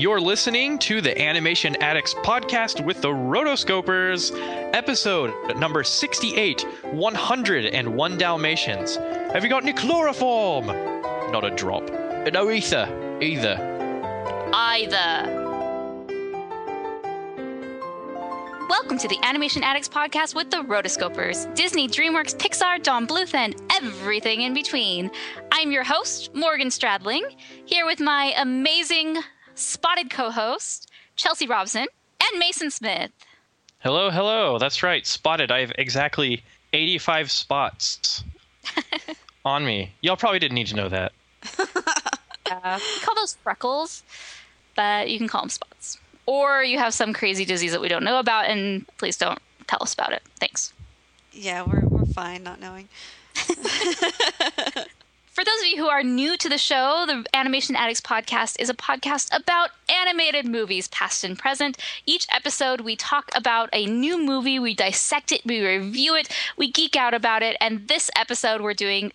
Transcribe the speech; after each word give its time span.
You're 0.00 0.18
listening 0.18 0.78
to 0.78 1.02
the 1.02 1.20
Animation 1.20 1.76
Addicts 1.82 2.14
podcast 2.14 2.82
with 2.82 3.02
the 3.02 3.10
Rotoscopers, 3.10 4.32
episode 4.72 5.58
number 5.58 5.84
68 5.84 6.62
101 6.92 8.16
Dalmatians. 8.16 8.96
Have 8.96 9.44
you 9.44 9.50
got 9.50 9.62
any 9.62 9.74
chloroform? 9.74 10.68
Not 11.30 11.44
a 11.44 11.50
drop. 11.50 11.86
No 12.32 12.50
ether, 12.50 12.88
either. 13.20 13.58
Either. 14.54 15.36
Welcome 18.70 18.96
to 18.96 19.08
the 19.08 19.18
Animation 19.22 19.62
Addicts 19.62 19.90
podcast 19.90 20.34
with 20.34 20.50
the 20.50 20.62
Rotoscopers, 20.62 21.54
Disney, 21.54 21.88
DreamWorks, 21.88 22.34
Pixar, 22.38 22.82
Don 22.82 23.06
Bluth, 23.06 23.34
and 23.34 23.54
everything 23.70 24.40
in 24.40 24.54
between. 24.54 25.10
I'm 25.52 25.70
your 25.70 25.84
host, 25.84 26.34
Morgan 26.34 26.68
Stradling, 26.68 27.36
here 27.66 27.84
with 27.84 28.00
my 28.00 28.32
amazing 28.38 29.18
spotted 29.60 30.10
co 30.10 30.30
host, 30.30 30.90
Chelsea 31.16 31.46
Robson, 31.46 31.86
and 32.20 32.38
Mason 32.38 32.70
Smith. 32.70 33.10
Hello, 33.78 34.10
hello. 34.10 34.58
That's 34.58 34.82
right. 34.82 35.06
Spotted. 35.06 35.50
I 35.50 35.60
have 35.60 35.72
exactly 35.78 36.42
85 36.72 37.30
spots 37.30 38.24
on 39.44 39.64
me. 39.64 39.92
Y'all 40.00 40.16
probably 40.16 40.38
didn't 40.38 40.54
need 40.54 40.66
to 40.68 40.76
know 40.76 40.88
that. 40.88 41.12
Uh, 42.50 42.80
we 42.80 43.00
call 43.00 43.14
those 43.14 43.34
freckles, 43.44 44.02
but 44.74 45.08
you 45.08 45.18
can 45.18 45.28
call 45.28 45.42
them 45.42 45.50
spots. 45.50 45.98
Or 46.26 46.64
you 46.64 46.78
have 46.78 46.92
some 46.92 47.12
crazy 47.12 47.44
disease 47.44 47.70
that 47.70 47.80
we 47.80 47.86
don't 47.86 48.02
know 48.02 48.18
about, 48.18 48.46
and 48.46 48.84
please 48.98 49.16
don't 49.16 49.38
tell 49.68 49.78
us 49.82 49.94
about 49.94 50.12
it. 50.12 50.22
Thanks. 50.40 50.72
Yeah, 51.32 51.62
we're 51.62 51.86
we're 51.86 52.06
fine 52.06 52.42
not 52.42 52.60
knowing. 52.60 52.88
For 55.30 55.44
those 55.44 55.60
of 55.60 55.68
you 55.68 55.76
who 55.76 55.88
are 55.88 56.02
new 56.02 56.36
to 56.36 56.48
the 56.48 56.58
show, 56.58 57.04
the 57.06 57.24
Animation 57.32 57.76
Addicts 57.76 58.00
podcast 58.00 58.60
is 58.60 58.68
a 58.68 58.74
podcast 58.74 59.28
about 59.34 59.70
animated 59.88 60.44
movies, 60.44 60.88
past 60.88 61.22
and 61.22 61.38
present. 61.38 61.78
Each 62.04 62.26
episode, 62.32 62.80
we 62.80 62.96
talk 62.96 63.30
about 63.36 63.68
a 63.72 63.86
new 63.86 64.20
movie, 64.20 64.58
we 64.58 64.74
dissect 64.74 65.30
it, 65.30 65.42
we 65.46 65.64
review 65.64 66.16
it, 66.16 66.36
we 66.56 66.68
geek 66.68 66.96
out 66.96 67.14
about 67.14 67.44
it, 67.44 67.56
and 67.60 67.86
this 67.86 68.10
episode, 68.16 68.60
we're 68.60 68.74
doing 68.74 69.12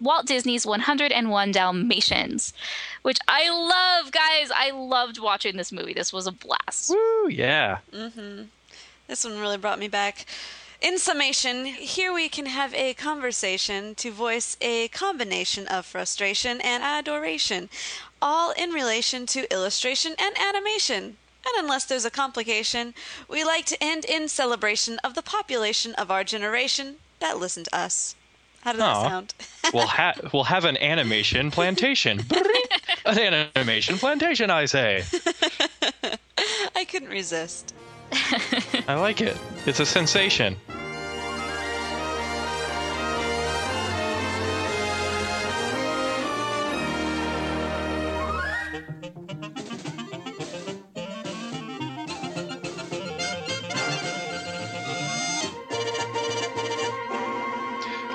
Walt 0.00 0.24
Disney's 0.24 0.64
101 0.64 1.52
Dalmatians, 1.52 2.54
which 3.02 3.18
I 3.28 3.50
love, 3.50 4.12
guys. 4.12 4.50
I 4.56 4.70
loved 4.70 5.20
watching 5.20 5.58
this 5.58 5.70
movie. 5.70 5.92
This 5.92 6.10
was 6.10 6.26
a 6.26 6.32
blast. 6.32 6.88
Woo, 6.88 7.28
yeah. 7.28 7.80
Mm-hmm. 7.92 8.44
This 9.08 9.24
one 9.24 9.38
really 9.38 9.58
brought 9.58 9.78
me 9.78 9.88
back. 9.88 10.24
In 10.80 10.98
summation, 10.98 11.66
here 11.66 12.10
we 12.10 12.30
can 12.30 12.46
have 12.46 12.72
a 12.72 12.94
conversation 12.94 13.94
to 13.96 14.10
voice 14.10 14.56
a 14.62 14.88
combination 14.88 15.66
of 15.66 15.84
frustration 15.84 16.58
and 16.62 16.82
adoration, 16.82 17.68
all 18.22 18.52
in 18.52 18.70
relation 18.70 19.26
to 19.26 19.52
illustration 19.52 20.14
and 20.18 20.34
animation. 20.38 21.18
And 21.44 21.64
unless 21.64 21.84
there's 21.84 22.06
a 22.06 22.10
complication, 22.10 22.94
we 23.28 23.44
like 23.44 23.66
to 23.66 23.82
end 23.82 24.06
in 24.06 24.26
celebration 24.28 24.98
of 25.04 25.14
the 25.14 25.22
population 25.22 25.94
of 25.96 26.10
our 26.10 26.24
generation 26.24 26.96
that 27.18 27.38
listen 27.38 27.64
to 27.64 27.76
us. 27.76 28.14
How 28.62 28.72
does 28.72 28.80
that 28.80 29.08
sound? 29.08 29.34
We'll, 29.74 29.86
ha- 29.86 30.14
we'll 30.32 30.44
have 30.44 30.64
an 30.64 30.78
animation 30.78 31.50
plantation. 31.50 32.24
an 33.04 33.48
animation 33.54 33.98
plantation, 33.98 34.50
I 34.50 34.64
say. 34.64 35.04
I 36.74 36.84
couldn't 36.86 37.10
resist. 37.10 37.72
I 38.12 38.96
like 38.98 39.20
it. 39.20 39.36
It's 39.66 39.80
a 39.80 39.86
sensation. 39.86 40.56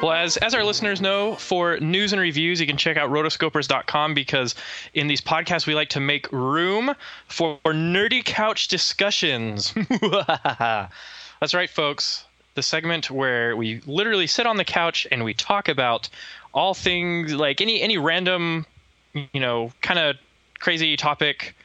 Well, 0.06 0.14
as, 0.14 0.38
as 0.38 0.54
our 0.54 0.64
listeners 0.64 1.02
know, 1.02 1.34
for 1.34 1.80
news 1.80 2.14
and 2.14 2.22
reviews, 2.22 2.62
you 2.62 2.68
can 2.68 2.78
check 2.78 2.96
out 2.96 3.10
rotoscopers.com 3.10 4.14
because 4.14 4.54
in 4.94 5.08
these 5.08 5.20
podcasts, 5.20 5.66
we 5.66 5.74
like 5.74 5.90
to 5.90 6.00
make 6.00 6.32
room 6.32 6.94
for 7.28 7.58
nerdy 7.66 8.24
couch 8.24 8.68
discussions. 8.68 9.74
That's 11.40 11.56
right, 11.56 11.72
folks. 11.72 12.24
The 12.54 12.62
segment 12.62 13.10
where 13.10 13.58
we 13.58 13.82
literally 13.88 14.28
sit 14.28 14.46
on 14.46 14.58
the 14.58 14.64
couch 14.64 15.08
and 15.12 15.24
we 15.24 15.34
talk 15.34 15.70
about 15.70 16.08
all 16.54 16.76
things 16.76 17.34
like 17.34 17.60
any 17.60 17.82
any 17.82 17.98
random, 17.98 18.68
you 19.16 19.40
know, 19.40 19.72
kind 19.82 19.98
of 19.98 20.18
crazy 20.60 20.96
topic 20.98 21.56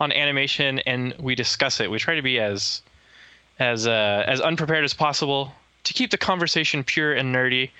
on 0.00 0.10
animation, 0.10 0.80
and 0.80 1.14
we 1.20 1.36
discuss 1.36 1.78
it. 1.78 1.92
We 1.92 2.00
try 2.00 2.16
to 2.16 2.22
be 2.22 2.40
as 2.40 2.82
as 3.60 3.86
uh, 3.86 4.24
as 4.26 4.40
unprepared 4.40 4.82
as 4.82 4.94
possible 4.94 5.52
to 5.84 5.92
keep 5.92 6.10
the 6.10 6.18
conversation 6.18 6.82
pure 6.84 7.12
and 7.12 7.34
nerdy. 7.34 7.70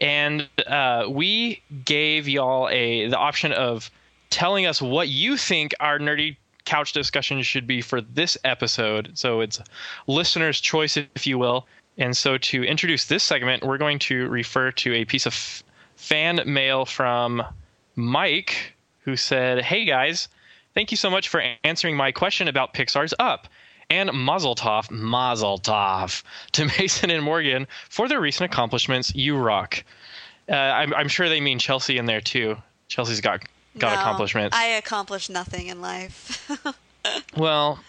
And 0.00 0.48
uh, 0.66 1.06
we 1.08 1.62
gave 1.84 2.28
y'all 2.28 2.68
a 2.70 3.08
the 3.08 3.16
option 3.16 3.52
of 3.52 3.90
telling 4.30 4.66
us 4.66 4.82
what 4.82 5.08
you 5.08 5.36
think 5.36 5.74
our 5.80 5.98
nerdy 5.98 6.36
couch 6.64 6.92
discussion 6.92 7.42
should 7.42 7.66
be 7.66 7.80
for 7.80 8.00
this 8.00 8.36
episode. 8.44 9.12
So 9.14 9.40
it's 9.40 9.60
listener's 10.06 10.60
choice, 10.60 10.96
if 10.96 11.26
you 11.26 11.38
will. 11.38 11.66
And 11.98 12.16
so 12.16 12.38
to 12.38 12.64
introduce 12.64 13.06
this 13.06 13.22
segment, 13.22 13.62
we're 13.64 13.78
going 13.78 13.98
to 14.00 14.28
refer 14.28 14.70
to 14.72 14.94
a 14.94 15.04
piece 15.04 15.26
of 15.26 15.34
f- 15.34 15.62
fan 15.96 16.40
mail 16.46 16.84
from 16.84 17.42
Mike, 17.96 18.74
who 19.04 19.16
said, 19.16 19.62
"Hey 19.62 19.84
guys, 19.84 20.28
thank 20.74 20.90
you 20.90 20.96
so 20.96 21.10
much 21.10 21.28
for 21.28 21.42
answering 21.64 21.96
my 21.96 22.10
question 22.10 22.48
about 22.48 22.72
Pixar's 22.74 23.14
Up." 23.18 23.46
And 23.92 24.10
Mazel 24.12 24.54
Tov, 24.54 24.90
Mazel 24.90 25.58
Tov 25.58 26.22
to 26.52 26.64
Mason 26.78 27.10
and 27.10 27.22
Morgan 27.22 27.66
for 27.88 28.08
their 28.08 28.20
recent 28.20 28.50
accomplishments. 28.52 29.14
You 29.14 29.36
rock. 29.36 29.84
Uh, 30.50 30.54
I'm, 30.54 30.92
I'm 30.94 31.08
sure 31.08 31.28
they 31.28 31.40
mean 31.40 31.58
Chelsea 31.58 31.98
in 31.98 32.06
there 32.06 32.20
too. 32.20 32.56
Chelsea's 32.88 33.20
got 33.20 33.42
got 33.78 33.94
No, 33.94 34.00
accomplishments. 34.00 34.56
I 34.56 34.64
accomplished 34.66 35.30
nothing 35.30 35.68
in 35.68 35.80
life. 35.80 36.50
Well, 37.36 37.80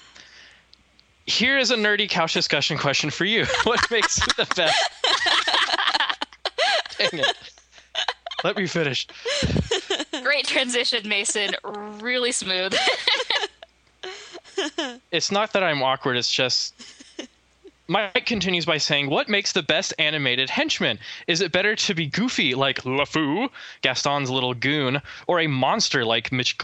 here 1.27 1.59
is 1.59 1.69
a 1.69 1.75
nerdy 1.75 2.09
couch 2.09 2.33
discussion 2.33 2.79
question 2.79 3.11
for 3.11 3.25
you. 3.25 3.45
What 3.63 3.91
makes 3.91 4.17
you 4.17 4.25
the 4.37 4.51
best? 4.55 4.89
Dang 6.97 7.19
it. 7.19 7.37
Let 8.43 8.57
me 8.57 8.65
finish. 8.65 9.05
Great 10.23 10.47
transition, 10.47 11.07
Mason. 11.07 11.51
Really 11.63 12.31
smooth. 12.31 12.73
It's 15.11 15.31
not 15.31 15.53
that 15.53 15.63
I'm 15.63 15.83
awkward, 15.83 16.17
it's 16.17 16.31
just. 16.31 16.73
Mike 17.87 18.25
continues 18.25 18.65
by 18.65 18.77
saying, 18.77 19.09
What 19.09 19.27
makes 19.27 19.51
the 19.51 19.61
best 19.61 19.93
animated 19.99 20.49
henchman? 20.49 20.99
Is 21.27 21.41
it 21.41 21.51
better 21.51 21.75
to 21.75 21.93
be 21.93 22.07
goofy 22.07 22.55
like 22.55 22.83
LeFou, 22.83 23.49
Gaston's 23.81 24.29
little 24.29 24.53
goon, 24.53 25.01
or 25.27 25.39
a 25.39 25.47
monster 25.47 26.05
like 26.05 26.31
Mitch 26.31 26.57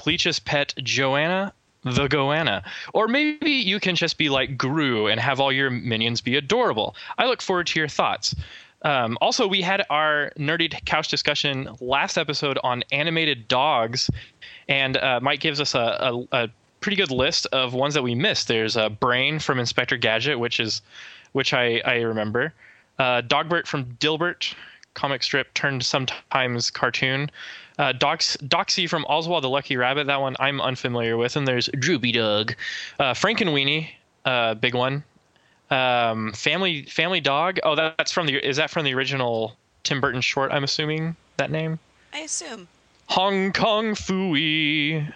pet 0.46 0.74
Joanna, 0.82 1.54
the 1.84 2.08
Goanna? 2.08 2.64
Or 2.94 3.08
maybe 3.08 3.52
you 3.52 3.80
can 3.80 3.96
just 3.96 4.18
be 4.18 4.30
like 4.30 4.58
Gru 4.58 5.08
and 5.08 5.20
have 5.20 5.40
all 5.40 5.52
your 5.52 5.70
minions 5.70 6.22
be 6.22 6.38
adorable. 6.38 6.96
I 7.18 7.26
look 7.26 7.42
forward 7.42 7.68
to 7.68 7.80
your 7.80 7.90
thoughts. 7.90 8.34
Um, 8.82 9.18
also, 9.20 9.46
we 9.46 9.62
had 9.62 9.86
our 9.90 10.32
nerdy 10.38 10.74
couch 10.86 11.10
discussion 11.10 11.70
last 11.82 12.18
episode 12.18 12.58
on 12.64 12.84
animated 12.92 13.48
dogs, 13.50 14.10
and 14.70 14.96
uh, 14.96 15.20
Mike 15.22 15.42
gives 15.42 15.60
us 15.60 15.76
a, 15.76 15.80
a, 15.80 16.28
a 16.32 16.50
pretty 16.82 16.96
good 16.98 17.12
list 17.12 17.46
of 17.48 17.74
ones 17.74 17.94
that 17.94 18.04
we 18.04 18.16
missed. 18.16 18.48
There's 18.48 18.78
uh, 18.78 18.90
Brain 18.90 19.40
from 19.40 19.60
Inspector 19.60 19.96
Gadget, 19.98 20.40
which 20.40 20.60
is 20.60 20.82
which 21.34 21.54
I, 21.54 21.82
I 21.86 21.96
remember. 21.98 22.54
Uh, 22.98 23.22
Dogbert 23.22 23.68
from 23.68 23.86
Dilbert, 24.00 24.54
comic 24.94 25.24
strip 25.24 25.54
turned 25.54 25.86
sometimes 25.86 26.70
cartoon. 26.70 27.30
Uh, 27.78 27.94
Dox, 27.94 28.36
Doxy 28.38 28.90
from 28.90 29.06
Oswald 29.06 29.44
the 29.44 29.50
Lucky 29.50 29.78
Rabbit, 29.78 30.08
that 30.08 30.20
one 30.20 30.36
I'm 30.40 30.60
unfamiliar 30.60 31.16
with. 31.16 31.36
And 31.38 31.48
there's 31.48 31.70
Droopy 31.80 32.12
Dog. 32.12 32.56
Uh, 33.00 33.14
Frankenweenie, 33.14 33.90
uh, 34.26 34.56
big 34.56 34.76
one. 34.76 35.04
Um, 35.72 36.34
Family 36.34 36.84
Family 36.84 37.22
Dog. 37.22 37.60
Oh, 37.64 37.76
that, 37.76 37.96
that's 37.98 38.12
from 38.12 38.26
the. 38.26 38.36
Is 38.46 38.58
that 38.58 38.70
from 38.70 38.84
the 38.84 38.94
original 38.94 39.56
Tim 39.84 40.02
Burton 40.02 40.22
short? 40.22 40.52
I'm 40.52 40.64
assuming 40.64 41.16
that 41.38 41.52
name. 41.52 41.80
I 42.14 42.20
assume. 42.20 42.68
Hong 43.06 43.54
Kong 43.54 43.96
Phooey, 43.96 45.12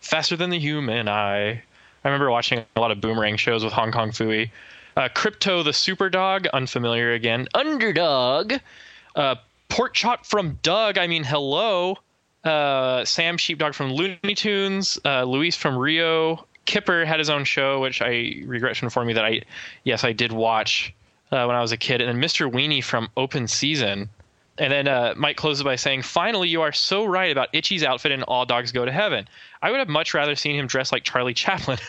faster 0.00 0.36
than 0.36 0.50
the 0.50 0.58
human 0.58 1.08
eye. 1.08 1.50
I 1.50 2.08
remember 2.08 2.30
watching 2.30 2.64
a 2.76 2.80
lot 2.80 2.90
of 2.90 3.00
boomerang 3.00 3.36
shows 3.36 3.64
with 3.64 3.72
Hong 3.72 3.92
Kong 3.92 4.10
Phooey. 4.10 4.50
Uh, 4.96 5.08
Krypto 5.08 5.62
the 5.62 5.70
Superdog, 5.70 6.50
unfamiliar 6.52 7.12
again. 7.12 7.48
Underdog. 7.54 8.54
Uh, 9.14 9.36
Pork 9.68 9.94
Chop 9.94 10.26
from 10.26 10.58
Doug, 10.62 10.98
I 10.98 11.06
mean, 11.06 11.24
hello. 11.24 11.96
Uh, 12.44 13.04
Sam 13.04 13.36
Sheepdog 13.36 13.74
from 13.74 13.92
Looney 13.92 14.34
Tunes. 14.34 14.98
Uh, 15.04 15.24
Luis 15.24 15.56
from 15.56 15.76
Rio. 15.76 16.44
Kipper 16.64 17.04
had 17.04 17.18
his 17.18 17.30
own 17.30 17.44
show, 17.44 17.80
which 17.80 18.02
I 18.02 18.42
regret 18.44 18.76
to 18.76 18.84
inform 18.84 19.08
you 19.08 19.14
that 19.14 19.24
I, 19.24 19.42
yes, 19.84 20.04
I 20.04 20.12
did 20.12 20.32
watch 20.32 20.94
uh, 21.30 21.44
when 21.44 21.56
I 21.56 21.60
was 21.60 21.72
a 21.72 21.76
kid. 21.76 22.00
And 22.00 22.08
then 22.08 22.22
Mr. 22.22 22.50
Weenie 22.50 22.82
from 22.82 23.08
Open 23.16 23.48
Season. 23.48 24.08
And 24.58 24.72
then 24.72 24.88
uh, 24.88 25.14
Mike 25.16 25.36
closes 25.36 25.62
by 25.62 25.76
saying, 25.76 26.02
"Finally, 26.02 26.48
you 26.48 26.62
are 26.62 26.72
so 26.72 27.04
right 27.04 27.30
about 27.30 27.48
Itchy's 27.52 27.84
outfit 27.84 28.12
in 28.12 28.22
All 28.24 28.44
Dogs 28.44 28.72
Go 28.72 28.84
to 28.84 28.92
Heaven. 28.92 29.28
I 29.62 29.70
would 29.70 29.78
have 29.78 29.88
much 29.88 30.14
rather 30.14 30.34
seen 30.34 30.56
him 30.56 30.66
dressed 30.66 30.92
like 30.92 31.04
Charlie 31.04 31.34
Chaplin. 31.34 31.78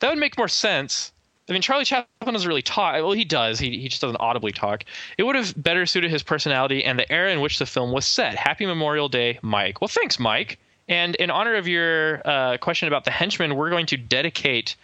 that 0.00 0.10
would 0.10 0.18
make 0.18 0.36
more 0.36 0.48
sense. 0.48 1.12
I 1.48 1.52
mean, 1.52 1.62
Charlie 1.62 1.86
Chaplin 1.86 2.34
doesn't 2.34 2.48
really 2.48 2.62
talk. 2.62 2.94
Well, 2.94 3.12
he 3.12 3.24
does. 3.24 3.58
He, 3.58 3.78
he 3.78 3.88
just 3.88 4.02
doesn't 4.02 4.20
audibly 4.20 4.52
talk. 4.52 4.84
It 5.16 5.22
would 5.22 5.34
have 5.34 5.54
better 5.56 5.86
suited 5.86 6.10
his 6.10 6.22
personality 6.22 6.84
and 6.84 6.98
the 6.98 7.10
era 7.10 7.32
in 7.32 7.40
which 7.40 7.58
the 7.58 7.64
film 7.64 7.90
was 7.90 8.04
set. 8.04 8.34
Happy 8.34 8.66
Memorial 8.66 9.08
Day, 9.08 9.38
Mike. 9.40 9.80
Well, 9.80 9.88
thanks, 9.88 10.18
Mike. 10.18 10.58
And 10.88 11.14
in 11.16 11.30
honor 11.30 11.54
of 11.54 11.66
your 11.66 12.20
uh, 12.26 12.58
question 12.58 12.88
about 12.88 13.04
the 13.04 13.10
henchmen, 13.10 13.56
we're 13.56 13.70
going 13.70 13.86
to 13.86 13.96
dedicate 13.96 14.76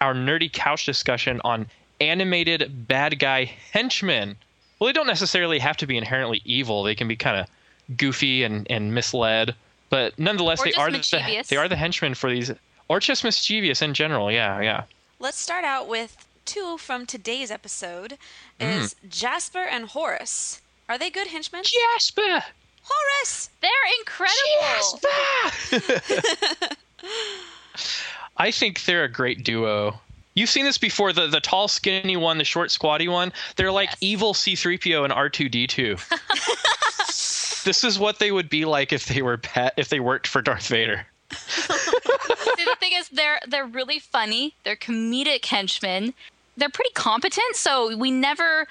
our 0.00 0.14
nerdy 0.14 0.52
couch 0.52 0.86
discussion 0.86 1.40
on 1.44 1.66
animated 2.00 2.86
bad 2.86 3.18
guy 3.18 3.44
henchmen. 3.72 4.36
Well, 4.78 4.88
they 4.88 4.92
don't 4.92 5.06
necessarily 5.06 5.58
have 5.58 5.76
to 5.78 5.86
be 5.86 5.96
inherently 5.96 6.42
evil. 6.44 6.82
They 6.82 6.94
can 6.94 7.08
be 7.08 7.16
kind 7.16 7.38
of 7.40 7.96
goofy 7.96 8.42
and, 8.44 8.66
and 8.70 8.94
misled, 8.94 9.54
but 9.90 10.18
nonetheless, 10.18 10.60
Or 10.60 10.64
they 10.64 10.72
are 10.72 10.90
the 10.90 10.98
mischievous. 10.98 11.48
they 11.48 11.56
are 11.56 11.68
the 11.68 11.76
henchmen 11.76 12.14
for 12.14 12.30
these, 12.30 12.50
or 12.88 13.00
just 13.00 13.24
mischievous 13.24 13.82
in 13.82 13.94
general. 13.94 14.30
Yeah, 14.32 14.60
yeah. 14.60 14.84
Let's 15.20 15.38
start 15.38 15.64
out 15.64 15.88
with 15.88 16.26
two 16.44 16.76
from 16.78 17.06
today's 17.06 17.50
episode. 17.50 18.18
Mm. 18.60 18.80
Is 18.80 18.96
Jasper 19.08 19.60
and 19.62 19.86
Horace. 19.86 20.60
Are 20.88 20.98
they 20.98 21.10
good 21.10 21.28
henchmen? 21.28 21.62
Jasper, 21.64 22.44
Horace! 22.82 23.50
They're 23.62 23.70
incredible. 24.00 25.00
Jasper. 25.00 26.74
I 28.36 28.50
think 28.50 28.84
they're 28.84 29.04
a 29.04 29.08
great 29.08 29.44
duo. 29.44 30.00
You've 30.34 30.50
seen 30.50 30.64
this 30.64 30.78
before 30.78 31.12
the 31.12 31.26
the 31.28 31.40
tall, 31.40 31.68
skinny 31.68 32.16
one, 32.16 32.38
the 32.38 32.44
short, 32.44 32.70
squatty 32.70 33.08
one. 33.08 33.32
They're 33.56 33.72
like 33.72 33.90
Yes. 33.90 33.98
evil 34.00 34.34
C-3PO 34.34 35.04
and 35.04 35.12
R2D2. 35.12 37.62
this 37.64 37.84
is 37.84 37.98
what 37.98 38.18
they 38.18 38.32
would 38.32 38.48
be 38.48 38.64
like 38.64 38.92
if 38.92 39.06
they 39.06 39.22
were 39.22 39.36
pet 39.38 39.74
if 39.76 39.88
they 39.88 40.00
worked 40.00 40.26
for 40.26 40.42
Darth 40.42 40.68
Vader. 40.68 41.06
See, 41.36 42.64
the 42.64 42.76
thing 42.80 42.92
is, 42.94 43.08
they're 43.08 43.40
they're 43.46 43.66
really 43.66 43.98
funny. 43.98 44.54
They're 44.64 44.76
comedic 44.76 45.44
henchmen. 45.46 46.14
They're 46.56 46.70
pretty 46.70 46.92
competent, 46.94 47.56
so 47.56 47.96
we 47.96 48.12
never, 48.12 48.68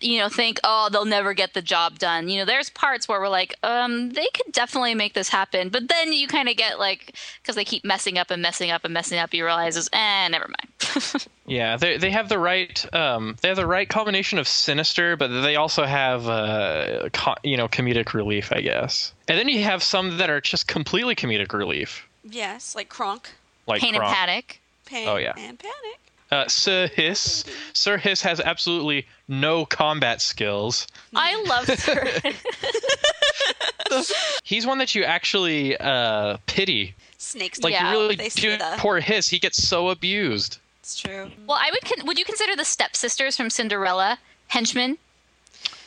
you 0.00 0.18
know, 0.18 0.28
think, 0.28 0.58
oh, 0.64 0.88
they'll 0.90 1.04
never 1.04 1.34
get 1.34 1.54
the 1.54 1.62
job 1.62 1.98
done. 1.98 2.28
You 2.28 2.38
know, 2.40 2.44
there's 2.44 2.70
parts 2.70 3.06
where 3.08 3.20
we're 3.20 3.28
like, 3.28 3.54
um, 3.62 4.10
they 4.10 4.26
could 4.34 4.52
definitely 4.52 4.94
make 4.94 5.14
this 5.14 5.28
happen, 5.28 5.68
but 5.68 5.88
then 5.88 6.12
you 6.12 6.26
kind 6.28 6.48
of 6.48 6.56
get 6.56 6.78
like, 6.78 7.14
because 7.42 7.54
they 7.56 7.64
keep 7.64 7.84
messing 7.84 8.18
up 8.18 8.30
and 8.30 8.40
messing 8.42 8.70
up 8.70 8.84
and 8.84 8.94
messing 8.94 9.18
up, 9.18 9.32
you 9.34 9.44
realize, 9.44 9.76
is, 9.76 9.88
eh, 9.92 10.28
never 10.28 10.48
mind. 10.48 11.26
Yeah, 11.46 11.76
they 11.78 11.96
they 11.98 12.12
have 12.12 12.28
the 12.28 12.38
right 12.38 12.94
um 12.94 13.34
they 13.42 13.48
have 13.48 13.56
the 13.56 13.66
right 13.66 13.88
combination 13.88 14.38
of 14.38 14.46
sinister, 14.46 15.16
but 15.16 15.42
they 15.42 15.56
also 15.56 15.84
have 15.84 16.28
uh 16.28 17.08
co- 17.12 17.34
you 17.42 17.56
know 17.56 17.66
comedic 17.66 18.14
relief, 18.14 18.52
I 18.52 18.60
guess. 18.60 19.12
And 19.26 19.36
then 19.36 19.48
you 19.48 19.64
have 19.64 19.82
some 19.82 20.18
that 20.18 20.30
are 20.30 20.40
just 20.40 20.68
completely 20.68 21.16
comedic 21.16 21.52
relief, 21.52 22.06
Yes, 22.22 22.76
like 22.76 22.88
Kronk. 22.88 23.30
like 23.66 23.80
Pain 23.80 23.96
and 23.96 24.04
panic. 24.04 24.60
Pain 24.86 25.08
Oh, 25.08 25.16
yeah. 25.16 25.32
and 25.36 25.58
Panic. 25.58 25.98
Uh, 26.32 26.46
Sir 26.46 26.88
Hiss. 26.94 27.44
Sir 27.72 27.96
Hiss 27.96 28.22
has 28.22 28.38
absolutely 28.40 29.06
no 29.26 29.64
combat 29.66 30.20
skills. 30.20 30.86
I 31.14 31.42
love 31.42 31.66
Sir. 31.78 32.06
He's 34.44 34.66
one 34.66 34.78
that 34.78 34.94
you 34.94 35.04
actually 35.04 35.76
uh, 35.76 36.36
pity. 36.46 36.94
Snakes. 37.18 37.60
Like 37.62 37.72
Yeah, 37.72 37.92
you 37.92 37.98
really 37.98 38.16
they 38.16 38.24
do. 38.24 38.30
say 38.30 38.56
that. 38.56 38.78
Poor 38.78 39.00
Hiss. 39.00 39.28
He 39.28 39.38
gets 39.38 39.66
so 39.66 39.90
abused. 39.90 40.58
It's 40.80 40.98
true. 40.98 41.30
well, 41.46 41.58
I 41.60 41.70
would. 41.72 41.82
Con- 41.82 42.06
would 42.06 42.18
you 42.18 42.24
consider 42.24 42.56
the 42.56 42.64
stepsisters 42.64 43.36
from 43.36 43.50
Cinderella 43.50 44.18
henchmen? 44.48 44.98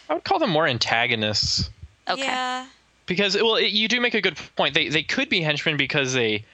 I 0.10 0.16
would 0.16 0.24
call 0.24 0.40
them 0.40 0.50
more 0.50 0.68
antagonists 0.68 1.70
Okay. 2.10 2.22
Yeah. 2.24 2.68
because 3.06 3.36
well, 3.36 3.56
it, 3.56 3.72
you 3.72 3.88
do 3.88 4.02
make 4.02 4.14
a 4.14 4.22
good 4.22 4.38
point. 4.56 4.74
They 4.74 4.90
they 4.90 5.04
could 5.04 5.30
be 5.30 5.42
henchmen 5.42 5.78
because 5.78 6.14
they 6.14 6.46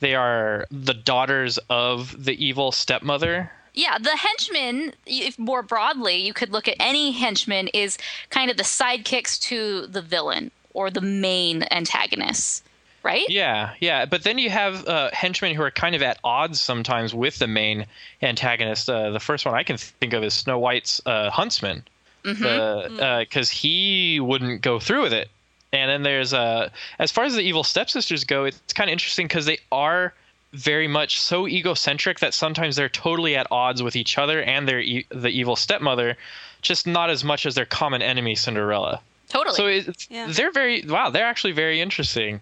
they 0.00 0.14
are 0.14 0.66
the 0.70 0.94
daughters 0.94 1.58
of 1.68 2.24
the 2.24 2.44
evil 2.44 2.72
stepmother. 2.72 3.50
Yeah, 3.72 3.98
the 3.98 4.16
henchman, 4.16 4.94
if 5.06 5.38
more 5.38 5.62
broadly, 5.62 6.16
you 6.16 6.32
could 6.32 6.50
look 6.50 6.66
at 6.66 6.74
any 6.80 7.12
henchman 7.12 7.68
is 7.68 7.98
kind 8.28 8.50
of 8.50 8.56
the 8.56 8.64
sidekicks 8.64 9.40
to 9.42 9.86
the 9.86 10.02
villain 10.02 10.50
or 10.74 10.90
the 10.90 11.00
main 11.00 11.64
antagonists, 11.70 12.64
right? 13.04 13.28
Yeah, 13.28 13.74
yeah. 13.78 14.06
But 14.06 14.24
then 14.24 14.38
you 14.38 14.50
have 14.50 14.86
uh, 14.88 15.10
henchmen 15.12 15.54
who 15.54 15.62
are 15.62 15.70
kind 15.70 15.94
of 15.94 16.02
at 16.02 16.18
odds 16.24 16.60
sometimes 16.60 17.14
with 17.14 17.38
the 17.38 17.46
main 17.46 17.86
antagonist. 18.22 18.90
Uh, 18.90 19.10
the 19.10 19.20
first 19.20 19.46
one 19.46 19.54
I 19.54 19.62
can 19.62 19.76
think 19.76 20.14
of 20.14 20.24
is 20.24 20.34
Snow 20.34 20.58
White's 20.58 21.00
uh, 21.06 21.30
huntsman, 21.30 21.84
because 22.22 23.50
he 23.50 24.18
wouldn't 24.20 24.62
go 24.62 24.80
through 24.80 25.02
with 25.02 25.12
it. 25.12 25.30
And 25.72 25.90
then 25.90 26.02
there's 26.02 26.34
uh, 26.34 26.70
as 26.98 27.10
far 27.12 27.24
as 27.24 27.34
the 27.34 27.42
evil 27.42 27.62
stepsisters 27.62 28.24
go, 28.24 28.44
it's 28.44 28.72
kind 28.72 28.90
of 28.90 28.92
interesting 28.92 29.26
because 29.26 29.46
they 29.46 29.58
are 29.70 30.12
very 30.52 30.88
much 30.88 31.20
so 31.20 31.46
egocentric 31.46 32.18
that 32.18 32.34
sometimes 32.34 32.74
they're 32.74 32.88
totally 32.88 33.36
at 33.36 33.46
odds 33.52 33.82
with 33.82 33.94
each 33.94 34.18
other 34.18 34.42
and 34.42 34.66
their 34.66 34.80
e- 34.80 35.06
the 35.10 35.28
evil 35.28 35.54
stepmother, 35.54 36.16
just 36.60 36.88
not 36.88 37.08
as 37.08 37.22
much 37.22 37.46
as 37.46 37.54
their 37.54 37.66
common 37.66 38.02
enemy 38.02 38.34
Cinderella. 38.34 39.00
Totally. 39.28 39.54
So 39.54 39.66
it's, 39.66 40.08
Yeah. 40.10 40.26
they're 40.28 40.50
very 40.50 40.82
wow. 40.82 41.10
They're 41.10 41.24
actually 41.26 41.52
very 41.52 41.80
interesting. 41.80 42.40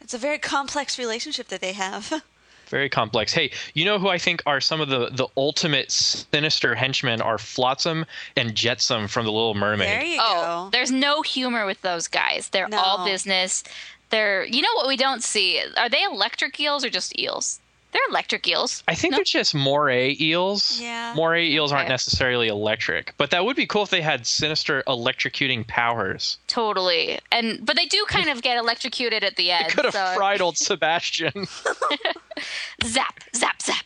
It's 0.00 0.14
a 0.14 0.18
very 0.18 0.38
complex 0.38 0.96
relationship 0.98 1.48
that 1.48 1.60
they 1.60 1.72
have. 1.72 2.22
Very 2.70 2.88
complex. 2.88 3.32
Hey, 3.32 3.50
you 3.74 3.84
know 3.84 3.98
who 3.98 4.08
I 4.08 4.16
think 4.18 4.42
are 4.46 4.60
some 4.60 4.80
of 4.80 4.88
the, 4.88 5.10
the 5.10 5.26
ultimate 5.36 5.90
sinister 5.90 6.74
henchmen 6.74 7.20
are 7.20 7.36
Flotsam 7.36 8.06
and 8.36 8.54
Jetsam 8.54 9.08
from 9.08 9.26
The 9.26 9.32
Little 9.32 9.54
Mermaid. 9.54 9.88
there 9.88 10.04
you 10.04 10.18
oh, 10.20 10.64
go. 10.66 10.70
there's 10.70 10.90
no 10.92 11.22
humor 11.22 11.66
with 11.66 11.82
those 11.82 12.06
guys. 12.08 12.48
They're 12.48 12.68
No. 12.68 12.78
all 12.78 13.04
business. 13.04 13.64
They're, 14.10 14.44
you 14.44 14.62
know 14.62 14.72
what 14.74 14.88
we 14.88 14.96
don't 14.96 15.22
see? 15.22 15.62
Are 15.76 15.88
they 15.88 16.02
electric 16.02 16.58
eels 16.60 16.84
or 16.84 16.90
just 16.90 17.18
eels? 17.18 17.60
They're 17.92 18.02
electric 18.08 18.46
eels. 18.46 18.84
I 18.86 18.94
think 18.94 19.12
No? 19.12 19.16
they're 19.18 19.24
just 19.24 19.54
moray 19.54 20.16
eels. 20.20 20.78
Yeah. 20.80 21.12
Moray 21.16 21.48
eels 21.48 21.72
aren't 21.72 21.88
necessarily 21.88 22.46
electric, 22.46 23.14
but 23.16 23.30
that 23.32 23.44
would 23.44 23.56
be 23.56 23.66
cool 23.66 23.82
if 23.82 23.90
they 23.90 24.00
had 24.00 24.26
sinister 24.26 24.84
electrocuting 24.86 25.66
powers. 25.66 26.38
Totally. 26.46 27.18
And 27.32 27.64
but 27.66 27.74
they 27.76 27.86
do 27.86 28.04
kind 28.08 28.28
of 28.28 28.42
get 28.42 28.56
electrocuted 28.58 29.24
at 29.24 29.34
the 29.36 29.50
end. 29.50 29.68
Could 29.70 29.86
have 29.86 29.94
so- 29.94 30.12
fried 30.16 30.40
old 30.40 30.56
Sebastian. 30.56 31.46
Zap, 32.84 33.20
zap, 33.34 33.60
zap. 33.60 33.84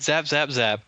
zap, 0.00 0.26
zap, 0.26 0.50
zap. 0.50 0.80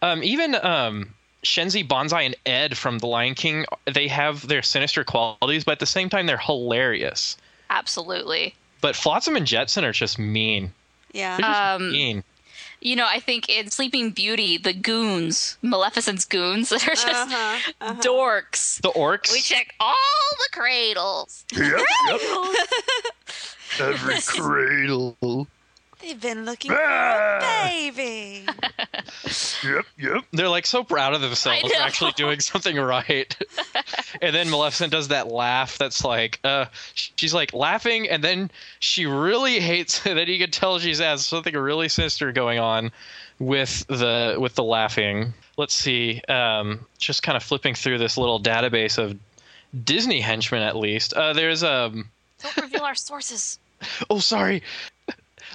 Um, 0.00 0.22
even 0.22 0.54
um, 0.54 1.14
Shenzi, 1.44 1.86
Banzai, 1.86 2.22
and 2.22 2.36
Ed 2.46 2.76
from 2.76 2.98
The 2.98 3.06
Lion 3.06 3.34
King, 3.34 3.64
they 3.92 4.08
have 4.08 4.46
their 4.48 4.62
sinister 4.62 5.04
qualities, 5.04 5.64
but 5.64 5.72
at 5.72 5.78
the 5.80 5.86
same 5.86 6.08
time, 6.08 6.26
they're 6.26 6.38
hilarious. 6.38 7.36
Absolutely. 7.70 8.54
But 8.80 8.96
Flotsam 8.96 9.36
and 9.36 9.46
Jetsam 9.46 9.84
are 9.84 9.92
just 9.92 10.18
mean. 10.18 10.72
Yeah. 11.12 11.76
Um. 11.76 12.22
You 12.84 12.96
know, 12.96 13.06
I 13.08 13.20
think 13.20 13.48
in 13.48 13.70
Sleeping 13.70 14.10
Beauty, 14.10 14.58
the 14.58 14.72
goons, 14.72 15.56
Maleficent's 15.62 16.24
goons, 16.24 16.68
that 16.70 16.82
are 16.82 16.96
just 16.96 17.06
Uh-huh, 17.06 17.72
uh-huh. 17.80 18.00
dorks. 18.00 18.80
The 18.82 18.88
orcs. 18.90 19.32
We 19.32 19.40
check 19.40 19.72
all 19.78 19.94
the 20.38 20.48
cradles. 20.58 21.44
Yep, 21.56 21.80
yep. 22.08 22.20
Every 23.80 24.20
cradle. 24.26 25.46
They've 26.02 26.20
been 26.20 26.44
looking 26.44 26.70
for 26.72 26.80
Ah! 26.82 27.38
a 27.38 27.68
baby. 27.68 28.44
Yep, 29.64 29.86
yep. 29.96 30.24
They're 30.32 30.48
like 30.48 30.66
so 30.66 30.82
proud 30.82 31.14
of 31.14 31.20
themselves 31.20 31.72
for 31.72 31.80
actually 31.80 32.12
doing 32.12 32.40
something 32.40 32.76
right. 32.76 33.34
and 34.22 34.34
then 34.34 34.50
Maleficent 34.50 34.90
does 34.90 35.08
that 35.08 35.28
laugh 35.28 35.78
that's 35.78 36.04
like, 36.04 36.40
uh, 36.42 36.64
she's 36.94 37.32
like 37.32 37.52
laughing, 37.52 38.08
and 38.08 38.24
then 38.24 38.50
she 38.80 39.06
really 39.06 39.60
hates 39.60 40.04
it. 40.04 40.14
Then 40.14 40.26
you 40.26 40.38
can 40.38 40.50
tell 40.50 40.78
she's 40.80 40.98
has 40.98 41.24
something 41.24 41.54
really 41.54 41.88
sinister 41.88 42.32
going 42.32 42.58
on 42.58 42.90
with 43.38 43.86
the 43.86 44.36
with 44.40 44.56
the 44.56 44.64
laughing. 44.64 45.32
Let's 45.56 45.74
see. 45.74 46.20
Um, 46.28 46.84
just 46.98 47.22
kind 47.22 47.36
of 47.36 47.42
flipping 47.44 47.74
through 47.74 47.98
this 47.98 48.18
little 48.18 48.40
database 48.40 48.98
of 48.98 49.16
Disney 49.84 50.20
henchmen, 50.20 50.62
at 50.62 50.76
least. 50.76 51.12
Uh, 51.14 51.32
there's 51.34 51.62
um. 51.62 52.08
Don't 52.42 52.56
reveal 52.56 52.82
our 52.82 52.96
sources. 52.96 53.60
Oh, 54.10 54.18
sorry. 54.18 54.62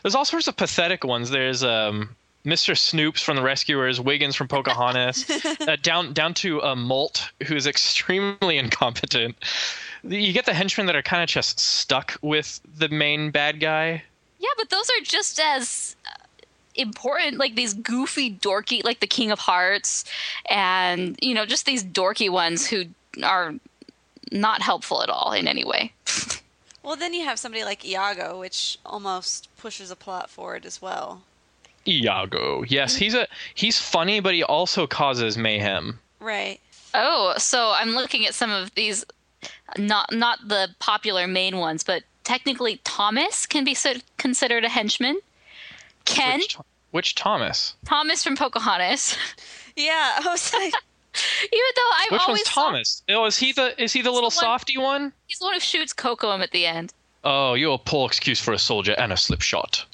There's 0.08 0.16
all 0.16 0.24
sorts 0.24 0.48
of 0.48 0.56
pathetic 0.56 1.04
ones. 1.04 1.32
There's 1.32 1.66
um, 1.66 2.16
Mr. 2.46 2.76
Snoops 2.76 3.22
from 3.22 3.36
The 3.36 3.42
Rescuers, 3.42 4.00
Wiggins 4.00 4.38
from 4.38 4.48
Pocahontas, 4.48 5.30
uh, 5.68 5.76
down 5.82 6.14
down 6.14 6.34
to 6.36 6.64
uh, 6.64 6.76
Molt, 6.78 7.30
who's 7.46 7.68
extremely 7.68 8.58
incompetent. 8.58 9.36
You 10.04 10.32
get 10.32 10.46
the 10.46 10.54
henchmen 10.54 10.86
that 10.86 10.96
are 10.96 11.02
kind 11.02 11.24
of 11.24 11.28
just 11.28 11.60
stuck 11.60 12.18
with 12.22 12.62
the 12.78 12.88
main 12.88 13.32
bad 13.32 13.60
guy. 13.60 14.02
Yeah, 14.40 14.48
but 14.58 14.70
those 14.70 14.90
are 14.92 15.04
just 15.04 15.42
as 15.42 15.98
uh, 16.06 16.24
important. 16.76 17.38
Like 17.38 17.56
these 17.56 17.74
goofy, 17.74 18.34
dorky, 18.34 18.86
like 18.86 19.02
the 19.02 19.08
King 19.08 19.30
of 19.32 19.40
Hearts, 19.40 20.06
and 20.50 21.20
you 21.22 21.34
know, 21.34 21.46
just 21.46 21.66
these 21.66 21.84
dorky 21.84 22.30
ones 22.30 22.66
who 22.66 22.86
are 23.24 23.56
not 24.32 24.62
helpful 24.62 25.04
at 25.04 25.10
all 25.10 25.34
in 25.34 25.50
any 25.50 25.66
way. 25.66 25.92
well, 26.88 26.96
then 26.96 27.14
you 27.14 27.26
have 27.26 27.38
somebody 27.38 27.66
like 27.66 27.84
Iago, 27.84 28.40
which 28.40 28.80
almost 28.86 29.50
pushes 29.58 29.92
a 29.92 29.96
plot 29.98 30.30
forward 30.30 30.66
as 30.66 30.82
well. 30.82 31.22
Iago. 31.86 32.64
Yes, 32.64 32.96
he's 32.96 33.14
a 33.14 33.28
he's 33.54 33.78
funny, 33.78 34.22
but 34.22 34.34
he 34.34 34.42
also 34.42 34.88
causes 34.88 35.38
mayhem. 35.38 36.00
Right. 36.22 36.62
Oh, 36.94 37.34
so 37.38 37.74
I'm 37.76 37.90
looking 37.92 38.26
at 38.26 38.34
some 38.34 38.52
of 38.52 38.74
these 38.76 39.04
not 39.78 40.14
not 40.14 40.48
the 40.48 40.70
popular 40.80 41.28
main 41.28 41.58
ones, 41.58 41.84
but 41.84 42.04
technically 42.24 42.80
Thomas 42.86 43.46
can 43.46 43.66
be 43.66 43.74
so- 43.74 43.96
considered 44.18 44.64
a 44.64 44.70
henchman. 44.70 45.20
Ken, 46.06 46.40
Which, 46.40 46.58
which 46.92 47.16
Thomas? 47.16 47.76
Thomas 47.84 48.24
from 48.24 48.38
Pocahontas. 48.38 49.18
Yeah, 49.80 50.20
I 50.26 50.28
was 50.28 50.52
like, 50.56 50.74
Even 51.44 51.72
though 51.76 51.82
I 51.92 52.08
Which 52.12 52.22
always 52.22 52.40
one's 52.40 52.48
Thomas? 52.48 53.04
Oh, 53.10 53.26
is 53.26 53.38
he 53.38 53.52
the 53.52 53.82
is 53.82 53.94
he 53.94 54.02
the 54.02 54.12
little 54.12 54.30
the 54.30 54.36
softy 54.36 54.78
one? 54.78 55.14
he's 55.28 55.40
the 55.40 55.46
one 55.46 55.54
who 55.54 55.60
shoots 55.60 55.94
Kocoum 55.94 56.42
at 56.42 56.52
the 56.52 56.66
end. 56.66 56.94
Oh, 57.24 57.54
you're 57.56 57.76
a 57.76 57.78
poor 57.78 58.08
excuse 58.08 58.40
for 58.40 58.54
a 58.54 58.60
soldier 58.60 58.96
and 58.98 59.12
a 59.12 59.18
slip 59.18 59.42
shot. 59.42 59.86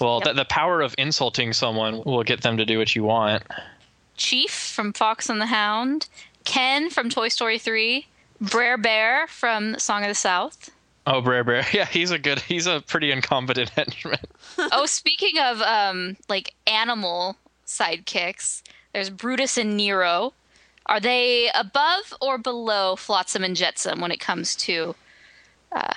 Well, 0.00 0.20
the, 0.20 0.34
the 0.34 0.44
power 0.44 0.82
of 0.82 0.94
insulting 0.98 1.52
someone 1.52 2.02
will 2.04 2.22
get 2.22 2.42
them 2.42 2.58
to 2.58 2.66
do 2.66 2.78
what 2.78 2.94
you 2.94 3.04
want. 3.04 3.42
Chief 4.16 4.50
from 4.50 4.92
Fox 4.92 5.30
and 5.30 5.40
the 5.40 5.46
Hound, 5.46 6.08
Ken 6.44 6.90
from 6.90 7.08
Toy 7.08 7.28
Story 7.28 7.58
3, 7.58 8.06
Brer 8.40 8.76
Bear 8.76 9.26
from 9.28 9.78
Song 9.78 10.02
of 10.02 10.08
the 10.08 10.14
South. 10.14 10.70
Oh, 11.06 11.22
Brer 11.22 11.42
Bear. 11.42 11.64
Yeah, 11.72 11.86
he's 11.86 12.10
a 12.10 12.18
good. 12.18 12.38
He's 12.40 12.66
a 12.66 12.82
pretty 12.86 13.10
incompetent 13.10 13.70
henchman. 13.76 14.18
oh, 14.58 14.84
speaking 14.84 15.38
of 15.38 15.62
um, 15.62 16.16
like 16.28 16.54
animal 16.66 17.36
sidekicks, 17.66 18.62
there's 18.92 19.08
Brutus 19.08 19.56
and 19.56 19.76
Nero. 19.76 20.34
Are 20.88 21.00
they 21.00 21.50
above 21.54 22.14
or 22.20 22.38
below 22.38 22.96
Flotsam 22.96 23.44
and 23.44 23.54
Jetsam 23.54 24.00
when 24.00 24.10
it 24.10 24.20
comes 24.20 24.56
to 24.56 24.94
uh, 25.70 25.92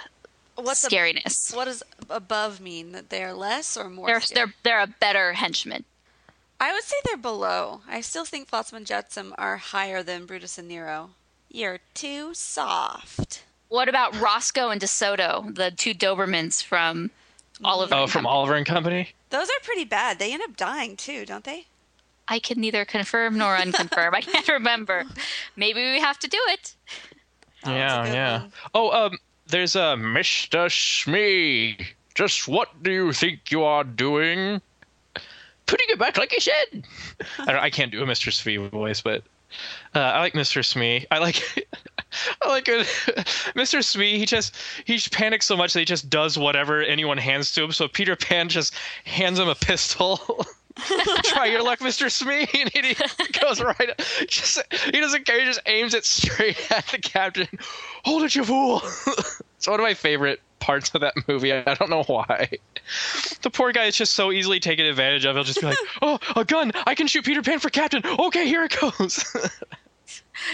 what's 0.55 0.83
a, 0.83 0.89
scariness? 0.89 1.55
what 1.55 1.65
does 1.65 1.81
above 2.09 2.59
mean? 2.59 2.91
That 2.91 3.09
they 3.09 3.23
are 3.23 3.33
less 3.33 3.77
or 3.77 3.89
more? 3.89 4.07
they're 4.07 4.21
scary? 4.21 4.47
they're 4.47 4.53
they're 4.63 4.81
a 4.81 4.87
better 4.87 5.33
henchman. 5.33 5.85
I 6.59 6.73
would 6.73 6.83
say 6.83 6.95
they're 7.05 7.17
below. 7.17 7.81
I 7.87 8.01
still 8.01 8.25
think 8.25 8.47
Flotsam 8.47 8.77
and 8.77 8.85
Jetsam 8.85 9.33
are 9.37 9.57
higher 9.57 10.03
than 10.03 10.25
Brutus 10.25 10.57
and 10.57 10.67
Nero. 10.67 11.11
You're 11.49 11.79
too 11.93 12.33
soft. 12.33 13.43
What 13.67 13.89
about 13.89 14.19
Roscoe 14.19 14.69
and 14.69 14.79
DeSoto, 14.79 15.55
the 15.55 15.71
two 15.71 15.93
Dobermans 15.93 16.61
from 16.61 17.09
Oliver? 17.63 17.95
Oh, 17.95 18.03
and 18.03 18.11
from 18.11 18.23
Company? 18.23 18.35
Oliver 18.35 18.55
and 18.55 18.65
Company. 18.65 19.09
Those 19.29 19.47
are 19.47 19.63
pretty 19.63 19.85
bad. 19.85 20.19
They 20.19 20.33
end 20.33 20.43
up 20.43 20.55
dying 20.57 20.97
too, 20.97 21.25
don't 21.25 21.45
they? 21.45 21.65
I 22.31 22.39
can 22.39 22.61
neither 22.61 22.85
confirm 22.85 23.37
nor 23.37 23.57
unconfirm. 23.57 24.13
I 24.13 24.21
can't 24.21 24.47
remember. 24.47 25.03
Maybe 25.57 25.81
we 25.81 25.99
have 25.99 26.17
to 26.19 26.29
do 26.29 26.39
it. 26.47 26.73
That 27.65 27.71
was 27.71 27.75
a 27.75 27.77
yeah, 27.77 28.13
yeah. 28.13 28.39
one. 28.39 28.51
Oh, 28.73 29.05
um, 29.05 29.17
there's 29.47 29.75
a 29.75 29.83
uh, 29.83 29.95
Mr. 29.97 30.71
Smee. 30.71 31.77
Just 32.15 32.47
what 32.47 32.81
do 32.81 32.89
you 32.89 33.11
think 33.11 33.51
you 33.51 33.63
are 33.65 33.83
doing? 33.83 34.61
Putting 35.65 35.87
it 35.89 35.99
back 35.99 36.17
like 36.17 36.31
you 36.31 36.39
said. 36.39 36.85
I, 37.39 37.51
don't, 37.51 37.63
I 37.63 37.69
can't 37.69 37.91
do 37.91 38.01
a 38.01 38.05
Mr. 38.05 38.31
Smee 38.31 38.55
voice, 38.55 39.01
but 39.01 39.23
uh, 39.93 39.99
I 39.99 40.19
like 40.21 40.33
Mr. 40.33 40.63
Smee. 40.63 41.05
I 41.11 41.19
like. 41.19 41.67
I 42.41 42.47
like 42.47 42.67
it. 42.69 42.87
Mr. 43.55 43.83
Smee. 43.83 44.17
He 44.17 44.25
just 44.25 44.55
he 44.85 44.95
just 44.95 45.11
panics 45.11 45.45
so 45.45 45.57
much 45.57 45.73
that 45.73 45.79
he 45.79 45.85
just 45.85 46.09
does 46.09 46.37
whatever 46.37 46.81
anyone 46.81 47.17
hands 47.17 47.51
to 47.53 47.63
him. 47.63 47.73
So 47.73 47.89
Peter 47.89 48.15
Pan 48.15 48.47
just 48.47 48.73
hands 49.03 49.37
him 49.37 49.49
a 49.49 49.55
pistol. 49.55 50.45
Try 51.23 51.47
your 51.47 51.63
luck, 51.63 51.79
Mr. 51.79 52.09
Smee. 52.11 52.47
And 52.75 52.85
he 52.85 52.95
goes 53.39 53.61
right. 53.61 53.99
Just 54.27 54.61
he 54.85 54.99
doesn't 54.99 55.25
care. 55.25 55.39
He 55.39 55.45
just 55.45 55.61
aims 55.65 55.93
it 55.93 56.05
straight 56.05 56.71
at 56.71 56.87
the 56.87 56.97
captain. 56.97 57.47
Hold 58.05 58.23
it, 58.23 58.35
you 58.35 58.43
fool! 58.43 58.81
it's 59.57 59.67
one 59.67 59.79
of 59.79 59.83
my 59.83 59.93
favorite 59.93 60.41
parts 60.59 60.91
of 60.93 61.01
that 61.01 61.13
movie. 61.27 61.51
I 61.53 61.73
don't 61.73 61.89
know 61.89 62.03
why. 62.03 62.49
The 63.41 63.49
poor 63.49 63.71
guy 63.71 63.85
is 63.85 63.95
just 63.95 64.13
so 64.13 64.31
easily 64.31 64.59
taken 64.59 64.85
advantage 64.85 65.25
of. 65.25 65.35
He'll 65.35 65.43
just 65.43 65.59
be 65.59 65.67
like, 65.67 65.77
"Oh, 66.01 66.19
a 66.35 66.45
gun! 66.45 66.71
I 66.85 66.95
can 66.95 67.07
shoot 67.07 67.25
Peter 67.25 67.41
Pan 67.41 67.59
for 67.59 67.69
captain. 67.69 68.03
Okay, 68.05 68.47
here 68.47 68.63
it 68.63 68.77
goes." 68.79 69.23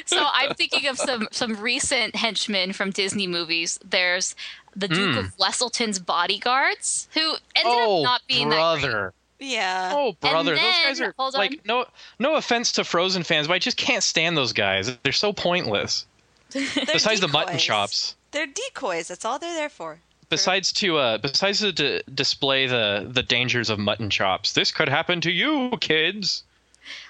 So 0.06 0.18
I'm 0.34 0.54
thinking 0.54 0.88
of 0.88 0.98
some 0.98 1.28
some 1.32 1.56
recent 1.56 2.16
henchmen 2.16 2.74
from 2.74 2.92
Disney 2.92 3.28
movies. 3.28 3.80
There's 3.84 4.36
the 4.76 4.88
Duke 4.88 5.14
Hmm. 5.14 5.20
of 5.20 5.38
Wesselton's 5.38 6.00
bodyguards, 6.00 7.08
who 7.14 7.36
ended 7.56 7.74
oh, 7.74 8.00
up 8.00 8.04
not 8.04 8.22
being 8.28 8.50
that 8.50 8.80
great. 8.82 9.12
Brother. 9.40 9.52
Yeah. 9.54 9.92
Oh, 9.96 10.14
brother. 10.20 10.56
those 10.56 10.62
guys 10.62 11.02
are 11.02 11.14
hold 11.18 11.36
on. 11.36 11.40
like 11.40 11.66
no 11.66 11.86
no 12.20 12.36
offense 12.36 12.72
to 12.74 12.84
Frozen 12.84 13.24
fans, 13.24 13.48
but 13.48 13.54
I 13.54 13.60
just 13.60 13.78
can't 13.78 14.04
stand 14.04 14.36
those 14.38 14.54
guys. 14.54 14.98
They're 15.04 15.12
so 15.14 15.34
pointless. 15.34 16.06
They're 16.52 16.64
Besides 16.94 17.20
the 17.22 17.28
mutton 17.28 17.58
chops. 17.58 18.16
They're 18.32 18.48
decoys. 18.48 19.08
That's 19.10 19.26
all 19.26 19.38
they're 19.40 19.54
there 19.54 19.70
for. 19.70 20.00
Besides 20.30 20.72
to 20.74 20.98
uh, 20.98 21.18
besides 21.20 21.60
to 21.60 21.72
d- 21.72 22.02
display 22.14 22.68
the 22.68 23.08
the 23.10 23.24
dangers 23.24 23.70
of 23.70 23.80
mutton 23.80 24.10
chops, 24.10 24.54
this 24.54 24.72
could 24.72 24.90
happen 24.90 25.22
to 25.22 25.32
you, 25.32 25.72
kids. 25.80 26.44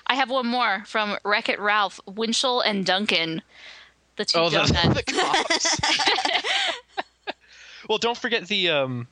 I 0.08 0.16
have 0.16 0.30
one 0.30 0.48
more 0.48 0.84
from 0.88 1.18
Wreck 1.24 1.50
It 1.50 1.60
Ralph, 1.60 2.00
Winchell 2.08 2.62
and 2.62 2.86
Duncan, 2.86 3.42
the 4.16 4.26
two 4.26 4.38
Oh, 4.40 4.50
the, 4.50 4.58
young 4.58 4.72
men. 4.74 4.94
the 4.94 5.04
cops. 5.04 5.80
well, 7.90 7.98
don't 7.98 8.18
forget 8.18 8.48
the 8.48 8.70
um. 8.70 9.08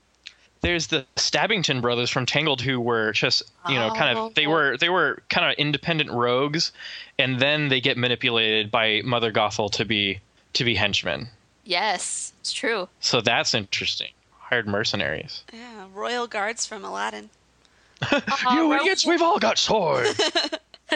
There's 0.65 0.87
the 0.87 1.05
Stabbington 1.15 1.79
brothers 1.81 2.09
from 2.09 2.25
Tangled 2.25 2.59
who 2.59 2.79
were 2.81 3.11
just 3.11 3.43
you 3.69 3.75
know 3.75 3.91
kind 3.91 4.17
of 4.17 4.33
they 4.33 4.47
Oh. 4.47 4.49
were 4.49 4.77
they 4.77 4.89
were 4.89 5.21
kind 5.29 5.45
of 5.51 5.55
independent 5.59 6.09
rogues, 6.11 6.71
and 7.19 7.39
then 7.39 7.67
they 7.69 7.79
get 7.79 7.97
manipulated 7.97 8.71
by 8.71 9.01
Mother 9.05 9.31
Gothel 9.31 9.71
to 9.73 9.85
be 9.85 10.19
to 10.53 10.63
be 10.63 10.73
henchmen. 10.73 11.27
Yes, 11.65 12.33
it's 12.41 12.51
true. 12.51 12.89
So 12.99 13.21
that's 13.21 13.53
interesting. 13.53 14.09
Hired 14.39 14.67
mercenaries. 14.67 15.43
Yeah, 15.53 15.85
royal 15.93 16.25
guards 16.27 16.65
from 16.65 16.83
Aladdin. 16.83 17.29
you 18.51 18.71
Ro- 18.71 18.79
idiots! 18.79 19.05
We've 19.05 19.21
all 19.21 19.37
got 19.39 19.57
swords. 19.59 20.19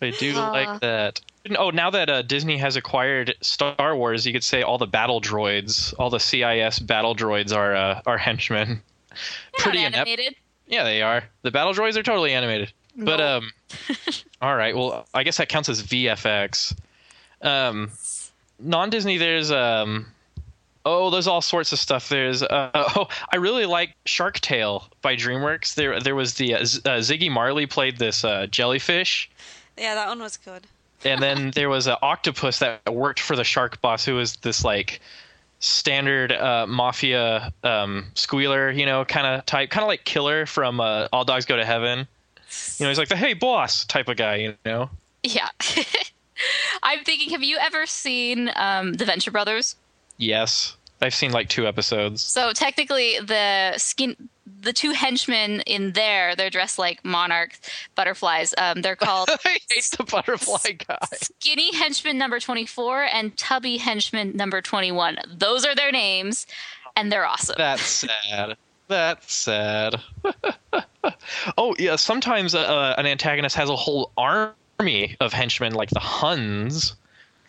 I 0.00 0.10
do 0.10 0.36
Uh. 0.38 0.50
like 0.52 0.80
that. 0.80 1.20
Oh, 1.56 1.70
now 1.70 1.90
that 1.90 2.10
uh, 2.10 2.22
Disney 2.22 2.56
has 2.58 2.76
acquired 2.76 3.34
Star 3.40 3.96
Wars, 3.96 4.26
you 4.26 4.32
could 4.32 4.44
say 4.44 4.62
all 4.62 4.78
the 4.78 4.86
battle 4.86 5.20
droids, 5.20 5.94
all 5.98 6.10
the 6.10 6.18
CIS 6.20 6.78
battle 6.80 7.14
droids 7.14 7.54
are 7.54 7.74
uh, 7.76 8.00
are 8.06 8.18
henchmen. 8.18 8.82
They're 9.10 9.18
Pretty 9.58 9.78
not 9.78 9.88
inept. 9.88 10.08
animated. 10.08 10.34
Yeah, 10.66 10.84
they 10.84 11.02
are. 11.02 11.24
The 11.42 11.50
battle 11.50 11.72
droids 11.72 11.96
are 11.96 12.02
totally 12.02 12.32
animated. 12.34 12.72
But 12.96 13.20
um, 13.20 13.52
all 14.42 14.56
right. 14.56 14.76
Well, 14.76 15.06
I 15.14 15.22
guess 15.22 15.36
that 15.38 15.48
counts 15.48 15.68
as 15.68 15.82
VFX. 15.82 16.76
Um, 17.42 17.90
non-Disney, 18.58 19.18
there's 19.18 19.50
um, 19.52 20.06
oh, 20.84 21.10
there's 21.10 21.26
all 21.28 21.40
sorts 21.40 21.72
of 21.72 21.78
stuff. 21.78 22.08
There's 22.08 22.42
uh, 22.42 22.70
oh, 22.74 23.08
I 23.32 23.36
really 23.36 23.66
like 23.66 23.94
Shark 24.04 24.40
Tale 24.40 24.88
by 25.00 25.14
DreamWorks. 25.16 25.74
There, 25.74 26.00
there 26.00 26.14
was 26.16 26.34
the 26.34 26.54
uh, 26.56 26.64
Z- 26.64 26.80
uh, 26.84 26.88
Ziggy 26.98 27.30
Marley 27.30 27.66
played 27.66 27.98
this 27.98 28.24
uh, 28.24 28.46
jellyfish. 28.48 29.30
Yeah, 29.76 29.94
that 29.94 30.08
one 30.08 30.18
was 30.20 30.36
good. 30.36 30.66
And 31.04 31.22
then 31.22 31.50
there 31.52 31.68
was 31.68 31.86
an 31.86 31.96
octopus 32.02 32.58
that 32.58 32.80
worked 32.92 33.20
for 33.20 33.36
the 33.36 33.44
shark 33.44 33.80
boss 33.80 34.04
who 34.04 34.14
was 34.14 34.36
this 34.36 34.64
like 34.64 35.00
standard 35.60 36.32
uh, 36.32 36.66
mafia 36.66 37.52
um, 37.64 38.06
squealer 38.14 38.70
you 38.70 38.86
know 38.86 39.04
kind 39.04 39.26
of 39.26 39.44
type 39.46 39.70
kind 39.70 39.82
of 39.82 39.88
like 39.88 40.04
killer 40.04 40.46
from 40.46 40.80
uh, 40.80 41.08
all 41.12 41.24
dogs 41.24 41.44
go 41.44 41.56
to 41.56 41.64
heaven 41.64 42.06
you 42.78 42.84
know 42.84 42.88
he's 42.88 42.98
like 42.98 43.08
the 43.08 43.16
hey 43.16 43.34
boss 43.34 43.84
type 43.84 44.08
of 44.08 44.16
guy 44.16 44.36
you 44.36 44.54
know 44.64 44.88
Yeah. 45.24 45.48
I'm 46.84 47.02
thinking, 47.04 47.30
have 47.30 47.42
you 47.42 47.58
ever 47.58 47.84
seen 47.84 48.50
um, 48.54 48.92
The 48.94 49.04
Venture 49.04 49.32
Brothers? 49.32 49.76
yes 50.16 50.76
i've 51.02 51.14
seen 51.14 51.30
like 51.32 51.48
two 51.48 51.66
episodes 51.66 52.22
So 52.22 52.52
technically, 52.52 53.18
the 53.20 53.74
skin, 53.78 54.16
the 54.60 54.72
two 54.72 54.90
henchmen 54.92 55.60
in 55.62 55.92
there, 55.92 56.34
they're 56.34 56.50
dressed 56.50 56.78
like 56.78 57.04
monarch 57.04 57.58
butterflies. 57.94 58.54
Um, 58.58 58.82
they're 58.82 58.96
called 58.96 59.28
i 59.44 59.58
hate 59.70 59.90
the 59.96 60.04
butterfly 60.04 60.72
guy 60.86 60.98
Skinny 61.14 61.74
Henchman 61.76 62.18
number 62.18 62.40
24 62.40 63.04
and 63.12 63.36
Tubby 63.36 63.76
Henchman 63.76 64.36
number 64.36 64.60
21. 64.60 65.18
Those 65.36 65.64
are 65.64 65.74
their 65.74 65.92
names, 65.92 66.46
and 66.96 67.12
they're 67.12 67.26
awesome. 67.26 67.54
that's 67.58 67.82
sad 68.26 68.56
that's 68.88 69.32
sad 69.32 70.00
oh 71.58 71.74
yeah 71.78 71.94
sometimes 71.96 72.54
uh, 72.54 72.94
an 72.96 73.06
antagonist 73.06 73.54
has 73.54 73.68
a 73.68 73.76
whole 73.76 74.10
army 74.16 75.16
of 75.20 75.32
henchmen 75.32 75.74
like 75.74 75.90
the 75.90 76.00
huns 76.00 76.94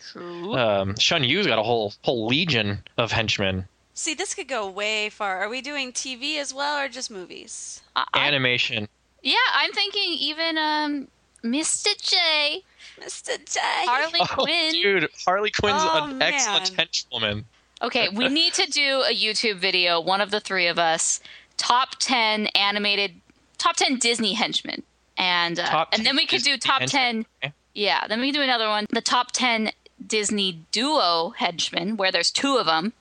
True. 0.00 0.54
um, 0.56 0.96
Shan 0.98 1.24
Yu's 1.24 1.46
got 1.46 1.58
a 1.58 1.62
whole 1.62 1.92
whole 2.02 2.26
legion 2.26 2.82
of 2.98 3.12
henchmen. 3.12 3.66
See, 3.94 4.14
this 4.14 4.34
could 4.34 4.48
go 4.48 4.68
way 4.68 5.10
far. 5.10 5.38
Are 5.42 5.48
we 5.48 5.60
doing 5.60 5.92
TV 5.92 6.36
as 6.38 6.54
well 6.54 6.78
or 6.78 6.88
just 6.88 7.10
movies? 7.10 7.82
I- 7.94 8.06
I- 8.14 8.26
Animation. 8.28 8.88
yeah, 9.22 9.36
I'm 9.54 9.72
thinking 9.72 10.12
even 10.14 10.56
um, 10.58 11.08
Mr. 11.44 11.88
J, 12.00 12.62
Mr. 13.00 13.36
J. 13.52 13.60
Harley 13.86 14.20
Oh, 14.22 14.26
Quinn. 14.44 14.72
dude, 14.72 15.08
Harley 15.26 15.50
Quinn's 15.50 15.82
Oh, 15.82 16.04
an 16.10 16.22
excellent 16.22 16.76
man. 16.76 16.86
henchwoman. 16.86 17.44
Okay, 17.82 18.08
we 18.08 18.28
need 18.40 18.54
to 18.54 18.66
do 18.70 19.02
a 19.06 19.14
YouTube 19.14 19.56
video, 19.58 20.00
one 20.00 20.20
of 20.20 20.30
the 20.30 20.40
three 20.40 20.66
of 20.66 20.78
us, 20.78 21.20
top 21.56 21.96
10 21.98 22.46
animated, 22.48 23.12
top 23.58 23.76
10 23.76 23.96
Disney 23.98 24.32
henchmen. 24.34 24.82
And 25.18 25.58
uh, 25.58 25.84
and 25.92 26.06
then 26.06 26.16
we 26.16 26.24
could 26.26 26.42
do 26.42 26.56
top 26.56 26.80
henchmen. 26.80 27.26
10 27.42 27.52
Yeah, 27.74 28.06
then 28.06 28.20
we 28.20 28.28
can 28.28 28.34
do 28.34 28.42
another 28.42 28.68
one, 28.68 28.86
the 28.90 29.02
top 29.02 29.32
10 29.32 29.70
Disney 30.06 30.60
duo 30.72 31.30
henchmen 31.36 31.96
where 31.96 32.10
there's 32.12 32.30
two 32.30 32.56
of 32.56 32.66
them. 32.66 32.92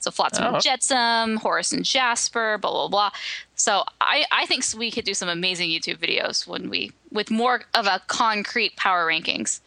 So 0.00 0.10
Flotsam 0.12 0.44
Oh. 0.44 0.54
and 0.54 0.62
Jetsam, 0.62 1.36
Horace 1.38 1.72
and 1.72 1.84
Jasper, 1.84 2.58
blah 2.58 2.70
blah 2.70 2.88
blah. 2.88 3.10
So 3.56 3.84
I 4.00 4.24
I 4.30 4.46
think 4.46 4.64
we 4.76 4.90
could 4.90 5.04
do 5.04 5.14
some 5.14 5.28
amazing 5.28 5.70
YouTube 5.70 5.98
videos 5.98 6.46
when 6.46 6.70
we 6.70 6.92
with 7.10 7.30
more 7.30 7.62
of 7.74 7.86
a 7.86 8.00
concrete 8.06 8.76
power 8.76 9.06
rankings. 9.06 9.60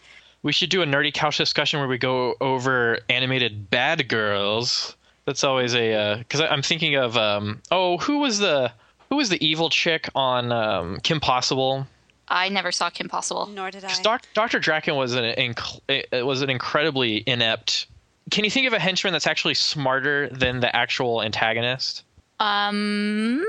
we 0.44 0.52
should 0.54 0.70
do 0.70 0.82
a 0.82 0.86
nerdy 0.86 1.14
couch 1.14 1.38
discussion 1.38 1.80
where 1.80 1.88
we 1.90 1.98
go 1.98 2.36
over 2.42 2.98
animated 3.10 3.70
bad 3.70 4.08
girls. 4.08 4.96
That's 5.26 5.44
always 5.44 5.76
a 5.76 6.16
because 6.20 6.42
I'm 6.42 6.62
thinking 6.62 6.96
of 6.96 7.18
um, 7.18 7.62
oh 7.72 7.98
who 7.98 8.20
was 8.20 8.40
the 8.40 8.72
who 9.10 9.18
was 9.18 9.28
the 9.30 9.46
evil 9.46 9.70
chick 9.70 10.08
on 10.16 10.52
um, 10.54 11.00
Kim 11.04 11.20
Possible? 11.20 11.86
I 12.32 12.48
never 12.48 12.72
saw 12.72 12.90
Kim 12.90 13.10
Possible. 13.10 13.46
Nor 13.48 13.72
did 13.72 13.84
I. 13.84 13.94
Doc, 14.02 14.26
Dr. 14.34 14.60
Drakken 14.60 14.96
was 14.98 15.14
an 15.14 15.26
inc- 15.36 15.82
it 15.90 16.26
was 16.26 16.42
an 16.42 16.50
incredibly 16.50 17.24
inept. 17.28 17.88
Can 18.32 18.46
you 18.46 18.50
think 18.50 18.68
of 18.68 18.74
a 18.74 18.80
henchman 18.80 19.12
that's 19.12 19.28
actually 19.28 19.56
smarter 19.56 20.30
than 20.30 20.62
the 20.62 20.74
actual 20.74 21.22
antagonist? 21.22 22.04
Um, 22.40 23.46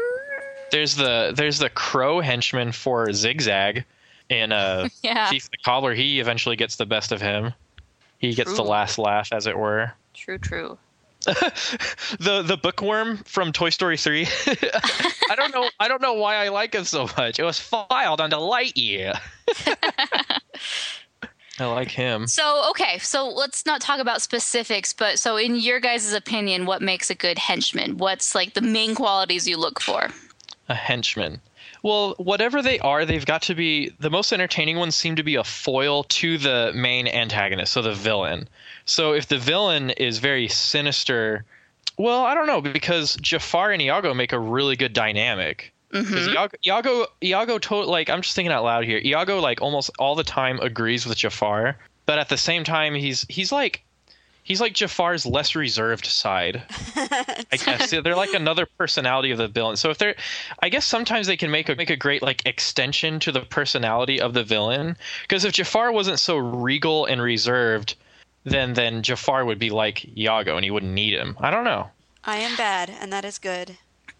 There's 0.72 0.96
the 0.96 1.32
there's 1.34 1.58
the 1.58 1.70
crow 1.70 2.20
henchman 2.20 2.72
for 2.72 3.12
Zigzag, 3.12 3.84
and 4.28 4.52
uh, 4.52 4.88
yeah, 5.02 5.30
Thief 5.30 5.48
the 5.50 5.58
Cobbler. 5.64 5.94
He 5.94 6.18
eventually 6.18 6.56
gets 6.56 6.76
the 6.76 6.86
best 6.86 7.12
of 7.12 7.22
him. 7.22 7.54
He 8.18 8.34
gets 8.34 8.54
the 8.54 8.64
last 8.64 8.98
laugh, 8.98 9.32
as 9.32 9.46
it 9.46 9.56
were. 9.56 9.92
true, 10.14 10.38
true. 10.38 10.78
the 12.18 12.42
the 12.44 12.58
bookworm 12.60 13.18
from 13.18 13.52
Toy 13.52 13.70
Story 13.70 13.96
3. 13.96 14.26
I 15.30 15.34
don't 15.36 15.54
know 15.54 15.68
I 15.78 15.88
don't 15.88 16.02
know 16.02 16.14
why 16.14 16.36
I 16.36 16.48
like 16.48 16.74
him 16.74 16.84
so 16.84 17.08
much. 17.16 17.38
It 17.38 17.44
was 17.44 17.58
filed 17.58 18.20
onto 18.20 18.36
Lightyear. 18.36 19.18
I 21.58 21.66
like 21.66 21.90
him. 21.90 22.26
So, 22.26 22.68
okay, 22.70 22.98
so 22.98 23.28
let's 23.28 23.66
not 23.66 23.80
talk 23.80 24.00
about 24.00 24.22
specifics, 24.22 24.92
but 24.92 25.18
so 25.18 25.36
in 25.36 25.54
your 25.54 25.80
guys' 25.80 26.12
opinion, 26.12 26.64
what 26.66 26.82
makes 26.82 27.10
a 27.10 27.14
good 27.14 27.38
henchman? 27.38 27.98
What's 27.98 28.34
like 28.34 28.54
the 28.54 28.62
main 28.62 28.94
qualities 28.94 29.46
you 29.46 29.56
look 29.56 29.80
for? 29.80 30.08
A 30.68 30.74
henchman. 30.74 31.40
Well, 31.82 32.14
whatever 32.18 32.62
they 32.62 32.78
are, 32.78 33.04
they've 33.04 33.26
got 33.26 33.42
to 33.42 33.54
be 33.54 33.92
the 33.98 34.10
most 34.10 34.32
entertaining 34.32 34.78
ones 34.78 34.94
seem 34.94 35.16
to 35.16 35.22
be 35.22 35.34
a 35.34 35.44
foil 35.44 36.04
to 36.04 36.38
the 36.38 36.72
main 36.74 37.06
antagonist, 37.06 37.72
so 37.72 37.82
the 37.82 37.92
villain. 37.92 38.48
So 38.84 39.12
if 39.12 39.28
the 39.28 39.38
villain 39.38 39.90
is 39.90 40.18
very 40.18 40.48
sinister, 40.48 41.44
well, 41.98 42.24
I 42.24 42.34
don't 42.34 42.46
know 42.46 42.60
because 42.60 43.16
Jafar 43.16 43.72
and 43.72 43.82
Iago 43.82 44.14
make 44.14 44.32
a 44.32 44.38
really 44.38 44.76
good 44.76 44.92
dynamic. 44.92 45.72
Mm-hmm. 45.92 46.08
Because 46.08 46.28
Iago, 46.28 46.56
Iago, 46.66 47.06
Iago, 47.22 47.58
to, 47.58 47.76
like 47.76 48.08
I'm 48.08 48.22
just 48.22 48.34
thinking 48.34 48.52
out 48.52 48.64
loud 48.64 48.84
here. 48.84 49.00
Iago, 49.04 49.40
like 49.40 49.60
almost 49.60 49.90
all 49.98 50.14
the 50.14 50.24
time, 50.24 50.58
agrees 50.60 51.06
with 51.06 51.18
Jafar, 51.18 51.76
but 52.06 52.18
at 52.18 52.28
the 52.28 52.38
same 52.38 52.64
time, 52.64 52.94
he's 52.94 53.26
he's 53.28 53.52
like 53.52 53.84
he's 54.42 54.60
like 54.60 54.72
Jafar's 54.72 55.26
less 55.26 55.54
reserved 55.54 56.06
side. 56.06 56.62
I 56.96 57.44
guess 57.64 57.90
they're 57.90 58.16
like 58.16 58.34
another 58.34 58.66
personality 58.66 59.30
of 59.30 59.38
the 59.38 59.48
villain. 59.48 59.76
So 59.76 59.90
if 59.90 59.98
they're, 59.98 60.14
I 60.60 60.68
guess 60.68 60.84
sometimes 60.84 61.26
they 61.26 61.36
can 61.36 61.50
make 61.50 61.68
a 61.68 61.76
make 61.76 61.90
a 61.90 61.96
great 61.96 62.22
like 62.22 62.44
extension 62.46 63.20
to 63.20 63.32
the 63.32 63.40
personality 63.40 64.20
of 64.20 64.34
the 64.34 64.44
villain. 64.44 64.96
Because 65.22 65.44
if 65.44 65.52
Jafar 65.52 65.92
wasn't 65.92 66.18
so 66.18 66.36
regal 66.36 67.06
and 67.06 67.20
reserved, 67.20 67.96
then 68.44 68.74
then 68.74 69.02
Jafar 69.02 69.44
would 69.44 69.58
be 69.58 69.70
like 69.70 70.16
Iago 70.16 70.56
and 70.56 70.64
he 70.64 70.70
wouldn't 70.70 70.92
need 70.92 71.14
him. 71.14 71.36
I 71.40 71.50
don't 71.50 71.64
know. 71.64 71.90
I 72.24 72.38
am 72.38 72.56
bad, 72.56 72.90
and 72.90 73.12
that 73.12 73.24
is 73.24 73.38
good. 73.38 73.78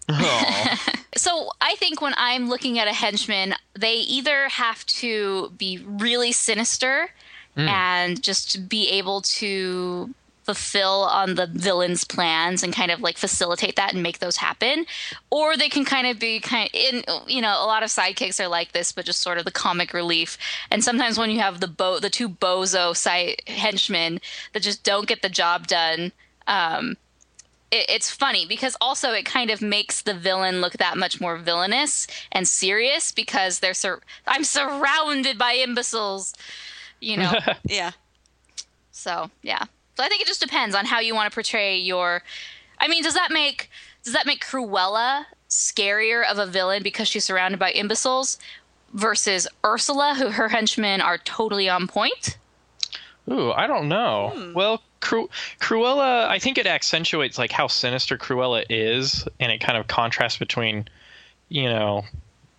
Oh. 0.08 0.76
So, 1.14 1.50
I 1.60 1.74
think 1.74 2.00
when 2.00 2.14
I'm 2.16 2.48
looking 2.48 2.78
at 2.78 2.88
a 2.88 2.92
henchman, 2.92 3.54
they 3.78 3.96
either 3.96 4.48
have 4.48 4.86
to 4.86 5.50
be 5.58 5.78
really 5.84 6.32
sinister 6.32 7.10
mm. 7.54 7.68
and 7.68 8.22
just 8.22 8.66
be 8.68 8.88
able 8.88 9.20
to 9.20 10.14
fulfill 10.44 11.04
on 11.04 11.34
the 11.36 11.46
villain's 11.46 12.04
plans 12.04 12.62
and 12.62 12.72
kind 12.72 12.90
of 12.90 13.00
like 13.00 13.16
facilitate 13.16 13.76
that 13.76 13.92
and 13.94 14.02
make 14.02 14.18
those 14.18 14.36
happen 14.36 14.84
or 15.30 15.56
they 15.56 15.68
can 15.68 15.84
kind 15.84 16.06
of 16.06 16.18
be 16.18 16.40
kind 16.40 16.68
of 16.68 16.74
in 16.74 17.04
you 17.28 17.40
know 17.40 17.62
a 17.62 17.66
lot 17.66 17.82
of 17.82 17.88
sidekicks 17.88 18.40
are 18.40 18.48
like 18.48 18.72
this 18.72 18.90
but 18.90 19.04
just 19.04 19.20
sort 19.20 19.38
of 19.38 19.44
the 19.44 19.50
comic 19.52 19.92
relief 19.92 20.36
and 20.70 20.82
sometimes 20.82 21.16
when 21.18 21.30
you 21.30 21.38
have 21.38 21.60
the 21.60 21.68
bo 21.68 22.00
the 22.00 22.10
two 22.10 22.28
bozo 22.28 22.96
side 22.96 23.40
henchmen 23.46 24.20
that 24.52 24.62
just 24.62 24.82
don't 24.82 25.06
get 25.06 25.22
the 25.22 25.28
job 25.28 25.66
done 25.68 26.10
um 26.48 26.96
it, 27.72 27.86
it's 27.88 28.10
funny 28.10 28.46
because 28.46 28.76
also 28.80 29.10
it 29.12 29.24
kind 29.24 29.50
of 29.50 29.60
makes 29.62 30.02
the 30.02 30.14
villain 30.14 30.60
look 30.60 30.74
that 30.74 30.96
much 30.98 31.20
more 31.20 31.36
villainous 31.38 32.06
and 32.30 32.46
serious 32.46 33.10
because 33.10 33.58
they're 33.58 33.74
sur- 33.74 34.02
I'm 34.26 34.44
surrounded 34.44 35.38
by 35.38 35.52
imbeciles, 35.52 36.34
you 37.00 37.16
know. 37.16 37.32
Yeah. 37.64 37.92
so 38.92 39.30
yeah, 39.42 39.64
so 39.96 40.04
I 40.04 40.08
think 40.08 40.22
it 40.22 40.26
just 40.26 40.40
depends 40.40 40.74
on 40.74 40.84
how 40.84 41.00
you 41.00 41.14
want 41.14 41.30
to 41.30 41.34
portray 41.34 41.76
your. 41.76 42.22
I 42.78 42.88
mean, 42.88 43.02
does 43.02 43.14
that 43.14 43.30
make 43.30 43.70
does 44.02 44.12
that 44.12 44.26
make 44.26 44.44
Cruella 44.44 45.26
scarier 45.48 46.24
of 46.28 46.38
a 46.38 46.46
villain 46.46 46.82
because 46.82 47.08
she's 47.08 47.24
surrounded 47.24 47.58
by 47.58 47.70
imbeciles 47.72 48.38
versus 48.94 49.46
Ursula, 49.64 50.14
who 50.16 50.30
her 50.30 50.48
henchmen 50.48 51.00
are 51.00 51.18
totally 51.18 51.68
on 51.68 51.86
point? 51.86 52.38
Ooh, 53.30 53.52
I 53.52 53.66
don't 53.66 53.88
know. 53.88 54.32
Hmm. 54.34 54.52
Well, 54.54 54.82
Cru- 55.00 55.30
Cruella, 55.60 56.26
I 56.26 56.38
think 56.38 56.58
it 56.58 56.66
accentuates 56.66 57.38
like 57.38 57.52
how 57.52 57.66
sinister 57.66 58.18
Cruella 58.18 58.64
is, 58.68 59.26
and 59.38 59.52
it 59.52 59.60
kind 59.60 59.78
of 59.78 59.86
contrasts 59.86 60.38
between, 60.38 60.88
you 61.48 61.64
know, 61.64 62.04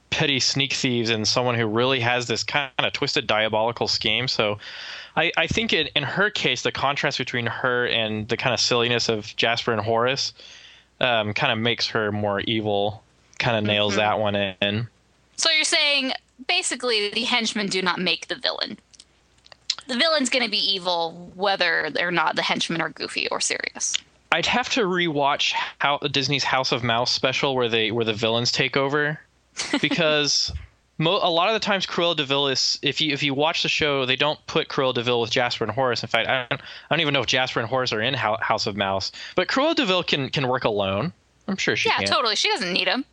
petty 0.09 0.39
sneak 0.39 0.73
thieves 0.73 1.09
and 1.09 1.27
someone 1.27 1.55
who 1.55 1.65
really 1.65 1.99
has 1.99 2.27
this 2.27 2.43
kind 2.43 2.71
of 2.77 2.93
twisted 2.93 3.27
diabolical 3.27 3.87
scheme. 3.87 4.27
So, 4.27 4.59
I, 5.15 5.31
I 5.37 5.47
think 5.47 5.73
in, 5.73 5.87
in 5.95 6.03
her 6.03 6.29
case, 6.29 6.63
the 6.63 6.71
contrast 6.71 7.17
between 7.17 7.45
her 7.45 7.85
and 7.87 8.27
the 8.27 8.37
kind 8.37 8.53
of 8.53 8.59
silliness 8.59 9.09
of 9.09 9.35
Jasper 9.35 9.71
and 9.71 9.81
Horace, 9.81 10.33
um, 10.99 11.33
kind 11.33 11.51
of 11.51 11.59
makes 11.59 11.87
her 11.87 12.11
more 12.11 12.41
evil. 12.41 13.03
Kind 13.39 13.57
of 13.57 13.63
nails 13.63 13.95
that 13.95 14.19
one 14.19 14.35
in. 14.35 14.87
So 15.35 15.49
you're 15.51 15.65
saying 15.65 16.13
basically 16.47 17.09
the 17.09 17.23
henchmen 17.23 17.67
do 17.67 17.81
not 17.81 17.99
make 17.99 18.27
the 18.27 18.35
villain. 18.35 18.77
The 19.87 19.97
villain's 19.97 20.29
going 20.29 20.45
to 20.45 20.51
be 20.51 20.57
evil 20.57 21.31
whether 21.35 21.91
or 21.99 22.11
not 22.11 22.35
the 22.35 22.41
henchmen 22.41 22.79
are 22.79 22.89
goofy 22.89 23.27
or 23.29 23.41
serious. 23.41 23.97
I'd 24.31 24.45
have 24.45 24.69
to 24.71 24.81
rewatch 24.81 25.53
how 25.79 25.97
Disney's 25.97 26.43
House 26.43 26.71
of 26.71 26.83
Mouse 26.83 27.11
special 27.11 27.53
where 27.55 27.69
they 27.69 27.91
where 27.91 28.05
the 28.05 28.13
villains 28.13 28.51
take 28.51 28.77
over 28.77 29.19
because 29.81 30.51
mo- 30.97 31.19
a 31.21 31.29
lot 31.29 31.47
of 31.49 31.53
the 31.53 31.59
times 31.59 31.85
Cruella 31.85 32.15
de 32.15 32.23
Vil 32.25 32.47
is 32.47 32.79
if 32.81 33.01
you 33.01 33.13
if 33.13 33.23
you 33.23 33.33
watch 33.33 33.63
the 33.63 33.69
show 33.69 34.05
they 34.05 34.15
don't 34.15 34.39
put 34.47 34.67
Cruella 34.67 34.93
de 34.93 35.03
Vil 35.03 35.21
with 35.21 35.31
Jasper 35.31 35.63
and 35.63 35.73
Horace. 35.73 36.03
In 36.03 36.09
fact, 36.09 36.27
I 36.29 36.45
don't, 36.49 36.61
I 36.61 36.95
don't 36.95 37.01
even 37.01 37.13
know 37.13 37.21
if 37.21 37.27
Jasper 37.27 37.59
and 37.59 37.69
Horace 37.69 37.93
are 37.93 38.01
in 38.01 38.13
Hou- 38.13 38.37
House 38.41 38.67
of 38.67 38.75
Mouse. 38.75 39.11
But 39.35 39.47
Cruella 39.47 39.75
de 39.75 39.85
Vil 39.85 40.03
can 40.03 40.29
can 40.29 40.47
work 40.47 40.63
alone. 40.63 41.13
I'm 41.47 41.57
sure 41.57 41.75
she 41.75 41.89
yeah, 41.89 41.97
can. 41.97 42.07
totally. 42.07 42.35
She 42.35 42.49
doesn't 42.49 42.71
need 42.71 42.87
them. 42.87 43.05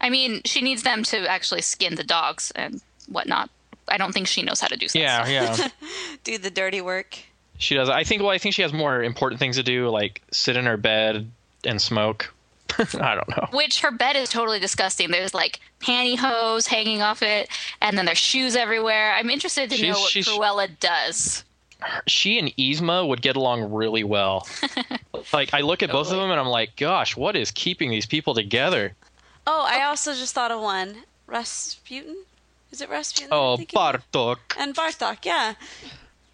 I 0.00 0.10
mean, 0.10 0.42
she 0.44 0.62
needs 0.62 0.82
them 0.82 1.02
to 1.04 1.28
actually 1.28 1.62
skin 1.62 1.94
the 1.96 2.04
dogs 2.04 2.52
and 2.56 2.80
whatnot. 3.08 3.50
I 3.88 3.96
don't 3.96 4.12
think 4.12 4.26
she 4.26 4.42
knows 4.42 4.60
how 4.60 4.66
to 4.68 4.76
do 4.76 4.86
that. 4.88 4.98
Yeah, 4.98 5.54
stuff. 5.54 5.72
yeah. 5.80 5.88
Do 6.24 6.38
the 6.38 6.50
dirty 6.50 6.80
work. 6.80 7.18
she 7.58 7.74
does. 7.74 7.88
I 7.88 8.04
think 8.04 8.22
well, 8.22 8.30
I 8.30 8.38
think 8.38 8.54
she 8.54 8.62
has 8.62 8.72
more 8.72 9.02
important 9.02 9.38
things 9.40 9.56
to 9.56 9.62
do 9.62 9.88
like 9.88 10.22
sit 10.30 10.56
in 10.56 10.66
her 10.66 10.76
bed 10.76 11.30
and 11.64 11.80
smoke. 11.80 12.32
I 13.00 13.14
don't 13.14 13.28
know. 13.30 13.48
Which 13.52 13.80
her 13.80 13.90
bed 13.90 14.16
is 14.16 14.28
totally 14.28 14.58
disgusting. 14.60 15.10
There's 15.10 15.34
like 15.34 15.60
pantyhose 15.80 16.66
hanging 16.66 17.02
off 17.02 17.22
it, 17.22 17.48
and 17.80 17.96
then 17.96 18.04
there's 18.04 18.18
shoes 18.18 18.56
everywhere. 18.56 19.14
I'm 19.14 19.30
interested 19.30 19.70
to 19.70 19.82
know 19.82 19.98
what 19.98 20.10
she's- 20.10 20.28
Cruella 20.28 20.68
does. 20.80 21.44
she 22.06 22.38
and 22.38 22.48
Yzma 22.56 23.06
would 23.06 23.22
get 23.22 23.36
along 23.36 23.72
really 23.72 24.04
well. 24.04 24.46
like 25.32 25.54
I 25.54 25.60
look 25.60 25.82
at 25.82 25.90
both 25.90 26.10
of 26.10 26.16
them 26.18 26.30
and 26.30 26.40
I'm 26.40 26.48
like, 26.48 26.76
gosh, 26.76 27.16
what 27.16 27.36
is 27.36 27.50
keeping 27.52 27.90
these 27.90 28.06
people 28.06 28.34
together? 28.34 28.94
Oh, 29.46 29.64
I 29.66 29.84
also 29.84 30.12
just 30.14 30.34
thought 30.34 30.50
of 30.50 30.60
one. 30.60 30.96
Rasputin? 31.26 32.16
Is 32.72 32.80
it 32.80 32.90
Rasputin? 32.90 33.28
Oh. 33.32 33.56
Bartok. 33.58 34.38
And 34.58 34.74
Bartok, 34.74 35.24
yeah. 35.24 35.54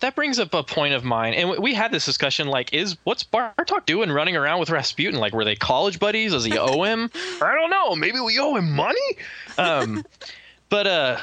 That 0.04 0.14
brings 0.14 0.38
up 0.38 0.52
a 0.52 0.62
point 0.62 0.92
of 0.92 1.02
mine, 1.02 1.32
and 1.32 1.48
we- 1.58 1.72
had 1.72 1.90
this 1.90 2.04
discussion. 2.04 2.46
Like, 2.46 2.74
is 2.74 2.98
what's 3.04 3.24
Bartok 3.24 3.86
doing 3.86 4.12
running 4.12 4.36
around 4.36 4.60
with 4.60 4.68
Rasputin? 4.68 5.18
Like, 5.18 5.32
were 5.32 5.46
they 5.46 5.56
college 5.56 5.98
buddies? 5.98 6.32
Does 6.32 6.44
he 6.44 6.58
owe 6.58 6.82
him? 6.82 7.10
I 7.40 7.54
don't 7.54 7.70
know. 7.70 7.96
Maybe 7.96 8.20
we 8.20 8.38
owe 8.38 8.54
him 8.54 8.70
money. 8.70 9.16
Um, 9.56 10.04
but 10.68 10.86
uh, 10.86 11.20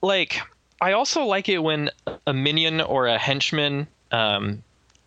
like, 0.00 0.40
I 0.80 0.92
also 0.92 1.24
like 1.24 1.50
it 1.50 1.58
when 1.58 1.90
a 2.26 2.32
minion 2.32 2.80
or 2.80 3.08
a 3.08 3.18
henchman 3.18 3.86
um 4.10 4.62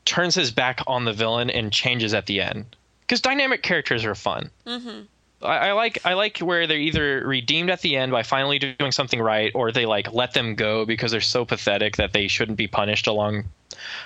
turns 0.06 0.36
his 0.36 0.52
back 0.52 0.82
on 0.86 1.04
the 1.06 1.14
villain 1.14 1.50
and 1.50 1.74
changes 1.74 2.14
at 2.14 2.28
the 2.28 2.40
end 2.40 2.76
because 3.02 3.20
dynamic 3.20 3.64
characters 3.64 4.06
are 4.06 4.14
fun. 4.14 4.52
Mm-hmm. 4.68 5.06
I, 5.44 5.70
I 5.70 5.72
like 5.74 6.00
I 6.06 6.14
like 6.14 6.40
where 6.40 6.68
they're 6.68 6.78
either 6.78 7.24
redeemed 7.26 7.70
at 7.70 7.82
the 7.82 7.96
end 7.96 8.12
by 8.12 8.24
finally 8.24 8.60
doing 8.60 8.92
something 8.92 9.22
right, 9.22 9.52
or 9.56 9.72
they 9.72 9.86
like 9.86 10.14
let 10.14 10.34
them 10.34 10.56
go 10.56 10.86
because 10.86 11.12
they're 11.12 11.22
so 11.22 11.46
pathetic 11.46 11.98
that 11.98 12.14
they 12.14 12.28
shouldn't 12.28 12.58
be 12.58 12.68
punished 12.68 13.08
along 13.08 13.46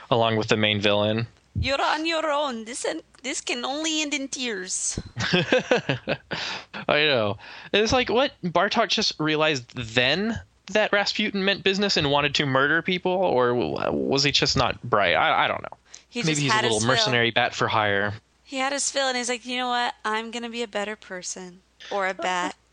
along 0.09 0.37
with 0.37 0.47
the 0.47 0.57
main 0.57 0.79
villain. 0.79 1.27
You're 1.59 1.81
on 1.81 2.05
your 2.05 2.29
own. 2.29 2.65
This 2.65 2.85
this 3.23 3.41
can 3.41 3.63
only 3.63 4.01
end 4.01 4.13
in 4.13 4.27
tears. 4.27 4.99
I 5.17 7.05
know. 7.05 7.37
It's 7.73 7.93
like 7.93 8.09
what 8.09 8.33
Bartok 8.43 8.89
just 8.89 9.13
realized 9.19 9.75
then 9.75 10.39
that 10.71 10.91
Rasputin 10.91 11.45
meant 11.45 11.63
business 11.63 11.95
and 11.97 12.11
wanted 12.11 12.35
to 12.35 12.45
murder 12.45 12.81
people, 12.81 13.11
or 13.11 13.53
was 13.53 14.23
he 14.23 14.31
just 14.31 14.57
not 14.57 14.81
bright? 14.83 15.13
I, 15.13 15.45
I 15.45 15.47
don't 15.47 15.61
know. 15.61 15.77
He 16.09 16.21
Maybe 16.21 16.31
just 16.31 16.41
he's 16.41 16.53
a 16.53 16.61
little 16.61 16.81
mercenary 16.81 17.31
bat 17.31 17.53
for 17.53 17.67
hire. 17.67 18.13
He 18.45 18.57
had 18.57 18.71
his 18.71 18.89
fill, 18.91 19.07
and 19.07 19.17
he's 19.17 19.27
like, 19.27 19.45
you 19.45 19.57
know 19.57 19.67
what? 19.69 19.95
I'm 20.05 20.31
gonna 20.31 20.49
be 20.49 20.61
a 20.63 20.67
better 20.67 20.95
person, 20.95 21.59
or 21.91 22.07
a 22.07 22.13
bat. 22.13 22.55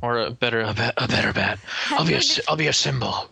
Or 0.00 0.16
a 0.20 0.30
better, 0.30 0.60
a, 0.60 0.72
be- 0.72 0.92
a 0.96 1.08
better 1.08 1.32
bat. 1.32 1.58
I'll 1.90 2.06
be 2.06 2.14
a, 2.14 2.22
sy- 2.22 2.42
I'll 2.46 2.54
be 2.54 2.68
a 2.68 2.72
symbol. 2.72 3.08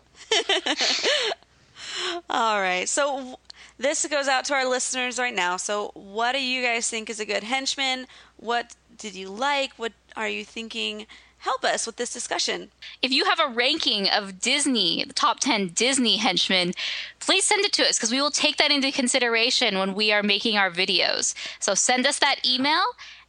All 2.29 2.61
right. 2.61 2.89
So 2.89 3.39
this 3.79 4.05
goes 4.07 4.27
out 4.27 4.45
to 4.47 4.55
our 4.55 4.69
listeners 4.69 5.19
right 5.19 5.35
now. 5.35 5.57
So 5.59 5.93
what 5.95 6.33
do 6.33 6.43
you 6.43 6.63
guys 6.63 6.89
think 6.91 7.09
is 7.09 7.21
a 7.21 7.25
good 7.25 7.45
henchman? 7.45 8.07
What 8.37 8.75
did 8.99 9.15
you 9.15 9.29
like? 9.31 9.75
What 9.77 9.93
are 10.17 10.29
you 10.29 10.45
thinking? 10.45 11.07
Help 11.39 11.65
us 11.65 11.87
with 11.87 11.97
this 11.97 12.13
discussion. 12.13 12.71
If 13.03 13.13
you 13.13 13.25
have 13.25 13.39
a 13.39 13.49
ranking 13.49 14.09
of 14.09 14.41
Disney, 14.41 15.05
the 15.07 15.13
top 15.13 15.41
10 15.41 15.69
Disney 15.69 16.17
henchmen, 16.17 16.73
please 17.21 17.45
send 17.45 17.65
it 17.65 17.73
to 17.75 17.83
us 17.83 17.99
because 17.99 18.11
we 18.11 18.21
will 18.21 18.31
take 18.31 18.57
that 18.57 18.71
into 18.71 18.91
consideration 18.91 19.79
when 19.79 19.95
we 19.95 20.13
are 20.13 20.23
making 20.23 20.57
our 20.57 20.71
videos. 20.71 21.35
So 21.61 21.75
send 21.75 22.07
us 22.07 22.19
that 22.19 22.41
email 22.49 22.83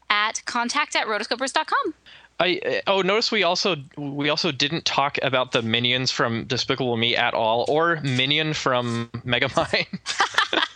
at 0.10 0.42
contact 0.46 0.96
at 0.96 1.08
rotoscopers.com. 1.08 1.94
I 2.40 2.60
uh, 2.66 2.92
oh 2.92 3.02
notice 3.02 3.32
we 3.32 3.44
also 3.44 3.78
we 3.98 4.30
also 4.30 4.52
didn't 4.52 4.86
talk 4.86 5.18
about 5.24 5.52
the 5.52 5.62
minions 5.64 6.12
from 6.12 6.46
Despicable 6.46 6.96
Me 6.96 7.16
at 7.16 7.34
all, 7.34 7.66
or 7.68 8.00
Minion 8.02 8.54
from 8.54 9.10
Megamind. 9.26 9.88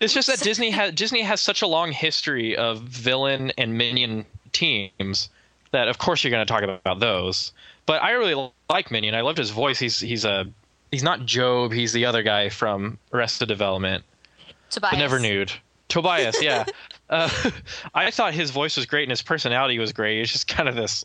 it's 0.00 0.14
just 0.14 0.28
that 0.28 0.40
Disney 0.40 0.70
has 0.70 0.92
Disney 0.92 1.20
has 1.22 1.42
such 1.42 1.60
a 1.60 1.66
long 1.66 1.92
history 1.92 2.56
of 2.56 2.80
villain 2.82 3.52
and 3.58 3.76
minion 3.76 4.24
teams 4.52 5.28
that 5.76 5.88
of 5.88 5.98
course 5.98 6.24
you're 6.24 6.30
going 6.30 6.46
to 6.46 6.50
talk 6.50 6.62
about 6.62 7.00
those. 7.00 7.52
But 7.84 8.02
I 8.02 8.12
really 8.12 8.50
like 8.68 8.90
Minion. 8.90 9.14
I 9.14 9.20
loved 9.20 9.38
his 9.38 9.50
voice. 9.50 9.78
He's 9.78 10.00
he's 10.00 10.24
a 10.24 10.46
he's 10.90 11.02
not 11.02 11.24
Job. 11.24 11.72
He's 11.72 11.92
the 11.92 12.06
other 12.06 12.22
guy 12.22 12.48
from 12.48 12.98
Arrested 13.12 13.48
Development. 13.48 14.04
Tobias. 14.70 14.92
But 14.92 14.98
never 14.98 15.18
nude. 15.18 15.52
Tobias, 15.88 16.42
yeah. 16.42 16.64
uh, 17.10 17.30
I 17.94 18.10
thought 18.10 18.34
his 18.34 18.50
voice 18.50 18.76
was 18.76 18.86
great 18.86 19.04
and 19.04 19.10
his 19.10 19.22
personality 19.22 19.78
was 19.78 19.92
great. 19.92 20.20
It's 20.20 20.32
just 20.32 20.48
kind 20.48 20.68
of 20.68 20.74
this. 20.74 21.04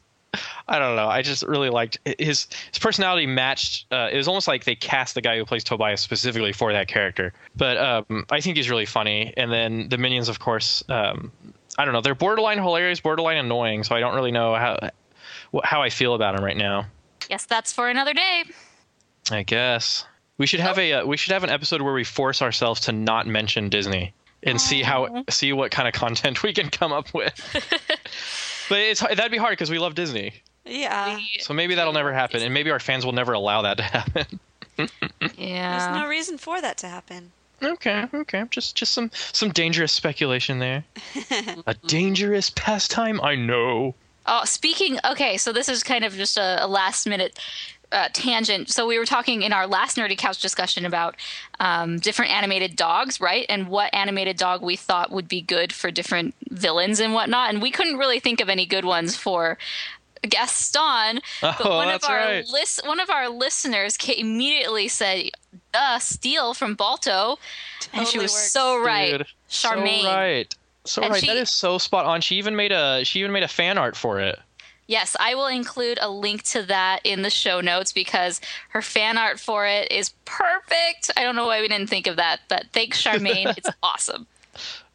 I 0.67 0.79
don't 0.79 0.95
know. 0.95 1.09
I 1.09 1.21
just 1.21 1.43
really 1.43 1.69
liked 1.69 1.99
his 2.17 2.47
his 2.71 2.79
personality 2.79 3.27
matched. 3.27 3.85
Uh, 3.91 4.07
it 4.11 4.15
was 4.15 4.29
almost 4.29 4.47
like 4.47 4.63
they 4.63 4.75
cast 4.75 5.13
the 5.13 5.21
guy 5.21 5.37
who 5.37 5.43
plays 5.43 5.63
Tobias 5.65 5.99
specifically 5.99 6.53
for 6.53 6.71
that 6.71 6.87
character. 6.87 7.33
But 7.57 7.77
um, 7.77 8.25
I 8.31 8.39
think 8.39 8.55
he's 8.55 8.69
really 8.69 8.85
funny. 8.85 9.33
And 9.35 9.51
then 9.51 9.89
the 9.89 9.97
minions, 9.97 10.29
of 10.29 10.39
course. 10.39 10.83
Um, 10.87 11.33
I 11.77 11.85
don't 11.85 11.93
know. 11.93 12.01
They're 12.01 12.15
borderline 12.15 12.57
hilarious, 12.57 12.99
borderline 12.99 13.37
annoying. 13.37 13.83
So 13.83 13.95
I 13.95 13.99
don't 13.99 14.15
really 14.15 14.31
know 14.31 14.55
how 14.55 14.89
how 15.63 15.81
I 15.81 15.89
feel 15.89 16.13
about 16.13 16.35
them 16.35 16.43
right 16.43 16.57
now. 16.57 16.85
Yes, 17.29 17.45
that's 17.45 17.73
for 17.73 17.89
another 17.89 18.13
day. 18.13 18.43
I 19.29 19.43
guess 19.43 20.05
we 20.37 20.47
should 20.47 20.59
have 20.59 20.77
a 20.77 20.93
uh, 20.93 21.05
we 21.05 21.17
should 21.17 21.33
have 21.33 21.43
an 21.43 21.49
episode 21.49 21.81
where 21.81 21.93
we 21.93 22.03
force 22.03 22.41
ourselves 22.41 22.81
to 22.81 22.91
not 22.91 23.27
mention 23.27 23.69
Disney 23.69 24.13
and 24.43 24.59
see 24.59 24.81
how 24.81 25.23
see 25.29 25.53
what 25.53 25.71
kind 25.71 25.87
of 25.87 25.93
content 25.93 26.43
we 26.43 26.53
can 26.53 26.69
come 26.69 26.91
up 26.91 27.13
with. 27.13 27.33
but 28.69 28.79
it's 28.79 29.01
that'd 29.01 29.31
be 29.31 29.37
hard 29.37 29.53
because 29.53 29.69
we 29.69 29.79
love 29.79 29.95
Disney. 29.95 30.33
Yeah. 30.65 31.19
So 31.39 31.53
maybe 31.53 31.75
that'll 31.75 31.93
never 31.93 32.13
happen, 32.13 32.41
and 32.41 32.53
maybe 32.53 32.71
our 32.71 32.79
fans 32.79 33.05
will 33.05 33.13
never 33.13 33.33
allow 33.33 33.63
that 33.63 33.77
to 33.77 33.83
happen. 33.83 34.39
Yeah. 35.37 35.77
There's 35.77 36.01
no 36.01 36.07
reason 36.07 36.37
for 36.39 36.59
that 36.61 36.77
to 36.79 36.87
happen. 36.87 37.31
Okay, 37.63 38.05
okay, 38.13 38.43
just 38.49 38.75
just 38.75 38.93
some 38.93 39.11
some 39.13 39.49
dangerous 39.49 39.91
speculation 39.91 40.59
there. 40.59 40.83
a 41.67 41.73
dangerous 41.87 42.49
pastime, 42.51 43.19
I 43.21 43.35
know. 43.35 43.95
Oh, 44.25 44.43
speaking. 44.45 44.99
Okay, 45.09 45.37
so 45.37 45.51
this 45.51 45.67
is 45.67 45.83
kind 45.83 46.05
of 46.05 46.13
just 46.13 46.37
a, 46.37 46.63
a 46.63 46.67
last 46.67 47.07
minute 47.07 47.39
uh, 47.91 48.07
tangent. 48.13 48.69
So 48.69 48.87
we 48.87 48.97
were 48.99 49.05
talking 49.05 49.41
in 49.41 49.51
our 49.51 49.67
last 49.67 49.97
nerdy 49.97 50.17
couch 50.17 50.39
discussion 50.41 50.85
about 50.85 51.15
um, 51.59 51.99
different 51.99 52.31
animated 52.31 52.75
dogs, 52.75 53.19
right? 53.19 53.45
And 53.49 53.67
what 53.67 53.93
animated 53.93 54.37
dog 54.37 54.61
we 54.61 54.75
thought 54.75 55.11
would 55.11 55.27
be 55.27 55.41
good 55.41 55.73
for 55.73 55.91
different 55.91 56.35
villains 56.51 56.99
and 56.99 57.13
whatnot. 57.13 57.49
And 57.51 57.61
we 57.61 57.71
couldn't 57.71 57.97
really 57.97 58.19
think 58.19 58.41
of 58.41 58.47
any 58.49 58.65
good 58.65 58.85
ones 58.85 59.15
for 59.17 59.57
Gaston. 60.21 61.21
But 61.41 61.57
Oh, 61.65 61.77
one 61.77 61.87
that's 61.87 62.05
of 62.05 62.11
our 62.11 62.17
right. 62.17 62.47
lis- 62.47 62.81
one 62.85 62.99
of 62.99 63.09
our 63.09 63.27
listeners 63.29 63.97
immediately 64.07 64.87
said, 64.87 65.31
"Duh, 65.73 65.99
Steele 65.99 66.53
from 66.53 66.75
Balto," 66.75 67.37
and 67.93 68.07
she 68.07 68.17
was 68.19 68.31
works. 68.31 68.51
so 68.51 68.77
right. 68.79 69.17
Dude, 69.19 69.27
Charmaine. 69.49 70.01
So 70.03 70.07
right. 70.13 70.55
So 70.83 71.01
And 71.03 71.11
right. 71.13 71.21
she- 71.21 71.27
that 71.27 71.37
is 71.37 71.51
so 71.51 71.77
spot 71.77 72.05
on. 72.05 72.21
She 72.21 72.35
even 72.37 72.55
made 72.55 72.71
a 72.71 73.03
she 73.03 73.19
even 73.19 73.31
made 73.31 73.43
a 73.43 73.47
fan 73.47 73.77
art 73.77 73.95
for 73.95 74.19
it. 74.19 74.39
Yes, 74.87 75.15
I 75.19 75.35
will 75.35 75.47
include 75.47 75.99
a 76.01 76.09
link 76.09 76.43
to 76.43 76.63
that 76.63 76.99
in 77.05 77.21
the 77.21 77.29
show 77.29 77.61
notes 77.61 77.93
because 77.93 78.41
her 78.69 78.81
fan 78.81 79.17
art 79.17 79.39
for 79.39 79.65
it 79.65 79.89
is 79.89 80.09
perfect. 80.25 81.09
I 81.15 81.23
don't 81.23 81.35
know 81.37 81.45
why 81.45 81.61
we 81.61 81.69
didn't 81.69 81.89
think 81.89 82.07
of 82.07 82.17
that, 82.17 82.41
but 82.49 82.65
thanks, 82.73 83.01
Charmaine. 83.01 83.53
it's 83.57 83.69
awesome. 83.81 84.27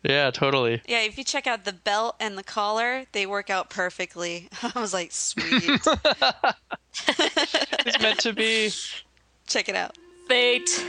Yeah, 0.02 0.30
totally. 0.30 0.82
Yeah, 0.86 1.00
if 1.02 1.16
you 1.16 1.24
check 1.24 1.46
out 1.46 1.64
the 1.64 1.72
belt 1.72 2.16
and 2.20 2.36
the 2.36 2.42
collar, 2.42 3.06
they 3.12 3.24
work 3.24 3.48
out 3.48 3.70
perfectly. 3.70 4.48
I 4.62 4.78
was 4.78 4.92
like, 4.92 5.12
sweet. 5.12 5.64
It's 7.08 8.00
meant 8.02 8.18
to 8.20 8.32
be. 8.32 8.70
check 9.46 9.68
it 9.68 9.76
out. 9.76 9.96
Fate. 10.26 10.84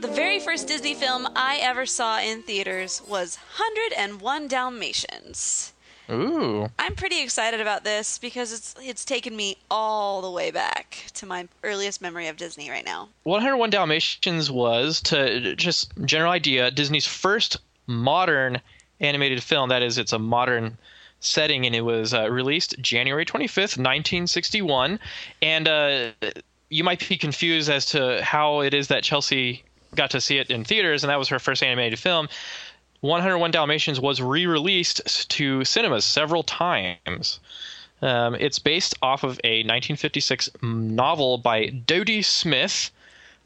The 0.00 0.06
very 0.06 0.38
first 0.38 0.68
Disney 0.68 0.94
film 0.94 1.26
I 1.34 1.58
ever 1.60 1.84
saw 1.84 2.20
in 2.20 2.42
theaters 2.42 3.02
was 3.08 3.38
101 3.56 4.46
Dalmatians. 4.46 5.72
Ooh. 6.10 6.68
I'm 6.78 6.94
pretty 6.94 7.22
excited 7.22 7.60
about 7.60 7.84
this 7.84 8.18
because 8.18 8.52
it's 8.52 8.74
it's 8.80 9.04
taken 9.04 9.36
me 9.36 9.56
all 9.70 10.22
the 10.22 10.30
way 10.30 10.50
back 10.50 11.04
to 11.14 11.26
my 11.26 11.48
earliest 11.62 12.00
memory 12.00 12.28
of 12.28 12.36
Disney 12.36 12.70
right 12.70 12.84
now. 12.84 13.08
101 13.24 13.70
Dalmatians 13.70 14.50
was 14.50 15.00
to 15.02 15.54
just 15.56 15.92
general 16.04 16.32
idea 16.32 16.70
Disney's 16.70 17.06
first 17.06 17.58
modern 17.86 18.60
animated 19.00 19.42
film. 19.42 19.68
That 19.68 19.82
is, 19.82 19.98
it's 19.98 20.12
a 20.12 20.18
modern 20.18 20.78
setting, 21.20 21.66
and 21.66 21.74
it 21.74 21.82
was 21.82 22.14
uh, 22.14 22.30
released 22.30 22.76
January 22.80 23.24
25th, 23.24 23.76
1961. 23.76 24.98
And 25.42 25.68
uh, 25.68 26.10
you 26.68 26.84
might 26.84 27.06
be 27.08 27.16
confused 27.16 27.68
as 27.68 27.86
to 27.86 28.22
how 28.22 28.60
it 28.60 28.74
is 28.74 28.88
that 28.88 29.02
Chelsea 29.02 29.64
got 29.94 30.10
to 30.10 30.20
see 30.20 30.38
it 30.38 30.50
in 30.50 30.64
theaters, 30.64 31.02
and 31.02 31.10
that 31.10 31.18
was 31.18 31.28
her 31.28 31.38
first 31.38 31.62
animated 31.62 31.98
film. 31.98 32.28
101 33.00 33.50
Dalmatians 33.50 34.00
was 34.00 34.20
re-released 34.20 35.28
to 35.30 35.64
cinemas 35.64 36.04
several 36.04 36.42
times. 36.42 37.38
Um, 38.02 38.34
it's 38.34 38.58
based 38.58 38.94
off 39.02 39.24
of 39.24 39.40
a 39.44 39.58
1956 39.58 40.50
novel 40.62 41.38
by 41.38 41.66
Dodie 41.66 42.22
Smith, 42.22 42.90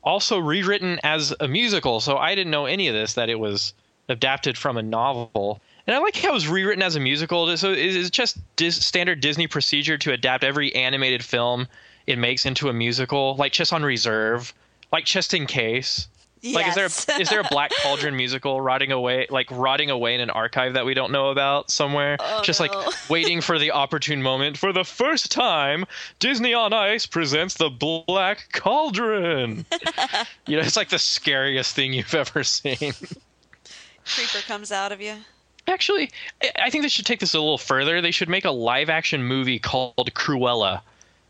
also 0.02 0.38
rewritten 0.38 1.00
as 1.04 1.34
a 1.40 1.48
musical. 1.48 2.00
So 2.00 2.16
I 2.16 2.34
didn't 2.34 2.50
know 2.50 2.66
any 2.66 2.88
of 2.88 2.94
this 2.94 3.14
that 3.14 3.28
it 3.28 3.38
was 3.38 3.72
adapted 4.08 4.58
from 4.58 4.76
a 4.76 4.82
novel. 4.82 5.60
And 5.86 5.96
I 5.96 5.98
like 5.98 6.16
how 6.16 6.30
it 6.30 6.34
was 6.34 6.48
rewritten 6.48 6.82
as 6.82 6.96
a 6.96 7.00
musical. 7.00 7.56
So 7.56 7.72
it's 7.72 8.10
just 8.10 8.38
dis- 8.56 8.84
standard 8.84 9.20
Disney 9.20 9.46
procedure 9.46 9.98
to 9.98 10.12
adapt 10.12 10.44
every 10.44 10.74
animated 10.74 11.24
film 11.24 11.66
it 12.06 12.18
makes 12.18 12.46
into 12.46 12.68
a 12.68 12.72
musical, 12.72 13.36
like 13.36 13.52
just 13.52 13.72
on 13.72 13.82
reserve, 13.82 14.52
like 14.92 15.04
just 15.04 15.34
in 15.34 15.46
case. 15.46 16.08
Like, 16.44 16.66
is 16.66 16.74
there 16.74 16.86
is 17.20 17.28
there 17.28 17.40
a 17.40 17.48
Black 17.50 17.70
Cauldron 17.82 18.16
musical 18.16 18.60
rotting 18.60 18.90
away, 18.90 19.26
like 19.30 19.48
rotting 19.50 19.90
away 19.90 20.14
in 20.14 20.20
an 20.20 20.30
archive 20.30 20.74
that 20.74 20.84
we 20.84 20.92
don't 20.92 21.12
know 21.12 21.30
about 21.30 21.70
somewhere? 21.70 22.16
Oh, 22.18 22.42
Just 22.42 22.60
no. 22.60 22.66
like 22.66 22.86
waiting 23.10 23.40
for 23.40 23.60
the 23.60 23.70
opportune 23.70 24.22
moment. 24.22 24.58
For 24.58 24.72
the 24.72 24.82
first 24.84 25.30
time, 25.30 25.84
Disney 26.18 26.52
on 26.52 26.72
Ice 26.72 27.06
presents 27.06 27.54
the 27.54 27.70
Black 27.70 28.48
Cauldron. 28.52 29.64
you 30.46 30.56
know, 30.56 30.62
it's 30.62 30.76
like 30.76 30.88
the 30.88 30.98
scariest 30.98 31.76
thing 31.76 31.92
you've 31.92 32.14
ever 32.14 32.42
seen. 32.42 32.92
Creeper 34.04 34.44
comes 34.48 34.72
out 34.72 34.90
of 34.90 35.00
you. 35.00 35.14
Actually, 35.68 36.10
I 36.60 36.70
think 36.70 36.82
they 36.82 36.88
should 36.88 37.06
take 37.06 37.20
this 37.20 37.34
a 37.34 37.40
little 37.40 37.56
further. 37.56 38.00
They 38.00 38.10
should 38.10 38.28
make 38.28 38.44
a 38.44 38.50
live 38.50 38.90
action 38.90 39.22
movie 39.22 39.60
called 39.60 40.12
Cruella. 40.14 40.80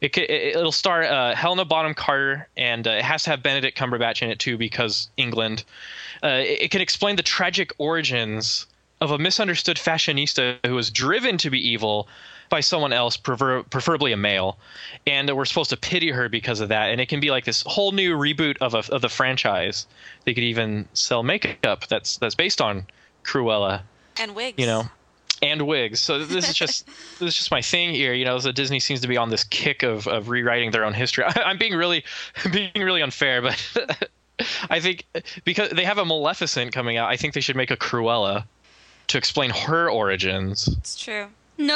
It, 0.02 0.18
it, 0.18 0.56
it'll 0.56 0.72
star 0.72 1.04
uh, 1.04 1.34
Helena 1.34 1.64
Bonham 1.64 1.94
Carter, 1.94 2.48
and 2.56 2.86
uh, 2.86 2.90
it 2.90 3.04
has 3.04 3.22
to 3.22 3.30
have 3.30 3.42
Benedict 3.42 3.78
Cumberbatch 3.78 4.20
in 4.20 4.30
it 4.30 4.38
too 4.40 4.58
because 4.58 5.08
England. 5.16 5.64
Uh, 6.22 6.40
it, 6.42 6.62
it 6.62 6.70
can 6.72 6.80
explain 6.80 7.16
the 7.16 7.22
tragic 7.22 7.72
origins 7.78 8.66
of 9.00 9.12
a 9.12 9.18
misunderstood 9.18 9.76
fashionista 9.76 10.58
who 10.66 10.74
was 10.74 10.90
driven 10.90 11.38
to 11.38 11.50
be 11.50 11.58
evil 11.70 12.08
by 12.50 12.60
someone 12.60 12.92
else, 12.92 13.16
prefer- 13.16 13.62
preferably 13.62 14.12
a 14.12 14.16
male, 14.16 14.58
and 15.06 15.34
we're 15.34 15.44
supposed 15.44 15.70
to 15.70 15.76
pity 15.76 16.10
her 16.10 16.28
because 16.28 16.60
of 16.60 16.68
that. 16.68 16.90
And 16.90 17.00
it 17.00 17.08
can 17.08 17.18
be 17.20 17.30
like 17.30 17.44
this 17.44 17.62
whole 17.66 17.92
new 17.92 18.16
reboot 18.16 18.58
of 18.60 18.74
a, 18.74 18.82
of 18.92 19.02
the 19.02 19.08
franchise. 19.08 19.86
They 20.24 20.34
could 20.34 20.44
even 20.44 20.86
sell 20.92 21.22
makeup 21.22 21.86
that's 21.88 22.18
that's 22.18 22.34
based 22.34 22.60
on 22.60 22.86
Cruella 23.24 23.82
And 24.20 24.34
wigs. 24.34 24.58
you 24.58 24.66
know 24.66 24.88
and 25.42 25.62
wigs 25.66 26.00
so 26.00 26.24
this 26.24 26.48
is 26.48 26.54
just 26.54 26.86
this 27.18 27.28
is 27.28 27.34
just 27.34 27.50
my 27.50 27.60
thing 27.60 27.92
here 27.94 28.12
you 28.14 28.24
know 28.24 28.38
so 28.38 28.52
disney 28.52 28.78
seems 28.80 29.00
to 29.00 29.08
be 29.08 29.16
on 29.16 29.28
this 29.30 29.44
kick 29.44 29.82
of, 29.82 30.06
of 30.06 30.28
rewriting 30.28 30.70
their 30.70 30.84
own 30.84 30.94
history 30.94 31.24
I, 31.24 31.42
i'm 31.46 31.58
being 31.58 31.74
really 31.74 32.04
being 32.52 32.70
really 32.76 33.02
unfair 33.02 33.42
but 33.42 34.08
i 34.70 34.78
think 34.80 35.04
because 35.44 35.70
they 35.70 35.84
have 35.84 35.98
a 35.98 36.04
maleficent 36.04 36.72
coming 36.72 36.96
out 36.96 37.08
i 37.10 37.16
think 37.16 37.34
they 37.34 37.40
should 37.40 37.56
make 37.56 37.70
a 37.70 37.76
cruella 37.76 38.44
to 39.08 39.18
explain 39.18 39.50
her 39.50 39.90
origins 39.90 40.68
It's 40.78 40.98
true. 40.98 41.26
No. 41.58 41.74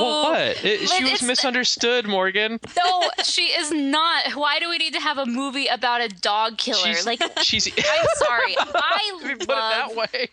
Well, 0.00 0.22
what 0.32 0.64
It- 0.64 0.88
she 0.88 1.04
was 1.04 1.22
misunderstood, 1.22 2.06
Morgan. 2.06 2.58
No, 2.76 3.10
she 3.22 3.42
is 3.46 3.70
not. 3.70 4.32
Why 4.34 4.58
do 4.58 4.68
we 4.68 4.78
need 4.78 4.94
to 4.94 5.00
have 5.00 5.18
a 5.18 5.26
movie 5.26 5.66
about 5.66 6.00
a 6.00 6.08
dog 6.08 6.58
killer? 6.58 6.78
She's, 6.86 7.06
like, 7.06 7.20
she's. 7.42 7.66
I'm 7.68 8.06
sorry. 8.16 8.56
I 8.58 9.20
you 9.22 9.36
put 9.36 9.48
love 9.48 9.90
it 9.92 9.96
that 9.96 9.96
way. 9.96 10.28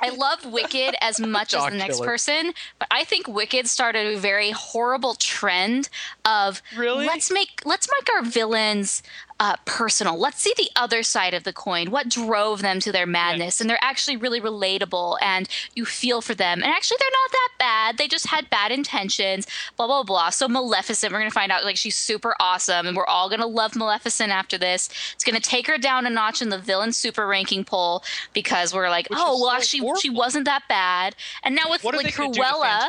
I 0.00 0.10
love 0.10 0.44
Wicked 0.44 0.94
as 1.00 1.18
much 1.38 1.54
as 1.54 1.64
the 1.64 1.70
next 1.76 1.96
killer. 1.96 2.06
person, 2.06 2.52
but 2.78 2.88
I 2.90 3.04
think 3.04 3.28
Wicked 3.28 3.66
started 3.68 4.14
a 4.14 4.18
very 4.18 4.50
horrible 4.50 5.14
trend 5.14 5.88
of 6.24 6.62
Really? 6.76 7.06
let's 7.06 7.30
make 7.30 7.60
let's 7.64 7.88
make 8.00 8.08
our 8.14 8.22
villains 8.22 9.02
uh, 9.40 9.56
personal. 9.64 10.16
Let's 10.16 10.40
see 10.40 10.52
the 10.56 10.70
other 10.76 11.02
side 11.02 11.34
of 11.34 11.44
the 11.44 11.52
coin. 11.52 11.90
What 11.90 12.08
drove 12.08 12.62
them 12.62 12.80
to 12.80 12.92
their 12.92 13.06
madness? 13.06 13.60
And 13.60 13.68
they're 13.68 13.78
actually 13.82 14.16
really 14.16 14.40
relatable, 14.40 15.18
and 15.20 15.48
you 15.74 15.84
feel 15.84 16.20
for 16.20 16.34
them. 16.34 16.62
And 16.62 16.70
actually, 16.70 16.98
they're 17.00 17.08
not 17.10 17.30
that 17.32 17.48
bad. 17.58 17.98
They 17.98 18.08
just 18.08 18.28
had 18.28 18.48
bad 18.50 18.70
intentions. 18.70 19.46
Blah 19.76 19.86
blah 19.86 20.02
blah. 20.04 20.30
So 20.30 20.46
Maleficent, 20.48 21.12
we're 21.12 21.18
gonna 21.18 21.30
find 21.30 21.50
out 21.50 21.64
like 21.64 21.76
she's 21.76 21.96
super 21.96 22.36
awesome, 22.38 22.86
and 22.86 22.96
we're 22.96 23.06
all 23.06 23.28
gonna 23.28 23.46
love 23.46 23.74
Maleficent 23.74 24.30
after 24.30 24.56
this. 24.56 24.88
It's 25.14 25.24
gonna 25.24 25.40
take 25.40 25.66
her 25.66 25.78
down 25.78 26.06
a 26.06 26.10
notch 26.10 26.40
in 26.40 26.50
the 26.50 26.58
villain 26.58 26.92
super 26.92 27.26
ranking 27.26 27.64
poll 27.64 28.04
because 28.32 28.72
we're 28.72 28.88
like, 28.88 29.10
Which 29.10 29.18
oh 29.20 29.40
well, 29.40 29.50
so 29.50 29.56
actually, 29.56 29.92
she 30.00 30.10
wasn't 30.10 30.44
that 30.44 30.62
bad. 30.68 31.16
And 31.42 31.54
now 31.54 31.70
with 31.70 31.82
What 31.82 31.96
like 31.96 32.14
Cruella. 32.14 32.88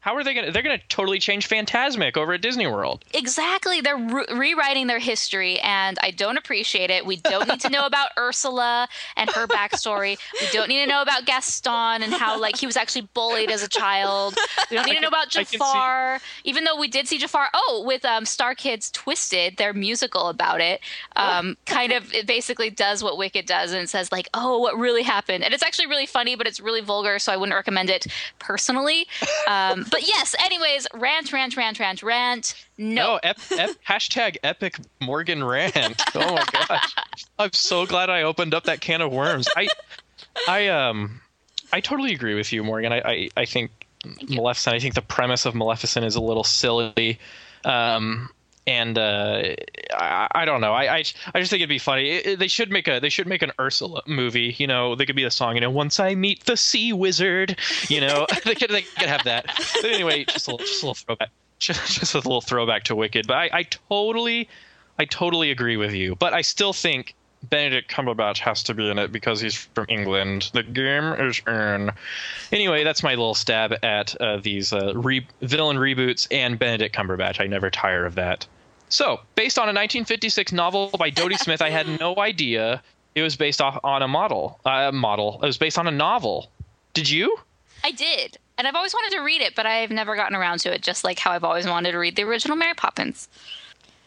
How 0.00 0.16
are 0.16 0.24
they 0.24 0.32
going 0.32 0.46
to? 0.46 0.52
They're 0.52 0.62
going 0.62 0.78
to 0.78 0.86
totally 0.88 1.18
change 1.18 1.46
Fantasmic 1.46 2.16
over 2.16 2.32
at 2.32 2.40
Disney 2.40 2.66
World. 2.66 3.04
Exactly. 3.12 3.82
They're 3.82 3.98
re- 3.98 4.24
rewriting 4.32 4.86
their 4.86 4.98
history, 4.98 5.58
and 5.60 5.98
I 6.02 6.10
don't 6.10 6.38
appreciate 6.38 6.88
it. 6.88 7.04
We 7.04 7.16
don't 7.16 7.46
need 7.46 7.60
to 7.60 7.68
know 7.68 7.84
about 7.84 8.10
Ursula 8.18 8.88
and 9.16 9.28
her 9.30 9.46
backstory. 9.46 10.18
We 10.40 10.46
don't 10.52 10.68
need 10.68 10.82
to 10.82 10.86
know 10.86 11.02
about 11.02 11.26
Gaston 11.26 12.02
and 12.02 12.14
how 12.14 12.40
like 12.40 12.56
he 12.56 12.64
was 12.64 12.78
actually 12.78 13.08
bullied 13.12 13.50
as 13.50 13.62
a 13.62 13.68
child. 13.68 14.36
We 14.70 14.76
don't 14.76 14.86
need 14.86 14.94
to 14.94 15.02
know 15.02 15.08
about 15.08 15.30
can 15.30 15.44
Jafar, 15.44 16.20
even 16.44 16.64
though 16.64 16.78
we 16.78 16.88
did 16.88 17.06
see 17.06 17.18
Jafar. 17.18 17.48
Oh, 17.52 17.82
with 17.86 18.04
um, 18.06 18.24
StarKid's 18.24 18.90
Twisted, 18.90 19.58
their 19.58 19.74
musical 19.74 20.28
about 20.28 20.62
it, 20.62 20.80
um, 21.16 21.58
kind 21.66 21.92
of 21.92 22.12
it 22.14 22.26
basically 22.26 22.70
does 22.70 23.04
what 23.04 23.18
Wicked 23.18 23.44
does, 23.44 23.72
and 23.72 23.88
says 23.88 24.10
like, 24.10 24.28
oh, 24.32 24.58
what 24.60 24.78
really 24.78 25.02
happened, 25.02 25.44
and 25.44 25.52
it's 25.52 25.62
actually 25.62 25.88
really 25.88 26.06
funny, 26.06 26.36
but 26.36 26.46
it's 26.46 26.58
really 26.58 26.80
vulgar, 26.80 27.18
so 27.18 27.32
I 27.32 27.36
wouldn't 27.36 27.54
recommend 27.54 27.90
it 27.90 28.06
personally. 28.38 29.06
Um, 29.46 29.84
but 29.90 30.06
yes, 30.06 30.34
anyways, 30.38 30.86
rant, 30.94 31.32
rant, 31.32 31.56
rant, 31.56 31.78
rant, 31.78 32.02
rant. 32.02 32.66
No, 32.78 32.94
No, 32.94 33.20
ep, 33.22 33.38
ep, 33.56 33.70
hashtag 33.88 34.36
epic 34.42 34.78
Morgan 35.00 35.42
rant. 35.44 36.00
Oh 36.14 36.34
my 36.34 36.44
gosh, 36.52 36.94
I'm 37.38 37.52
so 37.52 37.86
glad 37.86 38.10
I 38.10 38.22
opened 38.22 38.54
up 38.54 38.64
that 38.64 38.80
can 38.80 39.00
of 39.00 39.12
worms. 39.12 39.48
I, 39.56 39.68
I 40.48 40.68
um, 40.68 41.20
I 41.72 41.80
totally 41.80 42.12
agree 42.12 42.34
with 42.34 42.52
you, 42.52 42.64
Morgan. 42.64 42.92
I, 42.92 43.00
I, 43.00 43.28
I 43.36 43.44
think 43.44 43.70
Maleficent. 44.28 44.74
I 44.74 44.78
think 44.78 44.94
the 44.94 45.02
premise 45.02 45.46
of 45.46 45.54
Maleficent 45.54 46.04
is 46.04 46.16
a 46.16 46.20
little 46.20 46.44
silly. 46.44 47.18
Um, 47.64 48.30
and 48.66 48.96
uh, 48.98 49.42
I, 49.94 50.28
I 50.32 50.44
don't 50.44 50.60
know. 50.60 50.72
I, 50.72 50.96
I, 50.98 51.04
I 51.34 51.40
just 51.40 51.50
think 51.50 51.60
it'd 51.60 51.68
be 51.68 51.78
funny. 51.78 52.10
It- 52.10 52.26
it- 52.26 52.38
they 52.38 52.48
should 52.48 52.70
make 52.70 52.86
a 52.88 53.00
they 53.00 53.08
should 53.08 53.26
make 53.26 53.42
an 53.42 53.52
Ursula 53.60 54.02
movie. 54.06 54.54
You 54.58 54.66
know, 54.66 54.94
they 54.94 55.06
could 55.06 55.16
be 55.16 55.24
a 55.24 55.30
song. 55.30 55.54
You 55.54 55.60
know, 55.62 55.70
once 55.70 55.98
I 56.00 56.14
meet 56.14 56.44
the 56.44 56.56
sea 56.56 56.92
wizard. 56.92 57.56
You 57.88 58.00
know, 58.00 58.26
they 58.44 58.54
could 58.54 58.70
they 58.70 58.82
could 58.82 59.08
have 59.08 59.24
that. 59.24 59.46
But 59.82 59.90
anyway, 59.90 60.24
just 60.24 60.46
a 60.48 60.52
little, 60.52 60.66
just 60.66 60.82
a 60.82 60.86
little 60.86 60.94
throwback. 60.94 61.30
Just, 61.58 61.92
just 62.00 62.14
a 62.14 62.18
little 62.18 62.40
throwback 62.40 62.84
to 62.84 62.94
Wicked. 62.96 63.26
But 63.26 63.36
I, 63.36 63.50
I 63.52 63.62
totally, 63.88 64.48
I 64.98 65.04
totally 65.04 65.50
agree 65.50 65.76
with 65.76 65.92
you. 65.94 66.14
But 66.16 66.32
I 66.34 66.42
still 66.42 66.72
think 66.72 67.14
Benedict 67.44 67.90
Cumberbatch 67.90 68.38
has 68.38 68.62
to 68.64 68.74
be 68.74 68.90
in 68.90 68.98
it 68.98 69.12
because 69.12 69.40
he's 69.40 69.54
from 69.54 69.86
England. 69.88 70.50
The 70.52 70.62
game 70.62 71.14
is 71.14 71.40
in. 71.46 71.90
Anyway, 72.52 72.84
that's 72.84 73.02
my 73.02 73.10
little 73.10 73.34
stab 73.34 73.74
at 73.82 74.20
uh, 74.20 74.38
these 74.38 74.72
uh, 74.72 74.92
re- 74.94 75.26
villain 75.40 75.78
reboots 75.78 76.28
and 76.30 76.58
Benedict 76.58 76.94
Cumberbatch. 76.94 77.40
I 77.40 77.46
never 77.46 77.70
tire 77.70 78.04
of 78.04 78.14
that. 78.16 78.46
So, 78.88 79.20
based 79.36 79.58
on 79.58 79.64
a 79.64 79.72
1956 79.72 80.52
novel 80.52 80.90
by 80.98 81.10
Dodie 81.10 81.36
Smith, 81.38 81.62
I 81.62 81.70
had 81.70 82.00
no 82.00 82.16
idea 82.18 82.82
it 83.14 83.22
was 83.22 83.36
based 83.36 83.60
off 83.60 83.78
on 83.82 84.02
a 84.02 84.08
model. 84.08 84.60
Uh, 84.64 84.90
model. 84.92 85.40
It 85.42 85.46
was 85.46 85.58
based 85.58 85.78
on 85.78 85.86
a 85.86 85.90
novel. 85.90 86.50
Did 86.94 87.08
you? 87.08 87.36
I 87.82 87.92
did. 87.92 88.38
And 88.58 88.68
I've 88.68 88.74
always 88.74 88.92
wanted 88.92 89.16
to 89.16 89.22
read 89.22 89.40
it, 89.40 89.54
but 89.54 89.64
I've 89.64 89.90
never 89.90 90.14
gotten 90.14 90.36
around 90.36 90.60
to 90.60 90.74
it, 90.74 90.82
just 90.82 91.02
like 91.02 91.18
how 91.18 91.30
I've 91.30 91.44
always 91.44 91.66
wanted 91.66 91.92
to 91.92 91.98
read 91.98 92.16
the 92.16 92.24
original 92.24 92.56
Mary 92.56 92.74
Poppins. 92.74 93.28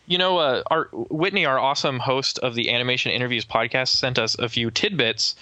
You 0.05 0.17
know, 0.17 0.37
uh, 0.37 0.63
our 0.69 0.89
Whitney, 0.91 1.45
our 1.45 1.57
awesome 1.57 1.99
host 1.99 2.39
of 2.39 2.55
the 2.55 2.71
Animation 2.71 3.11
Interviews 3.11 3.45
podcast, 3.45 3.89
sent 3.89 4.19
us 4.19 4.37
a 4.37 4.49
few 4.49 4.69
tidbits 4.69 5.35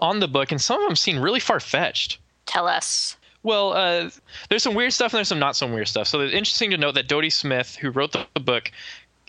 on 0.00 0.20
the 0.20 0.28
book, 0.28 0.52
and 0.52 0.60
some 0.60 0.80
of 0.80 0.88
them 0.88 0.96
seem 0.96 1.20
really 1.20 1.40
far 1.40 1.60
fetched. 1.60 2.18
Tell 2.46 2.66
us. 2.66 3.16
Well, 3.42 3.74
uh, 3.74 4.10
there's 4.48 4.62
some 4.62 4.74
weird 4.74 4.92
stuff 4.92 5.12
and 5.12 5.18
there's 5.18 5.28
some 5.28 5.38
not 5.38 5.54
so 5.54 5.66
weird 5.72 5.86
stuff. 5.86 6.08
So 6.08 6.20
it's 6.20 6.34
interesting 6.34 6.70
to 6.72 6.76
note 6.76 6.96
that 6.96 7.06
Dodie 7.06 7.30
Smith, 7.30 7.76
who 7.76 7.90
wrote 7.90 8.12
the, 8.12 8.40
book, 8.40 8.72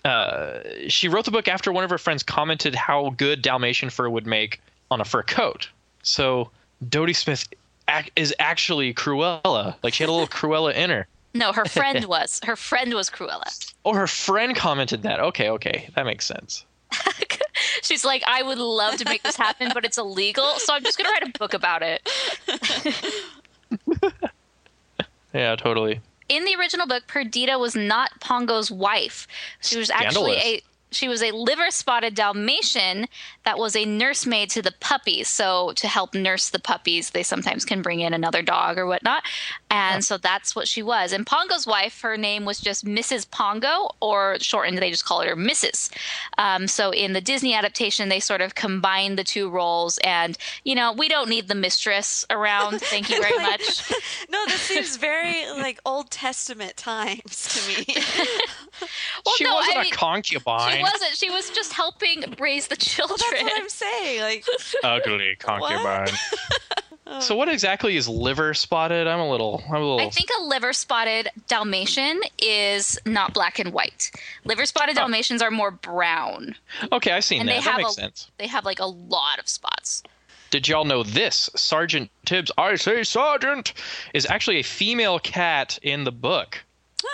uh, 0.04 0.60
she 0.88 1.08
wrote 1.08 1.26
the 1.26 1.32
book 1.32 1.47
after 1.47 1.71
one 1.71 1.84
of 1.84 1.91
her 1.91 2.00
friends 2.00 2.23
commented 2.23 2.73
how 2.73 3.12
good 3.12 3.43
Dalmatian 3.43 3.91
fur 3.91 4.10
would 4.10 4.26
make 4.26 4.60
on 4.89 5.02
a 5.02 5.06
fur 5.06 5.21
coat. 5.21 5.69
So 6.02 6.50
Dodie 6.89 7.13
Smith 7.13 7.47
ac- 7.88 8.10
is 8.15 8.34
actually 8.39 8.91
Cruella. 8.93 9.76
Like 9.84 9.93
she 9.93 10.04
had 10.04 10.10
a 10.10 10.13
little 10.13 10.28
Cruella 10.39 10.73
in 10.73 10.89
her. 10.89 11.08
No, 11.38 11.54
her 11.54 11.65
friend 11.78 12.06
was. 12.06 12.39
Her 12.43 12.56
friend 12.56 12.93
was 12.93 13.10
Cruella. 13.10 13.71
Oh, 13.86 13.93
her 13.93 14.08
friend 14.08 14.56
commented 14.56 15.04
that. 15.04 15.19
Okay, 15.19 15.50
okay, 15.50 15.89
that 15.95 16.06
makes 16.06 16.26
sense. 16.26 16.65
She's 17.82 18.04
like, 18.04 18.23
I 18.26 18.43
would 18.43 18.58
love 18.58 18.97
to 18.97 19.06
make 19.06 19.23
this 19.23 19.36
happen, 19.36 19.71
but 19.73 19.86
it's 19.86 19.97
illegal, 19.97 20.54
so 20.58 20.73
I'm 20.73 20.84
just 20.84 20.97
going 20.97 21.06
to 21.06 21.12
write 21.12 21.36
a 21.36 21.39
book 21.39 21.54
about 21.54 21.82
it. 21.84 22.08
Yeah, 25.34 25.56
totally. 25.56 26.00
in 26.30 26.45
the 26.45 26.56
original 26.56 26.88
book, 26.88 27.04
Perdita 27.06 27.60
was 27.60 27.76
not 27.76 28.19
Pongo's 28.21 28.71
wife. 28.71 29.28
She 29.62 29.78
was 29.78 29.89
actually 29.91 30.38
a 30.38 30.62
she 30.89 31.10
was 31.10 31.21
a 31.21 31.32
liver 31.32 31.69
spotted 31.69 32.15
Dalmatian 32.15 33.08
that 33.43 33.58
was 33.60 33.76
a 33.76 33.84
nursemaid 33.84 34.50
to 34.52 34.62
the 34.62 34.73
puppies. 34.80 35.28
So 35.28 35.73
to 35.76 35.88
help 35.88 36.15
nurse 36.15 36.50
the 36.50 36.60
puppies, 36.60 37.10
they 37.10 37.23
sometimes 37.23 37.65
can 37.65 37.82
bring 37.82 38.00
in 38.00 38.13
another 38.13 38.41
dog 38.41 38.78
or 38.78 38.86
whatnot. 38.88 39.23
And 39.69 40.03
so 40.03 40.17
that's 40.17 40.56
what 40.56 40.67
she 40.67 40.82
was. 40.82 41.12
And 41.12 41.25
Pongo's 41.25 41.67
wife, 41.67 42.01
her 42.01 42.17
name 42.17 42.45
was 42.45 42.60
just 42.60 42.86
Mrs. 42.86 43.30
Pongo, 43.30 43.89
or 43.99 44.38
shortened, 44.39 44.77
they 44.77 44.91
just 44.91 45.06
call 45.06 45.21
her 45.21 45.36
Mrs. 45.36 45.91
Um, 46.38 46.67
so 46.67 46.91
in 46.91 47.13
the 47.13 47.21
Disney 47.21 47.53
adaptation, 47.53 48.10
they 48.10 48.19
sort 48.19 48.41
of 48.41 48.56
combined 48.56 49.17
the 49.19 49.23
two 49.23 49.49
roles. 49.49 49.97
And, 49.99 50.38
you 50.63 50.73
know, 50.73 50.93
we 50.93 51.10
don't 51.10 51.30
need 51.30 51.47
the 51.47 51.56
mistress 51.56 52.25
around. 52.30 52.82
Thank 52.82 53.10
you 53.10 53.21
very 53.21 53.38
much. 53.38 53.91
No, 54.30 54.45
this 54.45 54.62
seems 54.62 54.97
very 54.97 55.49
like 55.51 55.80
Old 55.86 56.10
Testament 56.12 56.75
times 56.75 57.47
to 57.53 57.93
me. 57.93 57.95
Well, 59.25 59.36
she 59.36 59.43
no, 59.43 59.56
wasn't 59.56 59.77
I 59.77 59.80
a 59.80 59.84
mean, 59.86 59.93
concubine. 59.93 60.75
She 60.75 60.82
wasn't. 60.82 61.15
She 61.15 61.30
was 61.32 61.49
just 61.49 61.73
helping 61.73 62.36
raise 62.39 62.67
the 62.67 62.75
children. 62.75 63.17
That's 63.32 63.43
what 63.43 63.62
I'm 63.62 63.69
saying. 63.69 64.21
Like, 64.21 64.45
ugly 64.84 65.36
concubine. 65.39 66.08
So 67.20 67.36
what 67.36 67.50
exactly 67.50 67.96
is 67.98 68.08
liver 68.08 68.54
spotted? 68.54 69.08
I'm 69.08 69.20
a 69.20 69.30
little. 69.30 69.63
I'm 69.67 69.76
a 69.76 69.80
little. 69.80 70.00
I 70.00 70.10
think 70.10 70.30
a 70.39 70.43
liver 70.43 70.74
spotted 70.74 71.30
Dalmatian 71.48 72.22
is 72.41 73.00
not 73.06 73.34
black 73.34 73.60
and 73.60 73.74
white. 73.74 74.12
Liver 74.46 74.65
spotted 74.65 74.98
Oh. 74.98 75.02
Dalmatians 75.02 75.41
are 75.41 75.52
more 75.52 75.72
brown, 75.72 76.56
okay, 76.91 77.12
I've 77.12 77.24
seen 77.24 77.41
and 77.41 77.50
that. 77.50 77.54
they 77.54 77.60
that 77.60 77.70
have 77.70 77.78
makes 77.78 77.91
a 77.91 77.93
sense. 77.93 78.32
they 78.38 78.48
have 78.48 78.65
like 78.65 78.80
a 78.80 78.86
lot 78.86 79.39
of 79.39 79.48
spots. 79.48 80.04
Did 80.50 80.67
y'all 80.67 80.86
know 80.86 81.04
this? 81.04 81.50
Sergeant 81.56 82.10
Tibbs, 82.26 82.52
I 82.58 82.76
say 82.76 83.04
Sergeant, 83.04 83.74
is 84.13 84.26
actually 84.26 84.60
a 84.60 84.63
female 84.63 85.20
cat 85.20 85.78
in 85.82 86.04
the 86.06 86.12
book. 86.12 86.63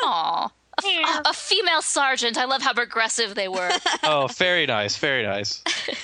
Aw. 0.04 0.52
A, 0.84 0.88
f- 0.88 1.22
a 1.26 1.34
female 1.34 1.82
sergeant. 1.84 2.38
I 2.38 2.46
love 2.46 2.62
how 2.64 2.74
progressive 2.74 3.36
they 3.36 3.48
were. 3.48 3.70
Oh, 4.04 4.28
very 4.28 4.66
nice, 4.66 4.98
very 4.98 5.24
nice. 5.24 5.64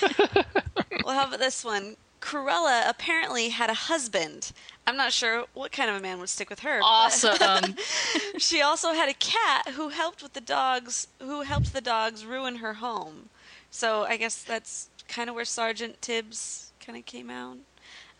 well, 1.04 1.14
how 1.18 1.26
about 1.26 1.38
this 1.38 1.64
one? 1.64 1.96
Cruella 2.20 2.88
apparently 2.88 3.48
had 3.48 3.70
a 3.70 3.74
husband. 3.74 4.52
I'm 4.86 4.96
not 4.96 5.12
sure 5.12 5.44
what 5.54 5.72
kind 5.72 5.88
of 5.90 5.96
a 5.96 6.00
man 6.00 6.18
would 6.18 6.28
stick 6.28 6.50
with 6.50 6.60
her. 6.60 6.80
awesome. 6.82 7.76
she 8.38 8.60
also 8.60 8.92
had 8.92 9.08
a 9.08 9.14
cat 9.14 9.68
who 9.70 9.88
helped 9.90 10.22
with 10.22 10.32
the 10.32 10.40
dogs. 10.40 11.06
Who 11.20 11.42
helped 11.42 11.72
the 11.72 11.80
dogs 11.80 12.24
ruin 12.24 12.56
her 12.56 12.74
home. 12.74 13.30
So 13.70 14.02
I 14.04 14.16
guess 14.16 14.42
that's 14.42 14.88
kind 15.08 15.28
of 15.28 15.36
where 15.36 15.44
Sergeant 15.44 16.00
Tibbs 16.02 16.72
kind 16.84 16.98
of 16.98 17.06
came 17.06 17.30
out. 17.30 17.56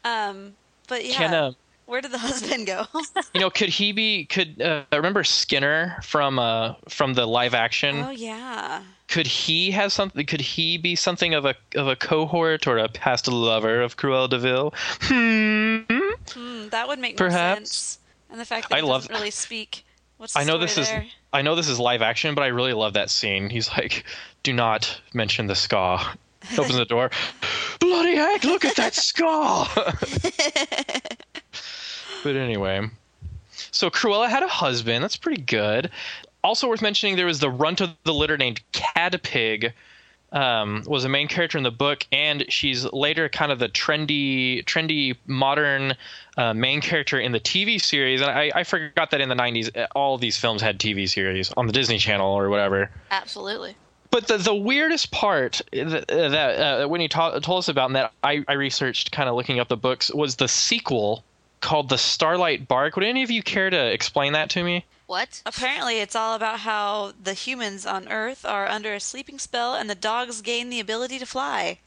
Um, 0.04 0.54
but 0.88 1.04
yeah, 1.04 1.14
Can 1.14 1.34
uh, 1.34 1.52
where 1.86 2.00
did 2.00 2.12
the 2.12 2.18
husband 2.30 2.66
go? 2.66 2.86
you 3.34 3.40
know? 3.40 3.50
Could 3.50 3.68
he 3.68 3.92
be? 3.92 4.24
Could 4.26 4.62
uh, 4.62 4.84
remember 4.92 5.24
Skinner 5.24 5.98
from 6.02 6.38
uh 6.38 6.74
from 6.88 7.14
the 7.14 7.26
live 7.26 7.54
action? 7.54 7.96
oh 7.96 8.10
yeah. 8.10 8.82
Could 9.10 9.26
he 9.26 9.72
have 9.72 9.92
something? 9.92 10.24
Could 10.24 10.40
he 10.40 10.78
be 10.78 10.96
something 10.96 11.34
of 11.34 11.44
a 11.44 11.54
of 11.74 11.88
a 11.88 11.96
cohort 11.96 12.66
or 12.66 12.78
a 12.78 12.88
past 12.88 13.26
lover 13.28 13.82
of 13.82 13.96
Cruella 13.96 14.30
de 14.30 14.38
Vil? 14.38 14.72
Hmm. 15.02 15.78
Hmm, 16.32 16.68
that 16.68 16.86
would 16.86 17.00
make 17.00 17.18
more 17.18 17.28
Perhaps. 17.28 17.58
sense. 17.58 17.98
And 18.30 18.38
the 18.40 18.44
fact 18.44 18.68
that 18.68 18.76
I 18.76 18.80
he 18.80 18.86
love- 18.86 19.02
doesn't 19.02 19.14
really 19.16 19.32
speak. 19.32 19.84
What's 20.18 20.36
I 20.36 20.44
know 20.44 20.58
this 20.58 20.78
is? 20.78 20.88
I 21.32 21.42
know 21.42 21.56
this 21.56 21.68
is 21.68 21.80
live 21.80 22.02
action, 22.02 22.34
but 22.34 22.42
I 22.42 22.48
really 22.48 22.72
love 22.72 22.92
that 22.92 23.10
scene. 23.10 23.50
He's 23.50 23.68
like, 23.70 24.04
"Do 24.44 24.52
not 24.52 25.00
mention 25.12 25.48
the 25.48 25.56
ska." 25.56 25.98
Opens 26.56 26.76
the 26.76 26.84
door. 26.84 27.10
Bloody 27.80 28.14
heck! 28.16 28.44
Look 28.44 28.64
at 28.64 28.76
that 28.76 28.94
ska. 28.94 29.66
but 32.24 32.36
anyway, 32.36 32.88
So 33.72 33.90
Cruella 33.90 34.28
had 34.28 34.42
a 34.42 34.48
husband. 34.48 35.02
That's 35.02 35.16
pretty 35.16 35.42
good. 35.42 35.90
Also 36.42 36.68
worth 36.68 36.82
mentioning, 36.82 37.16
there 37.16 37.26
was 37.26 37.40
the 37.40 37.50
runt 37.50 37.80
of 37.80 37.90
the 38.04 38.14
litter 38.14 38.36
named 38.36 38.60
Cadpig, 38.72 39.72
um, 40.32 40.84
was 40.86 41.04
a 41.04 41.08
main 41.08 41.28
character 41.28 41.58
in 41.58 41.64
the 41.64 41.70
book, 41.70 42.06
and 42.12 42.44
she's 42.48 42.84
later 42.92 43.28
kind 43.28 43.50
of 43.50 43.58
the 43.58 43.68
trendy, 43.68 44.64
trendy 44.64 45.16
modern 45.26 45.94
uh, 46.36 46.54
main 46.54 46.80
character 46.80 47.18
in 47.18 47.32
the 47.32 47.40
TV 47.40 47.80
series. 47.80 48.20
And 48.20 48.30
I, 48.30 48.50
I 48.54 48.64
forgot 48.64 49.10
that 49.10 49.20
in 49.20 49.28
the 49.28 49.34
'90s, 49.34 49.76
uh, 49.76 49.86
all 49.94 50.14
of 50.14 50.20
these 50.20 50.36
films 50.36 50.62
had 50.62 50.78
TV 50.78 51.08
series 51.08 51.52
on 51.56 51.66
the 51.66 51.72
Disney 51.72 51.98
Channel 51.98 52.32
or 52.32 52.48
whatever. 52.48 52.90
Absolutely. 53.10 53.76
But 54.10 54.26
the, 54.26 54.38
the 54.38 54.54
weirdest 54.54 55.12
part 55.12 55.60
that, 55.72 56.08
that 56.08 56.82
uh, 56.82 56.88
when 56.88 57.00
you 57.00 57.08
ta- 57.08 57.38
told 57.38 57.60
us 57.60 57.68
about 57.68 57.86
and 57.86 57.96
that 57.96 58.12
I, 58.24 58.44
I 58.48 58.54
researched 58.54 59.12
kind 59.12 59.28
of 59.28 59.36
looking 59.36 59.60
up 59.60 59.68
the 59.68 59.76
books 59.76 60.12
was 60.12 60.36
the 60.36 60.48
sequel 60.48 61.22
called 61.60 61.88
The 61.88 61.98
Starlight 61.98 62.66
Bark. 62.66 62.96
Would 62.96 63.04
any 63.04 63.22
of 63.22 63.30
you 63.30 63.42
care 63.42 63.70
to 63.70 63.92
explain 63.92 64.32
that 64.32 64.50
to 64.50 64.64
me? 64.64 64.84
What? 65.10 65.42
Apparently, 65.44 65.98
it's 65.98 66.14
all 66.14 66.36
about 66.36 66.60
how 66.60 67.14
the 67.20 67.34
humans 67.34 67.84
on 67.84 68.06
Earth 68.06 68.44
are 68.44 68.68
under 68.68 68.94
a 68.94 69.00
sleeping 69.00 69.40
spell 69.40 69.74
and 69.74 69.90
the 69.90 69.96
dogs 69.96 70.40
gain 70.40 70.70
the 70.70 70.78
ability 70.78 71.18
to 71.18 71.26
fly. 71.26 71.80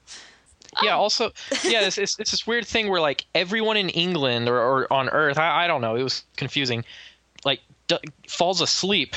Yeah. 0.81 0.97
Also, 0.97 1.31
yeah, 1.63 1.87
it's, 1.87 1.97
it's, 1.97 2.19
it's 2.19 2.31
this 2.31 2.45
weird 2.45 2.67
thing 2.67 2.89
where 2.89 2.99
like 2.99 3.23
everyone 3.33 3.77
in 3.77 3.87
England 3.87 4.49
or, 4.49 4.59
or 4.59 4.91
on 4.91 5.07
Earth, 5.07 5.37
I, 5.37 5.63
I 5.63 5.67
don't 5.67 5.79
know, 5.79 5.95
it 5.95 6.03
was 6.03 6.25
confusing, 6.35 6.83
like 7.45 7.61
d- 7.87 7.99
falls 8.27 8.59
asleep 8.59 9.15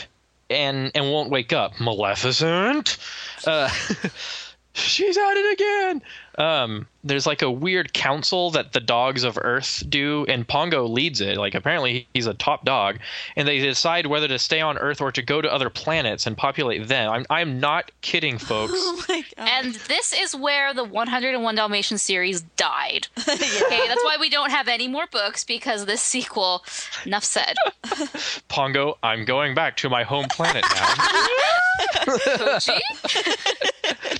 and 0.49 0.93
and 0.95 1.11
won't 1.11 1.31
wake 1.31 1.53
up. 1.53 1.81
Maleficent, 1.81 2.99
uh, 3.45 3.69
she's 4.73 5.17
at 5.17 5.37
it 5.37 5.53
again. 5.53 6.03
Um, 6.39 6.87
there's 7.03 7.27
like 7.27 7.43
a 7.43 7.51
weird 7.51 7.93
council 7.93 8.51
that 8.51 8.73
the 8.73 8.81
dogs 8.81 9.25
of 9.25 9.39
Earth 9.41 9.83
do, 9.89 10.27
and 10.29 10.47
Pongo 10.47 10.87
leads 10.87 11.21
it. 11.21 11.37
Like 11.37 11.55
apparently 11.55 12.09
he's 12.13 12.27
a 12.27 12.35
top 12.35 12.65
dog, 12.65 12.99
and 13.37 13.47
they 13.47 13.59
decide 13.59 14.07
whether 14.07 14.29
to 14.29 14.39
stay 14.39 14.61
on 14.61 14.77
Earth 14.79 15.01
or 15.01 15.13
to 15.13 15.23
go 15.23 15.41
to 15.41 15.53
other 15.53 15.71
planets 15.71 16.27
and 16.27 16.37
populate 16.37 16.89
them. 16.89 17.11
I'm 17.11 17.27
I'm 17.31 17.61
not 17.61 17.91
kidding, 18.01 18.39
folks. 18.39 18.73
Oh 18.89 19.03
my 19.09 19.25
god. 19.37 19.49
And 19.49 19.75
this 19.75 20.13
is 20.13 20.35
where 20.35 20.73
the 20.73 20.85
101 20.85 21.55
Dalmatian 21.55 21.99
series 21.99 22.43
died. 22.57 23.09
Okay, 23.27 23.89
that's 23.89 24.05
why 24.05 24.17
we 24.21 24.29
don't 24.29 24.51
have 24.51 24.69
any 24.69 24.87
more 24.87 25.07
books 25.11 25.45
because 25.45 25.87
this 25.87 26.01
sequel, 26.01 26.65
enough 27.05 27.25
said. 27.25 27.57
Pongo, 28.49 28.99
I'm 29.03 29.25
going 29.25 29.55
back 29.55 29.77
to 29.79 29.89
my 29.89 30.03
home 30.05 30.27
planet 30.29 30.65
now. 30.75 30.95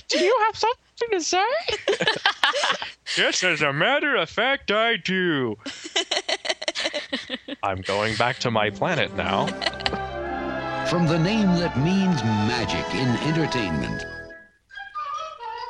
Do 0.07 0.19
you 0.19 0.35
have 0.45 0.57
something 0.57 0.86
to 1.11 1.21
say? 1.21 1.45
yes, 3.17 3.43
as 3.43 3.61
a 3.61 3.71
matter 3.71 4.15
of 4.15 4.29
fact, 4.29 4.71
I 4.71 4.97
do. 4.97 5.55
I'm 7.63 7.81
going 7.81 8.15
back 8.15 8.39
to 8.39 8.51
my 8.51 8.69
planet 8.69 9.15
now. 9.15 9.47
From 10.87 11.07
the 11.07 11.19
name 11.19 11.47
that 11.57 11.77
means 11.77 12.23
magic 12.23 12.95
in 12.95 13.09
entertainment. 13.27 14.03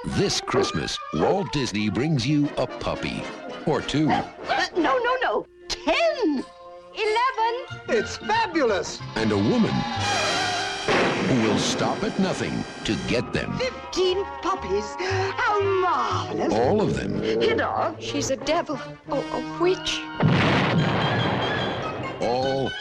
This 0.06 0.40
Christmas, 0.40 0.98
Walt 1.16 1.52
Disney 1.52 1.90
brings 1.90 2.26
you 2.26 2.50
a 2.58 2.68
puppy. 2.68 3.24
Or 3.66 3.82
two. 3.82 4.10
Uh, 4.10 4.66
no, 4.76 4.98
no, 4.98 5.18
no. 5.22 5.48
Ten. 5.68 6.44
Eleven. 6.94 7.80
It's 7.90 8.18
fabulous! 8.18 9.00
And 9.16 9.32
a 9.32 9.38
woman 9.38 9.74
who 11.28 11.48
will 11.50 11.58
stop 11.58 12.02
at 12.04 12.18
nothing 12.20 12.64
to 12.86 12.96
get 13.08 13.34
them. 13.34 13.58
Fifteen 13.58 14.24
puppies. 14.42 14.86
How 15.36 15.62
marvelous. 15.62 16.54
All 16.54 16.82
of 16.82 16.96
them. 16.96 17.22
Here, 17.22 17.56
dog. 17.56 18.02
She's 18.02 18.32
a 18.32 18.38
devil. 18.38 18.80
Oh, 19.10 19.20
a 19.20 19.62
witch. 19.62 20.00
All 22.22 22.72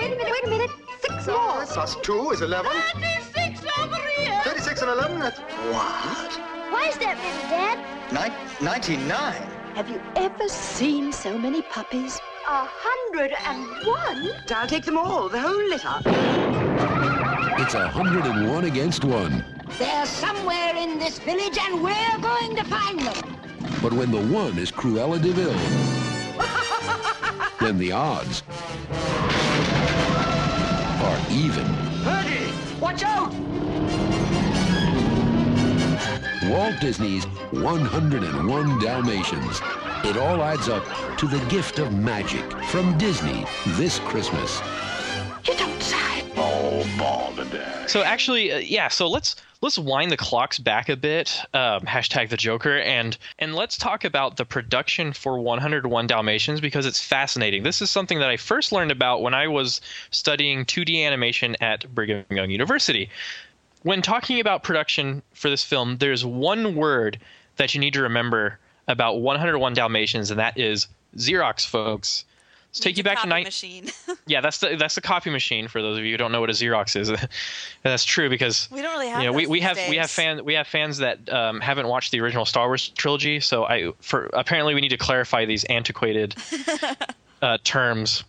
Wait 0.00 0.12
a 0.12 0.16
minute, 0.16 0.32
wait 0.32 0.44
a 0.44 0.50
minute. 0.50 0.70
Six 1.00 1.26
more. 1.28 1.64
Plus 1.66 1.96
two 2.02 2.30
is 2.32 2.42
11. 2.42 2.70
Thirty-six 2.72 3.60
over 3.78 3.96
here. 4.16 4.40
36 4.44 4.82
and 4.82 4.90
11, 4.90 5.20
that's 5.20 5.38
what? 5.38 6.32
Why 6.72 6.88
is 6.88 6.98
that, 6.98 7.16
Mr. 7.18 7.50
Dad? 7.50 7.78
Nin- 8.12 8.64
99. 8.64 9.34
Have 9.76 9.88
you 9.88 10.00
ever 10.16 10.48
seen 10.48 11.12
so 11.12 11.38
many 11.38 11.62
puppies? 11.62 12.18
A 12.48 12.66
hundred 12.66 13.32
and 13.46 13.86
one? 13.86 14.32
I'll 14.50 14.66
take 14.66 14.84
them 14.84 14.98
all, 14.98 15.28
the 15.28 15.40
whole 15.40 15.68
litter. 15.68 17.21
It's 17.58 17.74
a 17.74 17.88
hundred 17.88 18.24
and 18.26 18.48
one 18.48 18.64
against 18.64 19.04
one. 19.04 19.44
They're 19.78 20.06
somewhere 20.06 20.74
in 20.76 20.98
this 20.98 21.18
village 21.18 21.58
and 21.58 21.82
we're 21.82 22.18
going 22.20 22.56
to 22.56 22.64
find 22.64 23.00
them. 23.00 23.36
But 23.82 23.92
when 23.92 24.10
the 24.10 24.20
one 24.20 24.58
is 24.58 24.70
Cruella 24.70 25.20
de 25.20 25.32
Vil, 25.32 25.52
then 27.60 27.78
the 27.78 27.92
odds 27.92 28.42
are 31.02 31.20
even. 31.30 31.66
Birdie, 32.04 32.52
watch 32.80 33.02
out! 33.02 33.32
Walt 36.50 36.80
Disney's 36.80 37.24
101 37.52 38.78
Dalmatians. 38.80 39.60
It 40.04 40.16
all 40.16 40.42
adds 40.42 40.68
up 40.68 40.84
to 41.18 41.26
the 41.26 41.38
gift 41.46 41.78
of 41.78 41.92
magic 41.92 42.50
from 42.64 42.98
Disney 42.98 43.46
this 43.68 43.98
Christmas. 44.00 44.60
You 45.44 45.56
don't 45.56 45.82
say. 45.82 46.24
Oh, 46.36 46.86
balderdash. 46.98 47.90
So 47.90 48.02
actually, 48.02 48.52
uh, 48.52 48.58
yeah. 48.58 48.88
So 48.88 49.08
let's 49.08 49.36
let's 49.60 49.78
wind 49.78 50.10
the 50.10 50.16
clocks 50.16 50.58
back 50.58 50.88
a 50.88 50.96
bit. 50.96 51.40
Um, 51.52 51.82
hashtag 51.82 52.28
the 52.28 52.36
Joker, 52.36 52.78
and 52.78 53.16
and 53.38 53.54
let's 53.54 53.76
talk 53.76 54.04
about 54.04 54.36
the 54.36 54.44
production 54.44 55.12
for 55.12 55.38
101 55.38 56.06
Dalmatians 56.06 56.60
because 56.60 56.86
it's 56.86 57.02
fascinating. 57.02 57.62
This 57.62 57.82
is 57.82 57.90
something 57.90 58.18
that 58.20 58.30
I 58.30 58.36
first 58.36 58.72
learned 58.72 58.92
about 58.92 59.22
when 59.22 59.34
I 59.34 59.48
was 59.48 59.80
studying 60.10 60.64
2D 60.64 61.04
animation 61.04 61.56
at 61.60 61.92
Brigham 61.94 62.24
Young 62.30 62.50
University. 62.50 63.10
When 63.82 64.00
talking 64.00 64.38
about 64.38 64.62
production 64.62 65.22
for 65.32 65.50
this 65.50 65.64
film, 65.64 65.98
there's 65.98 66.24
one 66.24 66.76
word 66.76 67.18
that 67.56 67.74
you 67.74 67.80
need 67.80 67.94
to 67.94 68.02
remember 68.02 68.58
about 68.86 69.20
101 69.20 69.74
Dalmatians, 69.74 70.30
and 70.30 70.38
that 70.38 70.56
is 70.58 70.86
Xerox, 71.16 71.66
folks. 71.66 72.24
Let's 72.72 72.80
take 72.80 72.96
you 72.96 73.04
back 73.04 73.20
to 73.20 73.28
night. 73.28 73.44
machine. 73.44 73.90
Yeah, 74.26 74.40
that's 74.40 74.58
the 74.58 74.76
that's 74.76 74.94
the 74.94 75.00
copy 75.00 75.28
machine 75.30 75.68
for 75.68 75.82
those 75.82 75.98
of 75.98 76.04
you 76.04 76.12
who 76.12 76.16
don't 76.16 76.32
know 76.32 76.40
what 76.40 76.48
a 76.48 76.54
Xerox 76.54 76.96
is. 76.96 77.12
that's 77.82 78.04
true 78.04 78.30
because 78.30 78.68
we 78.70 78.80
don't 78.80 78.92
really 78.92 79.08
have. 79.08 79.20
you 79.20 79.26
know 79.26 79.32
we, 79.32 79.46
we 79.46 79.60
have 79.60 79.76
we 79.90 79.96
have 79.96 80.06
days. 80.06 80.14
fan 80.14 80.44
we 80.44 80.54
have 80.54 80.66
fans 80.66 80.98
that 80.98 81.28
um, 81.30 81.60
haven't 81.60 81.88
watched 81.88 82.12
the 82.12 82.20
original 82.20 82.46
Star 82.46 82.68
Wars 82.68 82.88
trilogy. 82.90 83.40
So 83.40 83.64
I 83.64 83.92
for 84.00 84.30
apparently 84.32 84.74
we 84.74 84.80
need 84.80 84.90
to 84.90 84.96
clarify 84.96 85.44
these 85.44 85.64
antiquated 85.64 86.36
uh, 87.42 87.58
terms. 87.64 88.24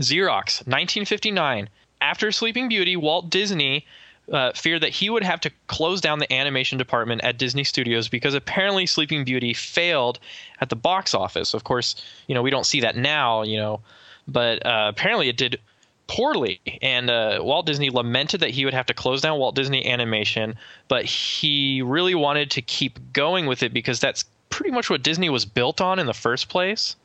Xerox, 0.00 0.66
1959. 0.66 1.68
After 2.02 2.30
Sleeping 2.32 2.68
Beauty, 2.68 2.96
Walt 2.96 3.30
Disney 3.30 3.86
uh, 4.32 4.52
feared 4.54 4.82
that 4.82 4.90
he 4.90 5.08
would 5.08 5.22
have 5.22 5.40
to 5.40 5.50
close 5.68 6.00
down 6.00 6.18
the 6.18 6.32
animation 6.32 6.78
department 6.78 7.22
at 7.22 7.38
Disney 7.38 7.64
Studios 7.64 8.08
because 8.08 8.34
apparently 8.34 8.86
Sleeping 8.86 9.24
Beauty 9.24 9.54
failed 9.54 10.18
at 10.60 10.68
the 10.68 10.76
box 10.76 11.14
office. 11.14 11.54
Of 11.54 11.64
course, 11.64 12.02
you 12.26 12.34
know 12.34 12.42
we 12.42 12.50
don't 12.50 12.66
see 12.66 12.80
that 12.80 12.96
now, 12.96 13.42
you 13.42 13.56
know, 13.56 13.80
but 14.26 14.64
uh, 14.66 14.86
apparently 14.88 15.28
it 15.28 15.36
did 15.36 15.60
poorly. 16.06 16.60
And 16.82 17.10
uh, 17.10 17.40
Walt 17.42 17.66
Disney 17.66 17.90
lamented 17.90 18.40
that 18.40 18.50
he 18.50 18.64
would 18.64 18.74
have 18.74 18.86
to 18.86 18.94
close 18.94 19.20
down 19.20 19.38
Walt 19.38 19.54
Disney 19.54 19.86
Animation, 19.86 20.56
but 20.88 21.04
he 21.04 21.82
really 21.82 22.14
wanted 22.14 22.50
to 22.52 22.62
keep 22.62 22.98
going 23.12 23.46
with 23.46 23.62
it 23.62 23.72
because 23.72 24.00
that's 24.00 24.24
pretty 24.50 24.70
much 24.70 24.88
what 24.88 25.02
Disney 25.02 25.28
was 25.28 25.44
built 25.44 25.80
on 25.80 25.98
in 25.98 26.06
the 26.06 26.14
first 26.14 26.48
place. 26.48 26.96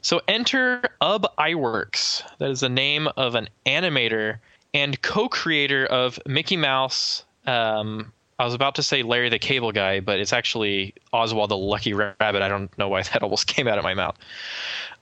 So 0.00 0.20
enter 0.26 0.82
Ub 1.00 1.26
Iwerks. 1.38 2.22
That 2.38 2.50
is 2.50 2.60
the 2.60 2.68
name 2.68 3.08
of 3.16 3.34
an 3.34 3.48
animator 3.66 4.38
and 4.74 5.00
co-creator 5.02 5.86
of 5.86 6.18
Mickey 6.26 6.56
Mouse. 6.56 7.24
Um, 7.46 8.12
I 8.38 8.44
was 8.44 8.54
about 8.54 8.76
to 8.76 8.82
say 8.82 9.02
Larry 9.02 9.28
the 9.28 9.38
Cable 9.38 9.72
Guy, 9.72 10.00
but 10.00 10.18
it's 10.18 10.32
actually 10.32 10.94
Oswald 11.12 11.50
the 11.50 11.56
Lucky 11.56 11.92
Rabbit. 11.92 12.42
I 12.42 12.48
don't 12.48 12.76
know 12.78 12.88
why 12.88 13.02
that 13.12 13.22
almost 13.22 13.46
came 13.46 13.68
out 13.68 13.78
of 13.78 13.84
my 13.84 13.94
mouth. 13.94 14.16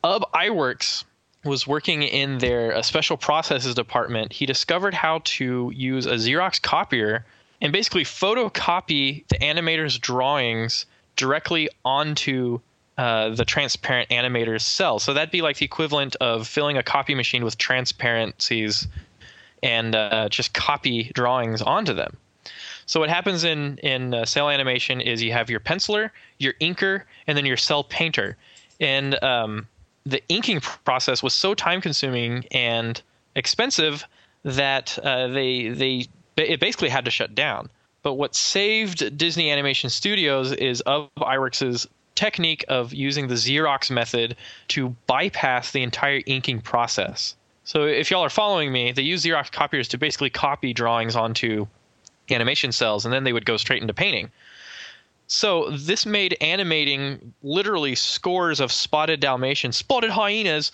Ub 0.02 0.24
Iwerks 0.32 1.04
was 1.44 1.66
working 1.66 2.02
in 2.02 2.38
their 2.38 2.76
uh, 2.76 2.82
special 2.82 3.16
processes 3.16 3.74
department. 3.74 4.32
He 4.32 4.44
discovered 4.44 4.92
how 4.92 5.22
to 5.24 5.72
use 5.74 6.06
a 6.06 6.14
Xerox 6.14 6.60
copier 6.60 7.24
and 7.62 7.72
basically 7.72 8.04
photocopy 8.04 9.26
the 9.28 9.36
animator's 9.36 9.98
drawings 9.98 10.86
directly 11.16 11.68
onto 11.84 12.60
uh, 12.98 13.30
the 13.30 13.44
transparent 13.44 14.10
animator's 14.10 14.64
cell. 14.64 14.98
So 14.98 15.14
that'd 15.14 15.30
be 15.30 15.40
like 15.40 15.56
the 15.56 15.64
equivalent 15.64 16.16
of 16.16 16.46
filling 16.46 16.76
a 16.76 16.82
copy 16.82 17.14
machine 17.14 17.44
with 17.44 17.56
transparencies 17.56 18.86
and 19.62 19.94
uh, 19.94 20.28
just 20.28 20.54
copy 20.54 21.10
drawings 21.14 21.62
onto 21.62 21.94
them. 21.94 22.16
So 22.86 22.98
what 23.00 23.08
happens 23.08 23.44
in 23.44 23.78
in 23.78 24.14
uh, 24.14 24.24
cell 24.24 24.50
animation 24.50 25.00
is 25.00 25.22
you 25.22 25.32
have 25.32 25.48
your 25.50 25.60
penciler, 25.60 26.10
your 26.38 26.54
inker, 26.54 27.02
and 27.26 27.38
then 27.38 27.46
your 27.46 27.56
cell 27.56 27.84
painter. 27.84 28.36
And 28.80 29.22
um, 29.22 29.68
the 30.04 30.22
inking 30.28 30.60
process 30.60 31.22
was 31.22 31.34
so 31.34 31.54
time 31.54 31.80
consuming 31.80 32.46
and 32.50 33.00
expensive 33.36 34.04
that 34.44 34.98
uh, 34.98 35.28
they 35.28 35.68
they 35.68 36.06
it 36.36 36.58
basically 36.58 36.88
had 36.88 37.04
to 37.04 37.10
shut 37.10 37.34
down. 37.34 37.68
But 38.02 38.14
what 38.14 38.34
saved 38.34 39.16
Disney 39.18 39.50
Animation 39.50 39.90
Studios 39.90 40.52
is 40.52 40.82
Ub 40.86 41.10
Iwerks's 41.18 41.86
technique 42.14 42.64
of 42.68 42.92
using 42.92 43.28
the 43.28 43.34
Xerox 43.34 43.90
method 43.90 44.36
to 44.68 44.96
bypass 45.06 45.70
the 45.70 45.82
entire 45.82 46.22
inking 46.26 46.60
process. 46.60 47.36
So 47.70 47.84
if 47.84 48.10
y'all 48.10 48.24
are 48.24 48.28
following 48.28 48.72
me, 48.72 48.90
they 48.90 49.02
use 49.02 49.24
Xerox 49.24 49.52
copiers 49.52 49.86
to 49.90 49.96
basically 49.96 50.28
copy 50.28 50.72
drawings 50.72 51.14
onto 51.14 51.68
animation 52.28 52.72
cells 52.72 53.04
and 53.04 53.14
then 53.14 53.22
they 53.22 53.32
would 53.32 53.46
go 53.46 53.56
straight 53.56 53.80
into 53.80 53.94
painting. 53.94 54.28
So 55.28 55.70
this 55.70 56.04
made 56.04 56.36
animating 56.40 57.32
literally 57.44 57.94
scores 57.94 58.58
of 58.58 58.72
spotted 58.72 59.20
Dalmatians, 59.20 59.76
spotted 59.76 60.10
hyenas, 60.10 60.72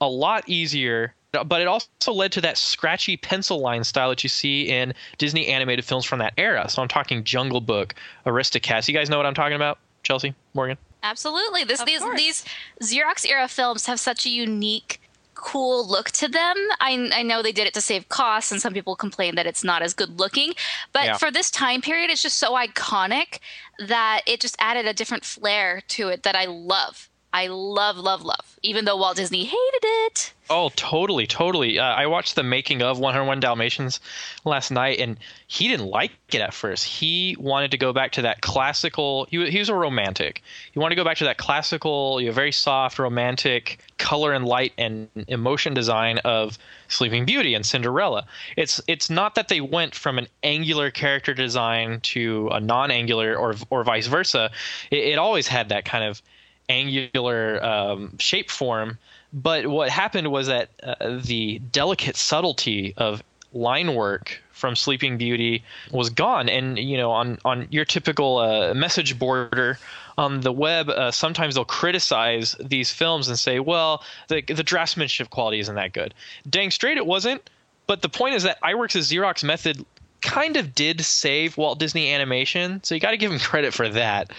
a 0.00 0.08
lot 0.08 0.48
easier. 0.48 1.14
But 1.32 1.62
it 1.62 1.66
also 1.66 2.12
led 2.12 2.30
to 2.30 2.40
that 2.42 2.58
scratchy 2.58 3.16
pencil 3.16 3.58
line 3.58 3.82
style 3.82 4.10
that 4.10 4.22
you 4.22 4.28
see 4.28 4.68
in 4.68 4.94
Disney 5.18 5.48
animated 5.48 5.84
films 5.84 6.04
from 6.04 6.20
that 6.20 6.34
era. 6.36 6.68
So 6.68 6.80
I'm 6.80 6.86
talking 6.86 7.24
Jungle 7.24 7.60
Book, 7.60 7.96
Aristocats. 8.24 8.86
You 8.86 8.94
guys 8.94 9.10
know 9.10 9.16
what 9.16 9.26
I'm 9.26 9.34
talking 9.34 9.56
about? 9.56 9.78
Chelsea, 10.04 10.32
Morgan. 10.54 10.78
Absolutely. 11.02 11.64
This, 11.64 11.82
these 11.82 11.98
course. 11.98 12.16
these 12.16 12.44
Xerox 12.80 13.28
era 13.28 13.48
films 13.48 13.86
have 13.86 13.98
such 13.98 14.26
a 14.26 14.28
unique, 14.28 15.00
cool 15.36 15.86
look 15.86 16.10
to 16.12 16.28
them. 16.28 16.56
I, 16.80 17.10
I 17.14 17.22
know 17.22 17.42
they 17.42 17.52
did 17.52 17.66
it 17.66 17.74
to 17.74 17.80
save 17.80 18.08
costs, 18.08 18.50
and 18.50 18.60
some 18.60 18.72
people 18.72 18.96
complain 18.96 19.36
that 19.36 19.46
it's 19.46 19.62
not 19.62 19.82
as 19.82 19.94
good 19.94 20.18
looking. 20.18 20.54
But 20.92 21.04
Yeah. 21.04 21.16
for 21.18 21.30
this 21.30 21.50
time 21.50 21.80
period, 21.82 22.10
it's 22.10 22.22
just 22.22 22.38
so 22.38 22.54
iconic 22.54 23.38
that 23.78 24.22
it 24.26 24.40
just 24.40 24.56
added 24.58 24.86
a 24.86 24.92
different 24.94 25.24
flair 25.24 25.82
to 25.88 26.08
it 26.08 26.22
that 26.24 26.34
I 26.34 26.46
love. 26.46 27.08
I 27.32 27.48
love, 27.48 27.98
love, 27.98 28.22
love. 28.22 28.58
Even 28.62 28.84
though 28.84 28.96
Walt 28.96 29.16
Disney 29.16 29.44
hated 29.44 29.82
it. 29.82 30.32
Oh, 30.48 30.70
totally, 30.76 31.26
totally. 31.26 31.78
Uh, 31.78 31.84
I 31.84 32.06
watched 32.06 32.34
the 32.36 32.42
making 32.42 32.80
of 32.80 32.98
101 32.98 33.40
Dalmatians 33.40 34.00
last 34.44 34.70
night, 34.70 35.00
and 35.00 35.18
he 35.46 35.68
didn't 35.68 35.86
like 35.86 36.12
it 36.32 36.40
at 36.40 36.54
first. 36.54 36.84
He 36.84 37.36
wanted 37.38 37.72
to 37.72 37.78
go 37.78 37.92
back 37.92 38.12
to 38.12 38.22
that 38.22 38.40
classical. 38.40 39.26
He, 39.30 39.50
he 39.50 39.58
was 39.58 39.68
a 39.68 39.74
romantic. 39.74 40.42
He 40.72 40.78
wanted 40.78 40.94
to 40.94 41.00
go 41.00 41.04
back 41.04 41.18
to 41.18 41.24
that 41.24 41.36
classical, 41.36 42.20
you 42.20 42.28
know, 42.28 42.32
very 42.32 42.52
soft, 42.52 42.98
romantic 42.98 43.80
color 43.98 44.32
and 44.32 44.44
light 44.44 44.72
and 44.78 45.08
emotion 45.28 45.74
design 45.74 46.18
of 46.18 46.58
Sleeping 46.88 47.24
Beauty 47.24 47.54
and 47.54 47.66
Cinderella. 47.66 48.26
It's 48.56 48.80
it's 48.86 49.10
not 49.10 49.34
that 49.34 49.48
they 49.48 49.60
went 49.60 49.94
from 49.94 50.18
an 50.18 50.28
angular 50.42 50.90
character 50.90 51.34
design 51.34 52.00
to 52.00 52.48
a 52.52 52.60
non-angular 52.60 53.36
or 53.36 53.54
or 53.70 53.84
vice 53.84 54.06
versa. 54.06 54.50
It, 54.90 54.98
it 54.98 55.18
always 55.18 55.48
had 55.48 55.68
that 55.70 55.84
kind 55.84 56.04
of 56.04 56.22
angular 56.68 57.64
um, 57.64 58.16
shape 58.18 58.50
form. 58.50 58.98
But 59.32 59.66
what 59.66 59.90
happened 59.90 60.30
was 60.30 60.46
that 60.46 60.70
uh, 60.82 61.20
the 61.22 61.58
delicate 61.72 62.16
subtlety 62.16 62.94
of 62.96 63.22
line 63.52 63.94
work 63.94 64.40
from 64.52 64.74
Sleeping 64.74 65.18
Beauty 65.18 65.62
was 65.90 66.08
gone. 66.10 66.48
And 66.48 66.78
you 66.78 66.96
know, 66.96 67.10
on 67.10 67.38
on 67.44 67.68
your 67.70 67.84
typical 67.84 68.38
uh, 68.38 68.74
message 68.74 69.18
border 69.18 69.78
on 70.16 70.40
the 70.40 70.52
web, 70.52 70.88
uh, 70.88 71.10
sometimes 71.10 71.54
they'll 71.54 71.64
criticize 71.64 72.56
these 72.58 72.90
films 72.90 73.28
and 73.28 73.38
say, 73.38 73.60
"Well, 73.60 74.02
the 74.28 74.42
the 74.42 74.64
draftsmanship 74.64 75.30
quality 75.30 75.60
isn't 75.60 75.74
that 75.74 75.92
good." 75.92 76.14
Dang 76.48 76.70
straight, 76.70 76.96
it 76.96 77.06
wasn't. 77.06 77.48
But 77.86 78.02
the 78.02 78.08
point 78.08 78.34
is 78.34 78.42
that 78.42 78.60
Iwerks' 78.62 79.12
Xerox 79.12 79.44
method 79.44 79.84
kind 80.22 80.56
of 80.56 80.74
did 80.74 81.00
save 81.02 81.56
Walt 81.56 81.78
Disney 81.78 82.12
Animation, 82.12 82.82
so 82.82 82.94
you 82.94 83.00
got 83.00 83.12
to 83.12 83.16
give 83.16 83.30
him 83.30 83.38
credit 83.38 83.74
for 83.74 83.88
that. 83.90 84.32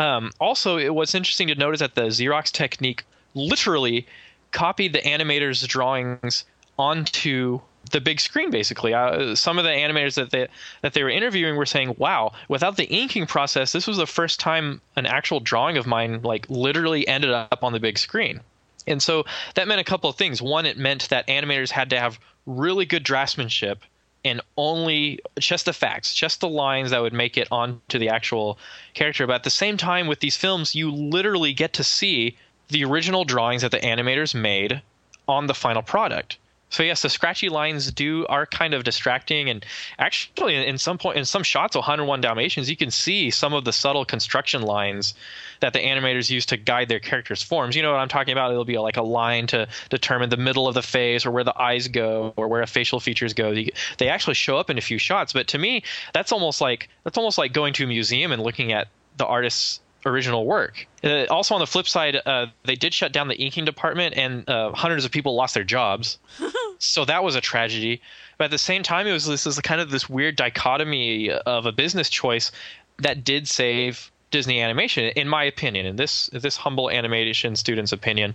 Um, 0.00 0.30
also, 0.40 0.78
it, 0.78 0.94
what's 0.94 1.14
interesting 1.14 1.48
to 1.48 1.54
note 1.54 1.74
is 1.74 1.80
that 1.80 1.94
the 1.94 2.06
Xerox 2.06 2.50
technique 2.50 3.04
literally 3.34 4.06
copied 4.50 4.94
the 4.94 5.02
animators' 5.02 5.66
drawings 5.68 6.44
onto 6.78 7.60
the 7.90 8.00
big 8.00 8.18
screen. 8.18 8.50
Basically, 8.50 8.94
uh, 8.94 9.34
some 9.34 9.58
of 9.58 9.64
the 9.64 9.70
animators 9.70 10.14
that 10.14 10.30
they 10.30 10.48
that 10.80 10.94
they 10.94 11.02
were 11.02 11.10
interviewing 11.10 11.54
were 11.56 11.66
saying, 11.66 11.96
"Wow, 11.98 12.32
without 12.48 12.78
the 12.78 12.86
inking 12.86 13.26
process, 13.26 13.72
this 13.72 13.86
was 13.86 13.98
the 13.98 14.06
first 14.06 14.40
time 14.40 14.80
an 14.96 15.04
actual 15.04 15.38
drawing 15.38 15.76
of 15.76 15.86
mine 15.86 16.22
like 16.22 16.48
literally 16.48 17.06
ended 17.06 17.30
up 17.30 17.62
on 17.62 17.74
the 17.74 17.80
big 17.80 17.98
screen." 17.98 18.40
And 18.86 19.02
so 19.02 19.26
that 19.54 19.68
meant 19.68 19.82
a 19.82 19.84
couple 19.84 20.08
of 20.08 20.16
things. 20.16 20.40
One, 20.40 20.64
it 20.64 20.78
meant 20.78 21.10
that 21.10 21.26
animators 21.28 21.70
had 21.70 21.90
to 21.90 22.00
have 22.00 22.18
really 22.46 22.86
good 22.86 23.04
draftsmanship 23.04 23.80
and 24.24 24.40
only 24.56 25.20
just 25.38 25.64
the 25.64 25.72
facts, 25.72 26.14
just 26.14 26.40
the 26.40 26.48
lines 26.48 26.90
that 26.90 27.00
would 27.00 27.12
make 27.12 27.38
it 27.38 27.48
onto 27.50 27.98
the 27.98 28.08
actual 28.08 28.58
character. 28.94 29.26
But 29.26 29.36
at 29.36 29.44
the 29.44 29.50
same 29.50 29.76
time, 29.76 30.06
with 30.06 30.20
these 30.20 30.36
films, 30.36 30.74
you 30.74 30.90
literally 30.90 31.52
get 31.52 31.72
to 31.74 31.84
see 31.84 32.36
the 32.68 32.84
original 32.84 33.24
drawings 33.24 33.62
that 33.62 33.70
the 33.70 33.80
animators 33.80 34.34
made 34.34 34.82
on 35.26 35.46
the 35.46 35.54
final 35.54 35.82
product. 35.82 36.38
So 36.70 36.82
yes, 36.82 37.02
the 37.02 37.10
scratchy 37.10 37.48
lines 37.48 37.90
do 37.90 38.26
are 38.28 38.46
kind 38.46 38.74
of 38.74 38.84
distracting, 38.84 39.50
and 39.50 39.66
actually, 39.98 40.54
in 40.56 40.78
some 40.78 40.98
point, 40.98 41.18
in 41.18 41.24
some 41.24 41.42
shots 41.42 41.74
of 41.76 41.80
101 41.80 42.20
Dalmatians, 42.20 42.70
you 42.70 42.76
can 42.76 42.90
see 42.90 43.30
some 43.30 43.52
of 43.52 43.64
the 43.64 43.72
subtle 43.72 44.04
construction 44.04 44.62
lines 44.62 45.14
that 45.60 45.72
the 45.72 45.80
animators 45.80 46.30
use 46.30 46.46
to 46.46 46.56
guide 46.56 46.88
their 46.88 47.00
characters' 47.00 47.42
forms. 47.42 47.74
You 47.74 47.82
know 47.82 47.90
what 47.90 47.98
I'm 47.98 48.08
talking 48.08 48.32
about? 48.32 48.52
It'll 48.52 48.64
be 48.64 48.78
like 48.78 48.96
a 48.96 49.02
line 49.02 49.48
to 49.48 49.68
determine 49.90 50.30
the 50.30 50.36
middle 50.36 50.68
of 50.68 50.74
the 50.74 50.82
face, 50.82 51.26
or 51.26 51.32
where 51.32 51.44
the 51.44 51.60
eyes 51.60 51.88
go, 51.88 52.32
or 52.36 52.48
where 52.48 52.64
facial 52.66 53.00
features 53.00 53.34
go. 53.34 53.52
They 53.98 54.08
actually 54.08 54.34
show 54.34 54.56
up 54.56 54.70
in 54.70 54.78
a 54.78 54.80
few 54.80 54.98
shots, 54.98 55.32
but 55.32 55.48
to 55.48 55.58
me, 55.58 55.82
that's 56.14 56.30
almost 56.30 56.60
like 56.60 56.88
that's 57.04 57.18
almost 57.18 57.36
like 57.36 57.52
going 57.52 57.72
to 57.74 57.84
a 57.84 57.86
museum 57.88 58.30
and 58.30 58.42
looking 58.42 58.72
at 58.72 58.88
the 59.16 59.26
artist's 59.26 59.80
original 60.06 60.46
work. 60.46 60.86
Uh, 61.04 61.24
also, 61.26 61.54
on 61.54 61.60
the 61.60 61.66
flip 61.66 61.88
side, 61.88 62.20
uh, 62.26 62.46
they 62.64 62.74
did 62.74 62.94
shut 62.94 63.12
down 63.12 63.28
the 63.28 63.36
inking 63.36 63.64
department, 63.64 64.16
and 64.16 64.48
uh, 64.48 64.72
hundreds 64.72 65.04
of 65.04 65.10
people 65.10 65.34
lost 65.34 65.54
their 65.54 65.64
jobs. 65.64 66.18
so 66.78 67.04
that 67.04 67.22
was 67.22 67.36
a 67.36 67.40
tragedy. 67.40 68.00
But 68.38 68.46
at 68.46 68.50
the 68.50 68.58
same 68.58 68.82
time, 68.82 69.06
it 69.06 69.12
was 69.12 69.26
this 69.26 69.46
is 69.46 69.58
kind 69.60 69.80
of 69.80 69.90
this 69.90 70.08
weird 70.08 70.36
dichotomy 70.36 71.30
of 71.30 71.66
a 71.66 71.72
business 71.72 72.08
choice 72.08 72.52
that 72.98 73.24
did 73.24 73.48
save 73.48 74.10
Disney 74.30 74.60
Animation, 74.60 75.04
in 75.16 75.28
my 75.28 75.44
opinion, 75.44 75.86
in 75.86 75.96
this 75.96 76.28
this 76.32 76.56
humble 76.56 76.90
animation 76.90 77.56
student's 77.56 77.92
opinion, 77.92 78.34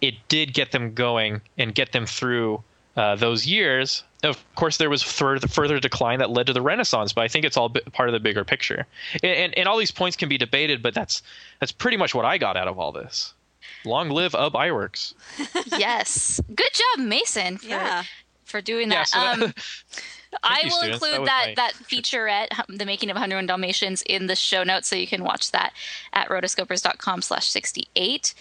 it 0.00 0.14
did 0.28 0.52
get 0.52 0.72
them 0.72 0.94
going 0.94 1.40
and 1.56 1.74
get 1.74 1.92
them 1.92 2.06
through 2.06 2.62
uh, 2.96 3.14
those 3.16 3.46
years. 3.46 4.02
Of 4.22 4.42
course, 4.54 4.76
there 4.76 4.90
was 4.90 5.02
further 5.02 5.48
further 5.48 5.80
decline 5.80 6.18
that 6.18 6.30
led 6.30 6.46
to 6.48 6.52
the 6.52 6.60
Renaissance, 6.60 7.12
but 7.12 7.22
I 7.22 7.28
think 7.28 7.44
it's 7.46 7.56
all 7.56 7.70
bi- 7.70 7.80
part 7.92 8.08
of 8.08 8.12
the 8.12 8.20
bigger 8.20 8.44
picture. 8.44 8.86
And, 9.22 9.32
and 9.32 9.58
and 9.58 9.68
all 9.68 9.78
these 9.78 9.90
points 9.90 10.16
can 10.16 10.28
be 10.28 10.36
debated, 10.36 10.82
but 10.82 10.92
that's 10.92 11.22
that's 11.58 11.72
pretty 11.72 11.96
much 11.96 12.14
what 12.14 12.24
I 12.26 12.36
got 12.36 12.56
out 12.56 12.68
of 12.68 12.78
all 12.78 12.92
this. 12.92 13.32
Long 13.84 14.10
live 14.10 14.34
Ub 14.34 14.52
Iwerks. 14.52 15.14
yes. 15.78 16.38
Good 16.54 16.70
job, 16.72 17.06
Mason, 17.06 17.56
for, 17.56 17.66
Yeah. 17.66 18.02
for 18.44 18.60
doing 18.60 18.90
Yeah, 18.90 18.98
that. 18.98 19.08
so 19.08 19.18
that- 19.20 19.42
um, 19.42 19.54
I 20.42 20.60
will 20.64 20.70
students. 20.72 21.04
Include 21.04 21.26
that 21.26 21.44
my 21.48 21.54
that 21.56 21.72
featurette, 21.90 22.58
um, 22.58 22.76
the 22.76 22.86
making 22.86 23.10
of 23.10 23.14
101 23.14 23.46
Dalmatians, 23.46 24.02
in 24.02 24.26
the 24.26 24.36
show 24.36 24.62
notes, 24.62 24.88
so 24.88 24.96
you 24.96 25.06
can 25.06 25.24
watch 25.24 25.50
that 25.52 25.72
at 26.12 26.28
rotoscopers.com/68. 26.28 28.34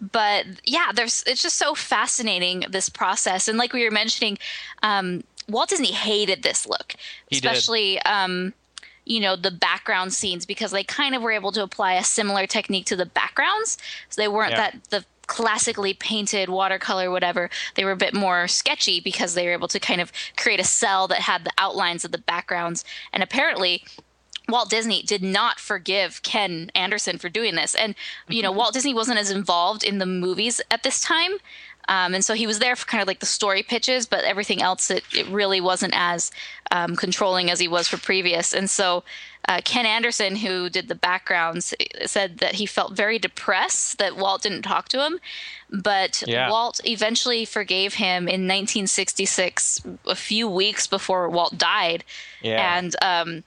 But 0.00 0.46
yeah, 0.64 0.90
there's 0.94 1.22
it's 1.26 1.42
just 1.42 1.56
so 1.58 1.74
fascinating 1.74 2.64
this 2.68 2.88
process, 2.88 3.48
and 3.48 3.58
like 3.58 3.72
we 3.72 3.84
were 3.84 3.90
mentioning, 3.90 4.38
um, 4.82 5.22
Walt 5.48 5.68
Disney 5.68 5.92
hated 5.92 6.42
this 6.42 6.66
look, 6.66 6.94
He 7.28 7.36
especially. 7.36 8.00
Um, 8.02 8.54
you 9.04 9.18
know 9.18 9.34
the 9.34 9.50
background 9.50 10.14
scenes 10.14 10.46
because 10.46 10.70
they 10.70 10.84
kind 10.84 11.16
of 11.16 11.22
were 11.22 11.32
able 11.32 11.50
to 11.50 11.60
apply 11.60 11.94
a 11.94 12.04
similar 12.04 12.46
technique 12.46 12.86
to 12.86 12.94
the 12.94 13.04
backgrounds 13.04 13.76
so 14.08 14.22
they 14.22 14.28
weren't 14.28 14.52
Yeah. 14.52 14.70
that 14.70 14.84
the 14.90 15.04
classically 15.32 15.94
painted 15.94 16.50
watercolor 16.50 17.10
whatever 17.10 17.48
they 17.74 17.86
were 17.86 17.92
a 17.92 17.96
bit 17.96 18.12
more 18.12 18.46
sketchy 18.46 19.00
because 19.00 19.32
they 19.32 19.46
were 19.46 19.54
able 19.54 19.66
to 19.66 19.80
kind 19.80 19.98
of 19.98 20.12
create 20.36 20.60
a 20.60 20.64
cell 20.64 21.08
that 21.08 21.20
had 21.20 21.42
the 21.42 21.52
outlines 21.56 22.04
of 22.04 22.12
the 22.12 22.18
backgrounds 22.18 22.84
and 23.14 23.22
apparently 23.22 23.82
Walt 24.46 24.68
Disney 24.68 25.02
did 25.02 25.22
not 25.22 25.58
forgive 25.58 26.22
Ken 26.22 26.70
Anderson 26.74 27.16
for 27.16 27.30
doing 27.30 27.54
this. 27.54 27.74
And, 27.74 27.94
you 28.28 28.42
know, 28.42 28.50
mm-hmm. 28.50 28.58
Walt 28.58 28.74
Disney 28.74 28.92
wasn't 28.92 29.20
as 29.20 29.30
involved 29.30 29.84
in 29.84 29.98
the 29.98 30.04
movies 30.04 30.60
at 30.70 30.82
this 30.82 31.00
time. 31.00 31.30
Um, 31.88 32.14
and 32.14 32.24
so 32.24 32.34
he 32.34 32.46
was 32.46 32.58
there 32.58 32.76
for 32.76 32.86
kind 32.86 33.02
of 33.02 33.08
like 33.08 33.20
the 33.20 33.26
story 33.26 33.62
pitches, 33.62 34.06
but 34.06 34.24
everything 34.24 34.62
else, 34.62 34.90
it, 34.90 35.04
it 35.14 35.26
really 35.26 35.60
wasn't 35.60 35.94
as 35.96 36.30
um, 36.70 36.96
controlling 36.96 37.50
as 37.50 37.58
he 37.58 37.68
was 37.68 37.88
for 37.88 37.96
previous. 37.98 38.52
And 38.52 38.70
so 38.70 39.04
uh, 39.48 39.60
Ken 39.64 39.84
Anderson, 39.84 40.36
who 40.36 40.70
did 40.70 40.88
the 40.88 40.94
backgrounds, 40.94 41.74
said 42.06 42.38
that 42.38 42.54
he 42.54 42.66
felt 42.66 42.92
very 42.92 43.18
depressed 43.18 43.98
that 43.98 44.16
Walt 44.16 44.42
didn't 44.42 44.62
talk 44.62 44.88
to 44.90 45.04
him. 45.04 45.18
But 45.70 46.22
Yeah. 46.26 46.50
Walt 46.50 46.80
eventually 46.84 47.44
forgave 47.44 47.94
him 47.94 48.28
in 48.28 48.46
1966, 48.46 49.82
a 50.06 50.14
few 50.14 50.48
weeks 50.48 50.86
before 50.86 51.28
Walt 51.28 51.58
died. 51.58 52.04
Yeah. 52.42 52.78
And 52.78 52.94
um, 53.02 53.44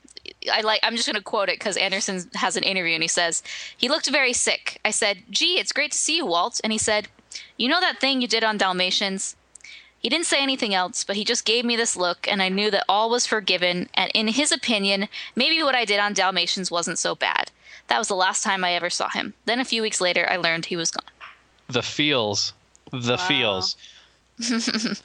I 0.51 0.61
like. 0.61 0.79
I'm 0.83 0.95
just 0.95 1.07
going 1.07 1.15
to 1.15 1.21
quote 1.21 1.49
it 1.49 1.59
because 1.59 1.77
Anderson 1.77 2.29
has 2.33 2.57
an 2.57 2.63
interview 2.63 2.93
and 2.95 3.03
he 3.03 3.07
says 3.07 3.43
he 3.77 3.87
looked 3.87 4.09
very 4.09 4.33
sick. 4.33 4.79
I 4.83 4.91
said, 4.91 5.19
"Gee, 5.29 5.59
it's 5.59 5.71
great 5.71 5.91
to 5.91 5.97
see 5.97 6.17
you, 6.17 6.25
Walt." 6.25 6.59
And 6.63 6.73
he 6.73 6.79
said, 6.79 7.07
"You 7.57 7.67
know 7.69 7.79
that 7.79 7.99
thing 7.99 8.21
you 8.21 8.27
did 8.27 8.43
on 8.43 8.57
Dalmatians." 8.57 9.35
He 9.99 10.09
didn't 10.09 10.27
say 10.27 10.41
anything 10.43 10.75
else, 10.75 11.03
but 11.03 11.15
he 11.15 11.23
just 11.25 11.45
gave 11.45 11.65
me 11.65 11.75
this 11.75 11.95
look, 11.97 12.27
and 12.27 12.39
I 12.41 12.47
knew 12.49 12.69
that 12.69 12.85
all 12.87 13.09
was 13.09 13.25
forgiven. 13.25 13.89
And 13.95 14.11
in 14.13 14.27
his 14.27 14.51
opinion, 14.51 15.07
maybe 15.35 15.63
what 15.63 15.73
I 15.73 15.83
did 15.83 15.99
on 15.99 16.13
Dalmatians 16.13 16.69
wasn't 16.69 16.99
so 16.99 17.15
bad. 17.15 17.49
That 17.87 17.97
was 17.97 18.07
the 18.07 18.15
last 18.15 18.43
time 18.43 18.63
I 18.63 18.73
ever 18.73 18.91
saw 18.91 19.09
him. 19.09 19.33
Then 19.45 19.59
a 19.59 19.65
few 19.65 19.81
weeks 19.81 19.99
later, 19.99 20.27
I 20.29 20.35
learned 20.37 20.65
he 20.65 20.75
was 20.75 20.91
gone. 20.91 21.09
the 21.67 21.81
feels 21.81 22.53
the 22.91 23.17
feels 23.17 23.75
It- 24.37 25.01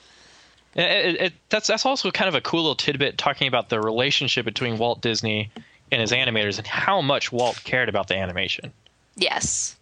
it- 0.77 1.21
it- 1.21 1.33
that's 1.49 1.67
that's 1.67 1.85
also 1.87 2.11
kind 2.11 2.29
of 2.29 2.35
a 2.35 2.41
cool 2.41 2.61
little 2.63 2.77
tidbit 2.77 3.19
talking 3.19 3.49
about 3.49 3.71
the 3.71 3.81
relationship 3.81 4.45
between 4.45 4.79
Walt 4.79 5.01
Disney 5.01 5.51
and 5.91 6.01
his 6.01 6.13
animators 6.13 6.59
and 6.59 6.67
how 6.67 7.01
much 7.01 7.33
Walt 7.33 7.61
cared 7.65 7.89
about 7.89 8.07
the 8.09 8.17
animation. 8.17 8.73
Yes. 9.17 9.77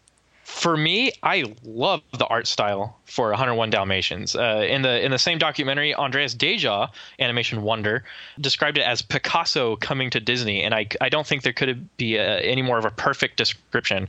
For 0.48 0.76
me, 0.76 1.12
I 1.22 1.44
love 1.62 2.00
the 2.16 2.26
art 2.26 2.46
style 2.46 2.98
for 3.04 3.28
101 3.28 3.68
Dalmatians. 3.70 4.34
Uh, 4.34 4.66
in 4.68 4.80
the 4.82 5.04
in 5.04 5.10
the 5.12 5.18
same 5.18 5.38
documentary, 5.38 5.94
Andreas 5.94 6.34
Deja, 6.34 6.88
animation 7.20 7.62
wonder, 7.62 8.02
described 8.40 8.78
it 8.78 8.82
as 8.82 9.02
Picasso 9.02 9.76
coming 9.76 10.08
to 10.10 10.20
Disney, 10.20 10.64
and 10.64 10.74
I, 10.74 10.88
I 11.02 11.10
don't 11.10 11.26
think 11.26 11.42
there 11.42 11.52
could 11.52 11.94
be 11.98 12.16
a, 12.16 12.40
any 12.40 12.62
more 12.62 12.78
of 12.78 12.86
a 12.86 12.90
perfect 12.90 13.36
description. 13.36 14.08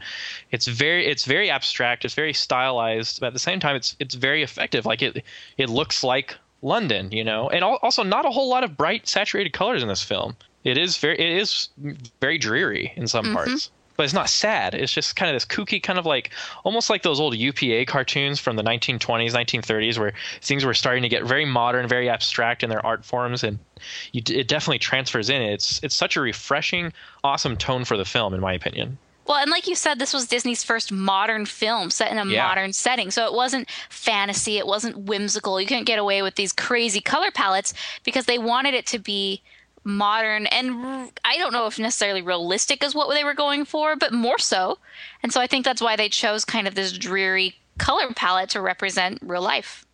It's 0.50 0.66
very 0.66 1.06
it's 1.06 1.26
very 1.26 1.52
abstract, 1.52 2.04
it's 2.06 2.16
very 2.16 2.34
stylized, 2.34 3.20
but 3.20 3.28
at 3.28 3.34
the 3.34 3.40
same 3.40 3.60
time, 3.60 3.76
it's 3.76 3.96
it's 4.00 4.16
very 4.16 4.42
effective. 4.42 4.86
Like 4.86 5.02
it 5.02 5.24
it 5.58 5.70
looks 5.70 6.04
like 6.06 6.36
London, 6.62 7.12
you 7.12 7.24
know, 7.24 7.50
and 7.50 7.64
al- 7.64 7.80
also 7.84 8.02
not 8.02 8.26
a 8.26 8.32
whole 8.32 8.50
lot 8.50 8.64
of 8.64 8.78
bright 8.78 9.08
saturated 9.08 9.52
colors 9.52 9.84
in 9.84 9.90
this 9.90 10.04
film. 10.04 10.38
It 10.64 10.78
is 10.78 10.98
very 10.98 11.20
it 11.20 11.38
is 11.38 11.68
very 12.22 12.38
dreary 12.38 12.94
in 12.96 13.08
some 13.08 13.34
parts 13.34 13.72
but 14.00 14.06
it's 14.06 14.14
not 14.14 14.30
sad. 14.30 14.76
It's 14.76 14.94
just 14.94 15.18
kind 15.18 15.30
of 15.30 15.36
this 15.36 15.44
kooky, 15.44 15.84
kind 15.84 16.00
of 16.00 16.06
like 16.06 16.32
almost 16.64 16.90
like 16.90 17.04
those 17.04 17.20
old 17.20 17.36
UPA 17.36 17.84
cartoons 17.86 18.40
from 18.40 18.56
the 18.56 18.64
1920s, 18.64 19.34
1930s, 19.34 20.00
where 20.00 20.14
things 20.42 20.64
were 20.64 20.74
starting 20.74 21.04
to 21.04 21.10
get 21.10 21.26
very 21.26 21.44
modern, 21.44 21.86
very 21.86 22.08
abstract 22.08 22.64
in 22.64 22.70
their 22.70 22.86
art 22.86 23.04
forms, 23.04 23.44
and 23.44 23.60
you, 24.14 24.22
it 24.30 24.48
definitely 24.48 24.80
transfers 24.80 25.30
in. 25.30 25.42
It's 25.42 25.82
it's 25.84 25.98
such 25.98 26.16
a 26.16 26.22
refreshing, 26.22 26.94
awesome 27.26 27.58
tone 27.58 27.84
for 27.84 27.98
the 27.98 28.06
film, 28.06 28.34
in 28.34 28.40
my 28.40 28.54
opinion. 28.54 28.98
Well, 29.28 29.38
and 29.38 29.52
like 29.52 29.68
you 29.68 29.76
said, 29.76 30.00
this 30.00 30.14
was 30.14 30.28
Disney's 30.28 30.64
first 30.64 30.94
modern 30.94 31.46
film 31.46 31.90
set 31.90 32.10
in 32.10 32.18
a 32.18 32.26
Yeah. 32.26 32.48
modern 32.48 32.72
setting. 32.72 33.12
So 33.12 33.26
it 33.26 33.34
wasn't 33.34 33.70
fantasy, 33.90 34.58
it 34.58 34.66
wasn't 34.66 34.96
whimsical. 34.98 35.60
You 35.60 35.68
couldn't 35.68 35.84
get 35.84 36.00
away 36.00 36.22
with 36.22 36.36
these 36.36 36.54
crazy 36.54 37.02
color 37.02 37.32
palettes 37.32 37.74
because 38.06 38.28
they 38.28 38.38
wanted 38.40 38.76
it 38.76 38.86
to 38.88 38.98
be 38.98 39.42
modern 39.84 40.46
and 40.48 41.12
I 41.26 41.38
don't 41.38 41.54
know 41.54 41.66
if 41.66 41.80
necessarily 41.80 42.22
realistic 42.22 42.84
is 42.84 42.96
what 42.96 43.14
they 43.14 43.24
were 43.24 43.34
going 43.34 43.66
for, 43.66 43.96
but 43.96 44.14
more 44.14 44.40
so. 44.40 44.78
And 45.24 45.32
so 45.32 45.42
I 45.42 45.48
think 45.48 45.66
that's 45.66 45.82
why 45.82 45.96
they 45.96 46.10
chose 46.10 46.46
kind 46.46 46.68
of 46.68 46.76
this 46.76 46.92
dreary 46.92 47.56
color 47.78 48.12
palette 48.14 48.50
to 48.52 48.62
represent 48.62 49.20
real 49.22 49.42
life. 49.42 49.86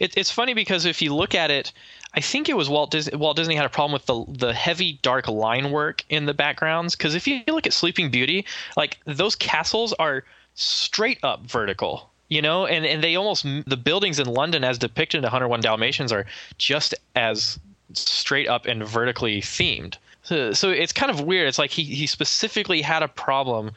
It, 0.00 0.16
it's 0.16 0.30
funny 0.30 0.54
because 0.54 0.84
if 0.84 1.02
you 1.02 1.14
look 1.14 1.34
at 1.34 1.50
it, 1.50 1.72
I 2.14 2.20
think 2.20 2.48
it 2.48 2.56
was 2.56 2.68
Walt 2.68 2.90
Disney. 2.90 3.16
Walt 3.16 3.36
Disney 3.36 3.54
had 3.54 3.66
a 3.66 3.70
problem 3.70 3.92
with 3.92 4.06
the 4.06 4.46
the 4.46 4.54
heavy 4.54 4.98
dark 5.02 5.28
line 5.28 5.70
work 5.70 6.02
in 6.08 6.24
the 6.24 6.32
backgrounds. 6.32 6.96
Because 6.96 7.14
if 7.14 7.26
you 7.26 7.42
look 7.46 7.66
at 7.66 7.74
Sleeping 7.74 8.10
Beauty, 8.10 8.46
like 8.76 8.98
those 9.04 9.34
castles 9.34 9.92
are 9.94 10.24
straight 10.54 11.18
up 11.22 11.42
vertical, 11.42 12.10
you 12.28 12.40
know, 12.40 12.66
and 12.66 12.86
and 12.86 13.04
they 13.04 13.16
almost 13.16 13.44
the 13.66 13.76
buildings 13.76 14.18
in 14.18 14.26
London 14.26 14.64
as 14.64 14.78
depicted 14.78 15.18
in 15.18 15.22
101 15.22 15.60
Dalmatians 15.60 16.10
are 16.10 16.24
just 16.56 16.94
as 17.14 17.58
straight 17.92 18.48
up 18.48 18.66
and 18.66 18.84
vertically 18.84 19.40
themed. 19.40 19.96
So, 20.22 20.52
so 20.52 20.70
it's 20.70 20.92
kind 20.92 21.10
of 21.10 21.20
weird. 21.20 21.46
It's 21.46 21.58
like 21.58 21.70
he, 21.70 21.84
he 21.84 22.06
specifically 22.06 22.82
had 22.82 23.02
a 23.02 23.08
problem 23.08 23.70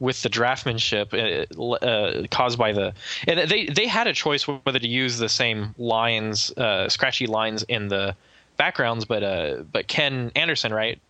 with 0.00 0.20
the 0.22 0.28
draftsmanship 0.28 1.14
uh, 1.14 1.86
uh, 1.86 2.26
caused 2.30 2.58
by 2.58 2.72
the 2.72 2.92
and 3.26 3.48
they 3.48 3.66
they 3.66 3.86
had 3.86 4.06
a 4.06 4.12
choice 4.12 4.46
whether 4.46 4.78
to 4.78 4.88
use 4.88 5.16
the 5.16 5.30
same 5.30 5.74
lines, 5.78 6.50
uh, 6.58 6.90
scratchy 6.90 7.26
lines 7.26 7.62
in 7.68 7.88
the 7.88 8.14
backgrounds, 8.58 9.06
but 9.06 9.22
uh, 9.22 9.62
but 9.72 9.88
Ken 9.88 10.30
Anderson, 10.34 10.74
right? 10.74 11.00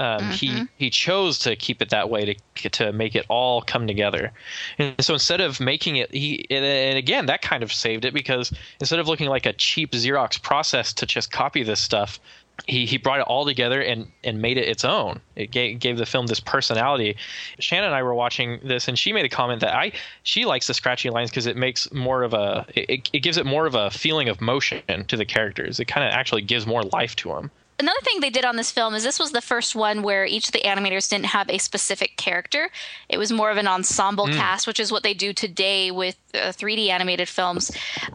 Um, 0.00 0.30
He 0.30 0.64
he 0.76 0.90
chose 0.90 1.38
to 1.40 1.56
keep 1.56 1.82
it 1.82 1.90
that 1.90 2.08
way 2.08 2.34
to 2.54 2.68
to 2.70 2.92
make 2.92 3.16
it 3.16 3.26
all 3.28 3.62
come 3.62 3.86
together, 3.86 4.32
and 4.78 4.94
so 5.00 5.14
instead 5.14 5.40
of 5.40 5.58
making 5.60 5.96
it, 5.96 6.12
he 6.14 6.46
and- 6.50 6.64
and 6.64 6.98
again 6.98 7.26
that 7.26 7.42
kind 7.42 7.62
of 7.62 7.72
saved 7.72 8.04
it 8.04 8.14
because 8.14 8.52
instead 8.80 9.00
of 9.00 9.08
looking 9.08 9.28
like 9.28 9.46
a 9.46 9.52
cheap 9.52 9.90
Xerox 9.92 10.40
process 10.40 10.92
to 10.94 11.06
just 11.06 11.32
copy 11.32 11.64
this 11.64 11.80
stuff, 11.80 12.20
he 12.66 12.86
he 12.86 12.96
brought 12.96 13.18
it 13.20 13.26
all 13.26 13.44
together 13.44 13.80
and 13.80 14.06
and 14.22 14.40
made 14.40 14.56
it 14.56 14.68
its 14.68 14.84
own. 14.84 15.20
It 15.34 15.50
gave, 15.50 15.80
gave 15.80 15.96
the 15.96 16.06
film 16.06 16.26
this 16.26 16.40
personality. 16.40 17.16
Shannon 17.58 17.86
and 17.86 17.94
I 17.94 18.02
were 18.04 18.14
watching 18.14 18.60
this, 18.62 18.86
and 18.88 18.96
she 18.98 19.12
made 19.12 19.24
a 19.24 19.28
comment 19.28 19.60
that 19.62 19.74
I 19.74 19.92
she 20.22 20.44
likes 20.44 20.68
the 20.68 20.74
scratchy 20.74 21.10
lines 21.10 21.30
because 21.30 21.46
it 21.46 21.56
makes 21.56 21.90
more 21.92 22.22
of 22.22 22.34
a 22.34 22.66
it, 22.74 23.08
it 23.12 23.20
gives 23.20 23.36
it 23.36 23.46
more 23.46 23.66
of 23.66 23.74
a 23.74 23.90
feeling 23.90 24.28
of 24.28 24.40
motion 24.40 24.82
to 25.06 25.16
the 25.16 25.24
characters. 25.24 25.80
It 25.80 25.86
kind 25.86 26.06
of 26.06 26.12
actually 26.12 26.42
gives 26.42 26.66
more 26.66 26.82
life 26.82 27.16
to 27.16 27.30
them. 27.30 27.50
Another 27.80 28.00
thing 28.02 28.20
they 28.20 28.30
did 28.30 28.44
on 28.44 28.56
this 28.56 28.72
film 28.72 28.94
is 28.94 29.04
this 29.04 29.20
was 29.20 29.30
the 29.30 29.40
first 29.40 29.76
one 29.76 30.02
where 30.02 30.24
each 30.24 30.46
of 30.46 30.52
the 30.52 30.62
animators 30.62 31.08
didn't 31.08 31.26
have 31.26 31.48
a 31.48 31.58
specific 31.58 32.16
character. 32.16 32.70
It 33.08 33.18
was 33.18 33.30
more 33.30 33.50
of 33.50 33.56
an 33.56 33.68
ensemble 33.68 34.26
hmm. 34.26 34.32
cast, 34.32 34.66
which 34.66 34.80
is 34.80 34.90
what 34.90 35.04
they 35.04 35.14
do 35.14 35.32
today 35.32 35.90
with 35.92 36.16
uh, 36.34 36.52
3D 36.52 36.88
animated 36.88 37.28
films. 37.28 37.70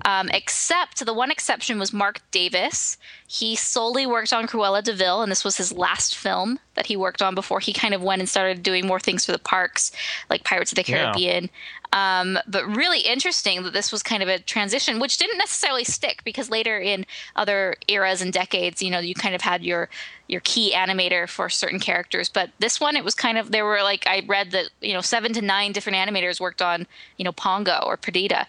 Um, 0.06 0.30
except 0.30 1.06
the 1.06 1.14
one 1.14 1.32
exception 1.32 1.80
was 1.80 1.94
Marc 1.94 2.20
Davis. 2.32 2.98
He 3.28 3.56
solely 3.56 4.06
worked 4.06 4.34
on 4.34 4.48
Cruella 4.48 4.84
de 4.84 4.94
Vil, 4.94 5.22
and 5.22 5.32
this 5.32 5.44
was 5.44 5.58
his 5.58 5.72
last 5.72 6.16
film 6.16 6.60
that 6.76 6.86
he 6.88 6.96
worked 6.96 7.22
on 7.22 7.36
before 7.36 7.60
he 7.60 7.74
kind 7.74 7.94
of 7.94 8.02
went 8.02 8.22
and 8.22 8.30
started 8.30 8.64
doing 8.64 8.86
more 8.86 9.00
things 9.00 9.26
for 9.26 9.32
the 9.32 9.40
parks, 9.40 9.92
like 10.30 10.44
Pirates 10.44 10.72
of 10.72 10.76
the 10.76 10.84
Yeah. 10.88 11.04
Caribbean. 11.04 11.50
Um, 11.92 12.40
but 12.48 12.66
really 12.66 13.02
interesting 13.02 13.62
that 13.64 13.74
this 13.74 13.92
was 13.92 14.02
kind 14.02 14.24
of 14.24 14.30
a 14.30 14.40
transition, 14.40 15.00
which 15.00 15.18
didn't 15.20 15.38
necessarily 15.38 15.84
stick 15.84 16.24
because 16.24 16.50
later 16.50 16.80
in 16.80 17.06
other 17.36 17.76
eras 17.88 18.20
and 18.20 18.34
decades, 18.34 18.82
you 18.82 18.90
know, 18.90 18.98
you 18.98 19.14
kind 19.14 19.36
of 19.36 19.42
had 19.42 19.64
your 19.64 19.90
your 20.28 20.42
key 20.42 20.72
animator 20.74 21.30
for 21.30 21.50
certain 21.50 21.80
characters. 21.80 22.30
But 22.30 22.50
this 22.58 22.80
one, 22.80 22.96
it 22.96 23.04
was 23.04 23.14
kind 23.14 23.38
of 23.38 23.52
there 23.52 23.66
were 23.66 23.84
like 23.84 24.08
I 24.08 24.24
read 24.26 24.50
that 24.52 24.70
you 24.82 24.94
know 24.94 25.02
seven 25.02 25.34
to 25.34 25.42
nine 25.42 25.72
different 25.72 25.98
animators 25.98 26.40
worked 26.40 26.64
on 26.64 26.88
you 27.18 27.26
know 27.26 27.32
Pongo 27.32 27.84
or 27.86 27.96
Perdita, 28.04 28.48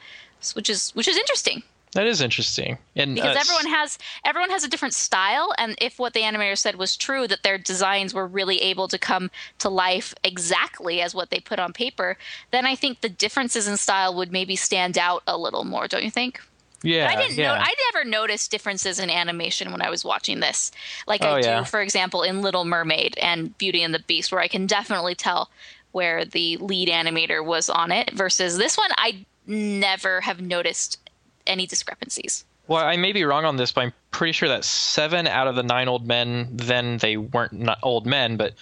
which 0.54 0.68
is 0.68 0.90
which 0.90 1.08
is 1.08 1.16
interesting 1.16 1.62
That 1.92 2.06
is 2.06 2.20
interesting, 2.20 2.76
and 2.96 3.14
because 3.14 3.36
uh, 3.36 3.40
everyone 3.40 3.66
has 3.66 3.98
everyone 4.24 4.50
has 4.50 4.64
a 4.64 4.68
different 4.68 4.94
style 4.94 5.54
and 5.56 5.76
if 5.80 5.98
what 5.98 6.12
the 6.12 6.20
animator 6.20 6.58
said 6.58 6.76
was 6.76 6.96
true 6.96 7.26
that 7.28 7.42
their 7.42 7.56
designs 7.56 8.12
were 8.12 8.26
really 8.26 8.60
able 8.60 8.88
to 8.88 8.98
come 8.98 9.30
to 9.58 9.68
life 9.68 10.14
exactly 10.22 11.00
as 11.00 11.14
what 11.14 11.30
they 11.30 11.40
put 11.40 11.58
on 11.58 11.72
paper 11.72 12.16
then 12.50 12.66
i 12.66 12.74
think 12.74 13.00
the 13.00 13.08
differences 13.08 13.66
in 13.66 13.76
style 13.76 14.14
would 14.14 14.32
maybe 14.32 14.56
stand 14.56 14.98
out 14.98 15.22
a 15.26 15.38
little 15.38 15.64
more 15.64 15.88
don't 15.88 16.04
you 16.04 16.10
think 16.10 16.40
yeah, 16.84 17.08
I 17.08 17.16
didn't 17.16 17.38
yeah. 17.38 17.48
know. 17.48 17.60
I 17.60 17.74
never 17.92 18.04
noticed 18.04 18.50
differences 18.50 18.98
in 18.98 19.08
animation 19.08 19.72
when 19.72 19.80
I 19.80 19.88
was 19.88 20.04
watching 20.04 20.40
this, 20.40 20.70
like 21.06 21.24
Oh, 21.24 21.36
I 21.36 21.40
do, 21.40 21.48
yeah. 21.48 21.64
for 21.64 21.80
example, 21.80 22.22
in 22.22 22.42
Little 22.42 22.64
Mermaid 22.64 23.16
and 23.18 23.56
Beauty 23.56 23.82
and 23.82 23.94
the 23.94 24.00
Beast, 24.00 24.30
where 24.30 24.40
I 24.40 24.48
can 24.48 24.66
definitely 24.66 25.14
tell 25.14 25.50
where 25.92 26.24
the 26.24 26.58
lead 26.58 26.88
animator 26.88 27.44
was 27.44 27.70
on 27.70 27.90
it. 27.90 28.12
Versus 28.12 28.58
this 28.58 28.76
one, 28.76 28.90
I 28.98 29.24
never 29.46 30.20
have 30.20 30.40
noticed 30.40 30.98
any 31.46 31.66
discrepancies. 31.66 32.44
Well, 32.66 32.84
I 32.84 32.96
may 32.96 33.12
be 33.12 33.24
wrong 33.24 33.44
on 33.44 33.56
this, 33.56 33.72
but 33.72 33.82
I'm 33.82 33.92
pretty 34.10 34.32
sure 34.32 34.48
that 34.48 34.64
seven 34.64 35.26
out 35.26 35.48
of 35.48 35.54
the 35.54 35.62
nine 35.62 35.88
old 35.88 36.06
men 36.06 36.48
then 36.50 36.98
they 36.98 37.16
weren't 37.16 37.52
not 37.52 37.78
old 37.82 38.06
men, 38.06 38.36
but 38.36 38.54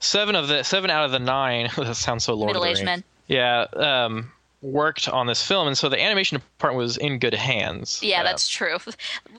seven 0.00 0.34
of 0.34 0.48
the 0.48 0.62
seven 0.62 0.90
out 0.90 1.04
of 1.04 1.10
the 1.10 1.18
nine 1.18 1.68
that 1.76 1.96
sounds 1.96 2.24
so 2.24 2.34
Lord 2.34 2.48
Middle-aged 2.48 2.84
men. 2.84 3.04
Yeah, 3.28 3.66
um, 3.74 4.32
worked 4.62 5.08
on 5.08 5.26
this 5.26 5.46
film, 5.46 5.66
and 5.66 5.76
so 5.76 5.88
the 5.88 6.02
animation 6.02 6.38
department 6.38 6.78
was 6.78 6.96
in 6.96 7.18
good 7.18 7.34
hands. 7.34 8.00
Yeah, 8.02 8.22
that's 8.22 8.48
true. 8.48 8.78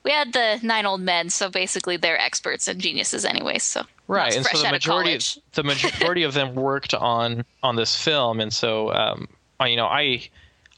We 0.04 0.10
had 0.10 0.34
the 0.34 0.60
nine 0.64 0.88
old 0.88 1.02
men, 1.02 1.30
so 1.30 1.48
basically 1.48 1.96
they're 1.96 2.20
experts 2.20 2.68
and 2.68 2.82
geniuses, 2.82 3.24
anyway. 3.24 3.60
So 3.60 3.84
right, 4.08 4.36
and 4.36 4.44
so 4.44 4.58
the 4.58 4.66
out 4.66 4.70
of 4.70 4.72
majority 4.72 5.20
the 5.54 5.64
majority 5.64 6.24
of 6.24 6.34
them 6.34 6.56
worked 6.56 6.96
on 6.96 7.46
on 7.62 7.76
this 7.76 7.96
film, 7.96 8.40
and 8.40 8.52
so 8.52 8.92
um, 8.94 9.28
you 9.64 9.76
know 9.76 9.86
I 9.86 10.28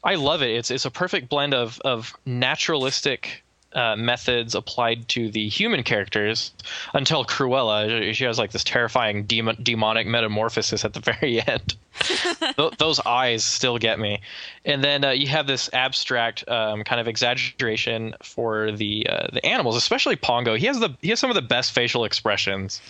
I 0.04 0.14
love 0.16 0.42
it. 0.42 0.50
It's 0.50 0.70
it's 0.70 0.84
a 0.84 0.90
perfect 0.90 1.28
blend 1.28 1.54
of 1.54 1.80
of 1.84 2.12
naturalistic. 2.26 3.40
Uh, 3.74 3.96
methods 3.96 4.54
applied 4.54 5.08
to 5.08 5.32
the 5.32 5.48
human 5.48 5.82
characters 5.82 6.52
until 6.92 7.24
Cruella. 7.24 8.14
She 8.14 8.22
has 8.22 8.38
like 8.38 8.52
this 8.52 8.62
terrifying 8.62 9.24
demon, 9.24 9.56
demonic 9.64 10.06
metamorphosis 10.06 10.84
at 10.84 10.92
the 10.92 11.00
very 11.20 11.40
end. 11.44 11.74
Th- 12.56 12.72
those 12.78 13.00
eyes 13.00 13.44
still 13.44 13.78
get 13.78 13.98
me. 13.98 14.20
And 14.64 14.84
then 14.84 15.04
uh, 15.04 15.10
you 15.10 15.26
have 15.26 15.48
this 15.48 15.68
abstract 15.72 16.48
um, 16.48 16.84
kind 16.84 17.00
of 17.00 17.08
exaggeration 17.08 18.14
for 18.22 18.70
the 18.70 19.08
uh, 19.08 19.26
the 19.32 19.44
animals, 19.44 19.74
especially 19.74 20.14
Pongo. 20.14 20.54
He 20.54 20.66
has 20.66 20.78
the 20.78 20.90
he 21.00 21.08
has 21.08 21.18
some 21.18 21.30
of 21.30 21.34
the 21.34 21.42
best 21.42 21.72
facial 21.72 22.04
expressions. 22.04 22.80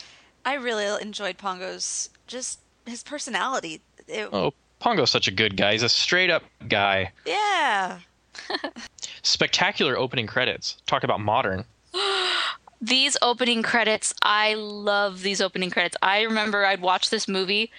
I 0.45 0.53
really 0.57 1.01
enjoyed 1.01 1.39
Pongo's 1.39 2.11
just 2.27 2.61
his 2.85 3.03
personality. 3.03 3.81
It, 4.07 4.29
Oh, 4.35 4.53
Pongo's 4.85 5.11
such 5.11 5.28
a 5.28 5.30
good 5.30 5.57
guy. 5.57 5.72
He's 5.72 5.82
a 5.82 5.89
straight 5.89 6.28
up 6.28 6.45
guy. 6.68 7.11
Yeah. 7.24 8.01
Spectacular 9.22 9.97
opening 9.97 10.26
credits. 10.26 10.76
Talk 10.85 11.05
about 11.05 11.20
modern. 11.20 11.64
these 12.82 13.16
opening 13.22 13.62
credits, 13.62 14.12
I 14.20 14.53
love 14.53 15.22
these 15.22 15.41
opening 15.41 15.70
credits. 15.70 15.97
I 16.03 16.20
remember 16.20 16.66
I'd 16.66 16.82
watch 16.82 17.09
this 17.09 17.26
movie 17.26 17.70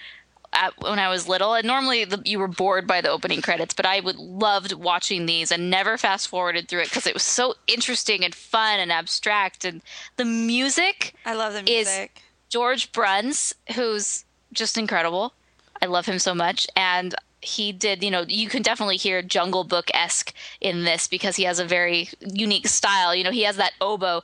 at, 0.52 0.72
when 0.80 0.98
I 0.98 1.08
was 1.08 1.28
little, 1.28 1.54
and 1.54 1.64
normally 1.64 2.04
the, 2.04 2.20
you 2.24 2.40
were 2.40 2.48
bored 2.48 2.88
by 2.88 3.00
the 3.00 3.10
opening 3.10 3.40
credits, 3.40 3.72
but 3.72 3.86
I 3.86 4.00
would 4.00 4.16
loved 4.16 4.72
watching 4.72 5.26
these 5.26 5.52
and 5.52 5.70
never 5.70 5.96
fast 5.96 6.26
forwarded 6.26 6.66
through 6.66 6.80
it 6.80 6.88
because 6.88 7.06
it 7.06 7.14
was 7.14 7.22
so 7.22 7.54
interesting 7.68 8.24
and 8.24 8.34
fun 8.34 8.80
and 8.80 8.90
abstract, 8.90 9.64
and 9.64 9.80
the 10.16 10.24
music. 10.24 11.14
I 11.24 11.34
love 11.34 11.52
the 11.52 11.62
music. 11.62 12.10
Is- 12.16 12.22
George 12.48 12.90
Bruns, 12.90 13.54
who's 13.76 14.24
just 14.52 14.76
incredible. 14.76 15.34
I 15.82 15.86
love 15.86 16.06
him 16.06 16.18
so 16.18 16.34
much. 16.34 16.66
And 16.76 17.14
he 17.40 17.72
did, 17.72 18.02
you 18.02 18.10
know, 18.10 18.24
you 18.26 18.48
can 18.48 18.62
definitely 18.62 18.96
hear 18.96 19.22
Jungle 19.22 19.64
Book 19.64 19.90
esque 19.94 20.34
in 20.60 20.84
this 20.84 21.06
because 21.06 21.36
he 21.36 21.44
has 21.44 21.58
a 21.58 21.64
very 21.64 22.08
unique 22.20 22.66
style. 22.66 23.14
You 23.14 23.24
know, 23.24 23.30
he 23.30 23.42
has 23.42 23.56
that 23.56 23.72
oboe. 23.80 24.22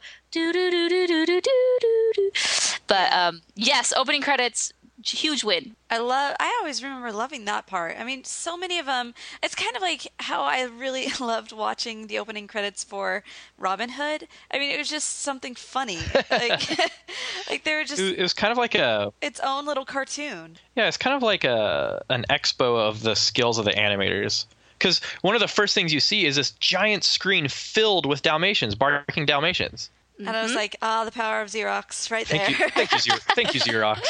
But 2.86 3.12
um, 3.12 3.42
yes, 3.54 3.92
opening 3.96 4.22
credits 4.22 4.72
huge 5.04 5.44
win. 5.44 5.76
I 5.90 5.98
love. 5.98 6.36
I 6.40 6.56
always 6.60 6.82
remember 6.82 7.12
loving 7.12 7.44
that 7.46 7.66
part. 7.66 7.96
I 7.98 8.04
mean, 8.04 8.24
so 8.24 8.56
many 8.56 8.78
of 8.78 8.86
them. 8.86 9.14
It's 9.42 9.54
kind 9.54 9.74
of 9.76 9.82
like 9.82 10.06
how 10.18 10.42
I 10.42 10.62
really 10.64 11.06
loved 11.20 11.52
watching 11.52 12.06
the 12.06 12.18
opening 12.18 12.46
credits 12.46 12.82
for 12.84 13.22
Robin 13.58 13.90
Hood. 13.90 14.28
I 14.50 14.58
mean, 14.58 14.70
it 14.70 14.78
was 14.78 14.88
just 14.88 15.20
something 15.20 15.54
funny. 15.54 15.98
Like, 16.30 16.68
like 17.50 17.64
they 17.64 17.74
were 17.74 17.84
just 17.84 18.00
It 18.00 18.18
was- 18.20 18.32
kind 18.32 18.50
of 18.52 18.58
like 18.58 18.74
a 18.74 19.12
its 19.20 19.40
own 19.40 19.66
little 19.66 19.84
cartoon. 19.84 20.56
yeah, 20.76 20.88
it's 20.88 20.96
kind 20.96 21.14
of 21.16 21.22
like 21.22 21.44
a 21.44 22.02
an 22.10 22.24
expo 22.30 22.78
of 22.78 23.02
the 23.02 23.14
skills 23.14 23.58
of 23.58 23.64
the 23.64 23.72
animators. 23.72 24.46
Because 24.78 25.00
one 25.20 25.36
of 25.36 25.40
the 25.40 25.46
first 25.48 25.74
things 25.74 25.92
you 25.94 26.00
see 26.00 26.24
is 26.26 26.34
this 26.34 26.50
giant 26.52 27.04
screen 27.04 27.46
filled 27.46 28.04
with 28.04 28.22
Dalmatians, 28.22 28.74
barking 28.74 29.26
Dalmatians. 29.26 29.90
And 30.18 30.30
I 30.36 30.42
was 30.42 30.54
like, 30.54 30.76
ah, 30.82 31.04
the 31.04 31.10
power 31.12 31.40
of 31.40 31.48
Xerox, 31.48 32.10
right 32.10 32.26
there. 32.28 32.44
Thank 32.46 32.58
you, 32.58 32.68
thank 32.68 32.92
you, 32.92 32.98
Xerox. 32.98 33.20
Thank 33.34 33.54
you, 33.54 33.60
Xerox. 33.60 34.00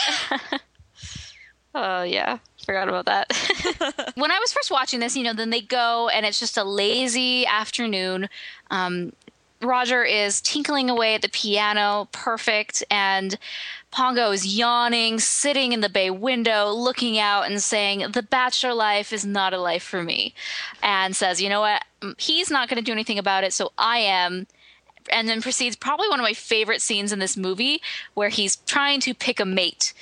Oh 1.74 2.02
yeah, 2.02 2.38
forgot 2.64 2.88
about 2.88 3.06
that. 3.06 4.12
when 4.14 4.30
I 4.30 4.38
was 4.38 4.52
first 4.52 4.70
watching 4.70 5.00
this, 5.00 5.16
you 5.16 5.24
know, 5.24 5.32
then 5.32 5.50
they 5.50 5.62
go 5.62 6.08
and 6.08 6.26
it's 6.26 6.38
just 6.38 6.58
a 6.58 6.64
lazy 6.64 7.46
afternoon. 7.46 8.28
Um, 8.70 9.12
Roger 9.62 10.02
is 10.02 10.40
tinkling 10.40 10.90
away 10.90 11.14
at 11.14 11.22
the 11.22 11.28
piano, 11.28 12.08
perfect, 12.12 12.82
and 12.90 13.38
Pongo 13.90 14.32
is 14.32 14.56
yawning, 14.58 15.18
sitting 15.20 15.72
in 15.72 15.80
the 15.80 15.88
bay 15.88 16.10
window, 16.10 16.70
looking 16.70 17.18
out 17.18 17.42
and 17.42 17.62
saying, 17.62 18.10
"The 18.12 18.22
bachelor 18.22 18.74
life 18.74 19.12
is 19.12 19.24
not 19.24 19.54
a 19.54 19.58
life 19.58 19.82
for 19.84 20.02
me," 20.02 20.34
and 20.82 21.16
says, 21.16 21.40
"You 21.40 21.48
know 21.48 21.60
what? 21.60 21.84
Mm, 22.00 22.20
He's 22.20 22.50
not 22.50 22.68
going 22.68 22.78
to 22.78 22.84
do 22.84 22.92
anything 22.92 23.18
about 23.18 23.44
it, 23.44 23.52
so 23.52 23.72
I 23.78 23.98
am." 23.98 24.46
and 25.10 25.28
then 25.28 25.42
proceeds 25.42 25.74
probably 25.74 26.08
one 26.08 26.20
of 26.20 26.24
my 26.24 26.32
favorite 26.32 26.80
scenes 26.80 27.10
in 27.10 27.18
this 27.18 27.36
movie 27.36 27.82
where 28.14 28.28
he's 28.28 28.54
trying 28.66 29.00
to 29.00 29.12
pick 29.12 29.40
a 29.40 29.44
mate. 29.44 29.92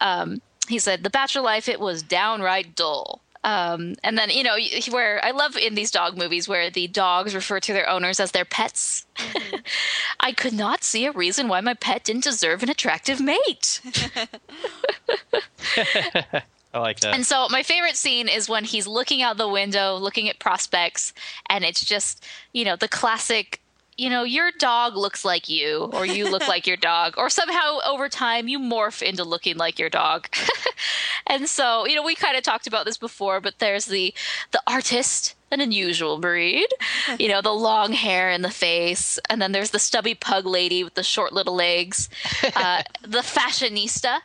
Um, 0.00 0.40
he 0.68 0.78
said, 0.78 1.02
"The 1.02 1.10
bachelor 1.10 1.42
life 1.42 1.68
it 1.68 1.80
was 1.80 2.02
downright 2.02 2.74
dull." 2.74 3.22
Um, 3.44 3.94
and 4.02 4.18
then 4.18 4.30
you 4.30 4.42
know 4.42 4.58
where 4.90 5.24
I 5.24 5.30
love 5.30 5.56
in 5.56 5.74
these 5.74 5.90
dog 5.90 6.18
movies 6.18 6.48
where 6.48 6.70
the 6.70 6.88
dogs 6.88 7.34
refer 7.34 7.60
to 7.60 7.72
their 7.72 7.88
owners 7.88 8.20
as 8.20 8.32
their 8.32 8.44
pets. 8.44 9.06
I 10.20 10.32
could 10.32 10.52
not 10.52 10.82
see 10.82 11.06
a 11.06 11.12
reason 11.12 11.48
why 11.48 11.60
my 11.60 11.74
pet 11.74 12.04
didn't 12.04 12.24
deserve 12.24 12.62
an 12.62 12.68
attractive 12.68 13.20
mate. 13.20 13.80
I 16.74 16.80
like 16.80 17.00
that. 17.00 17.14
And 17.14 17.24
so 17.24 17.48
my 17.48 17.62
favorite 17.62 17.96
scene 17.96 18.28
is 18.28 18.48
when 18.48 18.64
he's 18.64 18.86
looking 18.86 19.22
out 19.22 19.36
the 19.38 19.48
window, 19.48 19.96
looking 19.96 20.28
at 20.28 20.38
prospects, 20.38 21.14
and 21.48 21.64
it's 21.64 21.84
just, 21.84 22.26
you 22.52 22.64
know, 22.64 22.76
the 22.76 22.88
classic, 22.88 23.62
you 23.98 24.08
know, 24.08 24.22
your 24.22 24.50
dog 24.58 24.96
looks 24.96 25.24
like 25.24 25.48
you, 25.48 25.90
or 25.92 26.06
you 26.06 26.30
look 26.30 26.46
like 26.48 26.66
your 26.66 26.76
dog, 26.76 27.14
or 27.18 27.28
somehow 27.28 27.78
over 27.84 28.08
time 28.08 28.48
you 28.48 28.58
morph 28.58 29.02
into 29.02 29.24
looking 29.24 29.56
like 29.56 29.78
your 29.78 29.90
dog. 29.90 30.28
and 31.26 31.48
so, 31.48 31.84
you 31.84 31.96
know, 31.96 32.02
we 32.04 32.14
kind 32.14 32.36
of 32.36 32.44
talked 32.44 32.66
about 32.68 32.86
this 32.86 32.96
before, 32.96 33.40
but 33.40 33.58
there's 33.58 33.86
the 33.86 34.14
the 34.52 34.62
artist, 34.68 35.34
an 35.50 35.60
unusual 35.60 36.18
breed, 36.18 36.68
you 37.18 37.28
know, 37.28 37.42
the 37.42 37.52
long 37.52 37.92
hair 37.92 38.30
and 38.30 38.44
the 38.44 38.50
face, 38.50 39.18
and 39.28 39.42
then 39.42 39.52
there's 39.52 39.70
the 39.72 39.78
stubby 39.80 40.14
pug 40.14 40.46
lady 40.46 40.84
with 40.84 40.94
the 40.94 41.02
short 41.02 41.32
little 41.32 41.54
legs, 41.56 42.08
uh, 42.54 42.82
the 43.02 43.18
fashionista. 43.18 44.20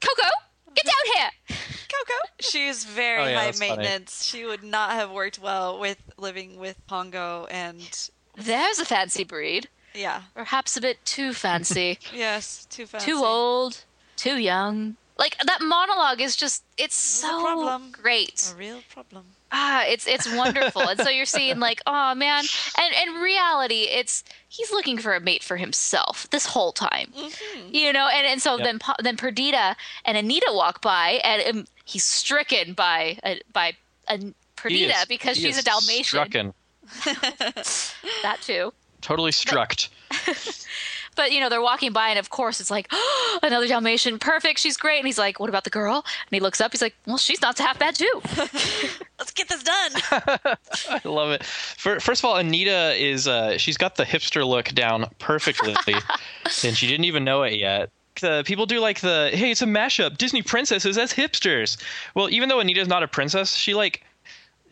Coco, 0.00 0.28
get 0.74 0.84
down 0.84 1.14
here. 1.16 1.30
Coco. 1.48 2.32
She's 2.40 2.84
very 2.84 3.22
Oh, 3.22 3.26
yeah, 3.28 3.38
high 3.38 3.44
that's 3.46 3.58
funny. 3.58 3.76
maintenance. 3.76 4.24
She 4.24 4.44
would 4.44 4.62
not 4.64 4.92
have 4.92 5.10
worked 5.10 5.38
well 5.38 5.78
with 5.78 5.98
living 6.16 6.56
with 6.56 6.84
Pongo 6.86 7.46
and 7.50 8.08
There's 8.36 8.78
a 8.78 8.84
fancy 8.84 9.24
breed. 9.24 9.68
yeah. 9.94 10.22
Perhaps 10.34 10.76
a 10.76 10.80
bit 10.80 11.04
too 11.04 11.32
fancy. 11.32 11.98
Yes, 12.14 12.66
too 12.70 12.86
fancy. 12.86 13.06
too 13.06 13.22
old. 13.24 13.84
Too 14.16 14.36
young. 14.38 14.96
Like 15.18 15.36
that 15.44 15.60
monologue 15.60 16.20
is 16.20 16.34
just 16.36 16.64
it's 16.78 16.96
a 16.96 17.26
so 17.26 17.40
problem. 17.42 17.90
great. 17.92 18.50
A 18.54 18.56
real 18.56 18.80
problem. 18.90 19.24
Ah, 19.52 19.84
it's 19.86 20.06
it's 20.06 20.26
wonderful. 20.34 20.82
and 20.88 20.98
so 20.98 21.10
you're 21.10 21.26
seeing 21.26 21.60
like, 21.60 21.80
oh 21.86 22.14
man. 22.14 22.44
And 22.78 22.94
in 23.06 23.20
reality, 23.20 23.82
it's 23.82 24.24
he's 24.48 24.72
looking 24.72 24.96
for 24.98 25.14
a 25.14 25.20
mate 25.20 25.42
for 25.44 25.58
himself 25.58 26.28
this 26.30 26.46
whole 26.46 26.72
time. 26.72 27.12
You 27.70 27.92
know, 27.92 28.08
and, 28.08 28.26
and 28.26 28.40
so 28.42 28.56
Yep. 28.56 28.64
then 28.64 28.78
then 29.02 29.16
Perdita 29.18 29.76
and 30.06 30.16
Anita 30.16 30.50
walk 30.52 30.80
by 30.80 31.20
and 31.22 31.58
um, 31.58 31.64
he's 31.84 32.04
stricken 32.04 32.72
by 32.72 33.18
uh, 33.22 33.34
by 33.52 33.74
uh, 34.08 34.16
Perdita 34.56 34.96
is- 35.00 35.04
because 35.06 35.36
she's 35.36 35.58
a 35.58 35.62
Dalmatian. 35.62 36.18
Strucken. 36.18 36.54
That 38.22 38.38
too. 38.40 38.72
Totally 39.00 39.32
struck. 39.32 39.74
But 41.14 41.32
you 41.32 41.40
know, 41.40 41.48
they're 41.48 41.62
walking 41.62 41.92
by, 41.92 42.08
and 42.08 42.18
of 42.18 42.30
course, 42.30 42.60
it's 42.60 42.70
like 42.70 42.88
oh, 42.90 43.38
another 43.42 43.66
Dalmatian, 43.66 44.18
perfect. 44.18 44.58
She's 44.58 44.76
great. 44.76 44.98
And 44.98 45.06
he's 45.06 45.18
like, 45.18 45.38
"What 45.38 45.48
about 45.48 45.64
the 45.64 45.70
girl?" 45.70 45.96
And 45.96 46.30
he 46.30 46.40
looks 46.40 46.60
up. 46.60 46.72
He's 46.72 46.82
like, 46.82 46.94
"Well, 47.06 47.18
she's 47.18 47.42
not 47.42 47.58
half 47.58 47.78
bad 47.78 47.94
too." 47.94 48.22
Let's 49.18 49.32
get 49.32 49.48
this 49.48 49.62
done. 49.62 49.92
I 50.88 51.00
love 51.04 51.30
it. 51.30 51.44
For, 51.44 52.00
first 52.00 52.22
of 52.22 52.24
all, 52.24 52.36
Anita 52.36 52.94
is 52.96 53.28
uh, 53.28 53.58
she's 53.58 53.76
got 53.76 53.96
the 53.96 54.04
hipster 54.04 54.46
look 54.46 54.68
down 54.68 55.06
perfectly, 55.18 55.74
and 56.64 56.76
she 56.76 56.86
didn't 56.86 57.04
even 57.04 57.24
know 57.24 57.42
it 57.42 57.54
yet. 57.54 57.90
The 58.20 58.42
people 58.46 58.66
do 58.66 58.80
like 58.80 59.00
the 59.00 59.30
hey, 59.32 59.50
it's 59.50 59.62
a 59.62 59.66
mashup. 59.66 60.18
Disney 60.18 60.42
princesses 60.42 60.96
as 60.96 61.12
hipsters. 61.12 61.76
Well, 62.14 62.30
even 62.30 62.48
though 62.48 62.60
Anita's 62.60 62.88
not 62.88 63.02
a 63.02 63.08
princess, 63.08 63.54
she 63.54 63.74
like 63.74 64.04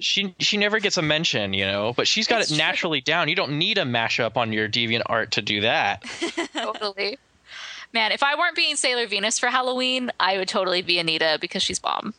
she 0.01 0.35
she 0.39 0.57
never 0.57 0.79
gets 0.81 0.97
a 0.97 1.03
mention, 1.03 1.53
you 1.55 1.65
know. 1.67 1.93
But 1.97 2.09
she's 2.09 2.27
got 2.27 2.41
It's 2.41 2.51
it 2.51 2.55
true. 2.55 2.59
naturally 2.65 3.01
down. 3.01 3.29
You 3.29 3.35
don't 3.37 3.59
need 3.59 3.79
a 3.79 3.83
mashup 3.85 4.37
on 4.37 4.53
your 4.53 4.69
DeviantArt 4.69 5.31
to 5.31 5.43
do 5.43 5.61
that. 5.63 6.03
totally. 6.53 7.19
Man, 7.93 8.13
if 8.13 8.23
I 8.23 8.37
weren't 8.37 8.55
being 8.57 8.77
Sailor 8.77 9.07
Venus 9.07 9.39
for 9.39 9.49
Halloween, 9.49 10.11
I 10.21 10.39
would 10.39 10.49
totally 10.49 10.83
be 10.83 10.99
Anita 10.99 11.39
because 11.41 11.63
she's 11.63 11.79
bomb. 11.79 12.15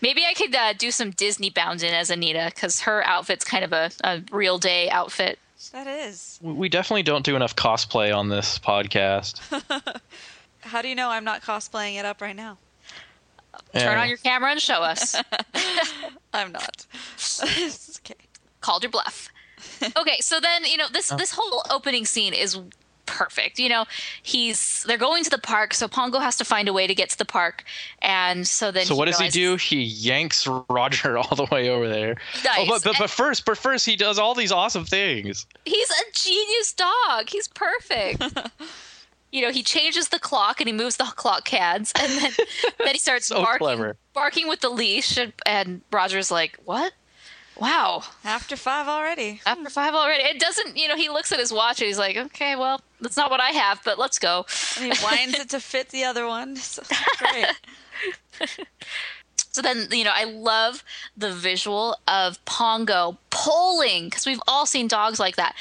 Maybe 0.00 0.24
I 0.24 0.34
could 0.34 0.54
uh, 0.54 0.72
do 0.74 0.90
some 0.90 1.10
Disney 1.10 1.50
bound 1.50 1.82
in 1.82 1.92
as 1.94 2.10
Anita 2.10 2.52
because 2.54 2.80
her 2.82 3.02
outfit's 3.04 3.44
kind 3.44 3.64
of 3.64 3.72
a, 3.72 3.90
a 4.04 4.22
real 4.30 4.58
day 4.58 4.88
outfit. 4.90 5.38
that 5.72 5.86
is. 5.86 6.38
We 6.42 6.68
definitely 6.68 7.02
don't 7.02 7.24
do 7.24 7.34
enough 7.34 7.56
cosplay 7.56 8.14
on 8.16 8.28
this 8.28 8.58
podcast. 8.58 9.40
How 10.60 10.82
do 10.82 10.88
you 10.88 10.94
know 10.94 11.08
I'm 11.08 11.24
not 11.24 11.42
cosplaying 11.42 11.98
it 11.98 12.04
up 12.04 12.20
right 12.20 12.36
now? 12.36 12.58
Turn 13.78 13.92
Yeah. 13.96 14.02
on 14.02 14.08
your 14.08 14.18
camera 14.18 14.50
and 14.50 14.60
show 14.60 14.82
us. 14.82 15.14
I'm 16.32 16.52
not. 16.52 16.86
It's 17.18 18.00
okay. 18.04 18.14
called 18.60 18.82
your 18.82 18.90
bluff. 18.90 19.28
Okay, 19.96 20.18
so 20.20 20.40
then 20.40 20.64
you 20.64 20.76
know 20.76 20.86
this 20.92 21.12
oh. 21.12 21.16
this 21.16 21.32
whole 21.36 21.62
opening 21.70 22.04
scene 22.06 22.32
is 22.34 22.58
perfect. 23.06 23.58
You 23.58 23.68
know, 23.68 23.84
he's 24.22 24.84
they're 24.84 24.98
going 24.98 25.24
to 25.24 25.30
the 25.30 25.38
park, 25.38 25.72
so 25.74 25.88
Pongo 25.88 26.18
has 26.18 26.36
to 26.38 26.44
find 26.44 26.68
a 26.68 26.72
way 26.72 26.86
to 26.86 26.94
get 26.94 27.08
to 27.10 27.18
the 27.18 27.24
park, 27.24 27.64
and 28.02 28.46
so 28.46 28.70
then 28.70 28.84
So 28.84 28.94
what 28.94 29.06
does 29.06 29.18
he 29.18 29.28
do? 29.28 29.56
He 29.56 29.82
yanks 29.82 30.46
Roger 30.68 31.16
all 31.22 31.36
the 31.36 31.46
way 31.50 31.68
over 31.70 31.88
there. 31.88 32.16
Oh, 32.18 32.40
Nice. 32.44 32.68
but, 32.68 32.84
but 32.84 32.96
but 32.98 33.10
first, 33.10 33.44
but 33.44 33.56
first, 33.58 33.86
he 33.86 33.96
does 33.96 34.18
all 34.18 34.34
these 34.34 34.52
awesome 34.52 34.84
things. 34.84 35.46
He's 35.64 35.90
a 35.90 36.02
genius 36.12 36.72
dog. 36.74 37.28
He's 37.28 37.48
perfect. 37.48 38.22
You 39.36 39.42
know, 39.42 39.52
he 39.52 39.62
changes 39.62 40.08
the 40.08 40.18
clock 40.18 40.60
and 40.60 40.68
he 40.68 40.72
moves 40.72 40.96
the 40.96 41.04
clock 41.16 41.44
cads, 41.44 41.92
and 42.00 42.10
then 42.10 42.32
then 42.78 42.92
he 42.92 42.98
starts 42.98 43.26
So 43.26 43.42
barking, 43.42 43.58
clever. 43.66 43.96
barking 44.14 44.48
with 44.48 44.60
the 44.60 44.70
leash, 44.70 45.16
and, 45.18 45.32
and 45.44 45.82
Roger's 45.92 46.30
like, 46.30 46.58
"What? 46.64 46.92
Wow." 47.58 48.02
After 48.24 48.56
five 48.56 48.88
already. 48.88 49.40
After 49.46 49.70
five 49.70 49.94
already, 49.94 50.24
it 50.24 50.40
doesn't. 50.40 50.76
You 50.76 50.88
know, 50.88 50.96
he 50.96 51.08
looks 51.10 51.32
at 51.32 51.38
his 51.38 51.52
watch 51.52 51.80
and 51.80 51.86
he's 51.86 51.98
like, 51.98 52.16
"Okay, 52.16 52.56
well, 52.56 52.80
that's 53.00 53.16
not 53.16 53.30
what 53.30 53.40
I 53.40 53.50
have, 53.50 53.80
but 53.84 53.98
let's 53.98 54.18
go." 54.18 54.46
And 54.80 54.92
he 54.92 55.04
winds 55.04 55.38
it 55.38 55.50
to 55.50 55.60
fit 55.60 55.90
the 55.90 56.04
other 56.04 56.26
one. 56.26 56.56
So, 56.56 56.82
great. 57.18 57.46
So 59.56 59.62
then, 59.62 59.88
you 59.90 60.04
know, 60.04 60.12
I 60.14 60.24
love 60.24 60.84
the 61.16 61.32
visual 61.32 61.96
of 62.06 62.44
Pongo 62.44 63.16
pulling 63.30 64.04
because 64.04 64.26
we've 64.26 64.42
all 64.46 64.66
seen 64.66 64.86
dogs 64.86 65.18
like 65.18 65.36
that, 65.36 65.56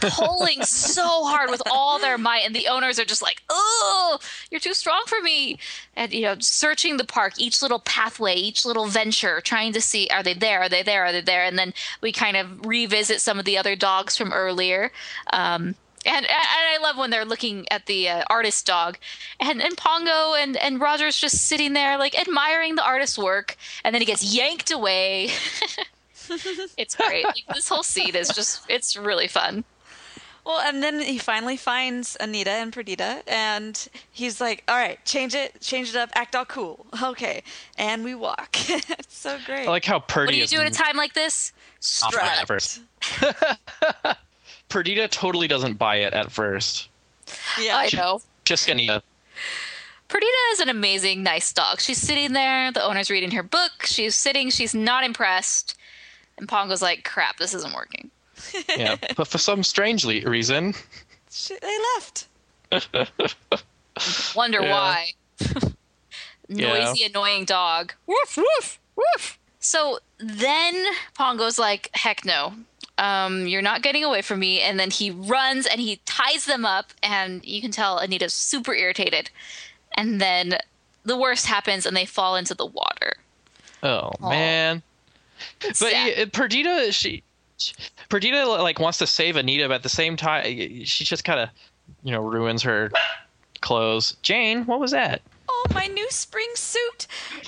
pulling 0.00 0.62
so 0.62 1.24
hard 1.24 1.50
with 1.50 1.60
all 1.68 1.98
their 1.98 2.16
might, 2.16 2.46
and 2.46 2.54
the 2.54 2.68
owners 2.68 3.00
are 3.00 3.04
just 3.04 3.20
like, 3.20 3.42
"Oh, 3.50 4.20
you're 4.52 4.60
too 4.60 4.74
strong 4.74 5.02
for 5.08 5.20
me," 5.22 5.58
and 5.96 6.12
you 6.12 6.22
know, 6.22 6.36
searching 6.38 6.98
the 6.98 7.04
park, 7.04 7.32
each 7.36 7.62
little 7.62 7.80
pathway, 7.80 8.36
each 8.36 8.64
little 8.64 8.86
venture, 8.86 9.40
trying 9.40 9.72
to 9.72 9.80
see 9.80 10.06
are 10.12 10.22
they 10.22 10.34
there, 10.34 10.60
are 10.60 10.68
they 10.68 10.84
there, 10.84 11.04
are 11.04 11.10
they 11.10 11.20
there, 11.20 11.42
and 11.42 11.58
then 11.58 11.74
we 12.00 12.12
kind 12.12 12.36
of 12.36 12.64
revisit 12.64 13.20
some 13.20 13.40
of 13.40 13.44
the 13.44 13.58
other 13.58 13.74
dogs 13.74 14.16
from 14.16 14.32
earlier. 14.32 14.92
Um, 15.32 15.74
and, 16.06 16.24
and 16.24 16.28
I 16.28 16.78
love 16.80 16.96
when 16.96 17.10
they're 17.10 17.24
looking 17.24 17.66
at 17.70 17.86
the 17.86 18.08
uh, 18.08 18.24
artist 18.28 18.66
dog, 18.66 18.98
and, 19.40 19.62
and 19.62 19.76
Pongo 19.76 20.34
and, 20.34 20.56
and 20.56 20.80
Roger's 20.80 21.16
just 21.16 21.46
sitting 21.46 21.72
there 21.72 21.98
like 21.98 22.18
admiring 22.18 22.74
the 22.74 22.84
artist's 22.84 23.18
work, 23.18 23.56
and 23.84 23.94
then 23.94 24.02
he 24.02 24.06
gets 24.06 24.34
yanked 24.34 24.70
away. 24.70 25.30
it's 26.76 26.94
great. 26.96 27.24
Like, 27.24 27.44
this 27.54 27.68
whole 27.68 27.82
scene 27.82 28.14
is 28.14 28.28
just 28.28 28.64
it's 28.68 28.96
really 28.96 29.28
fun. 29.28 29.64
Well, 30.44 30.60
and 30.60 30.82
then 30.82 31.00
he 31.00 31.18
finally 31.18 31.56
finds 31.56 32.16
Anita 32.18 32.50
and 32.50 32.72
Perdita, 32.72 33.22
and 33.28 33.88
he's 34.10 34.40
like, 34.40 34.64
"All 34.66 34.76
right, 34.76 35.02
change 35.04 35.36
it, 35.36 35.60
change 35.60 35.90
it 35.90 35.96
up, 35.96 36.10
act 36.14 36.34
all 36.34 36.44
cool, 36.44 36.84
okay." 37.02 37.44
And 37.78 38.02
we 38.02 38.16
walk. 38.16 38.48
it's 38.68 39.16
so 39.16 39.38
great. 39.46 39.68
I 39.68 39.70
like 39.70 39.84
how 39.84 40.00
Purdy 40.00 40.26
What 40.26 40.32
do 40.32 40.38
you 40.38 40.46
do 40.46 40.60
at 40.60 40.66
a 40.66 40.74
time 40.74 40.96
like 40.96 41.14
this? 41.14 41.52
off 42.02 42.12
Strut. 42.12 42.24
at 42.24 42.48
first. 42.48 42.80
Perdita 44.72 45.06
totally 45.08 45.46
doesn't 45.48 45.74
buy 45.74 45.96
it 45.96 46.14
at 46.14 46.32
first. 46.32 46.88
yeah, 47.60 47.76
I 47.76 47.90
know. 47.94 48.22
Just 48.44 48.68
Anita. 48.68 49.02
Perdita 50.08 50.36
is 50.52 50.60
an 50.60 50.68
amazing, 50.70 51.22
nice 51.22 51.52
dog. 51.52 51.80
She's 51.80 51.98
sitting 51.98 52.32
there. 52.32 52.72
The 52.72 52.82
owner's 52.82 53.10
reading 53.10 53.30
her 53.32 53.42
book. 53.42 53.84
She's 53.84 54.14
sitting. 54.16 54.48
She's 54.50 54.74
not 54.74 55.04
impressed. 55.04 55.76
And 56.38 56.48
Pongo's 56.48 56.80
like, 56.82 57.04
crap, 57.04 57.36
this 57.36 57.52
isn't 57.54 57.74
working. 57.74 58.10
Yeah, 58.76 58.96
but 59.16 59.28
for 59.28 59.38
some 59.38 59.62
strangely 59.62 60.24
reason, 60.24 60.74
Sh- 61.30 61.52
They 61.60 61.78
left. 61.94 62.26
Wonder 64.34 64.62
Yeah. 64.62 64.70
why. 64.70 65.12
Yeah. 66.48 66.86
Noisy, 66.86 67.04
annoying 67.04 67.44
dog. 67.46 67.92
Woof, 68.06 68.36
woof, 68.36 68.78
woof. 68.96 69.38
So 69.60 70.00
then 70.18 70.84
Pongo's 71.14 71.58
like, 71.58 71.88
heck 71.94 72.24
no. 72.26 72.52
Um, 72.98 73.46
you're 73.46 73.62
not 73.62 73.82
getting 73.82 74.04
away 74.04 74.22
from 74.22 74.38
me. 74.40 74.60
And 74.60 74.78
then 74.78 74.90
he 74.90 75.10
runs 75.10 75.66
and 75.66 75.80
he 75.80 76.00
ties 76.04 76.44
them 76.44 76.64
up. 76.64 76.92
And 77.02 77.44
you 77.44 77.60
can 77.60 77.70
tell 77.70 77.98
Anita's 78.00 78.34
super 78.34 78.74
irritated. 78.74 79.30
And 79.96 80.20
then 80.20 80.58
the 81.04 81.16
worst 81.16 81.46
happens 81.46 81.86
and 81.86 81.96
they 81.96 82.04
fall 82.06 82.36
into 82.36 82.54
the 82.54 82.66
water. 82.66 83.14
oh 83.82 84.12
man. 84.20 84.82
It's 85.62 85.80
But 85.80 85.90
sad. 85.92 86.12
yeah, 86.16 86.24
Perdita, 86.32 86.92
she, 86.92 87.22
she- 87.56 87.74
Perdita 88.08 88.46
like 88.46 88.78
wants 88.78 88.98
to 88.98 89.06
save 89.08 89.34
Anita, 89.36 89.66
but 89.68 89.74
at 89.74 89.82
the 89.82 89.88
same 89.88 90.16
time, 90.16 90.44
she 90.84 91.04
just 91.04 91.24
kind 91.24 91.40
of, 91.40 91.48
you 92.04 92.12
know, 92.12 92.20
ruins 92.20 92.62
her 92.62 92.92
clothes. 93.60 94.16
Jane, 94.22 94.64
what 94.66 94.78
was 94.78 94.92
that? 94.92 95.20
Oh, 95.48 95.64
my 95.74 95.86
new 95.88 96.08
spring 96.10 96.48
suit 96.54 97.06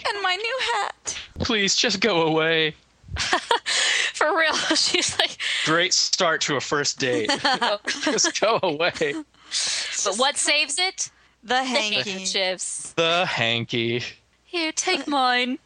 and 0.09 0.23
my 0.23 0.35
new 0.35 0.59
hat. 0.75 1.19
Please, 1.39 1.77
just 1.77 2.01
go 2.01 2.23
away. 2.23 2.75
For 3.19 4.37
real. 4.39 4.55
She's 4.77 5.19
like, 5.19 5.37
Great 5.65 5.93
start 5.93 6.41
to 6.43 6.57
a 6.57 6.61
first 6.61 6.99
date. 6.99 7.31
just 8.03 8.41
go 8.41 8.59
away. 8.63 8.93
but 9.03 10.15
what 10.17 10.37
saves 10.37 10.79
it? 10.79 11.11
The 11.43 11.49
The 11.55 11.63
hanky. 11.65 11.95
handkerchiefs. 12.11 12.93
The 12.93 13.27
hanky. 13.27 14.03
Here, 14.45 14.73
take 14.73 15.07
mine. 15.07 15.59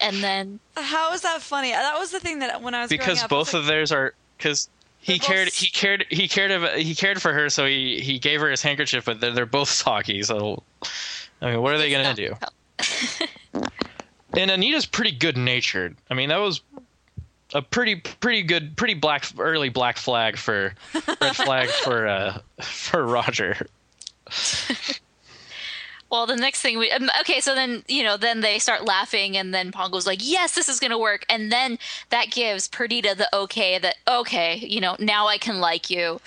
And 0.00 0.16
then 0.16 0.60
How 0.76 1.12
is 1.12 1.22
that 1.22 1.40
funny? 1.42 1.70
That 1.70 1.98
was 1.98 2.10
the 2.10 2.20
thing 2.20 2.40
that 2.40 2.60
when 2.62 2.74
I 2.74 2.82
was 2.82 2.90
Because 2.90 3.22
up, 3.22 3.30
I 3.32 3.34
was 3.36 3.46
both 3.46 3.54
like, 3.54 3.60
of 3.62 3.66
theirs 3.66 3.92
are 3.92 4.14
because. 4.36 4.68
He 5.00 5.18
both 5.18 5.26
cared. 5.26 5.48
He 5.48 5.66
cared. 5.68 6.04
He 6.10 6.28
cared. 6.28 6.50
Of, 6.52 6.74
he 6.74 6.94
cared 6.94 7.20
for 7.20 7.32
her, 7.32 7.50
so 7.50 7.66
he 7.66 7.98
he 8.00 8.18
gave 8.20 8.40
her 8.40 8.48
his 8.50 8.62
handkerchief. 8.62 9.04
But 9.04 9.20
they're, 9.20 9.32
they're 9.32 9.46
both 9.46 9.68
soggy. 9.68 10.22
So, 10.22 10.62
I 11.40 11.50
mean, 11.50 11.60
what 11.62 11.74
are 11.74 11.78
they 11.78 11.90
gonna 11.90 12.14
do? 12.14 12.34
And 14.36 14.50
Anita's 14.50 14.86
pretty 14.86 15.12
good 15.12 15.36
natured. 15.36 15.96
I 16.10 16.14
mean, 16.14 16.30
that 16.30 16.38
was 16.38 16.60
a 17.54 17.60
pretty 17.60 17.96
pretty 17.96 18.42
good 18.42 18.76
pretty 18.76 18.94
black 18.94 19.26
early 19.38 19.68
black 19.68 19.98
flag 19.98 20.38
for 20.38 20.74
red 21.20 21.36
flag 21.36 21.68
for 21.84 22.06
uh 22.06 22.38
for 22.60 23.04
Roger. 23.04 23.66
Well, 26.12 26.26
the 26.26 26.36
next 26.36 26.60
thing 26.60 26.78
we 26.78 26.90
um, 26.90 27.08
okay, 27.20 27.40
so 27.40 27.54
then 27.54 27.84
you 27.88 28.02
know, 28.02 28.18
then 28.18 28.42
they 28.42 28.58
start 28.58 28.84
laughing, 28.84 29.34
and 29.34 29.54
then 29.54 29.72
Pongo's 29.72 30.06
like, 30.06 30.18
"Yes, 30.22 30.54
this 30.54 30.68
is 30.68 30.78
gonna 30.78 30.98
work," 30.98 31.24
and 31.30 31.50
then 31.50 31.78
that 32.10 32.30
gives 32.30 32.68
Perdita 32.68 33.14
the 33.16 33.34
okay 33.34 33.78
that 33.78 33.96
okay, 34.06 34.56
you 34.56 34.78
know, 34.78 34.94
now 34.98 35.26
I 35.26 35.38
can 35.38 35.58
like 35.58 35.88
you, 35.88 36.20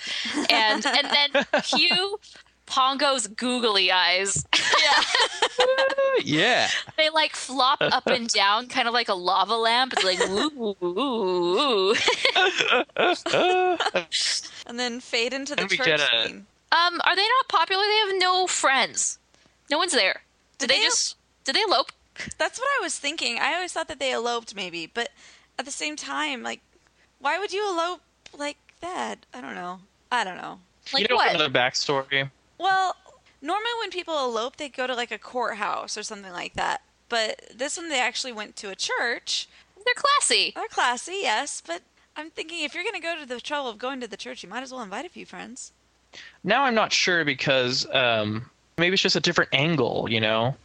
and 0.50 0.84
and 0.84 1.06
then 1.08 1.46
cue 1.62 2.18
Pongo's 2.66 3.26
googly 3.28 3.90
eyes. 3.90 4.44
Yeah. 6.24 6.68
they 6.96 7.10
like 7.10 7.36
flop 7.36 7.78
up 7.80 8.06
and 8.06 8.28
down, 8.28 8.68
kind 8.68 8.88
of 8.88 8.94
like 8.94 9.08
a 9.08 9.14
lava 9.14 9.54
lamp. 9.54 9.92
It's 9.92 10.04
like 10.04 10.18
woo 10.28 10.50
woo 10.56 10.76
woo. 10.80 11.94
and 14.66 14.78
then 14.78 15.00
fade 15.00 15.32
into 15.32 15.54
the 15.54 15.62
church 15.62 15.86
get 15.86 16.00
a- 16.00 16.26
scene. 16.26 16.46
Um, 16.72 17.00
are 17.04 17.16
they 17.16 17.22
not 17.22 17.48
popular? 17.48 17.82
They 17.84 18.12
have 18.12 18.20
no 18.20 18.46
friends. 18.46 19.18
No 19.70 19.78
one's 19.78 19.92
there. 19.92 20.22
Did, 20.58 20.68
Did 20.68 20.74
they, 20.74 20.78
they- 20.80 20.84
just? 20.84 21.16
Did 21.44 21.54
they 21.54 21.62
elope? 21.62 21.92
That's 22.38 22.58
what 22.58 22.68
I 22.78 22.82
was 22.82 22.98
thinking. 22.98 23.38
I 23.38 23.54
always 23.54 23.72
thought 23.72 23.88
that 23.88 23.98
they 23.98 24.12
eloped, 24.12 24.54
maybe, 24.56 24.86
but 24.86 25.10
at 25.58 25.66
the 25.66 25.70
same 25.70 25.96
time, 25.96 26.42
like, 26.42 26.60
why 27.20 27.38
would 27.38 27.52
you 27.52 27.68
elope 27.70 28.00
like 28.36 28.56
that? 28.80 29.26
I 29.34 29.40
don't 29.40 29.54
know. 29.54 29.80
I 30.10 30.24
don't 30.24 30.36
know. 30.36 30.58
Like 30.92 31.02
you 31.02 31.08
don't 31.08 31.16
what? 31.16 31.32
know 31.36 31.46
the 31.46 31.58
backstory. 31.58 32.30
Well, 32.58 32.96
normally 33.42 33.70
when 33.80 33.90
people 33.90 34.24
elope, 34.24 34.56
they 34.56 34.68
go 34.68 34.86
to 34.86 34.94
like 34.94 35.10
a 35.10 35.18
courthouse 35.18 35.96
or 35.96 36.02
something 36.02 36.32
like 36.32 36.54
that. 36.54 36.82
But 37.08 37.42
this 37.54 37.76
one, 37.76 37.88
they 37.88 38.00
actually 38.00 38.32
went 38.32 38.56
to 38.56 38.70
a 38.70 38.74
church. 38.74 39.48
They're 39.84 39.94
classy. 39.94 40.52
They're 40.54 40.66
classy, 40.68 41.18
yes, 41.22 41.62
but 41.64 41.82
I'm 42.16 42.30
thinking 42.30 42.64
if 42.64 42.74
you're 42.74 42.82
going 42.82 42.94
to 42.94 43.00
go 43.00 43.16
to 43.18 43.26
the 43.26 43.40
trouble 43.40 43.70
of 43.70 43.78
going 43.78 44.00
to 44.00 44.08
the 44.08 44.16
church, 44.16 44.42
you 44.42 44.48
might 44.48 44.62
as 44.62 44.72
well 44.72 44.82
invite 44.82 45.04
a 45.04 45.08
few 45.08 45.26
friends. 45.26 45.72
Now 46.44 46.64
I'm 46.64 46.74
not 46.74 46.92
sure 46.92 47.24
because 47.24 47.86
um 47.92 48.48
maybe 48.78 48.94
it's 48.94 49.02
just 49.02 49.16
a 49.16 49.20
different 49.20 49.50
angle, 49.52 50.06
you 50.08 50.20
know, 50.20 50.56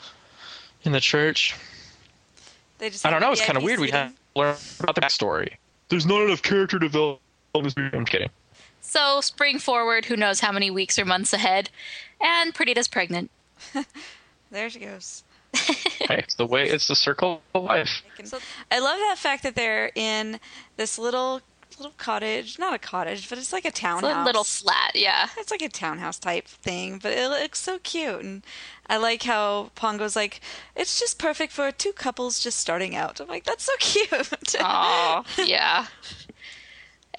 in 0.84 0.92
the 0.92 1.02
church. 1.02 1.56
They 2.78 2.90
just 2.90 3.06
I 3.06 3.10
don't 3.10 3.22
know. 3.22 3.32
It's 3.32 3.46
kind 3.46 3.58
of 3.58 3.64
weird. 3.64 3.80
We 3.80 3.92
have 3.92 4.10
to 4.12 4.16
learn 4.36 4.56
about 4.80 4.96
the 4.96 5.02
backstory. 5.02 5.56
There's 5.90 6.06
not 6.06 6.22
enough 6.22 6.42
character 6.42 6.80
development. 6.80 7.20
I'm 7.54 8.06
kidding. 8.06 8.30
So 8.82 9.22
spring 9.22 9.60
forward, 9.60 10.06
who 10.06 10.16
knows 10.18 10.40
how 10.42 10.52
many 10.52 10.70
weeks 10.72 10.98
or 11.00 11.06
months 11.06 11.34
ahead, 11.34 11.70
and 12.20 12.54
Perdita's 12.54 12.88
pregnant. 12.88 13.32
There 14.52 14.70
she 14.70 14.80
goes. 14.80 15.24
Hey, 16.10 16.18
it's 16.18 16.36
the 16.36 16.46
way. 16.46 16.68
It's 16.68 16.88
the 16.90 16.96
circle 16.96 17.42
of 17.56 17.64
life. 17.64 18.02
I 18.70 18.80
love 18.80 18.98
that 18.98 19.16
fact 19.18 19.44
that 19.44 19.56
they're 19.56 19.92
in 19.96 20.40
this 20.76 20.98
little 20.98 21.40
little 21.78 21.94
cottage, 21.98 22.60
not 22.60 22.74
a 22.74 22.78
cottage, 22.78 23.30
but 23.30 23.38
it's 23.38 23.54
like 23.54 23.64
a 23.64 23.70
It's 23.70 23.80
townhouse. 23.80 24.24
a 24.24 24.26
little 24.26 24.44
flat, 24.44 24.92
yeah. 24.94 25.30
It's 25.38 25.50
like 25.52 25.62
a 25.62 25.70
townhouse 25.70 26.20
type 26.20 26.48
thing, 26.48 27.00
but 27.02 27.14
it 27.14 27.30
looks 27.30 27.60
so 27.60 27.80
cute. 27.80 28.22
And 28.22 28.44
I 28.90 28.98
like 28.98 29.24
how 29.24 29.72
Pongo's 29.74 30.16
like, 30.16 30.42
it's 30.76 31.00
just 31.00 31.18
perfect 31.18 31.54
for 31.54 31.72
two 31.72 31.94
couples 31.94 32.40
just 32.40 32.60
starting 32.60 32.94
out. 32.96 33.20
I'm 33.22 33.28
like, 33.28 33.46
that's 33.46 33.64
so 33.64 33.72
cute. 33.80 34.56
Oh, 34.60 35.24
yeah. 35.46 35.88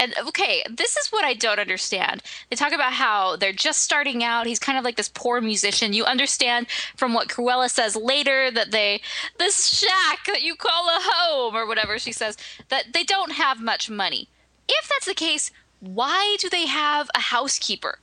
And 0.02 0.14
okay, 0.18 0.64
this 0.68 0.96
is 0.96 1.12
what 1.12 1.24
I 1.24 1.32
don't 1.32 1.60
understand. 1.60 2.24
They 2.50 2.56
talk 2.56 2.72
about 2.72 2.92
how 2.92 3.36
they're 3.36 3.52
just 3.52 3.84
starting 3.84 4.24
out. 4.24 4.48
He's 4.48 4.58
kind 4.58 4.76
of 4.76 4.82
like 4.82 4.96
this 4.96 5.08
poor 5.08 5.40
musician. 5.40 5.92
You 5.92 6.04
understand 6.04 6.66
from 6.96 7.14
what 7.14 7.28
Cruella 7.28 7.70
says 7.70 7.94
later 7.94 8.50
that 8.50 8.72
they, 8.72 9.00
this 9.38 9.68
shack 9.68 10.26
that 10.26 10.42
you 10.42 10.56
call 10.56 10.88
a 10.88 10.98
home 11.00 11.54
or 11.54 11.68
whatever 11.68 12.00
she 12.00 12.10
says, 12.10 12.36
that 12.68 12.92
they 12.92 13.04
don't 13.04 13.30
have 13.30 13.60
much 13.60 13.88
money. 13.88 14.28
If 14.68 14.88
that's 14.88 15.06
the 15.06 15.14
case, 15.14 15.52
why 15.78 16.36
do 16.40 16.50
they 16.50 16.66
have 16.66 17.08
a 17.14 17.20
housekeeper? 17.20 18.00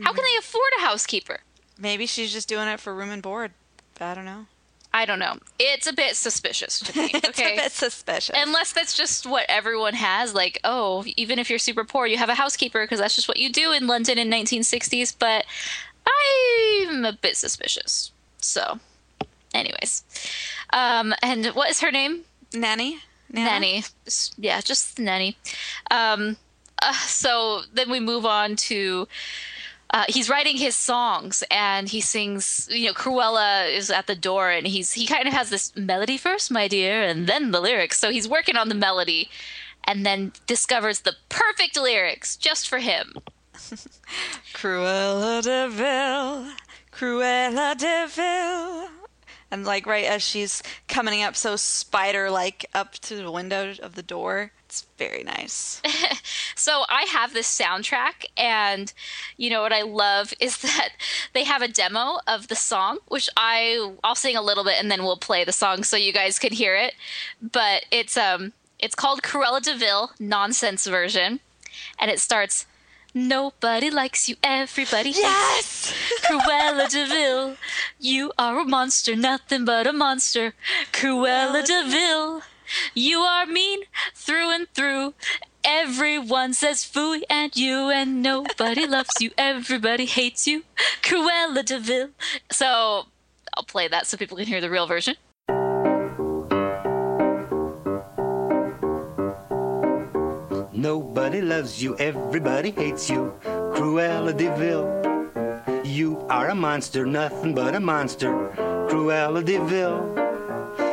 How 0.00 0.14
can 0.14 0.24
hmm. 0.24 0.30
they 0.32 0.38
afford 0.38 0.70
a 0.78 0.80
housekeeper? 0.80 1.40
Maybe 1.78 2.06
she's 2.06 2.32
just 2.32 2.48
doing 2.48 2.68
it 2.68 2.80
for 2.80 2.94
room 2.94 3.10
and 3.10 3.22
board. 3.22 3.52
I 4.00 4.14
don't 4.14 4.24
know. 4.24 4.46
I 4.94 5.06
don't 5.06 5.18
know. 5.18 5.38
It's 5.58 5.86
a 5.86 5.92
bit 5.92 6.16
suspicious 6.16 6.80
to 6.80 6.98
me. 6.98 7.10
It's 7.14 7.38
a 7.38 7.56
bit 7.56 7.72
suspicious. 7.72 8.36
Unless 8.38 8.72
that's 8.74 8.96
just 8.96 9.26
what 9.26 9.46
everyone 9.48 9.94
has, 9.94 10.34
like, 10.34 10.60
oh, 10.64 11.04
even 11.16 11.38
if 11.38 11.48
you're 11.48 11.58
super 11.58 11.84
poor, 11.84 12.06
you 12.06 12.18
have 12.18 12.28
a 12.28 12.34
housekeeper 12.34 12.84
because 12.84 13.00
that's 13.00 13.16
just 13.16 13.28
what 13.28 13.38
you 13.38 13.50
do 13.50 13.72
in 13.72 13.86
London 13.86 14.18
in 14.18 14.30
1960s. 14.30 15.14
But 15.18 15.46
I'm 16.06 17.04
a 17.04 17.12
bit 17.12 17.36
suspicious. 17.36 18.12
So, 18.38 18.80
anyways, 19.54 20.04
um, 20.72 21.14
and 21.22 21.46
what 21.46 21.70
is 21.70 21.80
her 21.80 21.90
name? 21.90 22.22
Nanny? 22.52 22.98
Nana? 23.30 23.50
Nanny. 23.50 23.84
Yeah, 24.36 24.60
just 24.60 24.98
Nanny. 24.98 25.36
Um, 25.90 26.36
uh, 26.82 26.92
so 26.92 27.62
then 27.72 27.90
we 27.90 28.00
move 28.00 28.26
on 28.26 28.56
to. 28.56 29.08
Uh, 29.92 30.04
he's 30.08 30.30
writing 30.30 30.56
his 30.56 30.74
songs 30.74 31.44
and 31.50 31.90
he 31.90 32.00
sings 32.00 32.66
you 32.70 32.86
know 32.86 32.94
cruella 32.94 33.70
is 33.70 33.90
at 33.90 34.06
the 34.06 34.14
door 34.14 34.48
and 34.48 34.66
he's 34.66 34.92
he 34.92 35.06
kind 35.06 35.28
of 35.28 35.34
has 35.34 35.50
this 35.50 35.76
melody 35.76 36.16
first 36.16 36.50
my 36.50 36.66
dear 36.66 37.02
and 37.02 37.26
then 37.26 37.50
the 37.50 37.60
lyrics 37.60 37.98
so 37.98 38.10
he's 38.10 38.26
working 38.26 38.56
on 38.56 38.70
the 38.70 38.74
melody 38.74 39.28
and 39.84 40.06
then 40.06 40.32
discovers 40.46 41.00
the 41.00 41.14
perfect 41.28 41.76
lyrics 41.78 42.38
just 42.38 42.66
for 42.66 42.78
him 42.78 43.12
Cruella 44.54 45.42
de 45.42 45.68
Vil, 45.68 46.52
Cruella 46.90 47.76
de 47.76 48.06
Vil. 48.08 48.88
And 49.50 49.64
like 49.64 49.86
right 49.86 50.04
as 50.04 50.22
she's 50.22 50.62
coming 50.88 51.22
up 51.22 51.36
so 51.36 51.56
spider 51.56 52.30
like 52.30 52.64
up 52.74 52.92
to 52.94 53.16
the 53.16 53.30
window 53.30 53.74
of 53.82 53.94
the 53.94 54.02
door. 54.02 54.52
It's 54.72 54.86
very 54.96 55.22
nice. 55.22 55.82
So 56.54 56.84
I 56.88 57.02
have 57.10 57.34
this 57.34 57.48
soundtrack, 57.48 58.24
and 58.36 58.92
you 59.36 59.50
know 59.50 59.62
what 59.62 59.72
I 59.72 59.82
love 59.82 60.32
is 60.40 60.58
that 60.58 60.90
they 61.34 61.44
have 61.44 61.60
a 61.60 61.68
demo 61.68 62.20
of 62.26 62.48
the 62.48 62.54
song, 62.54 62.98
which 63.08 63.28
I 63.36 63.94
I'll 64.04 64.14
sing 64.14 64.36
a 64.36 64.42
little 64.42 64.64
bit 64.64 64.76
and 64.78 64.90
then 64.90 65.02
we'll 65.02 65.16
play 65.16 65.44
the 65.44 65.52
song 65.52 65.82
so 65.82 65.96
you 65.96 66.12
guys 66.12 66.38
can 66.38 66.52
hear 66.52 66.76
it. 66.76 66.94
But 67.42 67.84
it's 67.90 68.16
um 68.16 68.52
it's 68.78 68.94
called 68.94 69.22
Cruella 69.22 69.60
de 69.60 69.74
Vil 69.76 70.12
nonsense 70.20 70.86
version, 70.86 71.40
and 71.98 72.10
it 72.10 72.20
starts. 72.20 72.66
Nobody 73.14 73.90
likes 73.90 74.26
you, 74.28 74.36
everybody 74.42 75.10
Yes! 75.10 75.92
Cruella 76.22 76.88
de 76.88 77.04
Vil, 77.06 77.56
you 78.00 78.32
are 78.38 78.60
a 78.60 78.64
monster, 78.64 79.14
nothing 79.14 79.66
but 79.66 79.86
a 79.86 79.92
monster. 79.92 80.54
Cruella 80.92 81.62
de 81.62 81.90
Vil, 81.90 82.42
you 82.94 83.18
are 83.20 83.46
mean 83.46 83.80
through 84.14 84.50
and 84.50 84.66
through. 84.74 85.14
Everyone 85.64 86.54
says 86.54 86.78
fooey 86.82 87.22
and 87.30 87.54
you, 87.56 87.90
and 87.90 88.22
nobody 88.22 88.86
loves 88.86 89.20
you. 89.20 89.30
Everybody 89.38 90.06
hates 90.06 90.46
you. 90.46 90.64
Cruella 91.02 91.64
de 91.64 91.78
Vil. 91.78 92.08
So 92.50 93.06
I'll 93.56 93.64
play 93.64 93.88
that 93.88 94.06
so 94.06 94.16
people 94.16 94.36
can 94.36 94.46
hear 94.46 94.60
the 94.60 94.70
real 94.70 94.86
version. 94.86 95.16
Nobody 100.72 101.40
loves 101.40 101.80
you, 101.80 101.96
everybody 101.98 102.72
hates 102.72 103.08
you. 103.08 103.32
Cruella 103.44 104.36
de 104.36 104.50
Vil. 104.56 105.84
You 105.84 106.26
are 106.28 106.48
a 106.48 106.54
monster, 106.54 107.06
nothing 107.06 107.54
but 107.54 107.76
a 107.76 107.80
monster. 107.80 108.32
Cruella 108.88 109.44
de 109.44 109.58
Vil. 109.58 110.31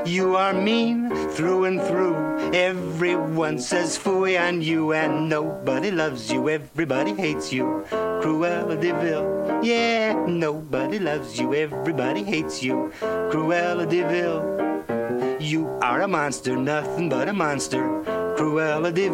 You 0.09 0.35
are 0.37 0.55
mean 0.55 1.11
through 1.33 1.65
and 1.65 1.79
through. 1.79 2.15
Everyone 2.51 3.59
says 3.59 3.95
fooey 3.95 4.41
on 4.41 4.59
you, 4.59 4.91
and 4.91 5.29
nobody 5.29 5.91
loves 5.91 6.31
you, 6.31 6.49
everybody 6.49 7.13
hates 7.13 7.53
you. 7.53 7.85
Cruella 7.91 8.75
de. 8.81 8.89
Yeah, 9.61 10.13
nobody 10.27 10.97
loves 10.97 11.39
you, 11.39 11.53
everybody 11.53 12.23
hates 12.23 12.63
you. 12.63 12.91
Cruella 13.29 13.87
de. 13.87 15.37
You 15.39 15.67
are 15.83 16.01
a 16.01 16.07
monster, 16.07 16.57
nothing 16.57 17.07
but 17.07 17.29
a 17.29 17.33
monster. 17.33 18.01
Cruella 18.35 18.91
de. 18.91 19.11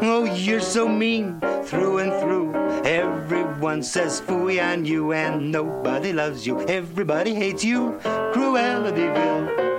Oh, 0.00 0.24
you're 0.24 0.62
so 0.62 0.88
mean 0.88 1.38
through 1.64 1.98
and 1.98 2.12
through. 2.22 2.54
Everyone 2.86 3.82
says 3.82 4.22
fooey 4.22 4.62
on 4.62 4.86
you, 4.86 5.12
and 5.12 5.52
nobody 5.52 6.14
loves 6.14 6.46
you. 6.46 6.58
Everybody 6.68 7.34
hates 7.34 7.62
you. 7.62 8.00
Cruella 8.32 8.94
de. 8.94 9.69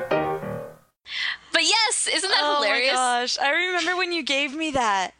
Yes, 2.05 2.15
isn't 2.17 2.29
that 2.29 2.41
oh 2.43 2.55
hilarious? 2.61 2.91
Oh 2.91 2.95
my 2.95 3.21
gosh. 3.21 3.37
I 3.39 3.51
remember 3.51 3.95
when 3.97 4.11
you 4.11 4.23
gave 4.23 4.55
me 4.55 4.71
that. 4.71 5.13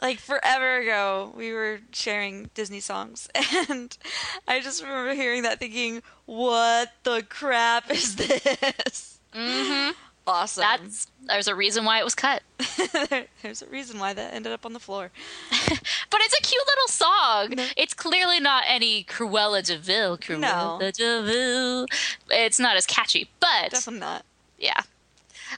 Like 0.00 0.20
forever 0.20 0.78
ago, 0.78 1.32
we 1.36 1.52
were 1.52 1.80
sharing 1.90 2.50
Disney 2.54 2.78
songs, 2.78 3.28
and 3.68 3.98
I 4.46 4.60
just 4.60 4.80
remember 4.80 5.12
hearing 5.14 5.42
that 5.42 5.58
thinking, 5.58 6.02
what 6.24 6.92
the 7.02 7.24
crap 7.28 7.90
is 7.90 8.14
this? 8.16 9.18
Mm-hmm. 9.34 9.90
Awesome. 10.28 10.60
That's 10.60 11.06
there's 11.26 11.48
a 11.48 11.54
reason 11.54 11.86
why 11.86 12.00
it 12.00 12.04
was 12.04 12.14
cut. 12.14 12.42
There's 13.42 13.62
a 13.62 13.66
reason 13.70 13.98
why 13.98 14.12
that 14.12 14.34
ended 14.34 14.52
up 14.52 14.66
on 14.66 14.74
the 14.74 14.78
floor. 14.78 15.10
But 15.50 16.20
it's 16.20 16.38
a 16.38 16.42
cute 16.42 16.62
little 16.66 16.88
song. 16.88 17.66
It's 17.78 17.94
clearly 17.94 18.38
not 18.38 18.64
any 18.66 19.04
Cruella 19.04 19.62
de 19.64 19.78
Vil. 19.78 20.18
Cruella 20.18 20.38
No. 20.40 20.78
de 20.92 21.22
Vil. 21.22 21.86
It's 22.28 22.58
not 22.60 22.76
as 22.76 22.84
catchy, 22.84 23.30
but 23.40 23.70
Definitely 23.70 24.00
not. 24.00 24.26
yeah. 24.58 24.82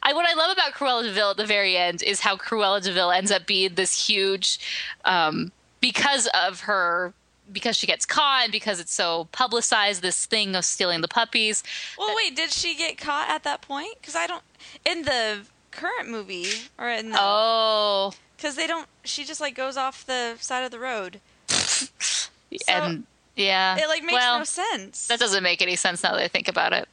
I 0.02 0.12
what 0.12 0.28
I 0.28 0.34
love 0.34 0.52
about 0.52 0.72
Cruella 0.72 1.02
de 1.02 1.12
Vil 1.12 1.30
at 1.30 1.36
the 1.36 1.46
very 1.46 1.76
end 1.76 2.02
is 2.02 2.20
how 2.20 2.36
Cruella 2.36 2.82
de 2.82 2.92
Vil 2.92 3.10
ends 3.10 3.30
up 3.30 3.46
being 3.46 3.74
this 3.74 4.08
huge, 4.08 4.58
um, 5.04 5.52
because 5.80 6.28
of 6.28 6.60
her, 6.60 7.12
because 7.52 7.76
she 7.76 7.86
gets 7.86 8.06
caught 8.06 8.44
and 8.44 8.52
because 8.52 8.80
it's 8.80 8.94
so 8.94 9.28
publicized. 9.32 10.02
This 10.02 10.24
thing 10.26 10.56
of 10.56 10.64
stealing 10.64 11.00
the 11.00 11.08
puppies. 11.08 11.62
Well, 11.98 12.14
wait, 12.16 12.34
did 12.34 12.50
she 12.50 12.74
get 12.74 12.96
caught 12.98 13.28
at 13.28 13.42
that 13.44 13.60
point? 13.60 13.96
Because 14.00 14.16
I 14.16 14.26
don't. 14.26 14.42
In 14.84 15.02
the 15.02 15.40
current 15.70 16.08
movie, 16.08 16.46
or 16.78 16.88
in 16.88 17.10
the. 17.10 17.18
Oh, 17.20 18.12
Because 18.36 18.56
they 18.56 18.66
don't. 18.66 18.86
She 19.04 19.24
just, 19.24 19.40
like, 19.40 19.54
goes 19.54 19.76
off 19.76 20.06
the 20.06 20.36
side 20.40 20.62
of 20.64 20.70
the 20.70 20.78
road. 20.78 21.20
and 22.68 23.04
yeah, 23.36 23.76
It, 23.78 23.88
like, 23.88 24.02
makes 24.02 24.14
well, 24.14 24.38
no 24.38 24.44
sense. 24.44 25.06
That 25.08 25.18
doesn't 25.18 25.42
make 25.42 25.62
any 25.62 25.76
sense 25.76 26.02
now 26.02 26.12
that 26.12 26.22
I 26.22 26.28
think 26.28 26.48
about 26.48 26.72
it. 26.72 26.88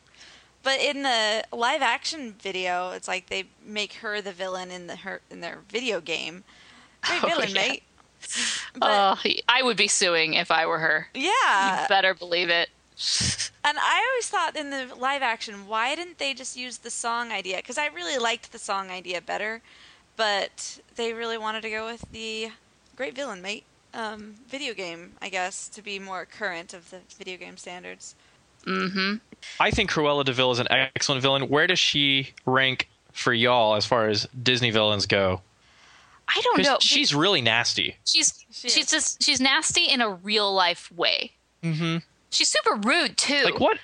But 0.67 0.81
in 0.81 1.03
the 1.03 1.45
live 1.53 1.81
action 1.81 2.35
video, 2.41 2.91
it's 2.91 3.07
like 3.07 3.27
they 3.27 3.45
make 3.65 3.93
her 3.93 4.19
the 4.19 4.33
villain 4.33 4.69
in 4.69 4.87
the 4.87 4.97
her 4.97 5.21
in 5.31 5.39
their 5.39 5.59
video 5.69 6.01
game. 6.01 6.43
Great 7.03 7.23
Oh, 7.23 7.27
villain, 7.29 7.47
yeah. 7.47 7.53
mate. 7.53 7.83
But 8.75 9.17
oh, 9.23 9.31
I 9.47 9.63
would 9.63 9.77
be 9.77 9.87
suing 9.87 10.33
if 10.33 10.51
I 10.51 10.65
were 10.65 10.79
her. 10.79 11.07
yeah, 11.13 11.83
you 11.83 11.87
better 11.87 12.13
believe 12.13 12.49
it. 12.49 12.67
and 13.63 13.77
I 13.79 14.05
always 14.11 14.27
thought 14.27 14.57
in 14.57 14.69
the 14.69 14.93
live 14.97 15.21
action, 15.21 15.67
why 15.67 15.95
didn't 15.95 16.17
they 16.17 16.33
just 16.33 16.57
use 16.57 16.79
the 16.79 16.89
song 16.89 17.31
idea? 17.31 17.55
Because 17.55 17.77
I 17.77 17.85
really 17.85 18.17
liked 18.17 18.51
the 18.51 18.59
song 18.59 18.89
idea 18.91 19.21
better, 19.21 19.61
but 20.17 20.81
they 20.97 21.13
really 21.13 21.37
wanted 21.37 21.61
to 21.61 21.69
go 21.69 21.85
with 21.85 22.03
the 22.11 22.49
great 22.97 23.15
villain, 23.15 23.41
mate. 23.41 23.63
Um, 23.93 24.35
video 24.49 24.73
game, 24.73 25.13
I 25.21 25.29
guess, 25.29 25.69
to 25.69 25.81
be 25.81 25.97
more 25.97 26.25
current 26.25 26.73
of 26.73 26.89
the 26.89 26.99
video 27.17 27.37
game 27.37 27.55
standards. 27.55 28.15
Mm-hmm. 28.65 29.15
I 29.59 29.71
think 29.71 29.91
Cruella 29.91 30.23
de 30.23 30.33
Vil 30.33 30.51
is 30.51 30.59
an 30.59 30.67
excellent 30.69 31.21
villain. 31.21 31.49
Where 31.49 31.67
does 31.67 31.79
she 31.79 32.33
rank 32.45 32.89
for 33.11 33.33
y'all 33.33 33.75
as 33.75 33.85
far 33.85 34.07
as 34.07 34.27
Disney 34.41 34.71
villains 34.71 35.05
go? 35.05 35.41
I 36.27 36.41
don't 36.43 36.57
know. 36.57 36.63
Because 36.75 36.83
she's 36.83 37.15
really 37.15 37.41
nasty. 37.41 37.95
she's 38.05 38.45
She 38.51 38.69
she's 38.69 38.89
just 38.91 39.23
she's 39.23 39.39
nasty 39.39 39.85
in 39.85 40.01
a 40.01 40.09
real 40.09 40.53
life 40.53 40.91
way. 40.91 41.31
Mm-hmm. 41.63 41.97
She's 42.29 42.49
super 42.49 42.75
rude 42.75 43.17
too. 43.17 43.43
Like 43.45 43.59
what? 43.59 43.77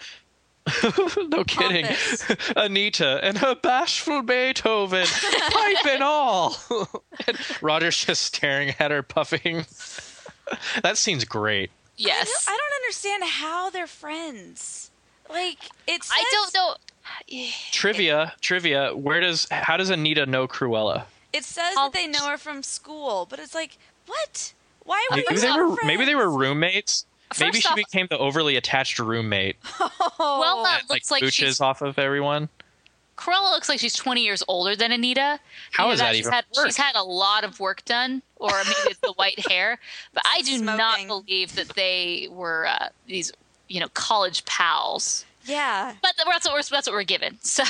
no 1.29 1.43
kidding. 1.43 1.85
Anita 2.55 3.19
and 3.23 3.37
her 3.37 3.55
bashful 3.55 4.21
Beethoven, 4.21 5.05
pipe 5.51 5.85
and 5.87 6.03
all. 6.03 6.55
and 7.27 7.37
Roger's 7.61 7.97
just 8.05 8.23
staring 8.23 8.73
at 8.79 8.91
her, 8.91 9.03
puffing. 9.03 9.65
that 10.81 10.97
scene's 10.97 11.25
great. 11.25 11.69
I 11.69 12.03
don't, 12.03 12.07
Yes. 12.07 12.45
I 12.47 12.51
don't 12.51 12.81
understand 12.83 13.23
how 13.25 13.69
they're 13.69 13.87
friends. 13.87 14.91
Like 15.29 15.57
it's. 15.87 16.09
I 16.11 16.23
don't 16.31 16.53
know. 16.53 16.75
Trivia, 17.71 18.33
trivia. 18.41 18.95
Where 18.95 19.19
does? 19.19 19.47
How 19.51 19.77
does 19.77 19.89
Anita 19.89 20.25
know 20.25 20.47
Cruella? 20.47 21.05
It 21.33 21.43
says 21.43 21.73
I'll- 21.77 21.89
that 21.89 21.97
they 21.99 22.07
know 22.07 22.27
her 22.29 22.37
from 22.37 22.63
school, 22.63 23.25
but 23.29 23.39
it's 23.39 23.55
like, 23.55 23.77
what? 24.05 24.53
Why 24.85 25.05
were 25.09 25.17
Maybe 25.17 25.33
you 25.35 25.39
they 25.41 25.47
not 25.47 25.69
were. 25.69 25.77
Maybe 25.85 26.05
they 26.05 26.15
were 26.15 26.23
friends? 26.25 26.37
roommates. 26.37 27.05
Maybe 27.39 27.53
First 27.53 27.63
she 27.63 27.69
off- 27.69 27.75
became 27.75 28.07
the 28.09 28.17
overly 28.19 28.55
attached 28.57 28.99
roommate. 28.99 29.55
Well, 30.19 30.63
that 30.63 30.81
that, 30.83 30.89
like 30.89 30.89
looks 30.89 31.11
like 31.11 31.23
mooches 31.23 31.33
she's 31.33 31.59
off 31.61 31.81
of 31.81 31.97
everyone. 31.97 32.47
Cruella 33.17 33.51
looks 33.51 33.67
like 33.69 33.79
she's 33.79 33.93
20 33.95 34.23
years 34.23 34.43
older 34.47 34.75
than 34.75 34.91
Anita. 34.91 35.39
How 35.71 35.85
Either 35.85 35.93
is 35.93 35.99
that 35.99 36.11
she's 36.15 36.19
even 36.21 36.33
had, 36.33 36.45
worse? 36.55 36.65
She's 36.65 36.77
had 36.77 36.95
a 36.95 37.03
lot 37.03 37.43
of 37.43 37.59
work 37.59 37.83
done, 37.85 38.21
or 38.37 38.49
maybe 38.49 38.75
it's 38.91 38.99
the 38.99 39.13
white 39.13 39.47
hair. 39.49 39.79
But 40.13 40.23
I 40.25 40.41
do 40.43 40.61
not 40.61 41.05
believe 41.07 41.55
that 41.55 41.69
they 41.69 42.27
were 42.31 42.67
uh, 42.67 42.89
these, 43.07 43.31
you 43.73 43.79
know, 43.79 43.87
college 43.93 44.45
pals. 44.45 45.25
Yeah. 45.45 45.93
But 46.01 46.13
that's 46.25 46.45
what 46.47 46.53
we're 46.53 46.61
that's 46.61 46.87
what 46.87 46.93
we're 46.93 47.03
given. 47.03 47.37
So 47.43 47.63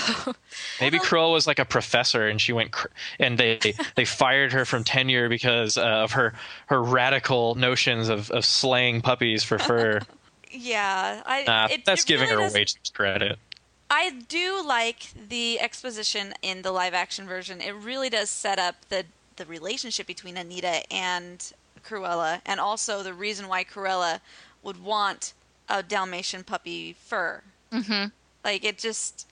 Maybe 0.79 0.99
Cruella 0.99 1.31
was 1.33 1.47
like 1.47 1.59
a 1.59 1.65
professor, 1.65 2.27
and 2.27 2.39
she 2.39 2.53
went, 2.53 2.71
cr- 2.71 2.87
and 3.19 3.37
they 3.37 3.73
they 3.95 4.05
fired 4.05 4.51
her 4.51 4.65
from 4.65 4.83
tenure 4.83 5.29
because 5.29 5.77
uh, 5.77 5.81
of 5.81 6.11
her 6.11 6.33
her 6.67 6.83
radical 6.83 7.55
notions 7.55 8.09
of, 8.09 8.29
of 8.31 8.45
slaying 8.45 9.01
puppies 9.01 9.43
for 9.43 9.57
fur. 9.57 10.01
Yeah. 10.55 11.23
I. 11.25 11.43
Nah, 11.47 11.67
it- 11.71 11.83
that's 11.83 12.03
it 12.03 12.07
giving 12.07 12.29
really 12.29 12.43
her 12.43 12.47
doesn't- 12.47 12.59
way 12.59 12.65
too 12.65 12.77
much 12.79 12.93
credit. 12.93 13.39
I 13.89 14.09
do 14.27 14.63
like 14.65 15.07
the 15.29 15.59
exposition 15.59 16.33
in 16.41 16.61
the 16.63 16.71
live 16.71 16.93
action 16.93 17.25
version. 17.27 17.59
It 17.61 17.71
really 17.75 18.09
does 18.09 18.29
set 18.29 18.59
up 18.59 18.75
the 18.89 19.05
the 19.37 19.45
relationship 19.45 20.05
between 20.05 20.37
Anita 20.37 20.83
and 20.93 21.51
Cruella, 21.83 22.41
and 22.45 22.59
also 22.59 23.01
the 23.01 23.13
reason 23.15 23.47
why 23.47 23.63
Cruella 23.63 24.19
would 24.61 24.83
want 24.83 25.33
a 25.69 25.83
Dalmatian 25.83 26.43
puppy 26.43 26.93
fur. 26.93 27.41
Mhm. 27.71 28.11
Like 28.43 28.63
it 28.63 28.77
just 28.77 29.27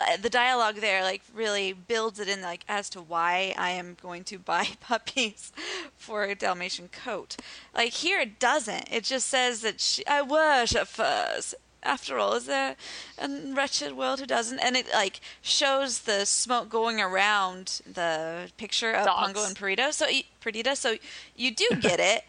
uh, 0.00 0.16
the 0.18 0.28
dialogue 0.28 0.76
there 0.76 1.02
like 1.02 1.22
really 1.34 1.72
builds 1.72 2.20
it 2.20 2.28
in 2.28 2.42
like 2.42 2.64
as 2.68 2.90
to 2.90 3.00
why 3.00 3.54
I 3.56 3.70
am 3.70 3.96
going 4.00 4.24
to 4.24 4.38
buy 4.52 4.68
puppies 4.80 5.52
for 5.96 6.24
a 6.24 6.34
Dalmatian 6.34 6.88
coat. 6.88 7.36
Like 7.74 7.92
here 7.92 8.20
it 8.20 8.38
doesn't. 8.38 8.88
It 8.92 9.04
just 9.04 9.26
says 9.28 9.60
that 9.62 9.80
she, 9.80 10.06
I 10.06 10.22
worship 10.22 10.88
furs. 10.88 11.54
After 11.82 12.18
all, 12.18 12.32
is 12.34 12.46
there 12.46 12.74
a 13.16 13.28
wretched 13.54 13.96
world 13.96 14.18
who 14.18 14.26
doesn't? 14.26 14.58
And 14.58 14.76
it 14.76 14.88
like 14.92 15.20
shows 15.40 16.00
the 16.00 16.24
smoke 16.26 16.68
going 16.68 17.00
around 17.00 17.80
the 17.86 18.50
picture 18.56 18.90
of 18.90 19.06
Dogs. 19.06 19.26
Pongo 19.32 19.46
and 19.46 19.54
Perdita. 19.54 19.92
So 19.92 20.06
Perdita, 20.40 20.74
so 20.74 20.96
you 21.36 21.54
do 21.54 21.68
get 21.80 22.00
it, 22.00 22.24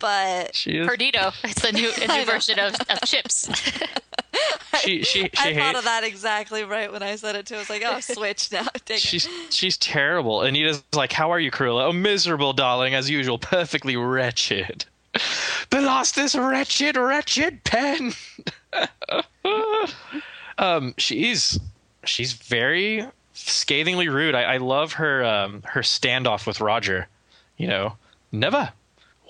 but 0.00 0.54
She 0.54 0.78
is. 0.78 0.86
Perdido, 0.86 1.32
it's 1.44 1.64
a 1.64 1.72
new 1.72 1.90
a 1.90 2.06
I 2.10 2.18
new 2.18 2.24
version 2.24 2.58
of, 2.58 2.74
of 2.88 3.00
chips. 3.04 3.48
She 4.80 5.02
she 5.02 5.22
she 5.22 5.28
I 5.38 5.54
thought 5.54 5.74
of 5.74 5.84
that 5.84 6.04
exactly 6.04 6.62
right 6.62 6.92
when 6.92 7.02
I 7.02 7.16
said 7.16 7.34
it 7.34 7.46
too. 7.46 7.56
I 7.56 7.58
was 7.58 7.70
like, 7.70 7.82
oh, 7.84 7.98
switch 8.00 8.52
now. 8.52 8.66
Dang 8.84 8.96
it. 8.96 9.00
She's 9.00 9.28
she's 9.50 9.76
terrible. 9.76 10.44
Anita's 10.44 10.84
like, 10.92 11.12
"How 11.12 11.32
are 11.32 11.40
you, 11.40 11.50
Cruella?" 11.50 11.86
Oh, 11.86 11.92
miserable, 11.92 12.52
darling, 12.52 12.94
as 12.94 13.10
usual. 13.10 13.38
Perfectly 13.38 13.96
wretched. 13.96 14.84
But 15.70 15.82
lost 15.82 16.14
this 16.14 16.36
wretched, 16.36 16.96
wretched 16.96 17.64
pen. 17.64 18.12
um, 20.58 20.94
she's 20.96 21.58
she's 22.04 22.34
very 22.34 23.04
scathingly 23.32 24.08
rude. 24.08 24.34
I, 24.34 24.42
I 24.42 24.56
love 24.58 24.92
her 24.94 25.24
um 25.24 25.62
her 25.66 25.80
standoff 25.80 26.46
with 26.46 26.60
Roger. 26.60 27.08
You 27.56 27.66
know, 27.66 27.96
never. 28.30 28.70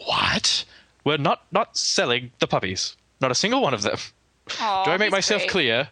What? 0.07 0.65
We're 1.05 1.17
not 1.19 1.43
not 1.53 1.77
selling 1.77 2.33
the 2.39 2.47
puppies. 2.47 2.97
Not 3.21 3.31
a 3.31 3.35
single 3.35 3.63
one 3.63 3.75
of 3.75 3.83
them. 3.83 3.99
Aw, 4.61 4.85
Do 4.85 4.91
I 4.91 4.97
make 4.97 5.11
myself 5.11 5.43
great. 5.43 5.51
clear? 5.51 5.89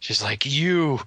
She's 0.00 0.22
like, 0.22 0.46
you. 0.46 1.00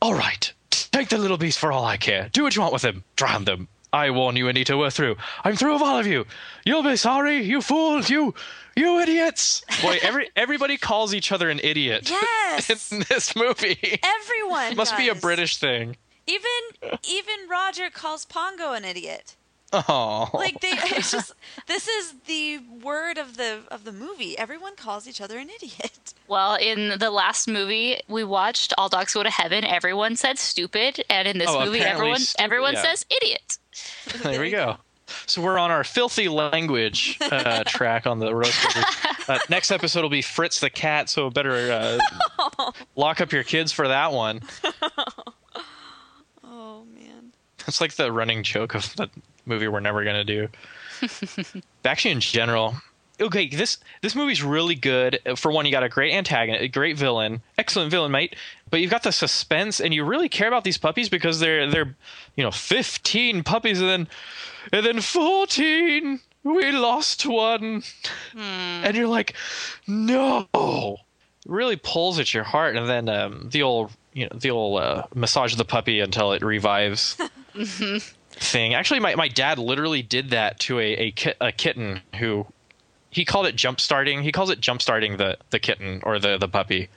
All 0.00 0.14
right, 0.14 0.52
take 0.70 1.08
the 1.08 1.18
little 1.18 1.38
beast 1.38 1.58
for 1.58 1.70
all 1.72 1.84
I 1.84 1.96
care. 1.96 2.28
Do 2.32 2.42
what 2.42 2.56
you 2.56 2.60
want 2.62 2.72
with 2.72 2.84
him. 2.84 3.04
Drown 3.16 3.44
them. 3.44 3.68
I 3.92 4.10
warn 4.10 4.36
you, 4.36 4.48
Anita, 4.48 4.76
we're 4.76 4.90
through. 4.90 5.16
I'm 5.44 5.54
through 5.54 5.74
of 5.74 5.82
all 5.82 5.98
of 5.98 6.06
you. 6.06 6.24
You'll 6.64 6.82
be 6.82 6.96
sorry, 6.96 7.42
you 7.42 7.60
fools, 7.60 8.08
you, 8.10 8.34
you 8.74 8.98
idiots. 9.00 9.62
Boy, 9.82 9.98
every 10.02 10.30
everybody 10.34 10.76
calls 10.78 11.14
each 11.14 11.30
other 11.30 11.50
an 11.50 11.60
idiot. 11.62 12.10
Yes. 12.52 12.92
in 12.92 13.02
this 13.08 13.34
movie. 13.34 13.98
Everyone 14.02 14.76
Must 14.76 14.94
be 14.94 15.08
a. 15.08 15.14
British 15.14 15.56
thing. 15.56 15.96
Even 16.26 16.98
even 17.08 17.34
Roger 17.50 17.88
calls 17.88 18.26
Pongo 18.26 18.72
an 18.72 18.84
idiot. 18.84 19.36
Oh. 19.72 20.28
Like 20.34 20.60
they, 20.60 20.68
it's 20.72 21.10
just 21.10 21.32
this 21.66 21.88
is 21.88 22.14
the 22.26 22.58
word 22.82 23.16
of 23.18 23.36
the 23.36 23.60
of 23.70 23.84
the 23.84 23.92
movie. 23.92 24.36
Everyone 24.36 24.76
calls 24.76 25.08
each 25.08 25.20
other 25.20 25.38
an 25.38 25.48
idiot. 25.50 26.12
Well, 26.28 26.54
in 26.56 26.98
the 26.98 27.10
last 27.10 27.48
movie 27.48 28.00
we 28.08 28.24
watched, 28.24 28.72
All 28.78 28.88
Dogs 28.88 29.14
Go 29.14 29.22
to 29.22 29.30
Heaven, 29.30 29.64
everyone 29.64 30.16
said 30.16 30.38
stupid, 30.38 31.02
and 31.10 31.26
in 31.28 31.38
this 31.38 31.48
Oh, 31.50 31.64
movie, 31.64 31.80
everyone 31.80 32.20
stupid, 32.20 32.42
everyone 32.44 32.72
yeah. 32.74 32.82
says 32.82 33.06
idiot. 33.10 33.58
there 34.22 34.40
we 34.40 34.50
go. 34.50 34.76
So 35.26 35.42
we're 35.42 35.58
on 35.58 35.70
our 35.70 35.84
filthy 35.84 36.28
language 36.28 37.18
uh, 37.20 37.64
track 37.66 38.06
on 38.06 38.18
the 38.18 38.34
roast. 38.34 38.66
Uh, 39.28 39.38
next 39.50 39.70
episode 39.70 40.02
will 40.02 40.08
be 40.08 40.22
Fritz 40.22 40.60
the 40.60 40.70
cat, 40.70 41.10
so 41.10 41.28
better 41.28 41.98
uh, 42.38 42.72
lock 42.96 43.20
up 43.20 43.30
your 43.32 43.42
kids 43.42 43.72
for 43.72 43.88
that 43.88 44.12
one. 44.12 44.40
Oh 46.44 46.84
man. 46.94 47.32
It's 47.66 47.80
like 47.80 47.94
the 47.94 48.10
running 48.10 48.42
joke 48.42 48.74
of 48.74 48.94
the 48.96 49.08
movie 49.46 49.68
we're 49.68 49.80
never 49.80 50.04
gonna 50.04 50.24
do. 50.24 50.48
Actually, 51.84 52.12
in 52.12 52.20
general, 52.20 52.76
okay, 53.20 53.48
this 53.48 53.78
this 54.00 54.14
movie's 54.14 54.42
really 54.42 54.74
good. 54.74 55.20
For 55.36 55.50
one, 55.52 55.66
you 55.66 55.72
got 55.72 55.82
a 55.82 55.88
great 55.88 56.12
antagonist, 56.14 56.62
a 56.62 56.68
great 56.68 56.96
villain, 56.96 57.42
excellent 57.58 57.90
villain, 57.90 58.12
mate. 58.12 58.36
But 58.70 58.80
you've 58.80 58.90
got 58.90 59.02
the 59.02 59.12
suspense, 59.12 59.80
and 59.80 59.92
you 59.92 60.04
really 60.04 60.28
care 60.28 60.48
about 60.48 60.64
these 60.64 60.78
puppies 60.78 61.08
because 61.08 61.40
they're 61.40 61.68
they're, 61.70 61.94
you 62.36 62.44
know, 62.44 62.50
fifteen 62.50 63.42
puppies, 63.42 63.80
and 63.80 63.88
then 63.88 64.08
and 64.72 64.86
then 64.86 65.00
fourteen. 65.00 66.20
We 66.44 66.72
lost 66.72 67.24
one, 67.24 67.84
and 68.34 68.96
you're 68.96 69.06
like, 69.06 69.34
no. 69.86 70.48
It 71.44 71.50
really 71.50 71.76
pulls 71.76 72.18
at 72.18 72.34
your 72.34 72.42
heart, 72.42 72.76
and 72.76 72.88
then 72.88 73.08
um, 73.08 73.48
the 73.52 73.62
old, 73.62 73.92
you 74.12 74.24
know, 74.24 74.36
the 74.36 74.50
old 74.50 74.80
uh, 74.80 75.04
massage 75.14 75.54
the 75.54 75.64
puppy 75.64 76.00
until 76.00 76.32
it 76.32 76.42
revives 76.42 77.16
thing. 78.32 78.74
Actually, 78.74 79.00
my, 79.00 79.14
my 79.14 79.28
dad 79.28 79.58
literally 79.58 80.02
did 80.02 80.30
that 80.30 80.58
to 80.60 80.78
a, 80.78 80.92
a, 80.94 81.10
ki- 81.12 81.34
a 81.40 81.52
kitten 81.52 82.00
who 82.18 82.46
he 83.10 83.24
called 83.24 83.46
it 83.46 83.56
jump 83.56 83.80
starting. 83.80 84.22
He 84.22 84.32
calls 84.32 84.50
it 84.50 84.60
jump 84.60 84.82
starting 84.82 85.16
the, 85.16 85.36
the 85.50 85.58
kitten 85.58 86.00
or 86.02 86.18
the, 86.18 86.38
the 86.38 86.48
puppy. 86.48 86.88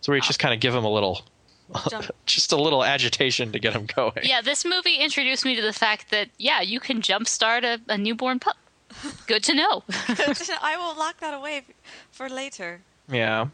So 0.00 0.12
we 0.12 0.20
just 0.20 0.38
kind 0.38 0.52
of 0.52 0.60
give 0.60 0.74
him 0.74 0.84
a 0.84 0.90
little, 0.90 1.22
just 2.26 2.52
a 2.52 2.56
little 2.56 2.84
agitation 2.84 3.52
to 3.52 3.58
get 3.58 3.72
him 3.72 3.86
going. 3.86 4.18
Yeah, 4.22 4.40
this 4.40 4.64
movie 4.64 4.96
introduced 4.96 5.44
me 5.44 5.56
to 5.56 5.62
the 5.62 5.72
fact 5.72 6.10
that 6.10 6.28
yeah, 6.38 6.60
you 6.60 6.80
can 6.80 7.00
jumpstart 7.00 7.62
a, 7.64 7.80
a 7.88 7.96
newborn 7.96 8.38
pup. 8.38 8.56
Good 9.26 9.42
to 9.44 9.54
know. 9.54 9.82
I 10.60 10.76
will 10.76 10.98
lock 10.98 11.20
that 11.20 11.34
away 11.34 11.62
for 12.10 12.28
later. 12.28 12.80
Yeah. 13.08 13.46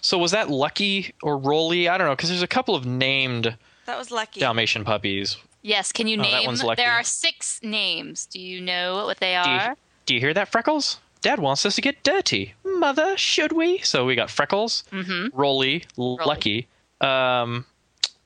So 0.00 0.18
was 0.18 0.30
that 0.30 0.48
Lucky 0.50 1.14
or 1.22 1.36
Rolly? 1.38 1.88
I 1.88 1.98
don't 1.98 2.06
know 2.06 2.14
because 2.14 2.28
there's 2.30 2.42
a 2.42 2.46
couple 2.46 2.74
of 2.74 2.86
named 2.86 3.56
That 3.86 3.98
was 3.98 4.10
lucky. 4.10 4.40
Dalmatian 4.40 4.84
puppies. 4.84 5.36
Yes, 5.66 5.92
can 5.92 6.06
you 6.06 6.18
Oh, 6.18 6.22
that 6.22 6.30
name? 6.30 6.46
one's 6.46 6.62
lucky. 6.62 6.82
There 6.82 6.92
are 6.92 7.02
six 7.02 7.60
names. 7.62 8.26
Do 8.26 8.40
you 8.40 8.60
know 8.60 9.04
what 9.06 9.18
they 9.18 9.38
Do 9.44 9.50
you, 9.50 9.56
are? 9.56 9.76
do 10.06 10.14
you 10.14 10.20
hear 10.20 10.32
that, 10.34 10.48
Freckles? 10.48 10.98
Dad 11.22 11.38
wants 11.40 11.66
us 11.66 11.74
to 11.74 11.80
get 11.80 12.02
dirty. 12.04 12.54
Mother, 12.64 13.16
should 13.16 13.52
we? 13.52 13.78
So 13.78 14.04
we 14.06 14.14
got 14.14 14.30
Freckles, 14.30 14.84
Mm-hmm. 14.92 15.36
Rolly, 15.38 15.84
Lucky. 15.96 16.68
Um, 17.00 17.64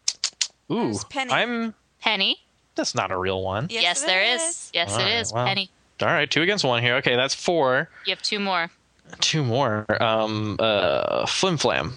ooh, 0.71 0.95
Penny? 1.09 1.31
I'm. 1.33 1.75
Penny. 2.01 2.39
That's 2.75 2.95
not 2.95 3.11
a 3.11 3.17
real 3.17 3.43
one. 3.43 3.67
Yes, 3.71 3.83
Yes, 3.83 4.03
there 4.05 4.23
is. 4.23 4.41
is. 4.43 4.71
Yes, 4.75 4.93
All 4.93 5.01
it 5.01 5.03
right, 5.05 5.15
is. 5.21 5.33
well. 5.33 5.47
Penny. 5.47 5.71
All 6.03 6.09
right, 6.09 6.31
two 6.31 6.43
against 6.43 6.65
one 6.65 6.83
here. 6.83 6.97
Okay, 6.97 7.15
that's 7.17 7.35
four. 7.35 7.89
You 8.07 8.11
have 8.15 8.23
two 8.23 8.39
more. 8.39 8.71
Two 9.21 9.45
more. 9.45 9.85
Um, 10.03 10.57
uh, 10.61 11.27
Flim 11.27 11.57
Flam, 11.59 11.95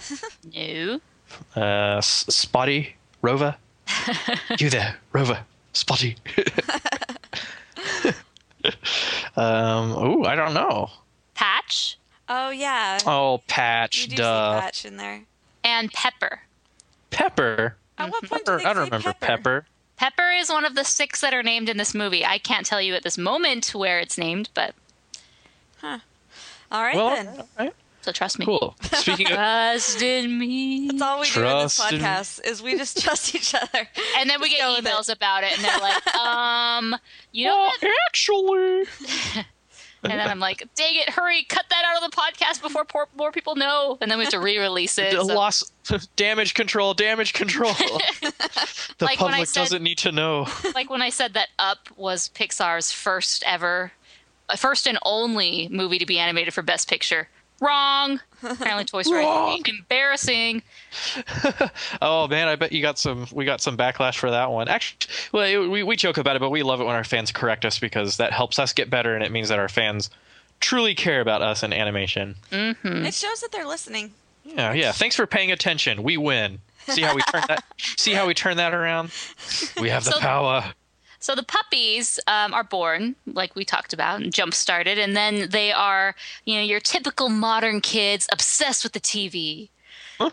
No. 0.54 1.00
uh, 1.54 2.00
Spotty, 2.00 2.94
Rova. 3.22 3.56
you 4.58 4.70
there, 4.70 4.96
Rover, 5.12 5.40
Spotty. 5.72 6.16
um, 9.36 9.92
ooh, 9.92 10.24
I 10.24 10.34
don't 10.34 10.54
know. 10.54 10.90
Patch 11.34 11.98
Oh 12.28 12.48
yeah. 12.50 12.98
Oh, 13.06 13.34
you 13.34 13.40
Patch, 13.48 14.06
do 14.08 14.16
duh. 14.16 14.54
see 14.60 14.60
Patch 14.64 14.84
in 14.86 14.96
there. 14.96 15.22
and 15.62 15.92
Pepper. 15.92 16.40
Pepper. 17.10 17.76
At 17.98 18.10
what 18.10 18.24
point 18.24 18.44
Pepper. 18.46 18.58
did 18.58 18.64
they 18.64 18.70
I 18.70 18.72
don't 18.72 18.84
say 18.86 18.90
remember 18.90 19.12
Pepper? 19.20 19.26
Pepper. 19.26 19.66
Pepper 19.96 20.30
is 20.30 20.48
one 20.48 20.64
of 20.64 20.74
the 20.74 20.84
six 20.84 21.20
that 21.20 21.34
are 21.34 21.42
named 21.42 21.68
in 21.68 21.76
this 21.76 21.94
movie. 21.94 22.24
I 22.24 22.38
can't 22.38 22.64
tell 22.66 22.80
you 22.80 22.94
at 22.94 23.02
this 23.02 23.18
moment 23.18 23.68
where 23.74 24.00
it's 24.00 24.16
named, 24.18 24.48
but 24.54 24.74
Huh. 25.78 25.98
All 26.72 26.82
right 26.82 26.96
Well, 26.96 27.10
then. 27.14 27.28
all 27.28 27.46
right, 27.58 27.74
so 28.04 28.12
trust 28.12 28.38
me. 28.38 28.44
cool. 28.44 28.76
Speaking 28.82 29.26
of, 29.26 29.32
Trust 29.34 30.02
in 30.02 30.38
me. 30.38 30.88
That's 30.88 31.02
all 31.02 31.20
we 31.20 31.26
do 31.30 31.40
in 31.40 31.46
this 31.62 31.76
Trust 31.76 31.92
in- 31.92 32.00
podcast 32.00 32.46
is 32.46 32.62
we 32.62 32.76
just 32.76 33.02
trust 33.02 33.34
each 33.34 33.54
other. 33.54 33.88
And 34.18 34.28
then 34.30 34.40
we 34.40 34.48
Just 34.50 34.58
get 34.60 34.66
go 34.66 34.74
with 34.76 34.86
it. 34.86 34.88
emails 34.90 35.12
about 35.12 35.42
it, 35.44 35.56
and 35.56 35.64
they're 35.64 35.78
like, 35.78 36.14
um, 36.16 36.94
you 37.32 37.46
know 37.46 37.56
well, 37.56 37.72
what? 37.80 37.90
actually, 38.08 38.84
And 40.02 40.12
then 40.12 40.28
I'm 40.28 40.38
like, 40.38 40.68
dang 40.74 40.96
it, 40.96 41.08
hurry, 41.08 41.44
cut 41.44 41.64
that 41.70 41.82
out 41.86 42.02
of 42.04 42.10
the 42.10 42.14
podcast 42.14 42.60
before 42.60 42.84
poor, 42.84 43.08
more 43.16 43.32
people 43.32 43.56
know. 43.56 43.96
And 44.02 44.10
then 44.10 44.18
we 44.18 44.24
have 44.24 44.32
to 44.34 44.38
re-release 44.40 44.98
it. 44.98 45.12
the 45.14 45.24
so- 45.24 45.34
loss, 45.34 45.62
damage 46.16 46.52
control, 46.52 46.92
damage 46.92 47.32
control. 47.32 47.72
the 47.72 48.32
Like 49.00 49.18
when 49.20 49.30
I 49.30 49.36
public 49.38 49.48
said- 49.48 49.60
doesn't 49.60 49.82
need 49.82 49.96
to 49.98 50.12
know. 50.12 50.46
like 50.74 50.90
when 50.90 51.00
I 51.00 51.08
said 51.08 51.32
that 51.34 51.48
Up 51.58 51.88
was 51.96 52.28
Pixar's 52.34 52.92
first 52.92 53.42
ever, 53.46 53.92
uh, 54.50 54.56
first 54.56 54.86
and 54.86 54.98
only 55.06 55.68
movie 55.70 55.98
to 55.98 56.04
be 56.04 56.18
animated 56.18 56.52
for 56.52 56.60
Best 56.60 56.86
Picture. 56.86 57.28
Wrong. 57.60 58.20
Apparently, 58.42 58.84
Toy 58.84 59.02
Story. 59.02 59.24
Wrong. 59.24 59.62
Embarrassing. 59.66 60.62
Oh 62.02 62.26
man, 62.28 62.48
I 62.48 62.56
bet 62.56 62.72
you 62.72 62.82
got 62.82 62.98
some. 62.98 63.26
We 63.32 63.44
got 63.44 63.60
some 63.60 63.76
backlash 63.76 64.16
for 64.16 64.30
that 64.30 64.50
one. 64.50 64.68
Actually, 64.68 65.08
well, 65.32 65.44
it- 65.64 65.70
we 65.70 65.82
we 65.82 65.96
joke 65.96 66.18
about 66.18 66.36
it, 66.36 66.40
but 66.40 66.50
we 66.50 66.62
love 66.62 66.80
it 66.80 66.84
when 66.84 66.94
our 66.94 67.04
fans 67.04 67.32
correct 67.32 67.64
us 67.64 67.78
because 67.78 68.16
that 68.18 68.32
helps 68.32 68.58
us 68.58 68.72
get 68.72 68.90
better, 68.90 69.14
and 69.14 69.24
it 69.24 69.30
means 69.32 69.48
that 69.48 69.58
our 69.58 69.68
fans 69.68 70.10
truly 70.60 70.94
care 70.94 71.20
about 71.20 71.42
us 71.42 71.62
and 71.62 71.72
animation. 71.72 72.34
Mm-hmm. 72.50 73.06
It 73.06 73.14
shows 73.14 73.40
that 73.40 73.52
they're 73.52 73.66
listening. 73.66 74.12
Yeah, 74.44 74.72
yeah. 74.72 74.92
Thanks 74.92 75.16
for 75.16 75.26
paying 75.26 75.50
attention. 75.52 76.02
We 76.02 76.16
win. 76.16 76.58
See 76.86 77.02
how 77.02 77.14
we 77.14 77.22
turn 77.22 77.42
that. 77.48 77.64
See 77.78 78.12
how 78.12 78.26
we 78.26 78.34
turn 78.34 78.58
that 78.58 78.74
around. 78.74 79.10
We 79.80 79.88
have 79.88 80.04
the 80.04 80.12
So- 80.12 80.20
power. 80.20 80.72
So 81.24 81.34
the 81.34 81.42
puppies 81.42 82.20
um, 82.26 82.52
are 82.52 82.64
born, 82.64 83.16
like 83.26 83.56
we 83.56 83.64
talked 83.64 83.94
about, 83.94 84.20
and 84.20 84.30
jump 84.30 84.52
started, 84.52 84.98
and 84.98 85.16
then 85.16 85.48
they 85.48 85.72
are, 85.72 86.14
you 86.44 86.56
know, 86.56 86.60
your 86.60 86.80
typical 86.80 87.30
modern 87.30 87.80
kids 87.80 88.28
obsessed 88.30 88.84
with 88.84 88.92
the 88.92 89.00
TV. 89.00 89.70
Uh, 90.20 90.28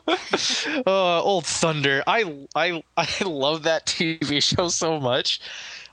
old 0.85 1.45
Thunder. 1.45 2.03
I 2.05 2.45
I 2.55 2.83
I 2.97 3.07
love 3.23 3.63
that 3.63 3.85
TV 3.85 4.43
show 4.43 4.67
so 4.67 4.99
much. 4.99 5.39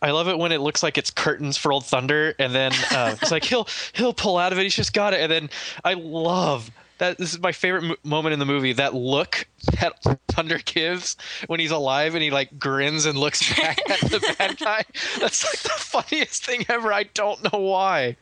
I 0.02 0.10
love 0.10 0.26
it 0.26 0.36
when 0.36 0.50
it 0.50 0.60
looks 0.60 0.82
like 0.82 0.98
it's 0.98 1.12
curtains 1.12 1.56
for 1.56 1.70
Old 1.70 1.86
Thunder, 1.86 2.34
and 2.40 2.52
then 2.52 2.72
uh, 2.90 3.14
it's 3.22 3.30
like 3.30 3.44
he'll 3.44 3.68
he'll 3.92 4.12
pull 4.12 4.36
out 4.36 4.50
of 4.50 4.58
it. 4.58 4.64
He's 4.64 4.74
just 4.74 4.94
got 4.94 5.14
it, 5.14 5.20
and 5.20 5.30
then 5.30 5.50
I 5.84 5.92
love 5.94 6.72
that. 6.98 7.18
This 7.18 7.32
is 7.32 7.40
my 7.40 7.52
favorite 7.52 7.82
mo- 7.82 7.96
moment 8.04 8.32
in 8.32 8.38
the 8.38 8.44
movie. 8.46 8.72
That 8.72 8.94
look 8.94 9.46
that 9.80 9.94
Thunder 10.28 10.58
gives 10.64 11.16
when 11.46 11.60
he's 11.60 11.70
alive, 11.70 12.14
and 12.14 12.22
he 12.22 12.30
like 12.30 12.58
grins 12.58 13.06
and 13.06 13.18
looks 13.18 13.54
back 13.56 13.78
at 13.90 14.00
the 14.00 14.34
bad 14.38 14.58
guy. 14.58 14.84
That's 15.20 15.44
like 15.44 15.60
the 15.62 15.80
funniest 15.80 16.44
thing 16.44 16.64
ever. 16.68 16.92
I 16.92 17.04
don't 17.04 17.42
know 17.52 17.58
why. 17.60 18.16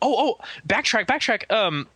Oh 0.00 0.14
oh, 0.40 0.44
backtrack 0.66 1.06
backtrack. 1.06 1.50
Um, 1.50 1.86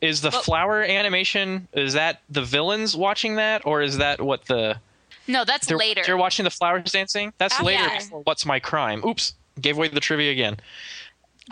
is 0.00 0.20
the 0.22 0.30
flower 0.30 0.82
animation 0.82 1.66
is 1.74 1.92
that 1.94 2.20
the 2.30 2.42
villains 2.42 2.96
watching 2.96 3.36
that 3.36 3.66
or 3.66 3.82
is 3.82 3.98
that 3.98 4.20
what 4.22 4.44
the 4.46 4.78
No, 5.26 5.44
that's 5.44 5.66
they're, 5.66 5.76
later. 5.76 6.02
they're 6.06 6.16
watching 6.16 6.44
the 6.44 6.50
flowers 6.50 6.90
dancing 6.92 7.32
that's 7.38 7.54
After. 7.54 7.66
later 7.66 7.88
before 7.98 8.20
what's 8.22 8.46
my 8.46 8.60
crime 8.60 9.02
oops 9.04 9.34
gave 9.60 9.76
away 9.76 9.88
the 9.88 10.00
trivia 10.00 10.30
again 10.32 10.56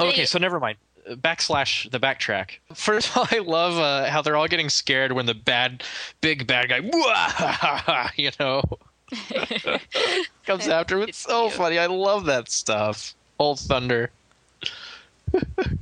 okay 0.01 0.19
They- 0.19 0.25
so 0.25 0.39
never 0.39 0.59
mind 0.61 0.79
backslash 1.17 1.91
the 1.91 2.01
backtrack 2.01 2.59
first 2.75 3.09
of 3.11 3.17
all 3.17 3.27
i 3.33 3.39
love 3.39 3.79
uh, 3.79 4.09
how 4.11 4.23
they're 4.23 4.37
all 4.37 4.49
getting 4.49 4.69
scared 4.69 5.13
when 5.13 5.27
the 5.27 5.35
bad 5.35 5.83
big 6.21 6.47
bad 6.47 6.69
guy 6.69 8.11
you 8.17 8.31
know 8.39 8.63
comes 10.47 10.69
after 10.69 11.01
him. 11.01 11.09
it's 11.09 11.19
so 11.19 11.49
funny 11.49 11.79
i 11.79 11.87
love 11.87 12.27
that 12.27 12.51
stuff 12.51 13.15
old 13.39 13.59
thunder 13.59 14.11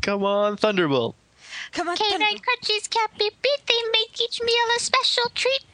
come 0.03 0.25
on 0.25 0.57
thunderbolt 0.57 1.15
Come 1.73 1.89
on. 1.89 1.97
Canine 1.97 2.21
Thunder- 2.21 2.43
crunchies 2.43 2.89
can't 2.89 3.19
be 3.19 3.31
beat. 3.43 3.67
They 3.67 3.83
make 3.93 4.21
each 4.21 4.41
meal 4.41 4.67
a 4.77 4.81
special 4.81 5.25
treat. 5.35 5.65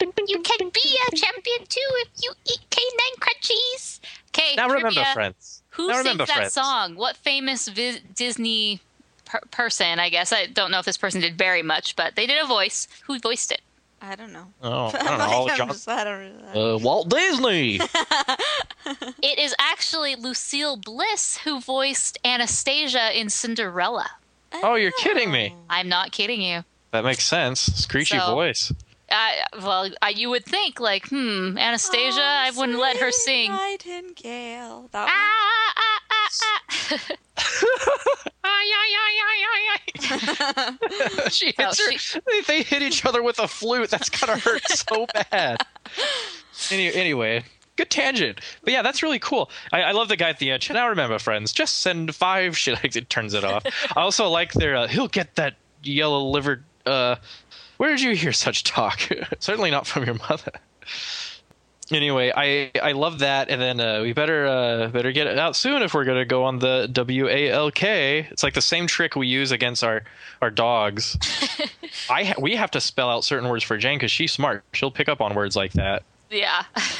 You 0.00 0.40
can 0.42 0.68
be 0.70 0.98
a 1.12 1.16
champion 1.16 1.66
too 1.68 1.80
if 2.02 2.08
you 2.22 2.32
eat 2.46 2.60
canine 2.70 3.16
crunchies. 3.20 4.00
Okay, 4.28 4.54
now 4.56 4.66
remember 4.68 4.90
trivia. 4.90 5.12
friends 5.14 5.62
Who 5.70 5.86
now 5.88 5.94
sings 5.94 6.04
remember 6.04 6.26
that 6.26 6.36
friends. 6.36 6.52
song? 6.52 6.94
What 6.96 7.16
famous 7.16 7.68
vi- 7.68 8.00
Disney 8.14 8.80
per- 9.24 9.40
person? 9.50 9.98
I 9.98 10.08
guess 10.08 10.32
I 10.32 10.46
don't 10.46 10.70
know 10.70 10.78
if 10.78 10.84
this 10.84 10.96
person 10.98 11.20
did 11.20 11.36
very 11.38 11.62
much, 11.62 11.96
but 11.96 12.16
they 12.16 12.26
did 12.26 12.42
a 12.42 12.46
voice. 12.46 12.88
Who 13.06 13.18
voiced 13.18 13.52
it? 13.52 13.60
I 14.02 14.16
don't 14.16 14.32
know. 14.32 14.46
Oh, 14.62 14.86
I 14.88 14.90
don't 15.04 15.18
know. 15.30 15.42
Like, 15.44 15.56
John, 15.56 15.68
just- 15.68 15.88
I 15.88 16.04
don't 16.04 16.54
know. 16.54 16.74
uh, 16.74 16.78
Walt 16.78 17.08
Disney. 17.08 17.80
it 19.22 19.38
is 19.38 19.54
actually 19.58 20.14
Lucille 20.16 20.76
Bliss 20.76 21.38
who 21.38 21.60
voiced 21.60 22.18
Anastasia 22.24 23.18
in 23.18 23.30
Cinderella. 23.30 24.10
Oh, 24.62 24.74
you're 24.74 24.92
kidding 24.98 25.30
me. 25.30 25.54
I'm 25.70 25.88
not 25.88 26.12
kidding 26.12 26.40
you. 26.42 26.64
That 26.92 27.02
makes 27.04 27.24
sense. 27.24 27.60
Screechy 27.60 28.18
So- 28.18 28.34
voice. 28.34 28.72
I, 29.14 29.44
well, 29.62 29.88
I, 30.02 30.08
you 30.10 30.28
would 30.30 30.44
think 30.44 30.80
like, 30.80 31.08
hmm, 31.08 31.56
Anastasia, 31.56 32.20
I 32.20 32.50
wouldn't 32.56 32.78
let 32.78 32.96
her 32.98 33.10
sing. 33.12 33.52
Nightingale. 33.52 34.88
That 34.92 35.08
Ah, 35.08 35.72
ah, 35.76 36.00
ah, 36.10 36.28
ah. 38.44 38.44
She 41.30 41.46
hits 41.56 41.80
Oh, 41.80 41.90
her. 41.90 41.98
she- 41.98 42.20
They, 42.26 42.40
they 42.46 42.62
hit 42.62 42.82
each 42.82 43.04
other 43.04 43.22
with 43.22 43.38
a 43.38 43.48
flute. 43.48 43.90
That's 43.90 44.08
gotta 44.08 44.36
hurt 44.36 44.66
so 44.68 45.06
bad. 45.30 45.58
Any, 46.70 46.92
anyway, 46.94 47.44
good 47.76 47.90
tangent. 47.90 48.40
But 48.62 48.72
yeah, 48.72 48.82
that's 48.82 49.02
really 49.02 49.18
cool. 49.18 49.50
I, 49.72 49.82
I 49.82 49.92
love 49.92 50.08
the 50.08 50.16
guy 50.16 50.30
at 50.30 50.38
the 50.38 50.50
end. 50.50 50.68
Now 50.70 50.88
remember, 50.88 51.18
friends, 51.18 51.52
just 51.52 51.78
send 51.78 52.14
five. 52.14 52.56
She 52.56 52.72
like 52.72 52.96
it 52.96 53.10
turns 53.10 53.34
it 53.34 53.44
off. 53.44 53.64
I 53.96 54.00
also 54.00 54.28
like 54.28 54.52
their. 54.52 54.76
Uh, 54.76 54.88
He'll 54.88 55.08
get 55.08 55.34
that 55.36 55.54
yellow 55.82 56.24
livered. 56.28 56.64
Uh, 56.86 57.16
where 57.76 57.90
did 57.90 58.00
you 58.00 58.14
hear 58.14 58.32
such 58.32 58.64
talk? 58.64 59.08
Certainly 59.38 59.70
not 59.70 59.86
from 59.86 60.04
your 60.04 60.14
mother. 60.28 60.52
Anyway, 61.90 62.32
I 62.34 62.70
I 62.82 62.92
love 62.92 63.18
that, 63.18 63.50
and 63.50 63.60
then 63.60 63.78
uh, 63.78 64.00
we 64.00 64.14
better 64.14 64.46
uh, 64.46 64.88
better 64.88 65.12
get 65.12 65.26
it 65.26 65.38
out 65.38 65.54
soon 65.54 65.82
if 65.82 65.92
we're 65.92 66.04
gonna 66.04 66.24
go 66.24 66.44
on 66.44 66.58
the 66.58 66.88
W 66.90 67.28
A 67.28 67.50
L 67.50 67.70
K. 67.70 68.26
It's 68.30 68.42
like 68.42 68.54
the 68.54 68.62
same 68.62 68.86
trick 68.86 69.16
we 69.16 69.26
use 69.26 69.52
against 69.52 69.84
our 69.84 70.02
our 70.40 70.50
dogs. 70.50 71.18
I 72.10 72.24
ha- 72.24 72.34
we 72.40 72.56
have 72.56 72.70
to 72.72 72.80
spell 72.80 73.10
out 73.10 73.22
certain 73.22 73.50
words 73.50 73.64
for 73.64 73.76
Jane 73.76 73.98
because 73.98 74.10
she's 74.10 74.32
smart. 74.32 74.64
She'll 74.72 74.90
pick 74.90 75.10
up 75.10 75.20
on 75.20 75.34
words 75.34 75.56
like 75.56 75.72
that. 75.74 76.04
Yeah. 76.30 76.64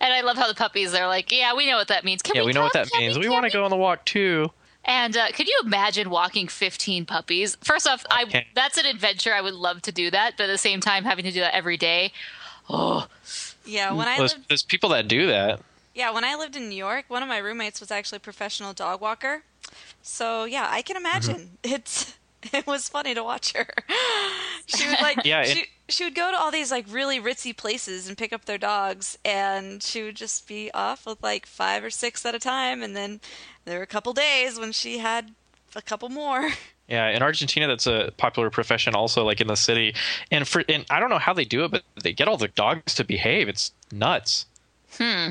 and 0.00 0.12
I 0.12 0.20
love 0.20 0.36
how 0.36 0.46
the 0.46 0.54
puppies 0.54 0.94
are 0.94 1.08
like, 1.08 1.32
yeah, 1.32 1.54
we 1.54 1.66
know 1.66 1.76
what 1.76 1.88
that 1.88 2.04
means. 2.04 2.20
Can 2.22 2.36
yeah, 2.36 2.44
we 2.44 2.52
know 2.52 2.62
what 2.62 2.74
that 2.74 2.90
Can 2.90 3.00
means. 3.00 3.18
we, 3.18 3.26
We 3.26 3.30
want 3.30 3.46
to 3.46 3.50
go 3.50 3.64
on 3.64 3.70
the 3.70 3.76
walk 3.76 4.04
too. 4.04 4.50
And 4.84 5.16
uh, 5.16 5.28
could 5.32 5.46
you 5.46 5.60
imagine 5.64 6.08
walking 6.10 6.48
15 6.48 7.04
puppies? 7.06 7.56
First 7.62 7.86
off, 7.86 8.04
I 8.10 8.22
Okay. 8.24 8.46
that's 8.54 8.78
an 8.78 8.86
adventure. 8.86 9.32
I 9.34 9.40
would 9.40 9.54
love 9.54 9.82
to 9.82 9.92
do 9.92 10.10
that, 10.10 10.34
but 10.36 10.44
at 10.44 10.46
the 10.52 10.58
same 10.58 10.80
time, 10.80 11.04
having 11.04 11.24
to 11.24 11.30
do 11.32 11.40
that 11.40 11.54
every 11.54 11.76
day. 11.76 12.12
Oh, 12.68 13.06
Yeah, 13.64 13.92
when 13.92 14.08
I 14.08 14.16
There's, 14.18 14.32
lived 14.34 14.48
there's 14.48 14.62
people 14.62 14.88
that 14.90 15.06
do 15.06 15.26
that. 15.26 15.60
yeah, 15.94 16.10
when 16.10 16.24
I 16.24 16.34
lived 16.34 16.56
in 16.56 16.68
New 16.68 16.76
York, 16.76 17.04
one 17.08 17.22
of 17.22 17.28
my 17.28 17.38
roommates 17.38 17.78
was 17.80 17.90
actually 17.90 18.16
a 18.16 18.20
professional 18.20 18.72
dog 18.72 19.00
walker. 19.00 19.42
So 20.02 20.44
yeah, 20.44 20.66
I 20.70 20.82
can 20.82 20.96
imagine. 20.96 21.50
It's 21.62 22.14
it 22.54 22.66
was 22.66 22.88
funny 22.88 23.12
to 23.14 23.22
watch 23.22 23.52
her. 23.52 23.66
She 24.66 24.86
would 24.88 25.00
like 25.02 25.18
Yeah, 25.24 25.42
it- 25.42 25.48
she 25.56 25.64
she 25.88 26.04
would 26.04 26.14
go 26.14 26.30
to 26.30 26.36
all 26.38 26.50
these 26.52 26.70
like 26.70 26.86
really 26.88 27.18
ritzy 27.20 27.54
places 27.56 28.08
and 28.08 28.16
pick 28.16 28.32
up 28.32 28.44
their 28.44 28.58
dogs 28.58 29.18
and 29.24 29.82
she 29.82 30.02
would 30.04 30.14
just 30.14 30.46
be 30.46 30.70
off 30.72 31.04
with 31.04 31.20
like 31.22 31.44
five 31.46 31.82
or 31.82 31.90
six 31.90 32.24
at 32.24 32.34
a 32.34 32.38
time 32.38 32.80
and 32.82 32.94
then 32.96 33.20
there 33.64 33.78
were 33.78 33.84
a 33.84 33.86
couple 33.86 34.12
days 34.12 34.58
when 34.58 34.72
she 34.72 34.98
had 34.98 35.32
a 35.74 35.82
couple 35.82 36.08
more. 36.08 36.50
Yeah, 36.90 37.10
in 37.10 37.22
Argentina, 37.22 37.68
that's 37.68 37.86
a 37.86 38.12
popular 38.16 38.50
profession 38.50 38.96
also, 38.96 39.24
like 39.24 39.40
in 39.40 39.46
the 39.46 39.54
city. 39.54 39.94
And 40.32 40.48
for 40.48 40.64
and 40.68 40.84
I 40.90 40.98
don't 40.98 41.08
know 41.08 41.20
how 41.20 41.32
they 41.32 41.44
do 41.44 41.64
it, 41.64 41.70
but 41.70 41.84
they 42.02 42.12
get 42.12 42.26
all 42.26 42.36
the 42.36 42.48
dogs 42.48 42.96
to 42.96 43.04
behave. 43.04 43.48
It's 43.48 43.70
nuts. 43.92 44.46
Hmm. 44.98 45.30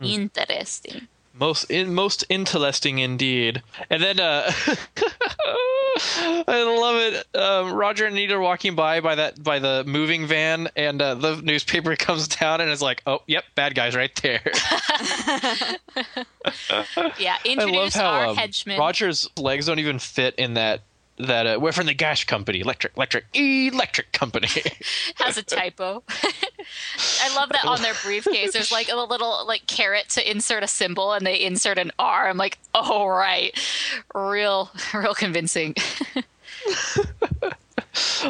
Interesting. 0.00 1.06
Most 1.40 1.64
in 1.70 1.94
most 1.94 2.24
interesting 2.28 2.98
indeed. 2.98 3.62
And 3.88 4.02
then 4.02 4.20
uh 4.20 4.52
I 5.96 6.62
love 6.78 6.96
it. 6.96 7.36
Um, 7.36 7.72
Roger 7.72 8.06
and 8.06 8.14
Anita 8.14 8.34
are 8.34 8.40
walking 8.40 8.74
by 8.74 9.00
by 9.00 9.16
that 9.16 9.42
by 9.42 9.58
the 9.58 9.84
moving 9.86 10.26
van, 10.26 10.68
and 10.76 11.00
uh, 11.02 11.14
the 11.14 11.36
newspaper 11.36 11.96
comes 11.96 12.28
down 12.28 12.60
and 12.60 12.70
is 12.70 12.80
like, 12.82 13.02
"Oh, 13.06 13.22
yep, 13.26 13.44
bad 13.54 13.74
guys 13.74 13.96
right 13.96 14.14
there." 14.22 14.40
Yeah, 17.18 17.36
I 17.44 17.48
love 17.48 17.58
introduce 17.68 17.94
how 17.94 18.10
our 18.10 18.26
um, 18.28 18.36
henchmen. 18.36 18.78
Roger's 18.78 19.28
legs 19.36 19.66
don't 19.66 19.78
even 19.78 19.98
fit 19.98 20.34
in 20.36 20.54
that. 20.54 20.80
That 21.26 21.46
uh, 21.46 21.58
we're 21.60 21.72
from 21.72 21.86
the 21.86 21.94
gas 21.94 22.24
company, 22.24 22.60
electric, 22.60 22.96
electric, 22.96 23.24
electric 23.34 24.12
company. 24.12 24.48
has 25.16 25.36
a 25.36 25.42
typo. 25.42 26.02
I 27.22 27.34
love 27.36 27.50
that 27.50 27.64
on 27.64 27.82
their 27.82 27.94
briefcase. 28.02 28.52
There's 28.52 28.72
like 28.72 28.88
a 28.90 28.96
little 28.96 29.44
like 29.46 29.66
caret 29.66 30.08
to 30.10 30.30
insert 30.30 30.62
a 30.62 30.66
symbol, 30.68 31.12
and 31.12 31.26
they 31.26 31.40
insert 31.40 31.78
an 31.78 31.92
R. 31.98 32.28
I'm 32.28 32.36
like, 32.36 32.58
oh 32.74 33.06
right, 33.06 33.52
real, 34.14 34.70
real 34.94 35.14
convincing. 35.14 35.74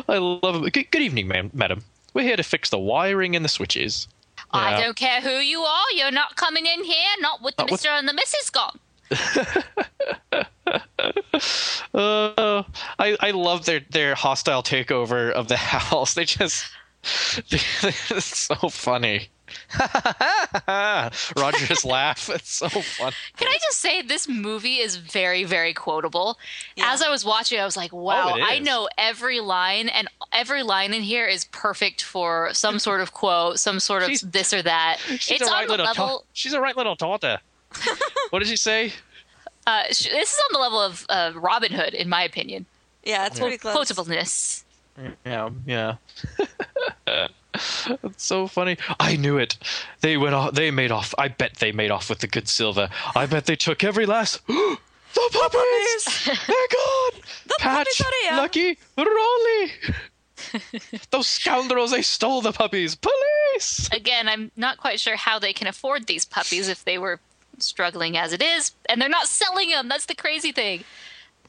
I 0.09 0.19
love 0.19 0.65
it. 0.65 0.73
Good, 0.73 0.91
good 0.91 1.03
evening, 1.03 1.29
ma'am, 1.29 1.51
madam. 1.53 1.85
We're 2.15 2.23
here 2.23 2.37
to 2.37 2.43
fix 2.43 2.71
the 2.71 2.79
wiring 2.79 3.37
and 3.37 3.45
the 3.45 3.49
switches. 3.49 4.09
I 4.53 4.71
Yeah. 4.73 4.81
don't 4.81 4.97
care 4.97 5.21
who 5.21 5.31
you 5.39 5.61
are. 5.61 5.91
You're 5.95 6.11
not 6.11 6.35
coming 6.37 6.67
in 6.67 6.83
here. 6.85 7.07
Not 7.21 7.43
with 7.43 7.57
the 7.57 7.63
Not 7.63 7.71
with- 7.71 7.81
Mister 7.81 7.91
and 7.91 8.09
the 8.09 8.13
Mrs. 8.13 8.51
gone. 8.51 8.79
Uh, 11.93 12.63
I 12.99 13.17
I 13.21 13.31
love 13.33 13.65
their 13.65 13.81
their 13.91 14.15
hostile 14.15 14.63
takeover 14.63 15.31
of 15.33 15.49
the 15.49 15.57
house. 15.59 16.15
They 16.15 16.25
just 16.25 16.67
it's 17.51 18.39
so 18.39 18.55
funny. 18.69 19.29
Roger 20.69 21.67
just 21.67 21.85
laugh. 21.85 22.29
It's 22.29 22.51
so 22.53 22.69
funny. 22.69 23.17
Can 23.37 23.49
I 23.49 23.59
just 23.61 23.81
say 23.81 24.01
this 24.03 24.29
movie 24.29 24.77
is 24.77 24.95
very, 24.95 25.43
very 25.43 25.75
quotable. 25.75 26.39
Yeah. 26.77 26.93
As 26.93 27.03
I 27.03 27.09
was 27.11 27.25
watching, 27.25 27.59
I 27.59 27.65
was 27.65 27.77
like, 27.77 27.93
wow, 27.93 28.35
Oh, 28.37 28.41
I 28.41 28.61
know 28.61 28.89
every 28.97 29.41
line, 29.41 29.89
and 29.89 30.07
every 30.31 30.63
line 30.63 30.95
in 30.95 31.03
here 31.03 31.27
is 31.27 31.47
perfect 31.47 32.03
for 32.05 32.51
some 32.53 32.79
sort 32.79 33.01
of 33.01 33.13
quote, 33.13 33.59
some 33.59 33.81
sort 33.81 34.03
of 34.05 34.09
She's- 34.11 34.21
this 34.21 34.53
or 34.53 34.63
that. 34.63 34.99
She's 35.19 35.41
it's 35.41 35.49
a 35.49 35.53
right 35.53 35.63
on 35.63 35.67
the 35.67 35.73
little 35.73 35.87
level. 35.87 36.07
ta- 36.21 36.25
She's 36.33 36.53
a 36.53 36.61
right 36.61 36.77
little 36.77 36.95
daughter. 36.95 37.41
What 38.31 38.41
did 38.41 38.49
she 38.49 38.57
say? 38.57 38.93
uh, 39.67 39.83
this 39.89 40.07
is 40.07 40.41
on 40.49 40.53
the 40.53 40.59
level 40.59 40.81
of 40.81 41.07
uh, 41.09 41.33
Robin 41.35 41.73
Hood, 41.73 41.95
in 41.95 42.09
my 42.09 42.23
opinion. 42.23 42.67
Yeah, 43.05 43.27
it's 43.27 43.39
pretty 43.39 43.59
close. 43.59 43.75
Quotableness. 43.75 44.65
Yeah, 45.25 45.51
yeah. 45.67 45.97
It's 47.53 48.25
so 48.25 48.47
funny. 48.47 48.77
I 49.01 49.17
knew 49.17 49.37
it. 49.37 49.57
They 50.03 50.17
went 50.17 50.35
off. 50.35 50.55
They 50.55 50.71
made 50.71 50.93
off. 50.93 51.15
I 51.19 51.29
bet 51.29 51.57
they 51.57 51.73
made 51.73 51.91
off 51.91 52.09
with 52.09 52.21
the 52.21 52.29
good 52.29 52.49
silver. 52.49 52.89
I 53.17 53.27
bet 53.27 53.47
they 53.47 53.57
took 53.57 53.83
every 53.83 54.07
last. 54.07 54.41
the 54.47 54.79
puppies! 55.15 56.25
They're 56.47 56.69
gone. 56.71 57.21
The 57.47 57.57
Patch, 57.59 57.89
puppies 57.99 58.31
are. 58.31 58.37
Lucky, 58.37 58.79
Rolly. 58.97 59.73
Those 61.11 61.27
scoundrels! 61.27 61.91
They 61.91 62.03
stole 62.03 62.41
the 62.41 62.53
puppies. 62.53 62.97
Police! 62.97 63.89
Again, 63.93 64.29
I'm 64.29 64.53
not 64.57 64.79
quite 64.79 65.01
sure 65.01 65.17
how 65.17 65.39
they 65.39 65.53
can 65.53 65.67
afford 65.67 66.07
these 66.07 66.25
puppies 66.25 66.69
if 66.69 66.85
they 66.85 66.99
were 66.99 67.19
struggling 67.63 68.17
as 68.17 68.33
it 68.33 68.43
is, 68.43 68.73
and 68.89 69.01
they're 69.01 69.09
not 69.09 69.27
selling 69.27 69.71
them. 69.71 69.89
That's 69.89 70.07
the 70.07 70.15
crazy 70.15 70.53
thing. 70.53 70.85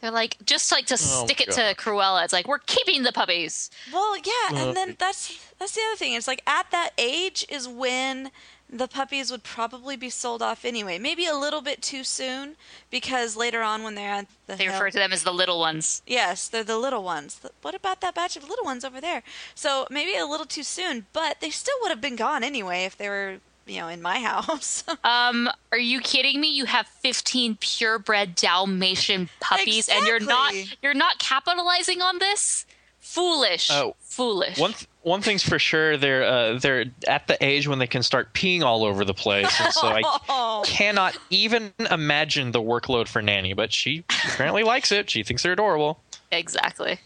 They're 0.02 0.12
like 0.12 0.38
just 0.46 0.72
like 0.72 0.88
to 0.88 0.98
stick 0.98 1.42
it 1.42 1.52
to 1.52 1.76
Cruella. 1.76 2.24
It's 2.24 2.34
like 2.34 2.48
we're 2.48 2.58
keeping 2.60 3.04
the 3.04 3.12
puppies. 3.12 3.70
Well, 3.94 4.18
yeah, 4.18 4.32
Uh, 4.52 4.56
and 4.68 4.78
then 4.78 4.96
that's 4.98 5.38
that's 5.60 5.76
the 5.76 5.82
other 5.88 5.96
thing. 5.98 6.14
It's 6.14 6.28
like 6.28 6.42
at 6.48 6.72
that 6.72 6.92
age 6.98 7.46
is 7.50 7.68
when 7.68 8.32
the 8.74 8.88
puppies 8.88 9.30
would 9.30 9.44
probably 9.44 9.98
be 9.98 10.10
sold 10.10 10.42
off 10.42 10.64
anyway. 10.66 10.98
Maybe 10.98 11.26
a 11.28 11.36
little 11.36 11.62
bit 11.62 11.82
too 11.82 12.04
soon 12.06 12.56
because 12.90 13.36
later 13.36 13.62
on 13.62 13.84
when 13.84 13.96
they're 13.96 14.10
at 14.10 14.28
the 14.48 14.56
They 14.56 14.64
hill- 14.64 14.74
refer 14.74 14.90
to 14.92 14.98
them 14.98 15.12
as 15.12 15.24
the 15.24 15.34
little 15.34 15.60
ones. 15.60 16.02
Yes, 16.08 16.48
they're 16.48 16.64
the 16.64 16.78
little 16.78 17.04
ones. 17.04 17.40
What 17.62 17.76
about 17.76 18.00
that 18.02 18.16
batch 18.16 18.38
of 18.38 18.48
little 18.48 18.64
ones 18.66 18.84
over 18.86 19.02
there? 19.02 19.24
So 19.56 19.86
maybe 19.92 20.16
a 20.18 20.26
little 20.26 20.46
too 20.48 20.64
soon, 20.64 21.06
but 21.14 21.42
they 21.42 21.50
still 21.52 21.76
would 21.82 21.90
have 21.92 22.00
been 22.02 22.16
gone 22.16 22.44
anyway 22.46 22.86
if 22.86 22.98
they 22.98 23.10
were, 23.10 23.40
you 23.68 23.80
know, 23.80 23.88
in 23.88 24.02
my 24.02 24.20
house. 24.24 24.84
Um, 25.04 25.50
are 25.72 25.78
you 25.78 26.00
kidding 26.02 26.40
me? 26.42 26.50
You 26.52 26.66
have 26.66 26.88
15 26.88 27.58
purebred 27.60 28.36
Dalmatian 28.36 29.30
puppies, 29.40 29.88
and 29.90 30.06
you're 30.06 30.20
not 30.20 30.54
you're 30.82 30.94
not 30.94 31.20
capitalizing 31.20 32.02
on 32.02 32.20
this. 32.20 32.66
Foolish. 33.00 33.70
Oh, 33.72 33.96
Foolish. 34.00 34.58
One 34.60 34.74
th- 34.74 34.88
one 35.02 35.22
thing's 35.22 35.42
for 35.44 35.58
sure. 35.58 35.98
They're 35.98 36.24
uh, 36.24 36.60
they're 36.60 36.86
at 37.08 37.28
the 37.28 37.44
age 37.44 37.68
when 37.68 37.80
they 37.80 37.88
can 37.88 38.04
start 38.04 38.34
peeing 38.34 38.62
all 38.62 38.84
over 38.86 39.04
the 39.04 39.14
place, 39.16 39.60
and 39.60 39.74
so 39.74 39.88
I 39.88 40.02
Oh. 40.30 40.64
cannot 40.66 41.18
even 41.32 41.74
imagine 41.90 42.52
the 42.52 42.62
workload 42.62 43.08
for 43.08 43.22
Nanny. 43.22 43.54
But 43.54 43.74
she 43.74 44.04
apparently 44.28 44.64
likes 44.64 44.92
it. 44.92 45.10
She 45.10 45.24
thinks 45.24 45.42
they're 45.44 45.54
adorable. 45.54 46.00
exactly. 46.32 47.00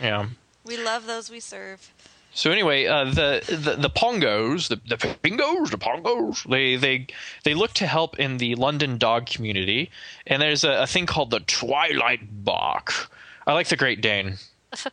Yeah. 0.00 0.26
we 0.64 0.76
love 0.78 1.06
those 1.06 1.30
we 1.30 1.38
serve. 1.38 1.92
So 2.34 2.50
anyway, 2.50 2.86
uh, 2.86 3.04
the, 3.04 3.44
the 3.48 3.76
the 3.76 3.90
Pongos, 3.90 4.68
the 4.68 4.76
the 4.88 4.96
Pingos, 4.96 5.70
the 5.70 5.78
Pongos, 5.78 6.48
they 6.48 6.76
they 6.76 7.06
they 7.44 7.54
look 7.54 7.74
to 7.74 7.86
help 7.86 8.18
in 8.18 8.38
the 8.38 8.54
London 8.54 8.96
dog 8.96 9.26
community, 9.26 9.90
and 10.26 10.40
there's 10.40 10.64
a, 10.64 10.82
a 10.82 10.86
thing 10.86 11.04
called 11.06 11.30
the 11.30 11.40
Twilight 11.40 12.44
Bark. 12.44 13.10
I 13.46 13.52
like 13.52 13.68
the 13.68 13.76
Great 13.76 14.00
Dane. 14.00 14.38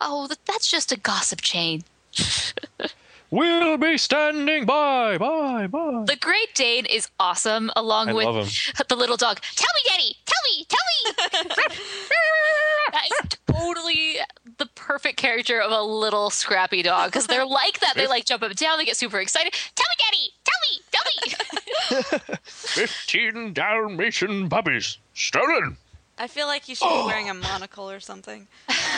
Oh, 0.00 0.28
that's 0.46 0.70
just 0.70 0.92
a 0.92 0.96
gossip 0.96 1.40
chain. 1.40 1.82
We'll 3.30 3.76
be 3.76 3.98
standing 3.98 4.64
by, 4.64 5.18
bye, 5.18 5.66
bye. 5.66 6.04
The 6.06 6.16
Great 6.16 6.54
Dane 6.54 6.86
is 6.86 7.08
awesome, 7.20 7.70
along 7.76 8.08
I 8.08 8.12
with 8.14 8.24
love 8.24 8.36
him. 8.46 8.74
the 8.88 8.96
little 8.96 9.18
dog. 9.18 9.40
Tell 9.54 9.68
me, 9.74 9.82
Daddy. 9.86 10.16
Tell 10.24 10.40
me. 10.48 10.64
Tell 10.64 10.80
me. 10.88 11.68
that 12.92 13.04
is 13.04 13.38
totally 13.46 14.16
the 14.58 14.66
perfect 14.66 15.16
character 15.16 15.60
of 15.60 15.70
a 15.70 15.82
little 15.82 16.30
scrappy 16.30 16.82
dog 16.82 17.10
because 17.10 17.26
they're 17.26 17.46
like 17.62 17.80
that. 17.80 17.94
They 17.94 18.06
like 18.06 18.24
jump 18.24 18.42
up 18.42 18.50
and 18.50 18.58
down. 18.58 18.78
They 18.78 18.84
get 18.84 18.96
super 18.96 19.20
excited. 19.20 19.52
Tell 19.74 19.86
me, 19.88 19.96
Daddy. 20.04 20.32
Tell 20.44 20.58
me. 20.70 20.80
Tell 20.90 22.28
me. 22.28 22.36
Fifteen 22.44 23.52
Dalmatian 23.52 24.48
puppies 24.48 24.98
stolen. 25.14 25.76
I 26.18 26.26
feel 26.26 26.46
like 26.46 26.68
you 26.68 26.74
should 26.74 26.88
be 26.88 27.02
wearing 27.06 27.30
a 27.30 27.34
monocle 27.34 27.90
or 27.90 28.00
something. 28.00 28.46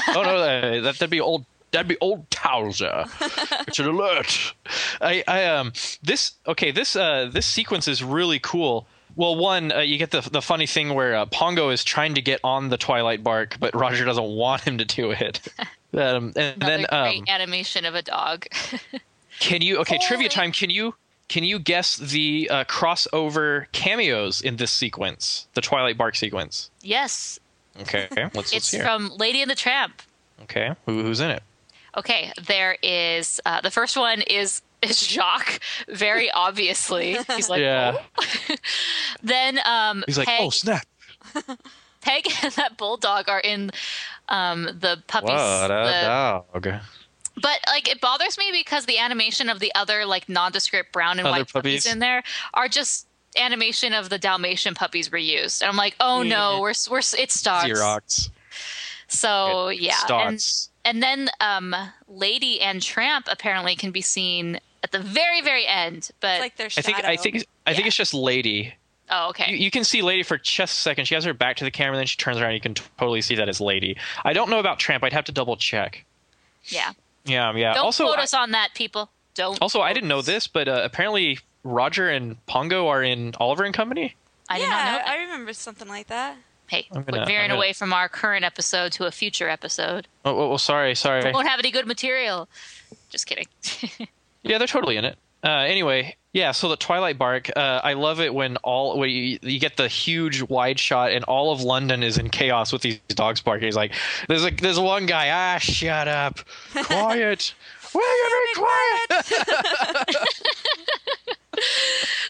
oh 0.09 0.23
no, 0.23 0.37
uh, 0.37 0.81
that, 0.81 0.95
that'd 0.95 1.11
be 1.11 1.20
old. 1.20 1.45
That'd 1.73 1.87
be 1.87 1.99
old 2.01 2.28
Towser. 2.31 3.05
it's 3.20 3.78
an 3.78 3.87
alert. 3.87 4.55
I, 5.01 5.23
I 5.28 5.45
um 5.47 5.73
this 6.03 6.32
okay 6.49 6.73
this 6.73 6.97
uh 6.97 7.31
this 7.32 7.47
sequence 7.47 7.87
is 7.87 8.03
really 8.03 8.41
cool. 8.41 8.89
Well, 9.16 9.37
one, 9.37 9.73
uh, 9.73 9.81
you 9.81 9.99
get 9.99 10.11
the 10.11 10.20
the 10.20 10.43
funny 10.43 10.66
thing 10.66 10.95
where 10.95 11.15
uh, 11.16 11.27
Pongo 11.27 11.70
is 11.70 11.85
trying 11.85 12.15
to 12.15 12.23
get 12.23 12.41
on 12.45 12.69
the 12.69 12.77
Twilight 12.78 13.23
bark, 13.23 13.57
but 13.61 13.74
Roger 13.74 14.05
doesn't 14.05 14.24
want 14.37 14.62
him 14.62 14.78
to 14.78 14.85
do 14.85 15.11
it. 15.11 15.41
um, 15.95 16.32
and 16.37 16.37
Another 16.37 16.57
then 16.59 16.87
um, 16.91 17.24
animation 17.28 17.85
of 17.85 17.95
a 17.95 18.03
dog. 18.03 18.47
Can 19.41 19.62
you 19.62 19.78
okay 19.78 19.99
trivia 19.99 20.28
Holy- 20.28 20.28
time? 20.28 20.53
Can 20.53 20.70
you 20.70 20.95
can 21.28 21.45
you 21.45 21.59
guess 21.59 21.97
the 21.97 22.49
uh, 22.51 22.65
crossover 22.65 23.70
cameos 23.73 24.41
in 24.41 24.57
this 24.57 24.70
sequence, 24.73 25.47
the 25.55 25.61
Twilight 25.61 25.97
Bark 25.97 26.16
sequence? 26.16 26.70
yes, 26.82 27.39
Okay, 27.81 28.09
let's 28.11 28.35
let's 28.35 28.53
it's 28.53 28.77
from 28.77 29.11
Lady 29.16 29.41
and 29.41 29.51
the 29.51 29.55
Tramp. 29.55 30.03
okay, 30.43 30.74
Who, 30.87 31.03
who's 31.03 31.20
in 31.20 31.31
it? 31.31 31.43
Okay, 31.97 32.32
there 32.47 32.77
is 32.82 33.41
uh, 33.47 33.61
the 33.61 33.70
first 33.70 33.97
one 33.97 34.23
is 34.23 34.61
is 34.82 35.07
Jock, 35.07 35.61
very 35.89 36.31
obviously. 36.31 37.16
He's 37.35 37.48
like, 37.48 37.61
Yeah. 37.61 37.97
"Oh." 38.19 38.55
then 39.23 39.61
um, 39.65 40.05
He's 40.07 40.19
like, 40.19 40.28
Peg, 40.28 40.40
oh 40.43 40.51
snap! 40.51 40.86
Peg 42.01 42.27
and 42.43 42.52
that 42.55 42.77
bulldog 42.78 43.28
are 43.28 43.40
in 43.40 43.70
um, 44.28 44.65
the 44.65 45.02
puppies. 45.07 45.31
What 45.31 45.70
a 45.70 46.44
the- 46.52 46.61
dog! 46.62 46.81
But 47.43 47.61
like 47.69 47.89
it 47.89 48.01
bothers 48.01 48.36
me 48.39 48.51
because 48.52 48.86
the 48.86 48.98
animation 48.98 49.48
of 49.48 49.61
the 49.61 49.73
other 49.74 50.05
like 50.05 50.28
nondescript 50.28 50.93
brown 50.93 51.19
and 51.19 51.27
Other 51.27 51.39
white 51.39 51.52
puppies. 51.52 51.85
puppies? 51.85 51.86
in 51.93 51.98
there 52.01 52.23
are 52.55 52.69
just 52.69 53.07
animation 53.39 53.94
of 53.94 54.09
the 54.11 54.19
Dalmatian 54.19 54.74
puppies 54.74 55.09
reused. 55.11 55.62
And 55.62 55.70
I'm 55.70 55.77
like, 55.77 55.97
oh 56.01 56.23
no, 56.23 56.61
we're 56.61 56.74
we're 56.90 56.98
it's 56.98 57.35
stocks. 57.35 57.66
Xerox. 57.69 58.31
So 59.09 59.69
yeah, 59.69 59.94
and, 60.09 60.44
and 60.85 61.02
then 61.02 61.31
um, 61.40 61.74
Lady 62.09 62.61
and 62.61 62.82
Tramp 62.82 63.27
apparently 63.31 63.74
can 63.74 63.90
be 63.90 64.01
seen 64.02 64.61
at 64.82 64.93
the 64.93 64.98
very 64.98 65.40
very 65.43 65.66
end. 65.66 66.11
But 66.20 66.32
It's 66.36 66.40
like 66.40 66.57
their 66.57 66.66
I 66.77 66.81
think 66.82 67.05
I 67.05 67.16
think 67.16 67.44
I 67.66 67.74
think 67.74 67.86
it's 67.86 67.97
just 67.97 68.15
Lady. 68.15 68.74
oh 69.11 69.28
okay, 69.31 69.51
You, 69.52 69.57
you 69.59 69.70
can 69.70 69.85
see 69.85 70.02
Lady 70.02 70.23
for 70.23 70.39
just 70.39 70.78
a 70.78 70.81
second. 70.81 71.05
She 71.07 71.15
has 71.15 71.24
her 71.24 71.35
back 71.35 71.57
to 71.57 71.65
the 71.65 71.70
camera, 71.70 71.97
then 71.97 72.07
she 72.07 72.16
turns 72.16 72.39
around. 72.39 72.55
You 72.55 72.61
can 72.61 72.74
t- 72.74 72.82
totally 72.98 73.20
see 73.23 73.35
that 73.36 73.48
as 73.48 73.61
Lady. 73.61 73.97
I 74.24 74.32
don't 74.32 74.51
know 74.51 74.59
about 74.61 74.78
Tramp. 74.78 75.02
I'd 75.05 75.12
have 75.12 75.24
to 75.27 75.32
double 75.32 75.57
check. 75.57 76.05
yeah. 76.66 76.93
Yeah, 77.27 77.52
yeah. 77.55 77.74
Don't 77.74 77.85
also, 77.85 78.07
quote 78.07 78.19
I- 78.19 78.23
us 78.23 78.32
on 78.35 78.52
that, 78.52 78.70
people. 78.74 79.11
Don't. 79.35 79.61
also, 79.61 79.81
I 79.82 79.93
didn't 79.93 80.09
know 80.09 80.23
this, 80.23 80.47
but 80.47 80.69
uh, 80.69 80.81
apparently 80.82 81.39
Roger 81.65 82.09
and 82.09 82.44
Pongo 82.47 82.89
are 82.89 83.02
in 83.02 83.35
Oliver 83.39 83.65
and 83.65 83.74
Company. 83.74 84.16
I 84.48 84.57
yeah, 84.57 84.65
did 84.65 84.70
not 84.70 84.85
know 84.85 84.98
that. 84.98 85.09
I 85.09 85.16
remember 85.19 85.52
something 85.52 85.86
like 85.86 86.07
that. 86.09 86.36
hey, 86.69 86.86
gonna- 86.90 87.05
we're 87.12 87.27
veering 87.27 87.48
gonna- 87.48 87.59
away 87.59 87.73
from 87.74 87.93
our 87.93 88.09
current 88.09 88.44
episode 88.44 88.93
to 88.93 89.05
a 89.05 89.11
future 89.12 89.48
episode. 89.51 90.09
Oh, 90.24 90.35
oh, 90.35 90.52
oh, 90.52 90.57
sorry, 90.57 90.94
sorry. 90.94 91.23
We 91.24 91.31
won't 91.32 91.47
have 91.47 91.59
any 91.61 91.70
good 91.70 91.86
material. 91.86 92.48
Just 93.11 93.27
kidding. 93.27 93.47
Yeah, 94.43 94.59
they're 94.59 94.67
totally 94.67 94.97
in 94.97 95.05
it. 95.05 95.17
Uh, 95.43 95.49
anyway, 95.61 96.17
yeah. 96.33 96.53
So 96.53 96.69
the 96.69 96.77
Twilight 96.77 97.17
Bark, 97.19 97.51
uh, 97.57 97.81
I 97.83 97.95
love 97.95 98.21
it 98.21 98.35
when 98.35 98.57
all 98.59 98.99
when 98.99 99.09
you, 99.11 99.39
you 99.43 99.59
get 99.59 99.77
the 99.77 99.89
huge 99.89 100.43
wide 100.43 100.79
shot 100.79 101.12
and 101.12 101.25
all 101.25 101.51
of 101.53 101.62
London 101.62 102.03
is 102.03 102.19
in 102.19 102.29
chaos 102.29 102.73
with 102.73 102.83
these 102.83 102.99
dogs 103.09 103.41
barking. 103.41 103.67
He's 103.67 103.77
like, 103.77 103.95
there's 104.29 104.45
like 104.45 104.61
there's 104.61 104.79
one 104.79 105.07
guy. 105.07 105.31
Ah, 105.31 105.59
shut 105.59 106.09
up, 106.09 106.41
quiet. 106.85 107.55
Will 107.95 108.01
you 108.03 108.49
be 108.55 108.61
quiet? 108.61 109.25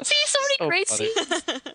See, 0.03 0.15
so 0.27 0.39
many 0.43 0.57
So 0.59 0.69
great 0.69 0.89
funny. 0.89 1.09
scenes. 1.11 1.43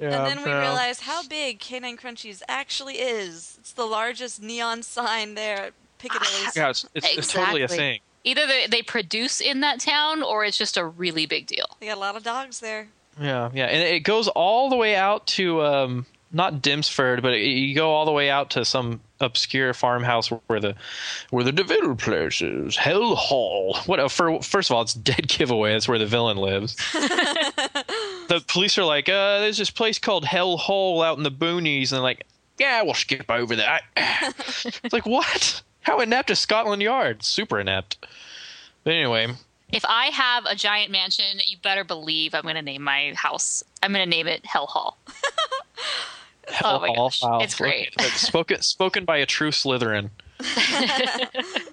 Yeah, 0.00 0.26
and 0.26 0.26
then 0.26 0.44
we 0.44 0.50
no. 0.50 0.58
realized 0.60 1.02
how 1.02 1.22
big 1.28 1.60
Canine 1.60 1.96
Crunchies 1.96 2.42
actually 2.48 2.94
is. 2.94 3.56
It's 3.60 3.72
the 3.72 3.84
largest 3.84 4.42
neon 4.42 4.82
sign 4.82 5.34
there 5.34 5.56
at 5.66 5.72
Piccadilly. 5.98 6.50
Yeah, 6.56 6.70
it's, 6.70 6.84
it's, 6.96 7.16
it's 7.16 7.32
totally 7.32 7.62
a 7.62 7.68
thing. 7.68 8.00
Either 8.24 8.46
they, 8.46 8.66
they 8.66 8.82
produce 8.82 9.40
in 9.40 9.60
that 9.60 9.80
town, 9.80 10.22
or 10.22 10.44
it's 10.44 10.56
just 10.56 10.76
a 10.76 10.84
really 10.84 11.26
big 11.26 11.46
deal. 11.46 11.66
They 11.80 11.86
got 11.86 11.98
a 11.98 12.00
lot 12.00 12.16
of 12.16 12.22
dogs 12.22 12.60
there. 12.60 12.88
Yeah, 13.20 13.50
yeah, 13.54 13.66
and 13.66 13.82
it 13.82 14.00
goes 14.00 14.28
all 14.28 14.70
the 14.70 14.76
way 14.76 14.96
out 14.96 15.26
to 15.28 15.62
um, 15.62 16.06
not 16.32 16.60
Dinsford, 16.62 17.22
but 17.22 17.32
it, 17.34 17.42
you 17.46 17.74
go 17.74 17.90
all 17.90 18.04
the 18.04 18.12
way 18.12 18.28
out 18.28 18.50
to 18.50 18.64
some 18.64 19.00
obscure 19.20 19.72
farmhouse 19.72 20.28
where 20.28 20.58
the 20.60 20.74
where 21.30 21.44
the 21.44 21.52
de 21.52 21.62
Vil 21.62 21.94
place 21.94 22.42
is, 22.42 22.76
Hell 22.76 23.14
Hall. 23.14 23.76
What? 23.86 24.00
uh, 24.00 24.08
For 24.08 24.42
first 24.42 24.70
of 24.70 24.76
all, 24.76 24.82
it's 24.82 24.94
dead 24.94 25.28
giveaway. 25.28 25.72
That's 25.72 25.86
where 25.86 25.98
the 25.98 26.06
villain 26.06 26.36
lives. 26.36 26.74
the 26.92 28.42
police 28.48 28.76
are 28.78 28.84
like, 28.84 29.08
uh, 29.08 29.40
"There's 29.40 29.58
this 29.58 29.70
place 29.70 29.98
called 29.98 30.24
Hell 30.24 30.56
Hall 30.56 31.02
out 31.02 31.16
in 31.16 31.22
the 31.22 31.30
boonies," 31.30 31.82
and 31.92 31.98
they're 31.98 32.00
like, 32.00 32.26
"Yeah, 32.58 32.82
we'll 32.82 32.94
skip 32.94 33.30
over 33.30 33.54
that." 33.56 33.82
it's 33.96 34.92
like 34.92 35.06
what? 35.06 35.62
How 35.84 36.00
inept 36.00 36.30
is 36.30 36.38
Scotland 36.40 36.82
Yard? 36.82 37.22
Super 37.22 37.58
inept. 37.60 37.96
But 38.82 38.94
anyway, 38.94 39.28
If 39.72 39.84
I 39.88 40.06
have 40.06 40.44
a 40.46 40.54
giant 40.54 40.90
mansion, 40.90 41.38
you 41.46 41.56
better 41.62 41.84
believe 41.84 42.34
I'm 42.34 42.42
going 42.42 42.54
to 42.56 42.62
name 42.62 42.82
my 42.82 43.12
house. 43.16 43.62
I'm 43.82 43.92
going 43.92 44.04
to 44.04 44.10
name 44.10 44.26
it 44.26 44.44
Hell 44.44 44.66
Hall. 44.66 44.98
Hell 46.48 46.76
Oh 46.76 46.80
my 46.80 46.88
Hall. 46.88 47.08
gosh, 47.08 47.22
Wow. 47.22 47.38
it's 47.40 47.54
great. 47.54 47.98
Look, 48.00 48.10
spoken 48.12 48.60
spoken 48.60 49.04
by 49.06 49.16
a 49.18 49.26
true 49.26 49.50
Slytherin. 49.50 50.10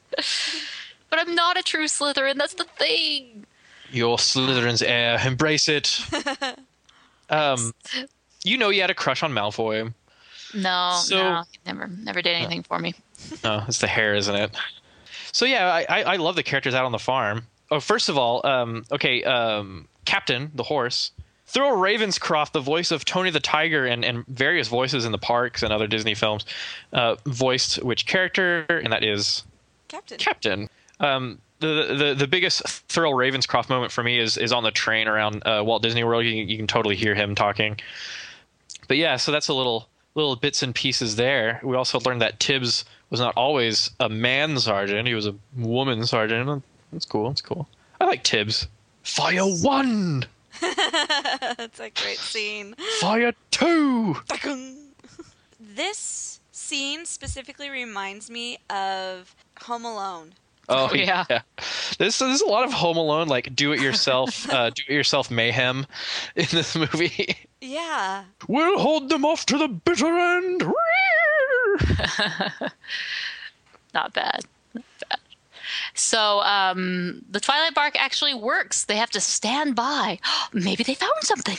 But 1.10 1.20
I'm 1.20 1.36
not 1.36 1.58
a 1.58 1.62
true 1.64 1.88
Slytherin. 1.88 2.38
That's 2.38 2.54
the 2.54 2.64
thing. 2.64 3.46
Your 3.92 4.16
Slytherin's 4.16 4.82
heir. 4.82 5.20
Embrace 5.26 5.68
it. 5.68 6.00
um, 7.30 7.74
you 8.46 8.58
know 8.58 8.70
you 8.70 8.80
had 8.80 8.90
a 8.90 8.94
crush 8.96 9.22
on 9.22 9.34
Malfoy. 9.34 9.94
No, 10.54 11.00
So- 11.04 11.18
no, 11.18 11.44
never, 11.66 11.88
never 11.88 12.22
did 12.22 12.34
anything 12.38 12.64
for 12.64 12.80
me. 12.80 12.96
No, 13.44 13.64
it's 13.68 13.80
the 13.80 13.88
hair, 13.88 14.16
isn't 14.16 14.36
it? 14.36 14.52
So 15.32 15.46
yeah, 15.46 15.68
I, 15.68 15.86
I, 15.90 16.04
I 16.04 16.16
love 16.18 16.36
the 16.36 16.44
characters 16.44 16.74
out 16.74 16.86
on 16.86 16.92
the 16.92 17.00
farm. 17.00 17.48
Oh, 17.70 17.80
first 17.80 18.10
of 18.10 18.18
all, 18.18 18.46
um, 18.46 18.84
okay, 18.92 19.24
um, 19.24 19.88
Captain 20.06 20.52
the 20.56 20.64
horse. 20.64 21.12
Thurl 21.48 21.72
Ravenscroft, 21.78 22.54
the 22.54 22.62
voice 22.62 22.92
of 22.92 23.04
Tony 23.04 23.30
the 23.30 23.40
Tiger, 23.40 23.86
and, 23.86 24.06
and 24.06 24.26
various 24.28 24.70
voices 24.70 25.06
in 25.06 25.12
the 25.12 25.18
parks 25.18 25.64
and 25.64 25.74
other 25.74 25.88
Disney 25.88 26.16
films, 26.16 26.46
uh, 26.94 27.16
voiced 27.26 27.84
which 27.84 28.06
character? 28.06 28.66
And 28.70 28.92
that 28.94 29.04
is 29.04 29.44
Captain. 29.90 30.18
Captain. 30.18 30.70
Um, 31.02 31.40
the, 31.60 31.96
the 31.98 32.16
the 32.18 32.28
biggest 32.28 32.64
Thurl 32.90 33.14
Ravenscroft 33.14 33.70
moment 33.70 33.92
for 33.92 34.04
me 34.04 34.18
is 34.18 34.38
is 34.38 34.52
on 34.52 34.64
the 34.64 34.72
train 34.72 35.08
around 35.08 35.46
uh, 35.46 35.62
Walt 35.66 35.84
Disney 35.84 36.04
World. 36.04 36.26
You, 36.26 36.32
you 36.32 36.58
can 36.58 36.68
totally 36.68 36.96
hear 36.96 37.16
him 37.16 37.36
talking. 37.36 37.80
But 38.88 38.98
yeah, 38.98 39.18
so 39.18 39.32
that's 39.32 39.48
a 39.48 39.54
little 39.54 39.88
little 40.16 40.36
bits 40.36 40.64
and 40.64 40.74
pieces 40.74 41.18
there. 41.18 41.60
We 41.64 41.76
also 41.76 42.00
learned 42.00 42.22
that 42.22 42.40
Tibbs 42.40 42.86
was 43.12 43.20
not 43.20 43.36
always 43.36 43.92
a 44.00 44.10
man 44.10 44.58
sergeant; 44.58 45.08
he 45.08 45.14
was 45.14 45.28
a 45.28 45.36
woman 45.56 46.06
sergeant. 46.08 46.64
That's 46.92 47.06
cool. 47.06 47.30
That's 47.30 47.42
cool. 47.42 47.68
I 48.00 48.06
like 48.06 48.24
Tibbs. 48.24 48.68
Fire 49.04 49.44
one, 49.44 50.26
That's 50.62 51.80
a 51.80 51.90
great 51.90 52.18
scene. 52.18 52.76
fire 53.00 53.34
two. 53.52 54.16
This 55.60 56.40
scene 56.52 57.06
specifically 57.06 57.70
reminds 57.70 58.30
me 58.30 58.58
of 58.70 59.36
Home 59.64 59.86
Alone. 59.86 60.34
Oh 60.70 60.94
yeah. 60.94 61.26
yeah. 61.30 61.42
There's 61.98 62.20
there's 62.20 62.42
a 62.42 62.48
lot 62.48 62.64
of 62.64 62.74
Home 62.74 62.98
Alone 62.98 63.28
like 63.28 63.56
do 63.56 63.72
it 63.74 63.80
yourself 63.82 64.50
uh, 64.54 64.70
do 64.70 64.84
it 64.88 64.94
yourself 64.94 65.32
mayhem 65.32 65.86
in 66.36 66.48
this 66.52 66.76
movie. 66.76 67.36
Yeah. 67.60 68.24
We'll 68.48 68.80
hold 68.80 69.10
them 69.10 69.26
off 69.26 69.46
to 69.48 69.58
the 69.58 69.68
bitter 69.68 70.18
end. 70.18 70.64
Not 73.94 74.14
bad. 74.14 74.46
Not 74.74 74.84
bad. 75.10 75.20
So 75.94 76.42
um, 76.42 77.24
the 77.30 77.40
Twilight 77.40 77.74
Bark 77.74 77.96
actually 78.00 78.34
works. 78.34 78.86
They 78.86 78.98
have 78.98 79.12
to 79.12 79.22
stand 79.22 79.76
by. 79.76 80.20
Maybe 80.54 80.84
they 80.84 80.96
found 80.96 81.22
something. 81.22 81.58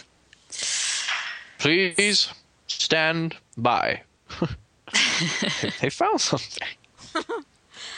Please 1.58 2.28
stand 2.66 3.36
by. 3.56 4.02
they 5.80 5.90
found 5.90 6.20
something. 6.20 6.68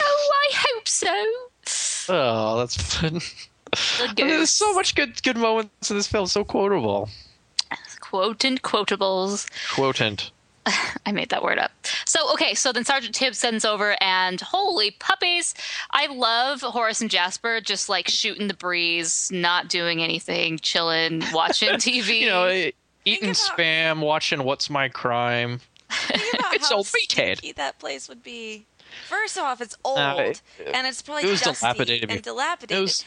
Oh, 0.00 0.32
I 0.32 0.50
hope 0.54 0.88
so. 0.88 2.12
Oh, 2.12 2.58
that's 2.58 2.76
fun. 2.76 3.20
The 3.70 4.14
There's 4.16 4.50
so 4.50 4.72
much 4.72 4.94
good 4.94 5.22
good 5.22 5.36
moments 5.36 5.90
in 5.90 5.96
this 5.96 6.06
film. 6.06 6.26
So 6.26 6.44
quotable. 6.44 7.10
Quote 8.00 8.44
and 8.44 8.62
quotables. 8.62 9.48
Quotant. 9.74 10.30
I 11.06 11.12
made 11.12 11.28
that 11.30 11.42
word 11.42 11.58
up. 11.58 11.72
So, 12.06 12.32
okay, 12.34 12.54
so 12.54 12.72
then 12.72 12.84
Sergeant 12.84 13.14
Tibbs 13.14 13.38
sends 13.38 13.64
over, 13.64 13.96
and 14.02 14.40
holy 14.40 14.92
puppies! 14.92 15.54
I 15.90 16.06
love 16.06 16.62
Horace 16.62 17.00
and 17.00 17.10
Jasper 17.10 17.60
just 17.60 17.88
like 17.88 18.08
shooting 18.08 18.48
the 18.48 18.54
breeze, 18.54 19.30
not 19.32 19.68
doing 19.68 20.02
anything, 20.02 20.58
chilling, 20.58 21.22
watching 21.32 21.68
TV. 21.74 22.20
You 22.20 22.28
know, 22.28 22.70
eating 23.04 23.30
about- 23.30 23.36
spam, 23.36 24.00
watching 24.00 24.44
What's 24.44 24.70
My 24.70 24.88
Crime. 24.88 25.60
Think 25.90 26.34
about 26.38 26.54
It's 26.54 26.70
how 26.70 26.82
so 26.82 26.98
meathead. 26.98 27.36
stinky 27.36 27.52
that 27.52 27.78
place 27.78 28.08
would 28.08 28.22
be. 28.22 28.64
First 29.08 29.36
off, 29.38 29.60
it's 29.60 29.74
uh, 29.84 29.88
old, 30.16 30.20
it- 30.20 30.42
and 30.72 30.86
it's 30.86 31.02
probably 31.02 31.24
it 31.24 31.30
was 31.30 31.40
dusty 31.42 31.60
dilapidated 31.66 32.10
and 32.10 32.22
dilapidated. 32.22 32.78
It 32.78 32.80
was 32.80 33.04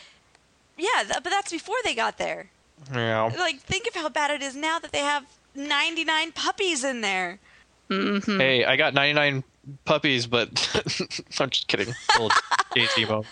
Yeah, 0.77 1.03
th- 1.03 1.23
but 1.23 1.29
that's 1.29 1.51
before 1.51 1.77
they 1.84 1.95
got 1.95 2.17
there. 2.17 2.49
Yeah. 2.93 3.31
Like, 3.38 3.59
think 3.61 3.88
of 3.88 3.95
how 3.95 4.09
bad 4.09 4.29
it 4.31 4.43
is 4.43 4.55
now 4.55 4.77
that 4.79 4.91
they 4.91 4.99
have 4.99 5.25
99 5.55 6.34
puppies 6.34 6.84
in 6.84 7.01
there. 7.01 7.39
Mm-hmm. 7.89 8.39
Hey, 8.39 8.65
I 8.65 8.76
got 8.76 8.93
99 8.93 9.43
puppies, 9.85 10.27
but 10.27 10.47
I'm 11.39 11.49
just 11.49 11.68
kidding. 11.68 11.93
Little 12.14 12.31
Daisy. 12.73 13.05
But 13.05 13.26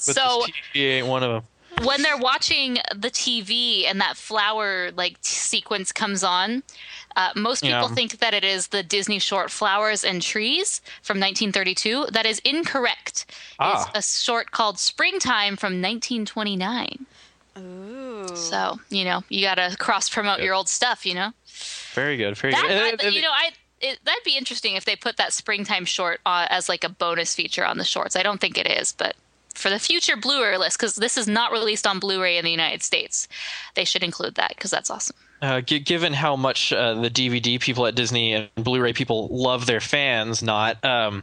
So- 0.00 0.42
this 0.46 0.54
TV 0.74 0.80
ain't 0.98 1.06
one 1.06 1.22
of 1.22 1.30
them. 1.30 1.86
when 1.86 2.02
they're 2.02 2.16
watching 2.16 2.78
the 2.94 3.10
TV 3.10 3.84
and 3.88 4.00
that 4.00 4.16
flower 4.16 4.90
like 4.96 5.14
t- 5.20 5.28
sequence 5.28 5.92
comes 5.92 6.24
on, 6.24 6.62
uh, 7.16 7.30
most 7.36 7.62
people 7.62 7.78
Yeah. 7.88 7.94
think 7.94 8.18
that 8.18 8.34
it 8.34 8.42
is 8.44 8.68
the 8.68 8.82
Disney 8.82 9.18
short 9.20 9.50
Flowers 9.50 10.02
and 10.04 10.20
Trees 10.22 10.80
from 11.02 11.18
1932. 11.20 12.06
That 12.12 12.26
is 12.26 12.40
incorrect. 12.40 13.26
Ah. 13.60 13.90
It's 13.94 14.18
a 14.18 14.20
short 14.24 14.50
called 14.50 14.78
Springtime 14.78 15.56
from 15.56 15.80
1929. 15.80 17.06
Ooh. 17.58 18.28
So 18.36 18.78
you 18.88 19.04
know 19.04 19.24
you 19.28 19.42
gotta 19.42 19.76
cross 19.78 20.08
promote 20.08 20.40
your 20.40 20.54
old 20.54 20.68
stuff. 20.68 21.04
You 21.06 21.14
know 21.14 21.32
Very 21.94 22.16
good. 22.16 22.36
Very 22.36 22.52
that. 22.52 22.98
good. 23.00 23.04
I, 23.04 23.08
you 23.08 23.22
know 23.22 23.30
I. 23.32 23.50
It, 23.80 23.98
that'd 24.04 24.24
be 24.24 24.36
interesting 24.36 24.74
if 24.74 24.84
they 24.84 24.96
put 24.96 25.16
that 25.18 25.32
springtime 25.32 25.84
short 25.84 26.20
uh, 26.26 26.46
as 26.50 26.68
like 26.68 26.84
a 26.84 26.88
bonus 26.88 27.34
feature 27.34 27.64
on 27.64 27.78
the 27.78 27.84
shorts. 27.84 28.16
I 28.16 28.22
don't 28.22 28.40
think 28.40 28.58
it 28.58 28.66
is, 28.66 28.92
but 28.92 29.14
for 29.54 29.70
the 29.70 29.78
future 29.78 30.16
Blu-ray 30.16 30.56
list, 30.56 30.78
because 30.78 30.96
this 30.96 31.16
is 31.16 31.26
not 31.28 31.52
released 31.52 31.86
on 31.86 31.98
Blu-ray 31.98 32.38
in 32.38 32.44
the 32.44 32.50
United 32.50 32.82
States, 32.82 33.28
they 33.74 33.84
should 33.84 34.02
include 34.02 34.36
that 34.36 34.50
because 34.50 34.70
that's 34.70 34.90
awesome. 34.90 35.16
Uh, 35.40 35.60
g- 35.60 35.78
given 35.78 36.12
how 36.12 36.34
much 36.34 36.72
uh, 36.72 36.94
the 36.94 37.10
DVD 37.10 37.60
people 37.60 37.86
at 37.86 37.94
Disney 37.94 38.34
and 38.34 38.48
Blu-ray 38.56 38.92
people 38.92 39.28
love 39.30 39.66
their 39.66 39.80
fans, 39.80 40.42
not 40.42 40.84
um, 40.84 41.22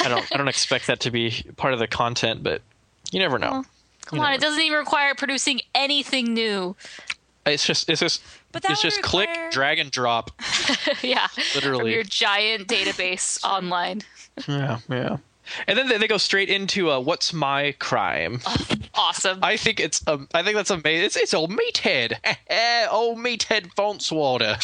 I 0.00 0.08
don't 0.08 0.26
I 0.32 0.36
don't 0.36 0.48
expect 0.48 0.86
that 0.86 1.00
to 1.00 1.10
be 1.10 1.44
part 1.56 1.72
of 1.72 1.80
the 1.80 1.88
content, 1.88 2.42
but 2.42 2.62
you 3.10 3.18
never 3.18 3.38
know. 3.38 3.50
Well, 3.50 3.66
Come 4.08 4.18
You 4.20 4.24
on, 4.24 4.32
it 4.32 4.40
doesn't 4.40 4.60
even 4.60 4.78
require 4.78 5.14
producing 5.14 5.60
anything 5.74 6.32
new. 6.32 6.76
It's 7.52 7.66
just 7.66 7.88
it's 7.90 8.00
just 8.00 8.22
But 8.52 8.62
that 8.62 8.72
it's 8.72 8.84
would 8.84 8.90
just 8.90 9.02
click, 9.02 9.28
drag 9.50 9.78
and 9.78 9.90
drop. 9.90 10.30
yeah, 11.02 11.26
from 11.28 11.42
Literally. 11.54 11.94
your 11.94 12.02
giant 12.04 12.68
database 12.68 13.42
online. 13.44 14.02
Yeah, 14.46 14.78
yeah. 14.88 15.16
And 15.66 15.78
then 15.78 15.88
they, 15.88 15.96
they 15.96 16.06
go 16.08 16.18
straight 16.18 16.50
into 16.50 16.90
uh, 16.90 17.00
what's 17.00 17.32
my 17.32 17.72
crime? 17.78 18.40
Awesome. 18.94 19.38
I 19.44 19.56
think 19.56 19.78
it's 19.78 20.04
um, 20.08 20.26
I 20.34 20.42
think 20.42 20.56
that's 20.56 20.70
amazing. 20.70 21.04
It's, 21.06 21.16
it's 21.16 21.32
old 21.32 21.52
meathead, 21.52 22.14
old 22.90 23.18
meathead 23.18 23.72
Fontswater. 23.76 24.60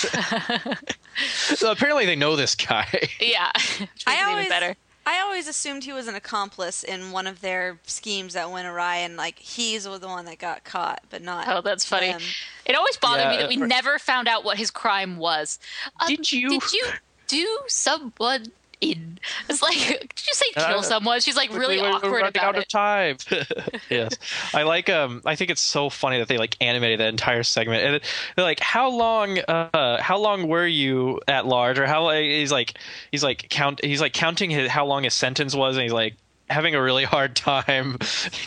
so 1.54 1.70
apparently 1.70 2.04
they 2.04 2.16
know 2.16 2.34
this 2.34 2.56
guy. 2.56 2.88
yeah, 3.20 3.52
I 3.54 4.14
it 4.14 4.20
even 4.20 4.24
always, 4.28 4.48
better. 4.48 4.74
I 5.06 5.20
always 5.20 5.48
assumed 5.48 5.84
he 5.84 5.92
was 5.92 6.08
an 6.08 6.14
accomplice 6.14 6.82
in 6.82 7.12
one 7.12 7.26
of 7.26 7.40
their 7.42 7.78
schemes 7.84 8.34
that 8.34 8.50
went 8.50 8.66
awry, 8.66 8.96
and 8.96 9.16
like 9.16 9.38
he's 9.38 9.84
the 9.84 9.90
one 10.08 10.24
that 10.24 10.38
got 10.38 10.64
caught, 10.64 11.02
but 11.10 11.20
not. 11.22 11.46
Oh, 11.48 11.60
that's 11.60 11.84
funny. 11.84 12.12
them. 12.12 12.22
It 12.64 12.74
always 12.74 12.96
bothered 12.96 13.28
me 13.28 13.36
that 13.36 13.48
we 13.48 13.56
never 13.56 13.98
found 13.98 14.28
out 14.28 14.44
what 14.44 14.56
his 14.56 14.70
crime 14.70 15.16
was. 15.18 15.58
Uh, 16.00 16.06
Did 16.06 16.32
you- 16.32 16.48
Did 16.48 16.72
you 16.72 16.86
do 17.26 17.58
someone 17.66 18.46
in? 18.80 19.18
It's 19.48 19.62
like, 19.62 19.74
did 19.78 20.26
you 20.26 20.34
say 20.34 20.46
kill 20.54 20.78
Uh, 20.78 20.82
someone? 20.82 21.20
She's 21.20 21.36
like 21.36 21.52
really 21.52 21.76
We- 21.76 21.82
we- 21.82 21.88
we're 21.88 21.94
awkward 21.94 22.10
running 22.12 22.28
about 22.28 22.44
out 22.44 22.56
it. 22.56 22.62
of 22.62 22.68
time. 22.68 23.16
yes, 23.90 24.16
I 24.52 24.62
like. 24.62 24.88
Um, 24.90 25.22
I 25.24 25.36
think 25.36 25.50
it's 25.50 25.60
so 25.60 25.88
funny 25.90 26.18
that 26.18 26.28
they 26.28 26.38
like 26.38 26.56
animated 26.60 27.00
that 27.00 27.08
entire 27.08 27.42
segment, 27.42 27.82
and 27.84 28.00
they're 28.36 28.44
like, 28.44 28.60
"How 28.60 28.90
long? 28.90 29.38
Uh, 29.38 30.00
how 30.02 30.18
long 30.18 30.48
were 30.48 30.66
you 30.66 31.20
at 31.28 31.46
large?" 31.46 31.78
Or 31.78 31.86
how? 31.86 32.10
He's 32.10 32.52
like, 32.52 32.74
he's 33.10 33.22
like 33.24 33.48
count. 33.50 33.84
He's 33.84 34.00
like 34.00 34.12
counting 34.12 34.50
his 34.50 34.68
how 34.70 34.86
long 34.86 35.04
his 35.04 35.14
sentence 35.14 35.54
was, 35.54 35.76
and 35.76 35.82
he's 35.82 35.92
like 35.92 36.14
having 36.50 36.74
a 36.74 36.82
really 36.82 37.04
hard 37.04 37.34
time 37.36 37.96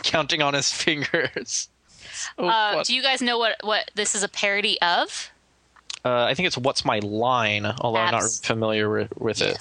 counting 0.04 0.42
on 0.42 0.54
his 0.54 0.72
fingers. 0.72 1.70
So 2.38 2.48
Uh, 2.48 2.84
do 2.84 2.96
you 2.96 3.02
guys 3.02 3.22
know 3.22 3.38
what 3.38 3.56
what 3.64 3.92
this 3.96 4.16
is 4.16 4.24
a 4.24 4.30
parody 4.30 4.80
of? 4.82 5.32
Uh, 6.06 6.24
I 6.24 6.36
think 6.36 6.48
it's 6.48 6.58
"What's 6.58 6.86
My 6.86 7.00
Line," 7.00 7.66
although 7.66 8.00
I'm 8.00 8.12
not 8.12 8.24
familiar 8.44 8.90
with, 8.90 9.12
with 9.18 9.42
it. 9.42 9.58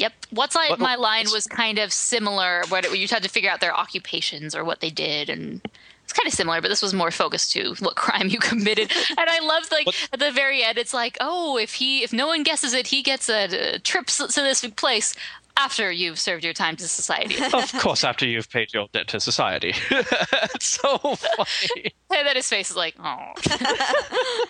Yep. 0.00 0.12
What's 0.30 0.54
like 0.56 0.70
What- 0.70 0.80
my 0.80 0.96
line 0.96 1.26
was 1.32 1.46
kind 1.46 1.78
of 1.78 1.92
similar, 1.92 2.62
where 2.70 2.84
you 2.94 3.06
had 3.06 3.22
to 3.22 3.28
figure 3.28 3.50
out 3.50 3.60
their 3.60 3.76
occupations 3.76 4.54
or 4.56 4.64
what 4.64 4.80
they 4.80 4.90
did, 4.90 5.28
and 5.30 5.60
it's 6.04 6.12
kind 6.12 6.26
of 6.26 6.32
similar, 6.32 6.60
but 6.60 6.68
this 6.68 6.82
was 6.82 6.92
more 6.92 7.10
focused 7.10 7.52
to 7.52 7.74
what 7.80 7.94
crime 7.96 8.28
you 8.28 8.38
committed. 8.50 8.90
and 9.10 9.30
I 9.30 9.38
loved 9.40 9.70
like 9.70 9.86
What- 9.86 10.08
at 10.12 10.18
the 10.18 10.32
very 10.32 10.64
end, 10.64 10.78
it's 10.78 10.94
like, 10.94 11.16
oh, 11.20 11.56
if 11.58 11.74
he 11.74 12.02
if 12.02 12.12
no 12.12 12.26
one 12.26 12.42
guesses 12.42 12.72
it, 12.72 12.86
he 12.88 13.02
gets 13.02 13.28
a, 13.28 13.74
a 13.74 13.78
trip 13.78 14.06
to 14.06 14.26
this 14.26 14.66
place 14.76 15.14
after 15.60 15.92
you've 15.92 16.18
served 16.18 16.44
your 16.44 16.52
time 16.52 16.76
to 16.76 16.88
society. 16.88 17.36
of 17.52 17.72
course, 17.74 18.04
after 18.04 18.26
you've 18.26 18.50
paid 18.50 18.72
your 18.72 18.88
debt 18.92 19.08
to 19.08 19.20
society. 19.20 19.74
it's 19.90 20.66
so 20.66 20.98
funny. 20.98 21.92
and 22.10 22.26
then 22.26 22.36
his 22.36 22.48
face 22.48 22.70
is 22.70 22.76
like, 22.76 22.94
oh. 22.98 23.32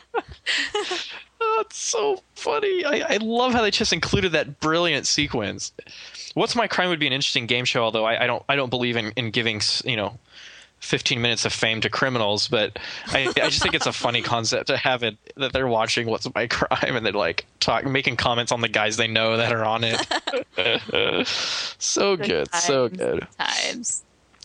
Oh, 1.42 1.62
it's 1.64 1.78
so 1.78 2.22
funny. 2.34 2.84
I, 2.84 3.14
I 3.14 3.16
love 3.16 3.54
how 3.54 3.62
they 3.62 3.70
just 3.70 3.94
included 3.94 4.32
that 4.32 4.60
brilliant 4.60 5.06
sequence. 5.06 5.72
What's 6.34 6.54
my 6.54 6.68
crime 6.68 6.90
would 6.90 7.00
be 7.00 7.06
an 7.06 7.14
interesting 7.14 7.46
game 7.46 7.64
show, 7.64 7.82
although 7.82 8.04
I, 8.04 8.24
I 8.24 8.26
don't 8.26 8.44
I 8.46 8.56
don't 8.56 8.68
believe 8.68 8.98
in, 8.98 9.10
in 9.16 9.30
giving 9.30 9.62
you 9.86 9.96
know, 9.96 10.18
fifteen 10.80 11.20
minutes 11.22 11.44
of 11.44 11.52
fame 11.52 11.80
to 11.82 11.88
criminals. 11.90 12.48
But 12.48 12.78
I, 13.06 13.28
I 13.28 13.48
just 13.48 13.62
think 13.62 13.74
it's 13.74 13.86
a 13.86 13.92
funny 13.92 14.22
concept 14.22 14.66
to 14.68 14.76
have 14.76 15.02
it 15.02 15.16
that 15.36 15.52
they're 15.52 15.68
watching 15.68 16.06
What's 16.08 16.26
My 16.34 16.46
Crime 16.46 16.96
and 16.96 17.04
they're 17.06 17.12
like 17.12 17.46
talk 17.60 17.84
making 17.84 18.16
comments 18.16 18.50
on 18.52 18.60
the 18.60 18.68
guys 18.68 18.96
they 18.96 19.06
know 19.08 19.36
that 19.36 19.52
are 19.52 19.64
on 19.64 19.84
it. 19.84 20.06
so 21.78 22.16
good, 22.16 22.52
so 22.54 22.88
times. 22.88 22.98
good. 22.98 23.26
Times. 23.38 24.02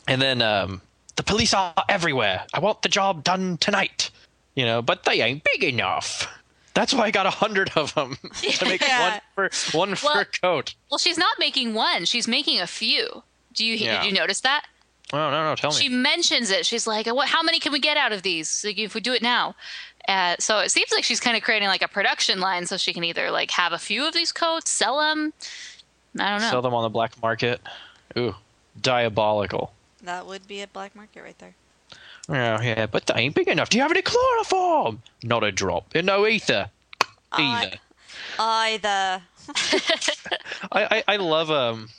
And 0.08 0.22
then 0.22 0.42
um, 0.42 0.82
the 1.16 1.24
police 1.24 1.54
are 1.54 1.74
everywhere. 1.90 2.46
I 2.54 2.60
want 2.60 2.82
the 2.82 2.90
job 2.90 3.24
done 3.24 3.58
tonight. 3.58 4.12
You 4.56 4.66
know, 4.66 4.82
but 4.82 5.04
they 5.04 5.22
ain't 5.22 5.44
big 5.44 5.64
enough. 5.66 6.28
That's 6.76 6.94
why 6.94 7.06
I 7.06 7.12
got 7.12 7.26
a 7.26 7.30
hundred 7.30 7.72
of 7.76 7.94
them 7.94 8.18
to 8.42 8.66
make 8.70 8.82
Yeah. 8.82 9.20
one 9.36 9.50
for 9.52 9.78
one 9.78 9.90
Well- 10.04 10.14
fur 10.16 10.26
coat. 10.26 10.76
Well, 10.92 10.98
she's 10.98 11.18
not 11.18 11.38
making 11.40 11.74
one; 11.74 12.06
she's 12.06 12.28
making 12.28 12.60
a 12.62 12.68
few. 12.68 13.24
Do 13.54 13.66
you 13.66 13.76
Yeah. 13.76 14.02
did 14.02 14.08
you 14.08 14.14
notice 14.14 14.42
that? 14.42 14.66
Oh 15.14 15.30
no, 15.30 15.44
no, 15.44 15.56
tell 15.56 15.70
me. 15.72 15.76
she 15.78 15.90
mentions 15.90 16.50
it. 16.50 16.66
She's 16.66 16.88
like, 16.88 17.06
"What? 17.08 17.28
How 17.30 17.44
many 17.44 17.60
can 17.60 17.72
we 17.72 17.80
get 17.80 17.96
out 17.98 18.12
of 18.12 18.24
these? 18.24 18.64
Like, 18.66 18.78
if 18.80 18.96
we 18.96 19.02
do 19.02 19.14
it 19.14 19.22
now." 19.22 19.56
Uh, 20.08 20.36
so 20.40 20.60
it 20.60 20.70
seems 20.70 20.92
like 20.92 21.04
she's 21.04 21.20
kind 21.20 21.36
of 21.36 21.44
creating 21.44 21.68
like 21.68 21.82
a 21.82 21.88
production 21.88 22.40
line, 22.40 22.66
so 22.66 22.78
she 22.78 22.94
can 22.94 23.04
either 23.04 23.32
like 23.32 23.52
have 23.52 23.74
a 23.74 23.78
few 23.78 24.08
of 24.08 24.14
these 24.14 24.32
coats, 24.32 24.70
sell 24.70 25.00
them. 25.00 25.34
I 26.20 26.30
don't 26.30 26.42
know. 26.42 26.50
Sell 26.50 26.62
them 26.62 26.74
on 26.74 26.84
the 26.84 26.90
black 26.90 27.22
market. 27.22 27.62
Ooh, 28.18 28.36
diabolical. 28.82 29.74
That 30.04 30.26
would 30.28 30.48
be 30.48 30.62
a 30.62 30.68
black 30.68 30.96
market 30.96 31.24
right 31.24 31.38
there. 31.40 31.56
Yeah, 32.30 32.62
yeah, 32.62 32.86
but 32.88 33.06
they 33.06 33.16
ain't 33.16 33.36
big 33.36 33.48
enough. 33.48 33.70
Do 33.70 33.78
you 33.78 33.82
have 33.84 33.92
any 33.92 34.02
chloroform? 34.02 35.02
Not 35.24 35.44
a 35.44 35.52
drop. 35.52 35.94
And 35.96 36.08
No 36.08 36.26
ether. 36.26 36.70
Either. 37.32 37.78
Either. 38.40 39.22
I, 40.72 40.86
I, 40.98 41.04
I 41.08 41.16
love 41.18 41.52
um 41.52 41.90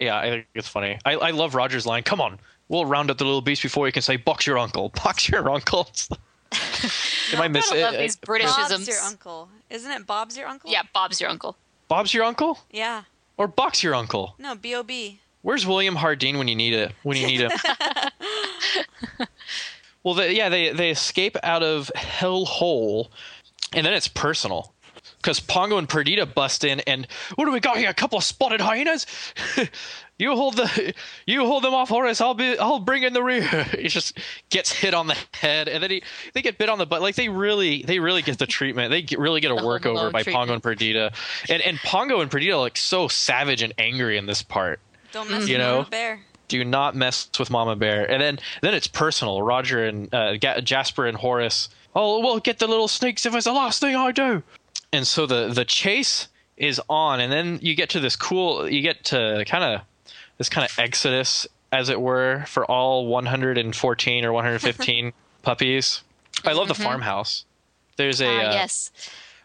yeah 0.00 0.18
i 0.18 0.28
think 0.30 0.46
it's 0.54 0.68
funny 0.68 0.98
I, 1.04 1.14
I 1.14 1.30
love 1.30 1.54
roger's 1.54 1.86
line 1.86 2.02
come 2.02 2.20
on 2.20 2.38
we'll 2.68 2.84
round 2.84 3.10
up 3.10 3.18
the 3.18 3.24
little 3.24 3.40
beast 3.40 3.62
before 3.62 3.86
you 3.86 3.92
can 3.92 4.02
say 4.02 4.16
box 4.16 4.46
your 4.46 4.58
uncle 4.58 4.88
box 5.04 5.28
your 5.28 5.50
uncle 5.50 5.88
am 7.32 7.40
i 7.42 7.48
missing 7.48 7.78
I 7.78 7.82
love 7.82 7.94
these 7.98 8.16
Bob's 8.16 8.88
your 8.88 9.00
uncle. 9.04 9.48
Isn't 9.70 9.90
it 9.92 10.06
Bob's 10.06 10.36
your 10.36 10.46
uncle? 10.48 10.70
Yeah, 10.70 10.82
Bob's 10.94 11.20
your 11.20 11.28
uncle. 11.30 11.56
bob's 11.88 12.14
your 12.14 12.24
uncle 12.24 12.58
Yeah. 12.70 13.02
or 13.36 13.46
box 13.48 13.82
your 13.82 13.94
uncle 13.94 14.34
No, 14.38 14.54
B.O.B. 14.54 15.20
where's 15.42 15.66
william 15.66 15.96
hardeen 15.96 16.38
when 16.38 16.48
you 16.48 16.56
need 16.56 16.72
it 16.74 16.92
when 17.02 17.16
you 17.18 17.26
need 17.26 17.40
him 17.40 17.50
well 20.02 20.14
they, 20.14 20.34
yeah 20.36 20.48
they, 20.48 20.70
they 20.72 20.90
escape 20.90 21.36
out 21.42 21.62
of 21.62 21.90
hell 21.94 22.44
hole 22.44 23.10
and 23.74 23.84
then 23.84 23.92
it's 23.92 24.08
personal 24.08 24.72
because 25.20 25.40
Pongo 25.40 25.78
and 25.78 25.88
Perdita 25.88 26.26
bust 26.26 26.64
in, 26.64 26.80
and 26.80 27.06
what 27.34 27.44
do 27.44 27.52
we 27.52 27.60
got 27.60 27.76
here? 27.76 27.90
A 27.90 27.94
couple 27.94 28.18
of 28.18 28.24
spotted 28.24 28.60
hyenas. 28.60 29.06
you 30.18 30.34
hold 30.34 30.56
the, 30.56 30.94
you 31.26 31.44
hold 31.44 31.64
them 31.64 31.74
off, 31.74 31.88
Horace. 31.88 32.20
I'll 32.20 32.34
be, 32.34 32.58
I'll 32.58 32.78
bring 32.78 33.02
in 33.02 33.12
the 33.12 33.22
rear. 33.22 33.42
He 33.78 33.88
just 33.88 34.18
gets 34.50 34.72
hit 34.72 34.94
on 34.94 35.06
the 35.06 35.16
head, 35.34 35.68
and 35.68 35.82
then 35.82 35.90
he, 35.90 36.02
they 36.34 36.42
get 36.42 36.58
bit 36.58 36.68
on 36.68 36.78
the 36.78 36.86
butt. 36.86 37.02
Like 37.02 37.14
they 37.14 37.28
really, 37.28 37.82
they 37.82 37.98
really 37.98 38.22
get 38.22 38.38
the 38.38 38.46
treatment. 38.46 38.90
They 38.90 39.02
get, 39.02 39.18
really 39.18 39.40
get 39.40 39.50
a 39.50 39.54
The 39.56 39.66
work 39.66 39.84
Home 39.84 39.92
over 39.92 40.00
Alone 40.02 40.12
by 40.12 40.22
treatment. 40.22 40.40
Pongo 40.40 40.54
and 40.54 40.62
Perdita, 40.62 41.12
and 41.48 41.62
and 41.62 41.78
Pongo 41.78 42.20
and 42.20 42.30
Perdita 42.30 42.54
are 42.54 42.60
like 42.60 42.76
so 42.76 43.08
savage 43.08 43.62
and 43.62 43.72
angry 43.78 44.18
in 44.18 44.26
this 44.26 44.42
part. 44.42 44.80
Don't 45.12 45.30
mess 45.30 45.48
You 45.48 45.54
with 45.54 45.66
know? 45.66 45.76
Mama 45.78 45.88
Bear. 45.90 46.20
Do 46.48 46.64
not 46.64 46.96
mess 46.96 47.28
with 47.38 47.50
Mama 47.50 47.76
Bear. 47.76 48.10
And 48.10 48.22
then 48.22 48.38
then 48.62 48.74
it's 48.74 48.86
personal. 48.86 49.42
Roger 49.42 49.84
and 49.84 50.12
uh, 50.14 50.36
Jasper 50.36 51.06
and 51.06 51.16
Horace. 51.16 51.68
Oh, 51.94 52.20
we'll 52.20 52.40
get 52.40 52.58
the 52.58 52.66
little 52.66 52.88
snakes 52.88 53.26
if 53.26 53.34
it's 53.34 53.44
the 53.44 53.52
last 53.52 53.80
thing 53.80 53.96
I 53.96 54.12
do. 54.12 54.42
And 54.92 55.06
so 55.06 55.26
the 55.26 55.48
the 55.48 55.64
chase 55.64 56.28
is 56.56 56.80
on, 56.88 57.20
and 57.20 57.30
then 57.32 57.58
you 57.62 57.74
get 57.74 57.90
to 57.90 58.00
this 58.00 58.16
cool. 58.16 58.68
You 58.68 58.80
get 58.82 59.04
to 59.06 59.44
kind 59.46 59.62
of 59.64 59.80
this 60.38 60.48
kind 60.48 60.64
of 60.68 60.78
exodus, 60.78 61.46
as 61.72 61.88
it 61.88 62.00
were, 62.00 62.44
for 62.46 62.64
all 62.64 63.06
114 63.06 64.24
or 64.24 64.32
115 64.32 65.12
puppies. 65.42 66.02
I 66.44 66.52
love 66.52 66.68
the 66.68 66.74
farmhouse. 66.74 67.44
There's 67.96 68.20
a 68.20 68.26
Ah, 68.28 68.38
uh, 68.50 68.52
yes. 68.52 68.90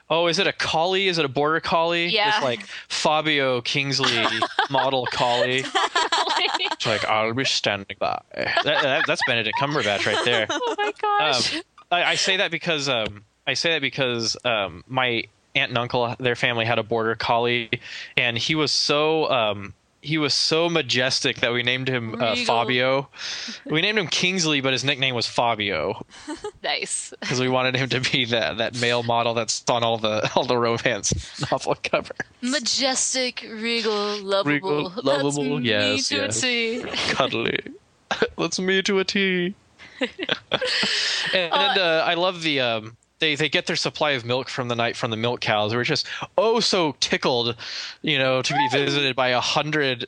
oh, 0.09 0.27
is 0.27 0.37
it 0.39 0.45
a 0.47 0.53
collie? 0.53 1.07
Is 1.07 1.17
it 1.17 1.25
a 1.25 1.29
border 1.29 1.59
collie? 1.59 2.07
Yeah. 2.07 2.29
It's 2.35 2.43
like 2.43 2.65
Fabio 2.87 3.61
Kingsley 3.61 4.23
model 4.69 5.07
collie. 5.11 5.63
It's 6.45 6.85
like 6.85 7.05
I'll 7.05 7.33
be 7.33 7.45
standing 7.45 7.95
by. 7.99 8.21
That, 8.35 8.63
that- 8.63 9.07
that's 9.07 9.21
Benedict 9.27 9.57
Cumberbatch 9.59 10.05
right 10.05 10.23
there. 10.25 10.47
oh 10.49 10.75
my 10.77 10.91
gosh. 11.01 11.55
Um, 11.55 11.61
I, 11.91 12.03
I 12.03 12.15
say 12.15 12.37
that 12.37 12.51
because 12.51 12.89
um, 12.89 13.23
I 13.47 13.53
say 13.53 13.71
that 13.73 13.81
because 13.81 14.35
um, 14.43 14.83
my 14.87 15.23
aunt 15.55 15.69
and 15.69 15.77
uncle, 15.77 16.15
their 16.19 16.35
family 16.35 16.65
had 16.65 16.79
a 16.79 16.83
border 16.83 17.15
collie, 17.15 17.69
and 18.17 18.37
he 18.37 18.55
was 18.55 18.71
so 18.71 19.29
um, 19.29 19.73
he 20.03 20.17
was 20.17 20.33
so 20.33 20.69
majestic 20.69 21.37
that 21.39 21.53
we 21.53 21.63
named 21.63 21.87
him 21.87 22.21
uh, 22.21 22.35
Fabio. 22.35 23.07
We 23.65 23.81
named 23.81 23.97
him 23.97 24.07
Kingsley, 24.07 24.59
but 24.59 24.73
his 24.73 24.83
nickname 24.83 25.15
was 25.15 25.25
Fabio 25.27 26.05
Nice. 26.63 27.13
because 27.21 27.39
we 27.39 27.47
wanted 27.47 27.75
him 27.75 27.87
to 27.89 28.01
be 28.01 28.25
that 28.25 28.57
that 28.57 28.79
male 28.79 29.01
model 29.03 29.33
that's 29.33 29.63
on 29.69 29.83
all 29.83 29.97
the 29.97 30.29
all 30.35 30.45
the 30.45 30.57
romance 30.57 31.41
novel 31.51 31.77
cover. 31.81 32.15
Majestic, 32.41 33.47
regal, 33.49 34.17
lovable. 34.17 34.51
Regal, 34.51 34.89
That's 34.89 35.05
lovable, 35.05 35.59
me 35.59 35.69
yes, 35.69 36.09
to 36.09 36.17
a 36.19 36.25
yes. 36.25 36.41
T. 36.41 36.83
cuddly. 37.13 37.59
That's 38.37 38.59
me 38.59 38.81
to 38.81 38.99
a 38.99 39.05
T. 39.05 39.55
and 40.01 40.09
and 41.33 41.79
uh, 41.79 42.03
I 42.05 42.15
love 42.15 42.43
the 42.43 42.59
um, 42.59 42.97
they 43.23 43.35
they 43.35 43.49
get 43.49 43.65
their 43.67 43.75
supply 43.77 44.11
of 44.11 44.25
milk 44.25 44.49
from 44.49 44.67
the 44.67 44.75
night 44.75 44.95
from 44.97 45.09
the 45.11 45.17
milk 45.17 45.39
cows. 45.39 45.73
We're 45.73 45.83
just 45.85 46.05
oh 46.37 46.59
so 46.59 46.95
tickled, 46.99 47.55
you 48.01 48.17
know, 48.17 48.41
to 48.41 48.53
be 48.53 48.67
visited 48.69 49.15
by 49.15 49.29
a 49.29 49.39
hundred. 49.39 50.07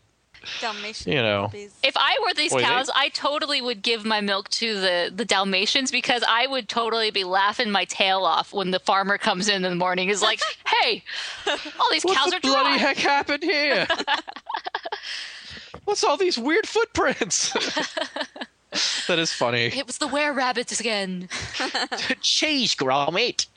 Dalmatian 0.62 1.12
You 1.12 1.24
know. 1.24 1.46
puppies. 1.46 1.74
If 1.82 1.96
I 1.98 2.20
were 2.22 2.32
these 2.36 2.52
Boy, 2.52 2.60
they- 2.60 2.66
cows, 2.66 2.92
I 2.94 3.10
totally 3.10 3.62
would 3.64 3.82
give 3.82 4.06
my 4.06 4.22
milk 4.22 4.48
to 4.50 4.80
the, 4.80 5.12
the 5.16 5.26
Dalmatians 5.26 5.90
because 5.90 6.24
I 6.28 6.46
would 6.46 6.70
totally 6.70 7.10
be 7.10 7.24
laughing 7.24 7.72
my 7.72 7.86
tail 7.86 8.26
off 8.26 8.54
when 8.54 8.70
the 8.70 8.78
farmer 8.80 9.18
comes 9.18 9.50
in 9.50 9.56
in 9.66 9.72
the 9.72 9.76
morning. 9.76 10.10
Is 10.10 10.22
like, 10.22 10.40
hey, 10.68 11.04
all 11.48 11.90
these 11.92 12.04
cows 12.04 12.30
the 12.30 12.36
are 12.36 12.40
bloody 12.42 12.78
dry. 12.78 12.78
heck 12.78 12.98
happened 12.98 13.42
here? 13.44 13.88
What's 15.86 16.04
all 16.04 16.18
these 16.18 16.38
weird 16.38 16.68
footprints? 16.68 17.52
that 19.08 19.20
is 19.20 19.32
funny. 19.32 19.66
It 19.68 19.88
was 19.88 19.98
the 19.98 20.08
were 20.08 20.34
rabbits 20.34 20.80
again. 20.80 21.30
Cheese, 22.22 22.76
Gromit. 22.76 23.48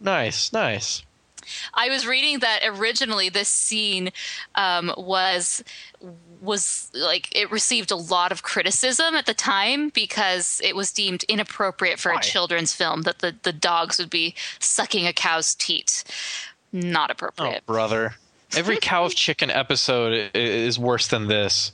nice, 0.00 0.52
nice. 0.52 1.02
I 1.72 1.88
was 1.88 2.06
reading 2.06 2.40
that 2.40 2.60
originally 2.64 3.30
this 3.30 3.48
scene 3.48 4.10
um, 4.54 4.92
was 4.98 5.64
was 6.42 6.90
like 6.94 7.34
it 7.34 7.50
received 7.50 7.90
a 7.90 7.96
lot 7.96 8.32
of 8.32 8.42
criticism 8.42 9.14
at 9.14 9.24
the 9.26 9.32
time 9.34 9.88
because 9.88 10.60
it 10.62 10.76
was 10.76 10.92
deemed 10.92 11.24
inappropriate 11.24 11.98
for 11.98 12.12
Why? 12.12 12.18
a 12.18 12.22
children's 12.22 12.74
film 12.74 13.02
that 13.02 13.20
the, 13.20 13.34
the 13.42 13.52
dogs 13.52 13.98
would 13.98 14.10
be 14.10 14.34
sucking 14.60 15.06
a 15.06 15.12
cow's 15.14 15.54
teat. 15.54 16.04
Not 16.70 17.10
Oh, 17.10 17.12
appropriate. 17.12 17.64
brother. 17.66 18.16
Every 18.54 18.76
Cow 18.76 19.04
and 19.06 19.14
Chicken 19.14 19.50
episode 19.50 20.30
is 20.34 20.78
worse 20.78 21.06
than 21.08 21.28
this. 21.28 21.72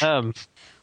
Um, 0.00 0.32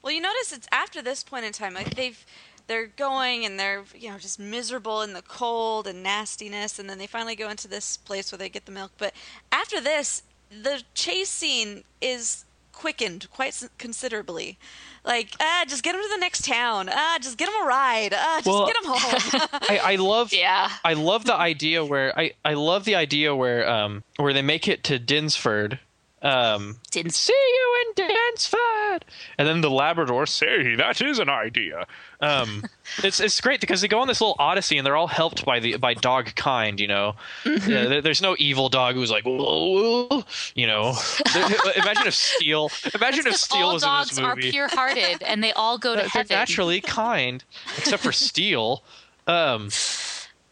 Well, 0.09 0.15
you 0.15 0.21
notice 0.23 0.51
it's 0.51 0.67
after 0.71 1.03
this 1.03 1.21
point 1.21 1.45
in 1.45 1.51
time, 1.53 1.75
like 1.75 1.93
they've 1.93 2.25
they're 2.65 2.87
going 2.87 3.45
and 3.45 3.59
they're 3.59 3.83
you 3.93 4.09
know 4.09 4.17
just 4.17 4.39
miserable 4.39 5.03
in 5.03 5.13
the 5.13 5.21
cold 5.21 5.85
and 5.85 6.01
nastiness, 6.01 6.79
and 6.79 6.89
then 6.89 6.97
they 6.97 7.05
finally 7.05 7.35
go 7.35 7.47
into 7.47 7.67
this 7.67 7.95
place 7.95 8.31
where 8.31 8.39
they 8.39 8.49
get 8.49 8.65
the 8.65 8.71
milk. 8.71 8.91
But 8.97 9.13
after 9.51 9.79
this, 9.79 10.23
the 10.49 10.81
chase 10.95 11.29
scene 11.29 11.83
is 12.01 12.45
quickened 12.73 13.29
quite 13.29 13.61
considerably. 13.77 14.57
Like, 15.05 15.35
ah, 15.39 15.65
just 15.67 15.83
get 15.83 15.91
them 15.91 16.01
to 16.01 16.09
the 16.09 16.17
next 16.17 16.43
town. 16.43 16.89
Ah, 16.91 17.19
just 17.21 17.37
get 17.37 17.45
them 17.45 17.61
a 17.61 17.67
ride. 17.67 18.15
Ah, 18.15 18.37
just 18.37 18.47
Well- 18.47 18.65
get 18.65 18.81
them 18.81 18.91
home. 18.91 19.49
I, 19.69 19.93
I 19.93 19.95
love 19.97 20.33
Yeah. 20.33 20.71
I 20.83 20.93
love 20.93 21.25
the 21.25 21.35
idea 21.35 21.85
where 21.85 22.17
I, 22.17 22.31
I 22.43 22.55
love 22.55 22.83
the 22.83 22.95
idea 22.95 23.35
where 23.35 23.69
um 23.69 24.03
where 24.17 24.33
they 24.33 24.41
make 24.41 24.67
it 24.67 24.83
to 24.85 24.97
Dinsford. 24.97 25.77
Um 26.21 26.77
Didn't 26.91 27.13
see 27.13 27.33
you 27.33 27.83
in 27.87 28.07
Dinsford. 28.07 29.05
And 29.37 29.47
then 29.47 29.61
the 29.61 29.69
Labrador 29.69 30.25
say 30.25 30.75
that 30.75 31.01
is 31.01 31.17
an 31.19 31.29
idea. 31.29 31.85
Um 32.19 32.63
it's 33.03 33.19
it's 33.21 33.39
great 33.39 33.61
because 33.61 33.79
they 33.81 33.87
go 33.87 33.99
on 34.01 34.07
this 34.07 34.19
little 34.19 34.35
odyssey 34.37 34.77
and 34.77 34.85
they're 34.85 34.97
all 34.97 35.07
helped 35.07 35.45
by 35.45 35.59
the 35.61 35.77
by 35.77 35.93
dog 35.93 36.35
kind, 36.35 36.79
you 36.79 36.87
know. 36.87 37.15
Yeah, 37.45 37.85
there- 37.85 38.01
there's 38.01 38.21
no 38.21 38.35
evil 38.37 38.67
dog 38.69 38.95
who's 38.95 39.11
like, 39.11 39.23
whoa, 39.25 40.23
you 40.55 40.67
know. 40.67 40.93
imagine 41.77 42.07
if 42.07 42.15
Steele 42.15 42.69
imagine 42.93 43.25
if 43.27 43.35
Steele 43.37 43.67
all 43.67 43.73
was 43.75 43.83
in 43.83 43.87
dogs 43.89 44.09
this 44.09 44.19
are 44.19 44.35
pure 44.35 44.67
hearted 44.67 45.23
and 45.23 45.41
they 45.43 45.53
all 45.53 45.77
go 45.77 45.95
to 45.95 46.01
They're 46.01 46.09
heaven. 46.09 46.35
naturally 46.35 46.81
kind, 46.81 47.43
except 47.77 48.03
for 48.03 48.11
Steele. 48.27 48.83
Um, 49.27 49.69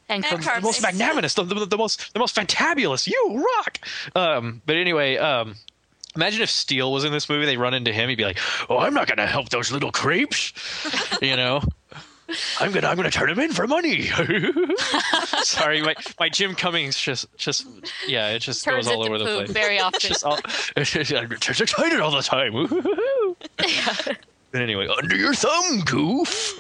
and 0.10 0.24
And 0.24 0.26
Carmen- 0.26 0.44
Carmen. 0.44 0.62
the 0.62 0.68
most 0.68 0.82
magnanimous, 0.82 1.34
the, 1.34 1.44
the, 1.44 1.66
the 1.66 1.78
most 1.78 2.14
the 2.14 2.20
most 2.20 2.36
fantabulous. 2.36 3.08
You 3.08 3.46
rock. 3.58 3.80
Um, 4.16 4.62
but 4.66 4.76
anyway, 4.76 5.18
um, 5.18 5.56
imagine 6.16 6.42
if 6.42 6.50
Steele 6.50 6.92
was 6.92 7.04
in 7.04 7.12
this 7.12 7.28
movie. 7.30 7.46
They 7.46 7.58
run 7.58 7.74
into 7.74 7.92
him. 7.94 8.10
He'd 8.10 8.16
be 8.16 8.24
like, 8.26 8.40
"Oh, 8.70 8.78
I'm 8.78 8.94
not 8.94 9.08
gonna 9.08 9.28
help 9.28 9.50
those 9.50 9.72
little 9.72 9.92
creeps," 9.92 10.54
you 11.22 11.36
know. 11.36 11.62
I'm 12.60 12.74
gonna 12.74 12.88
I'm 12.88 12.98
gonna 12.98 13.10
turn 13.10 13.30
him 13.30 13.40
in 13.40 13.54
for 13.54 13.68
money. 13.68 14.08
Sorry, 15.44 15.82
my 15.82 15.96
my 16.20 16.28
Jim 16.28 16.56
Cummings 16.56 17.00
just 17.00 17.26
just 17.38 17.66
yeah, 18.06 18.30
it 18.32 18.40
just 18.40 18.66
turns 18.66 18.88
goes 18.88 18.96
all 18.96 19.06
over 19.06 19.18
the 19.18 19.24
place. 19.24 19.50
very 19.52 19.80
often. 19.86 20.00
Just 20.02 20.26
all, 20.26 20.38
I'm 20.76 20.84
just 20.84 21.62
excited 21.62 22.02
all 22.02 22.12
the 22.12 22.22
time. 22.22 22.68
But 24.52 24.62
anyway, 24.62 24.88
under 24.98 25.16
your 25.16 25.34
thumb, 25.34 25.82
goof. 25.86 26.60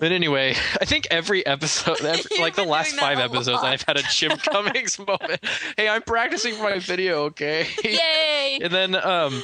But 0.00 0.12
anyway, 0.12 0.54
I 0.80 0.84
think 0.84 1.06
every 1.10 1.44
episode, 1.44 2.00
every, 2.02 2.36
like 2.40 2.54
the 2.54 2.64
last 2.64 2.94
five 2.96 3.18
episodes. 3.18 3.62
I've 3.62 3.82
had 3.82 3.96
a 3.96 4.02
Jim 4.02 4.36
Cummings 4.38 4.98
moment. 4.98 5.40
Hey, 5.76 5.88
I'm 5.88 6.02
practicing 6.02 6.54
for 6.54 6.62
my 6.64 6.78
video, 6.78 7.24
okay? 7.24 7.66
Yay! 7.82 8.58
and 8.62 8.72
then, 8.72 8.94
um, 8.94 9.42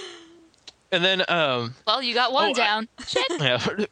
and 0.92 1.04
then, 1.04 1.22
um, 1.28 1.74
Well, 1.86 2.02
you 2.02 2.14
got 2.14 2.32
one 2.32 2.50
Oh, 2.50 2.54
down. 2.54 2.88
Shit. 3.06 3.24
yeah, 3.40 3.58
ding, 3.66 3.86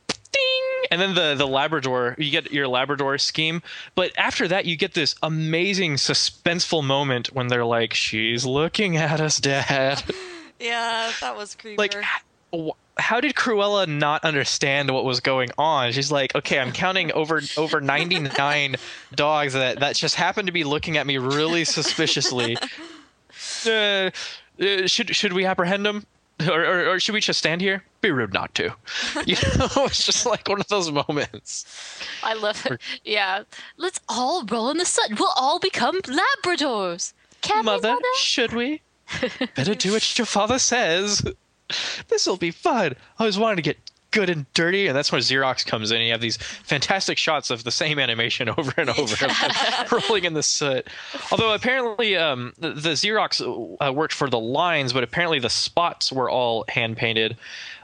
and 0.90 1.00
then 1.00 1.14
the 1.14 1.34
the 1.34 1.46
Labrador, 1.46 2.14
you 2.18 2.30
get 2.30 2.52
your 2.52 2.68
Labrador 2.68 3.18
scheme. 3.18 3.60
But 3.94 4.12
after 4.16 4.46
that, 4.48 4.64
you 4.66 4.76
get 4.76 4.94
this 4.94 5.14
amazing 5.22 5.94
suspenseful 5.96 6.84
moment 6.84 7.32
when 7.34 7.48
they're 7.48 7.64
like, 7.64 7.92
"She's 7.94 8.44
looking 8.46 8.96
at 8.96 9.20
us, 9.20 9.38
Dad." 9.38 10.02
yeah, 10.60 11.10
that 11.20 11.36
was 11.36 11.54
creepy. 11.54 11.76
like 11.76 11.94
how 12.98 13.20
did 13.20 13.34
Cruella 13.34 13.86
not 13.86 14.24
understand 14.24 14.90
what 14.90 15.04
was 15.04 15.20
going 15.20 15.50
on? 15.58 15.92
She's 15.92 16.12
like, 16.12 16.34
okay, 16.34 16.58
I'm 16.58 16.72
counting 16.72 17.12
over 17.12 17.40
over 17.56 17.80
99 17.80 18.76
dogs 19.14 19.54
that 19.54 19.80
that 19.80 19.96
just 19.96 20.14
happened 20.14 20.46
to 20.46 20.52
be 20.52 20.64
looking 20.64 20.96
at 20.96 21.06
me 21.06 21.18
really 21.18 21.64
suspiciously. 21.64 22.56
Uh, 23.66 24.10
uh, 24.60 24.86
should 24.86 25.14
should 25.16 25.32
we 25.32 25.44
apprehend 25.46 25.84
them? 25.86 26.06
Or, 26.48 26.64
or, 26.64 26.86
or 26.90 27.00
should 27.00 27.12
we 27.12 27.20
just 27.20 27.38
stand 27.38 27.60
here? 27.60 27.82
Be 28.00 28.10
rude 28.10 28.32
not 28.32 28.54
to. 28.56 28.74
You 29.26 29.36
know, 29.56 29.68
it's 29.86 30.04
just 30.04 30.26
like 30.26 30.48
one 30.48 30.60
of 30.60 30.68
those 30.68 30.90
moments. 30.90 31.64
I 32.22 32.34
love 32.34 32.64
it. 32.66 32.80
Yeah. 33.04 33.44
Let's 33.76 34.00
all 34.08 34.44
roll 34.44 34.70
in 34.70 34.78
the 34.78 34.84
sun. 34.84 35.16
We'll 35.18 35.32
all 35.36 35.58
become 35.58 36.00
Labradors. 36.02 37.12
Can 37.40 37.64
Mother, 37.64 37.88
we, 37.88 37.94
Mother? 37.94 38.04
should 38.16 38.52
we? 38.52 38.82
Better 39.56 39.74
do 39.74 39.92
what 39.92 40.18
your 40.18 40.26
father 40.26 40.58
says. 40.58 41.22
This 42.08 42.26
will 42.26 42.36
be 42.36 42.50
fun. 42.50 42.94
I 43.18 43.24
was 43.24 43.38
wanting 43.38 43.56
to 43.56 43.62
get 43.62 43.78
good 44.12 44.30
and 44.30 44.46
dirty, 44.54 44.86
and 44.86 44.96
that's 44.96 45.10
where 45.10 45.20
Xerox 45.20 45.66
comes 45.66 45.90
in. 45.90 46.00
You 46.00 46.12
have 46.12 46.20
these 46.20 46.36
fantastic 46.36 47.18
shots 47.18 47.50
of 47.50 47.64
the 47.64 47.72
same 47.72 47.98
animation 47.98 48.48
over 48.56 48.72
and 48.76 48.90
over, 48.90 49.26
rolling 49.90 50.24
in 50.24 50.34
the 50.34 50.42
soot. 50.42 50.86
Although 51.32 51.54
apparently, 51.54 52.16
um, 52.16 52.52
the, 52.58 52.70
the 52.70 52.90
Xerox 52.90 53.76
uh, 53.80 53.92
worked 53.92 54.14
for 54.14 54.30
the 54.30 54.38
lines, 54.38 54.92
but 54.92 55.02
apparently 55.02 55.40
the 55.40 55.50
spots 55.50 56.12
were 56.12 56.30
all 56.30 56.64
hand 56.68 56.96
painted. 56.96 57.36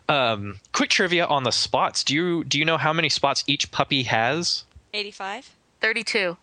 Um, 0.08 0.60
quick 0.72 0.90
trivia 0.90 1.26
on 1.26 1.42
the 1.42 1.50
spots. 1.50 2.04
Do 2.04 2.14
you 2.14 2.44
do 2.44 2.58
you 2.58 2.64
know 2.64 2.78
how 2.78 2.92
many 2.92 3.08
spots 3.08 3.44
each 3.46 3.70
puppy 3.70 4.04
has? 4.04 4.64
85. 4.94 5.50
32. 5.80 6.36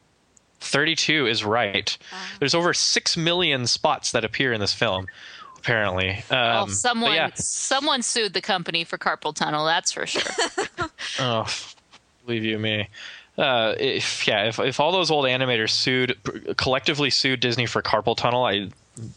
32 0.61 1.27
is 1.27 1.43
right. 1.43 1.97
There's 2.39 2.55
over 2.55 2.73
6 2.73 3.17
million 3.17 3.67
spots 3.67 4.11
that 4.11 4.23
appear 4.23 4.53
in 4.53 4.61
this 4.61 4.73
film, 4.73 5.07
apparently. 5.65 6.11
Um, 6.29 6.37
well, 6.37 6.67
someone 6.67 7.13
yeah. 7.13 7.31
someone 7.33 8.03
sued 8.03 8.33
the 8.33 8.41
company 8.41 8.83
for 8.83 8.97
carpal 8.97 9.33
tunnel. 9.33 9.65
That's 9.65 9.91
for 9.91 10.05
sure. 10.05 10.21
Oh, 11.19 11.45
believe 12.25 12.43
you 12.43 12.59
me. 12.59 12.89
Uh, 13.37 13.73
if 13.79 14.27
yeah, 14.27 14.47
if 14.47 14.59
if 14.59 14.79
all 14.79 14.91
those 14.91 15.11
old 15.11 15.25
animators 15.25 15.69
sued 15.69 16.17
collectively 16.57 17.09
sued 17.09 17.39
Disney 17.39 17.65
for 17.65 17.81
carpal 17.81 18.17
tunnel, 18.17 18.43
I 18.43 18.69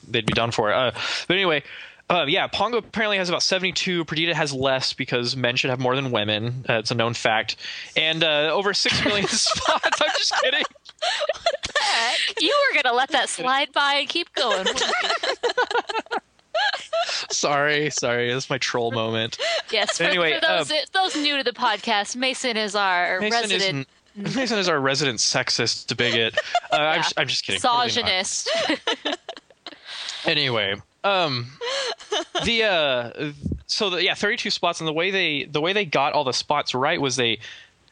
they'd 0.08 0.26
be 0.26 0.32
done 0.32 0.50
for 0.50 0.70
it. 0.70 0.74
Uh, 0.74 0.92
but 1.26 1.34
anyway, 1.34 1.62
uh, 2.10 2.24
yeah, 2.28 2.46
Pongo 2.46 2.78
apparently 2.78 3.18
has 3.18 3.28
about 3.28 3.42
seventy-two. 3.42 4.04
Perdita 4.04 4.34
has 4.34 4.52
less 4.52 4.92
because 4.92 5.36
men 5.36 5.56
should 5.56 5.70
have 5.70 5.80
more 5.80 5.96
than 5.96 6.10
women. 6.10 6.64
Uh, 6.68 6.74
it's 6.74 6.90
a 6.90 6.94
known 6.94 7.14
fact, 7.14 7.56
and 7.96 8.22
uh, 8.22 8.50
over 8.52 8.72
six 8.74 9.04
million 9.04 9.26
spots. 9.28 10.00
I'm 10.00 10.10
just 10.16 10.34
kidding. 10.42 10.64
you 12.40 12.54
were 12.68 12.82
gonna 12.82 12.94
let 12.94 13.10
that 13.10 13.28
slide 13.28 13.72
by 13.72 13.94
and 13.94 14.08
keep 14.08 14.32
going. 14.34 14.66
Sorry, 17.30 17.90
sorry. 17.90 18.32
That's 18.32 18.50
my 18.50 18.58
troll 18.58 18.90
moment. 18.90 19.38
yes. 19.70 19.98
For, 19.98 20.04
Anyway, 20.04 20.34
for 20.34 20.46
those 20.46 20.70
um, 20.70 20.76
those 20.92 21.16
new 21.16 21.36
to 21.36 21.44
the 21.44 21.52
podcast, 21.52 22.16
Mason 22.16 22.56
is 22.56 22.74
our 22.74 23.20
Mason 23.20 23.40
resident. 23.50 23.88
Mason 24.16 24.58
is 24.58 24.68
our 24.68 24.80
resident 24.80 25.18
sexist 25.18 25.96
bigot. 25.96 26.36
Uh, 26.72 26.76
I'm, 26.76 27.02
just, 27.02 27.14
I'm 27.16 27.28
just 27.28 27.44
kidding. 27.44 27.56
Misogynist. 27.56 28.50
anyway 30.26 30.74
um 31.04 31.46
the 32.44 32.64
uh 32.64 33.32
so 33.66 33.88
the, 33.90 34.02
yeah 34.02 34.14
32 34.14 34.50
spots 34.50 34.80
and 34.80 34.88
the 34.88 34.92
way 34.92 35.10
they 35.10 35.44
the 35.44 35.60
way 35.60 35.72
they 35.72 35.84
got 35.84 36.12
all 36.12 36.24
the 36.24 36.32
spots 36.32 36.74
right 36.74 37.00
was 37.00 37.16
they 37.16 37.38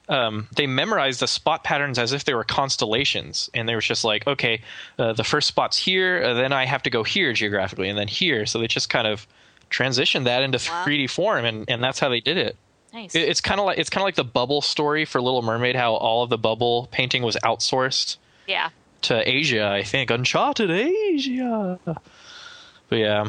um, 0.09 0.49
they 0.55 0.67
memorized 0.67 1.21
the 1.21 1.27
spot 1.27 1.65
patterns 1.65 1.99
as 1.99 2.13
if 2.13 2.25
they 2.25 2.35
were 2.35 2.45
constellations, 2.45 3.51
and 3.55 3.69
they 3.69 3.75
were 3.75 3.81
just 3.81 4.05
like, 4.05 4.27
okay, 4.27 4.61
uh, 4.99 5.13
the 5.13 5.25
first 5.25 5.49
spot's 5.49 5.77
here, 5.79 6.23
uh, 6.23 6.35
then 6.35 6.53
I 6.53 6.65
have 6.67 6.83
to 6.85 6.91
go 6.91 7.03
here 7.03 7.33
geographically, 7.33 7.89
and 7.89 7.99
then 7.99 8.09
here. 8.09 8.47
So 8.47 8.59
they 8.61 8.67
just 8.69 8.89
kind 8.89 9.07
of 9.07 9.27
transitioned 9.71 10.25
that 10.25 10.43
into 10.43 10.59
Wow. 10.71 10.85
3D 10.87 11.11
form, 11.11 11.45
and, 11.45 11.69
and 11.69 11.83
that's 11.83 11.99
how 11.99 12.09
they 12.09 12.21
did 12.21 12.37
it. 12.37 12.57
Nice. 12.93 13.15
It- 13.15 13.29
It's 13.29 13.41
kind 13.41 13.59
of 13.61 13.67
like 13.67 13.79
it's 13.79 13.91
kind 13.91 14.03
of 14.03 14.07
like 14.07 14.15
the 14.15 14.25
bubble 14.25 14.63
story 14.63 15.05
for 15.05 15.21
Little 15.21 15.43
Mermaid, 15.43 15.75
how 15.77 15.95
all 15.95 16.23
of 16.23 16.31
the 16.31 16.39
bubble 16.39 16.89
painting 16.93 17.23
was 17.23 17.37
outsourced 17.45 18.17
yeah. 18.47 18.71
to 19.03 19.29
Asia, 19.29 19.69
I 19.69 19.83
think. 19.83 20.11
Uncharted 20.11 20.71
Asia. 20.71 21.79
But 22.89 22.97
yeah, 22.99 23.29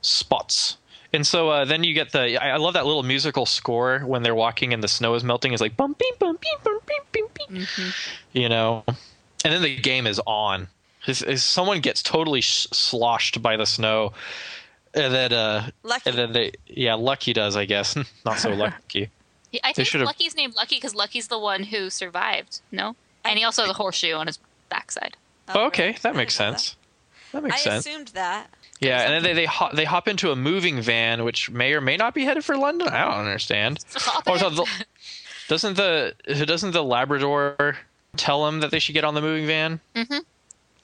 spots. 0.00 0.78
And 1.12 1.26
so 1.26 1.48
uh, 1.48 1.64
then 1.64 1.84
you 1.84 1.94
get 1.94 2.12
the. 2.12 2.36
I 2.42 2.50
I 2.50 2.56
love 2.56 2.74
that 2.74 2.84
little 2.86 3.02
musical 3.02 3.46
score 3.46 4.00
when 4.00 4.22
they're 4.22 4.34
walking 4.34 4.74
and 4.74 4.82
the 4.82 4.88
snow 4.88 5.14
is 5.14 5.24
melting. 5.24 5.52
It's 5.52 5.62
like 5.62 5.76
bum 5.76 5.96
beep 5.98 6.18
bum 6.18 6.36
beep 6.40 6.62
bum 6.62 6.78
beep 6.86 7.12
beep 7.12 7.48
beep. 7.48 7.68
You 8.32 8.48
know, 8.50 8.84
and 8.86 8.96
then 9.52 9.62
the 9.62 9.76
game 9.76 10.06
is 10.06 10.20
on. 10.26 10.68
As, 11.06 11.22
as 11.22 11.42
someone 11.42 11.80
gets 11.80 12.02
totally 12.02 12.42
sh- 12.42 12.66
sloshed 12.72 13.40
by 13.40 13.56
the 13.56 13.64
snow, 13.64 14.12
and 14.92 15.14
then 15.14 15.32
uh, 15.32 15.70
Lucky. 15.82 16.10
and 16.10 16.18
then 16.18 16.32
they 16.34 16.52
yeah, 16.66 16.94
Lucky 16.94 17.32
does 17.32 17.56
I 17.56 17.64
guess 17.64 17.96
not 18.26 18.38
so 18.38 18.50
lucky. 18.54 19.08
Yeah, 19.50 19.60
I 19.64 19.68
They 19.70 19.72
think 19.76 19.88
should've- 19.88 20.04
Lucky's 20.04 20.36
named 20.36 20.56
Lucky 20.56 20.76
because 20.76 20.94
Lucky's 20.94 21.28
the 21.28 21.38
one 21.38 21.62
who 21.62 21.88
survived. 21.88 22.60
No, 22.70 22.96
and 23.24 23.38
he 23.38 23.44
also 23.46 23.62
has 23.62 23.70
a 23.70 23.74
horseshoe 23.74 24.12
on 24.12 24.26
his 24.26 24.38
backside. 24.68 25.16
Oh, 25.48 25.66
okay, 25.68 25.86
really? 25.86 25.98
that 26.02 26.14
I 26.14 26.16
makes 26.18 26.36
didn't 26.36 26.52
know 26.52 26.56
sense. 26.58 26.76
That 27.32 27.42
that. 27.42 27.42
makes 27.48 27.54
I 27.66 27.70
sense. 27.70 27.86
assumed 27.86 28.08
that. 28.08 28.50
Yeah, 28.80 29.02
and 29.02 29.12
then 29.12 29.22
they 29.22 29.32
they 29.34 29.44
hop, 29.46 29.72
they 29.72 29.84
hop 29.84 30.06
into 30.08 30.30
a 30.30 30.36
moving 30.36 30.80
van, 30.80 31.24
which 31.24 31.50
may 31.50 31.72
or 31.72 31.80
may 31.80 31.96
not 31.96 32.14
be 32.14 32.24
headed 32.24 32.44
for 32.44 32.56
London. 32.56 32.88
I 32.88 33.04
don't 33.04 33.14
understand. 33.26 33.84
Or 34.26 34.38
so 34.38 34.50
the- 34.50 34.66
doesn't 35.48 35.74
the 35.76 36.14
doesn't 36.46 36.70
the 36.72 36.84
Labrador 36.84 37.78
tell 38.16 38.46
him 38.46 38.60
that 38.60 38.70
they 38.70 38.78
should 38.78 38.92
get 38.92 39.04
on 39.04 39.14
the 39.14 39.20
moving 39.20 39.46
van? 39.46 39.80
Mhm. 39.96 40.20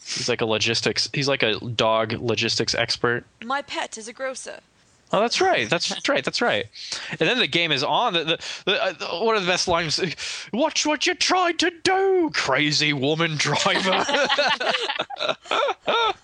He's 0.04 0.28
like 0.28 0.40
a 0.40 0.46
logistics. 0.46 1.08
He's 1.14 1.28
like 1.28 1.42
a 1.42 1.58
dog 1.60 2.12
logistics 2.14 2.74
expert. 2.74 3.24
My 3.44 3.62
pet 3.62 3.96
is 3.96 4.08
a 4.08 4.12
grocer. 4.12 4.60
Oh, 5.12 5.20
that's 5.20 5.40
right. 5.40 5.68
That's 5.70 5.92
right. 6.08 6.24
That's 6.24 6.42
right. 6.42 6.66
And 7.10 7.20
then 7.20 7.38
the 7.38 7.46
game 7.46 7.70
is 7.72 7.84
on. 7.84 8.14
The, 8.14 8.24
the, 8.24 8.38
the, 8.64 8.84
uh, 8.84 9.24
one 9.24 9.36
of 9.36 9.42
the 9.42 9.48
best 9.48 9.68
lines. 9.68 10.00
Watch 10.52 10.84
what 10.86 11.06
you 11.06 11.14
tried 11.14 11.58
to 11.60 11.70
do, 11.82 12.30
crazy 12.34 12.92
woman 12.92 13.36
driver. 13.36 14.04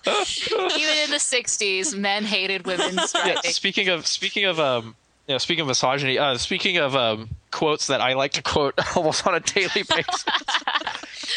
Even 0.05 0.97
in 0.97 1.11
the 1.11 1.19
'60s, 1.19 1.97
men 1.97 2.23
hated 2.23 2.65
women's 2.65 3.13
yeah, 3.25 3.39
speaking 3.43 3.87
of 3.89 4.05
speaking 4.07 4.45
of 4.45 4.59
um 4.59 4.95
you 5.27 5.35
know, 5.35 5.37
speaking 5.37 5.61
of 5.61 5.67
misogyny, 5.67 6.17
uh, 6.17 6.37
speaking 6.37 6.77
of 6.77 6.95
um, 6.95 7.29
quotes 7.51 7.87
that 7.87 8.01
I 8.01 8.13
like 8.13 8.33
to 8.33 8.41
quote 8.41 8.73
almost 8.97 9.25
on 9.25 9.35
a 9.35 9.39
daily 9.39 9.83
basis. 9.83 10.25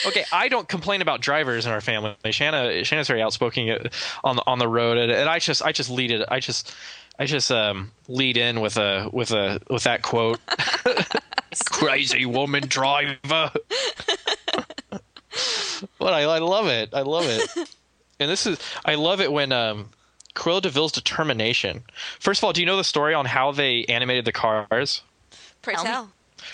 okay, 0.06 0.24
I 0.32 0.48
don't 0.48 0.68
complain 0.68 1.00
about 1.02 1.20
drivers 1.20 1.66
in 1.66 1.70
our 1.70 1.80
family. 1.80 2.16
Shanna, 2.30 2.82
Shanna's 2.82 3.06
very 3.06 3.22
outspoken 3.22 3.88
on 4.24 4.36
the 4.36 4.42
on 4.46 4.58
the 4.58 4.66
road, 4.66 4.98
and, 4.98 5.12
and 5.12 5.28
I 5.28 5.38
just 5.38 5.62
I 5.62 5.70
just 5.70 5.90
lead 5.90 6.10
it. 6.10 6.26
I 6.28 6.40
just 6.40 6.74
I 7.18 7.26
just 7.26 7.50
um, 7.52 7.92
lead 8.08 8.36
in 8.36 8.60
with 8.60 8.76
a 8.76 9.08
with 9.12 9.30
a 9.30 9.60
with 9.70 9.84
that 9.84 10.02
quote. 10.02 10.40
Crazy 11.70 12.26
woman 12.26 12.64
driver. 12.66 13.52
but 15.98 16.12
I, 16.12 16.22
I 16.22 16.38
love 16.38 16.66
it. 16.66 16.90
I 16.92 17.02
love 17.02 17.26
it. 17.26 17.68
And 18.18 18.30
this 18.30 18.46
is 18.46 18.58
I 18.84 18.96
love 18.96 19.20
it 19.20 19.32
when 19.32 19.52
um 19.52 19.90
Cruella 20.34 20.62
de 20.62 20.70
Vil's 20.70 20.92
determination. 20.92 21.84
First 22.18 22.40
of 22.40 22.44
all, 22.44 22.52
do 22.52 22.60
you 22.60 22.66
know 22.66 22.76
the 22.76 22.84
story 22.84 23.14
on 23.14 23.26
how 23.26 23.52
they 23.52 23.84
animated 23.84 24.24
the 24.24 24.32
cars? 24.32 25.02
Pray 25.62 25.74
Tell 25.74 26.04
me. 26.04 26.10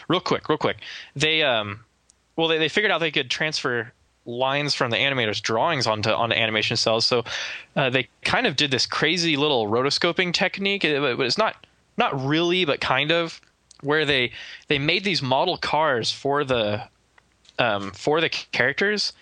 Real 0.08 0.20
quick, 0.20 0.48
real 0.48 0.58
quick. 0.58 0.78
They 1.16 1.42
um 1.42 1.80
well 2.36 2.48
they, 2.48 2.58
they 2.58 2.68
figured 2.68 2.90
out 2.90 2.98
they 2.98 3.10
could 3.10 3.30
transfer 3.30 3.92
lines 4.38 4.74
from 4.74 4.90
the 4.90 4.96
animators 4.96 5.40
drawings 5.42 5.86
onto 5.86 6.10
onto 6.10 6.34
animation 6.34 6.76
cels. 6.76 7.04
So 7.04 7.24
uh, 7.76 7.90
they 7.90 8.08
kind 8.22 8.46
of 8.46 8.56
did 8.56 8.70
this 8.70 8.86
crazy 8.86 9.36
little 9.36 9.66
rotoscoping 9.66 10.32
technique. 10.32 10.82
But 10.82 11.20
it's 11.20 11.38
not 11.38 11.66
not 11.96 12.24
really 12.24 12.64
but 12.64 12.80
kind 12.80 13.10
of 13.10 13.40
where 13.82 14.04
they 14.04 14.32
they 14.68 14.78
made 14.78 15.04
these 15.04 15.22
model 15.22 15.56
cars 15.56 16.10
for 16.10 16.44
the 16.44 16.82
um, 17.58 17.90
for 17.92 18.20
the 18.20 18.28
characters 18.28 19.12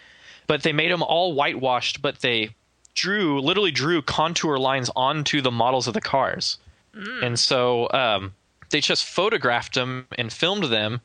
but 0.47 0.63
they 0.63 0.73
made 0.73 0.91
them 0.91 1.03
all 1.03 1.35
whitewashed 1.35 2.01
but 2.01 2.21
they 2.21 2.51
drew 2.99 3.41
literally 3.41 3.71
drew 3.71 4.03
contour 4.03 4.59
lines 4.59 4.91
onto 4.97 5.41
the 5.41 5.51
models 5.51 5.87
of 5.87 5.95
the 5.95 6.01
cars. 6.01 6.59
And 7.23 7.39
so 7.39 7.89
um, 7.93 8.35
they 8.71 8.81
just 8.81 9.05
photographed 9.05 9.75
them 9.75 10.07
and 10.19 10.33
filmed 10.33 10.65
them 10.65 11.01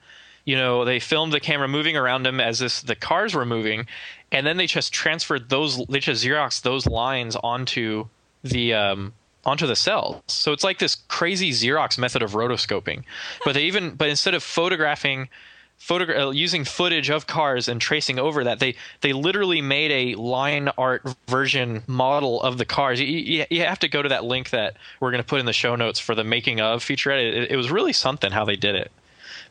you 0.45 0.55
know 0.55 0.85
they 0.85 0.99
filmed 0.99 1.33
the 1.33 1.39
camera 1.39 1.67
moving 1.67 1.95
around 1.95 2.23
them 2.23 2.39
as 2.39 2.61
if 2.61 2.81
the 2.81 2.95
cars 2.95 3.33
were 3.33 3.45
moving 3.45 3.87
and 4.31 4.45
then 4.45 4.57
they 4.57 4.67
just 4.67 4.91
transferred 4.91 5.49
those 5.49 5.77
they 5.85 5.99
just 5.99 6.23
xerox 6.23 6.61
those 6.61 6.85
lines 6.85 7.35
onto 7.37 8.07
the 8.43 8.73
um, 8.73 9.13
onto 9.45 9.67
the 9.67 9.73
cels. 9.73 10.21
So 10.27 10.51
it's 10.51 10.63
like 10.63 10.79
this 10.79 10.95
crazy 11.07 11.51
xerox 11.51 11.97
method 11.97 12.21
of 12.21 12.31
rotoscoping. 12.31 13.03
But 13.45 13.53
they 13.53 13.63
even 13.63 13.95
but 13.95 14.09
instead 14.09 14.33
of 14.33 14.43
photographing 14.43 15.29
photogra- 15.79 16.27
uh, 16.27 16.29
using 16.31 16.63
footage 16.63 17.09
of 17.09 17.27
cars 17.27 17.67
and 17.67 17.81
tracing 17.81 18.19
over 18.19 18.43
that 18.43 18.59
they 18.59 18.75
they 19.01 19.13
literally 19.13 19.61
made 19.61 19.91
a 19.91 20.19
line 20.19 20.69
art 20.77 21.03
version 21.27 21.83
model 21.87 22.41
of 22.41 22.57
the 22.57 22.65
cars. 22.65 22.99
You, 22.99 23.07
you, 23.07 23.45
you 23.49 23.65
have 23.65 23.79
to 23.79 23.87
go 23.87 24.01
to 24.01 24.09
that 24.09 24.23
link 24.23 24.51
that 24.51 24.75
we're 24.99 25.11
going 25.11 25.23
to 25.23 25.27
put 25.27 25.39
in 25.39 25.45
the 25.45 25.53
show 25.53 25.75
notes 25.75 25.99
for 25.99 26.15
the 26.15 26.23
making 26.23 26.61
of 26.61 26.83
featurette 26.83 27.21
it, 27.21 27.51
it 27.51 27.57
was 27.57 27.71
really 27.71 27.93
something 27.93 28.31
how 28.31 28.45
they 28.45 28.55
did 28.55 28.75
it 28.75 28.91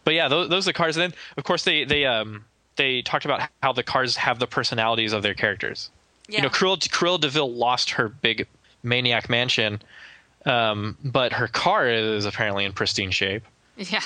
but 0.05 0.15
yeah 0.15 0.29
those, 0.29 0.49
those 0.49 0.67
are 0.67 0.71
the 0.71 0.73
cars 0.73 0.97
and 0.97 1.13
then 1.13 1.19
of 1.37 1.45
course 1.45 1.65
they 1.65 1.85
they 1.85 2.05
um 2.05 2.45
they 2.77 3.03
talked 3.03 3.25
about 3.25 3.49
how 3.63 3.73
the 3.73 3.83
cars 3.83 4.17
have 4.17 4.39
the 4.39 4.47
personalities 4.47 5.13
of 5.13 5.23
their 5.23 5.35
characters 5.35 5.91
Yeah. 6.29 6.37
you 6.39 6.43
know 6.43 6.49
Cruella, 6.51 6.79
Cruella 6.89 7.21
de 7.21 7.29
Vil 7.29 7.53
lost 7.53 7.91
her 7.91 8.09
big 8.09 8.47
maniac 8.83 9.29
mansion 9.29 9.81
um, 10.45 10.97
but 11.05 11.33
her 11.35 11.47
car 11.47 11.89
is 11.89 12.25
apparently 12.25 12.65
in 12.65 12.73
pristine 12.73 13.11
shape 13.13 13.45
Yeah. 13.77 14.01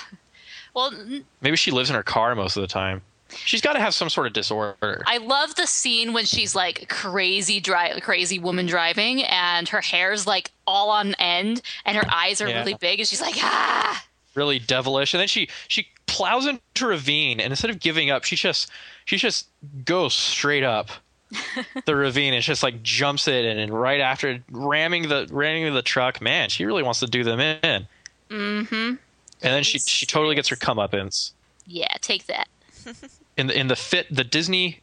Well, 0.74 0.92
Maybe 1.40 1.56
she 1.56 1.70
lives 1.70 1.88
in 1.88 1.96
her 1.96 2.02
car 2.02 2.34
most 2.34 2.58
of 2.58 2.60
the 2.60 2.66
time. 2.66 3.00
She's 3.30 3.62
got 3.62 3.72
to 3.72 3.80
have 3.80 3.94
some 3.94 4.10
sort 4.10 4.26
of 4.26 4.34
disorder. 4.34 5.02
I 5.06 5.16
love 5.16 5.54
the 5.54 5.66
scene 5.66 6.12
when 6.12 6.26
she's 6.26 6.54
like 6.54 6.90
crazy 6.90 7.58
dri- 7.60 7.98
crazy 8.02 8.38
woman 8.38 8.66
driving 8.66 9.22
and 9.24 9.66
her 9.70 9.80
hair's 9.80 10.26
like 10.26 10.50
all 10.66 10.90
on 10.90 11.14
end 11.14 11.62
and 11.86 11.96
her 11.96 12.04
eyes 12.12 12.42
are 12.42 12.48
Yeah. 12.48 12.58
really 12.58 12.74
big 12.74 13.00
and 13.00 13.08
she's 13.08 13.22
like 13.22 13.36
ah 13.38 14.04
really 14.36 14.58
devilish, 14.58 15.14
and 15.14 15.20
then 15.20 15.28
she 15.28 15.48
she 15.68 15.88
plows 16.06 16.46
into 16.46 16.60
a 16.84 16.88
ravine, 16.88 17.40
and 17.40 17.52
instead 17.52 17.70
of 17.70 17.80
giving 17.80 18.10
up, 18.10 18.24
she 18.24 18.36
just 18.36 18.70
she 19.04 19.16
just 19.16 19.48
goes 19.84 20.14
straight 20.14 20.64
up 20.64 20.90
the 21.86 21.96
ravine 21.96 22.34
and 22.34 22.42
just 22.42 22.62
like 22.62 22.82
jumps 22.82 23.26
it, 23.28 23.44
and, 23.44 23.58
and 23.58 23.72
right 23.72 24.00
after 24.00 24.42
ramming 24.50 25.08
the 25.08 25.26
ramming 25.30 25.72
the 25.74 25.82
truck, 25.82 26.20
man, 26.20 26.48
she 26.48 26.64
really 26.64 26.82
wants 26.82 27.00
to 27.00 27.06
do 27.06 27.24
them 27.24 27.40
in. 27.40 27.86
mm-hmm 28.30 28.74
And 28.74 28.98
then 29.40 29.62
she 29.62 29.78
she 29.78 30.06
totally 30.06 30.34
gets 30.34 30.48
her 30.48 30.56
comeuppance 30.56 31.32
yeah 31.66 31.96
take 32.00 32.26
that 32.26 32.48
in 33.36 33.48
the 33.48 33.58
in 33.58 33.68
the 33.68 33.76
fit 33.76 34.06
the 34.10 34.24
Disney 34.24 34.80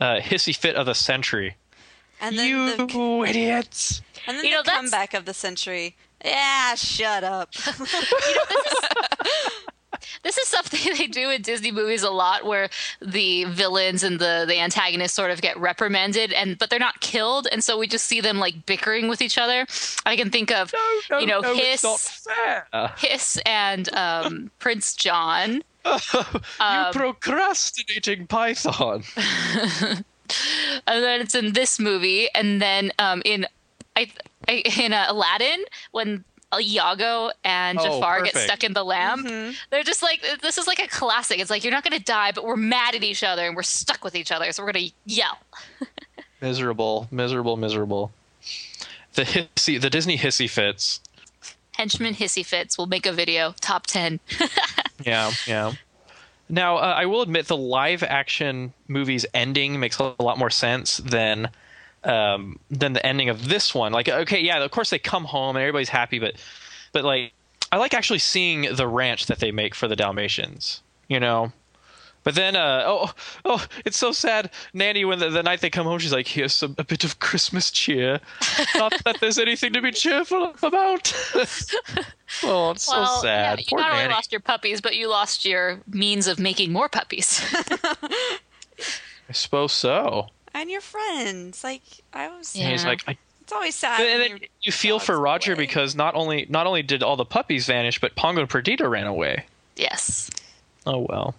uh, 0.00 0.16
hissy 0.20 0.54
fit 0.56 0.74
of 0.76 0.86
the 0.86 0.94
century. 0.94 1.56
And 2.20 2.38
then 2.38 2.48
you 2.48 2.76
the, 2.76 3.24
idiots! 3.28 4.02
and 4.26 4.36
then 4.36 4.44
You 4.44 4.62
the 4.62 4.70
know, 4.70 4.76
comeback 4.76 5.14
of 5.14 5.24
the 5.24 5.34
century. 5.34 5.96
Yeah, 6.24 6.74
shut 6.74 7.22
up. 7.22 7.52
this 10.22 10.38
is 10.38 10.48
something 10.48 10.80
they 10.96 11.06
do 11.06 11.30
in 11.30 11.42
Disney 11.42 11.70
movies 11.70 12.02
a 12.02 12.10
lot 12.10 12.46
where 12.46 12.68
the 13.00 13.44
villains 13.44 14.02
and 14.02 14.18
the 14.18 14.44
the 14.48 14.58
antagonists 14.58 15.12
sort 15.12 15.30
of 15.30 15.42
get 15.42 15.56
reprimanded 15.58 16.32
and 16.32 16.58
but 16.58 16.70
they're 16.70 16.78
not 16.78 17.00
killed 17.00 17.46
and 17.52 17.62
so 17.62 17.78
we 17.78 17.86
just 17.86 18.06
see 18.06 18.20
them 18.20 18.38
like 18.38 18.66
bickering 18.66 19.08
with 19.08 19.20
each 19.20 19.38
other. 19.38 19.66
I 20.06 20.16
can 20.16 20.30
think 20.30 20.50
of 20.50 20.72
you 21.10 21.26
know 21.26 21.40
no, 21.40 21.54
Hiss 21.54 21.84
it's 21.84 21.84
not 21.84 22.00
fair. 22.00 22.66
Hiss 22.96 23.38
and 23.44 23.94
um, 23.94 24.50
Prince 24.58 24.94
John. 24.94 25.62
you 26.14 26.22
Um, 26.60 26.92
procrastinating 26.94 28.26
python. 28.26 29.02
and 30.86 30.86
then 30.86 31.20
it's 31.20 31.34
in 31.34 31.52
this 31.52 31.78
movie, 31.78 32.28
and 32.34 32.62
then 32.62 32.90
um, 32.98 33.20
in 33.26 33.46
I, 33.96 34.10
I 34.33 34.33
in 34.78 34.92
uh, 34.92 35.06
Aladdin 35.08 35.64
when 35.92 36.24
Iago 36.58 37.30
and 37.42 37.78
Oh, 37.78 37.84
Jafar 37.84 38.22
get 38.22 38.36
stuck 38.36 38.64
in 38.64 38.74
the 38.74 38.84
lamp. 38.84 39.26
They're 39.70 39.82
just 39.82 40.02
like 40.02 40.24
this 40.42 40.58
is 40.58 40.66
like 40.66 40.78
a 40.78 40.88
classic. 40.88 41.40
It's 41.40 41.50
like 41.50 41.64
you're 41.64 41.72
not 41.72 41.84
gonna 41.84 41.98
die, 41.98 42.32
but 42.32 42.44
we're 42.44 42.56
mad 42.56 42.94
at 42.94 43.02
each 43.02 43.24
other 43.24 43.46
and 43.46 43.56
we're 43.56 43.62
stuck 43.62 44.04
with 44.04 44.14
each 44.14 44.30
other, 44.30 44.50
so 44.52 44.62
we're 44.62 44.72
gonna 44.72 44.90
yell. 45.06 45.38
miserable, 46.40 47.08
miserable, 47.10 47.56
miserable. 47.56 48.12
The 49.14 49.22
hissy, 49.22 49.80
the 49.80 49.90
Disney 49.90 50.18
hissy 50.18 50.48
fits. 50.48 51.00
Henchman 51.72 52.14
hissy 52.14 52.44
fits. 52.44 52.78
We'll 52.78 52.86
make 52.86 53.06
a 53.06 53.12
video 53.12 53.54
top 53.60 53.86
ten. 53.86 54.20
Yeah, 55.04 55.32
yeah. 55.46 55.72
Now, 56.48 56.76
uh, 56.76 56.94
I 56.96 57.06
will 57.06 57.22
admit 57.22 57.46
the 57.48 57.56
live 57.56 58.02
action 58.02 58.72
movie's 58.86 59.26
ending 59.34 59.80
makes 59.80 59.98
a 59.98 60.14
lot 60.20 60.38
more 60.38 60.50
sense 60.50 60.98
than 60.98 61.50
um, 62.04 62.58
than 62.70 62.92
the 62.92 63.04
ending 63.04 63.28
of 63.28 63.48
this 63.48 63.74
one. 63.74 63.92
Like, 63.92 64.08
okay, 64.08 64.40
yeah, 64.40 64.62
of 64.62 64.70
course 64.70 64.90
they 64.90 64.98
come 64.98 65.24
home 65.24 65.56
and 65.56 65.62
everybody's 65.62 65.88
happy, 65.88 66.18
but 66.18 66.34
but 66.92 67.04
like, 67.04 67.32
I 67.72 67.76
like 67.76 67.94
actually 67.94 68.20
seeing 68.20 68.74
the 68.74 68.86
ranch 68.86 69.26
that 69.26 69.38
they 69.40 69.50
make 69.50 69.74
for 69.74 69.88
the 69.88 69.96
Dalmatians. 69.96 70.82
You 71.08 71.20
know, 71.20 71.52
But 72.24 72.34
then, 72.34 72.56
uh, 72.56 72.82
oh, 72.86 73.12
oh, 73.44 73.66
it's 73.84 73.98
so 73.98 74.10
sad. 74.10 74.50
Nanny, 74.72 75.04
when 75.04 75.18
the, 75.18 75.28
the 75.28 75.42
night 75.42 75.60
they 75.60 75.68
come 75.68 75.86
home, 75.86 75.98
she's 75.98 76.12
like, 76.12 76.26
"Here's 76.26 76.54
some, 76.54 76.74
a 76.78 76.84
bit 76.84 77.04
of 77.04 77.20
Christmas 77.20 77.70
cheer. 77.70 78.18
Not 78.74 78.94
that 79.04 79.18
there's 79.20 79.38
anything 79.38 79.74
to 79.74 79.82
be 79.82 79.92
cheerful 79.92 80.54
about." 80.62 81.12
oh, 82.42 82.70
it's 82.70 82.88
well, 82.88 83.06
so 83.06 83.22
sad. 83.22 83.58
Yeah, 83.58 83.62
you 83.62 83.66
Poor 83.68 83.80
not 83.80 83.92
only 83.92 84.08
lost 84.08 84.32
your 84.32 84.40
puppies, 84.40 84.80
but 84.80 84.96
you 84.96 85.08
lost 85.08 85.44
your 85.44 85.80
means 85.86 86.26
of 86.26 86.38
making 86.38 86.72
more 86.72 86.88
puppies. 86.88 87.44
I 89.28 89.32
suppose 89.32 89.72
so. 89.72 90.28
And 90.54 90.70
your 90.70 90.80
friends. 90.80 91.62
Like 91.64 91.82
I 92.12 92.28
was. 92.28 92.54
And 92.54 92.70
he's 92.70 92.82
Yeah. 92.84 92.88
like, 92.88 93.02
I, 93.06 93.16
It's 93.42 93.52
always 93.52 93.74
sad. 93.74 94.00
and 94.00 94.20
then 94.22 94.40
you 94.62 94.72
feel 94.72 94.98
for 94.98 95.20
Roger 95.20 95.52
away. 95.52 95.64
because 95.64 95.94
not 95.94 96.14
only 96.14 96.46
not 96.48 96.66
only 96.66 96.82
did 96.82 97.02
all 97.02 97.16
the 97.16 97.24
puppies 97.26 97.66
vanish, 97.66 98.00
but 98.00 98.14
Pongo 98.16 98.40
and 98.40 98.48
Perdita 98.48 98.88
ran 98.88 99.06
away. 99.06 99.44
yes. 99.76 100.30
Oh 100.86 101.06
well. 101.08 101.34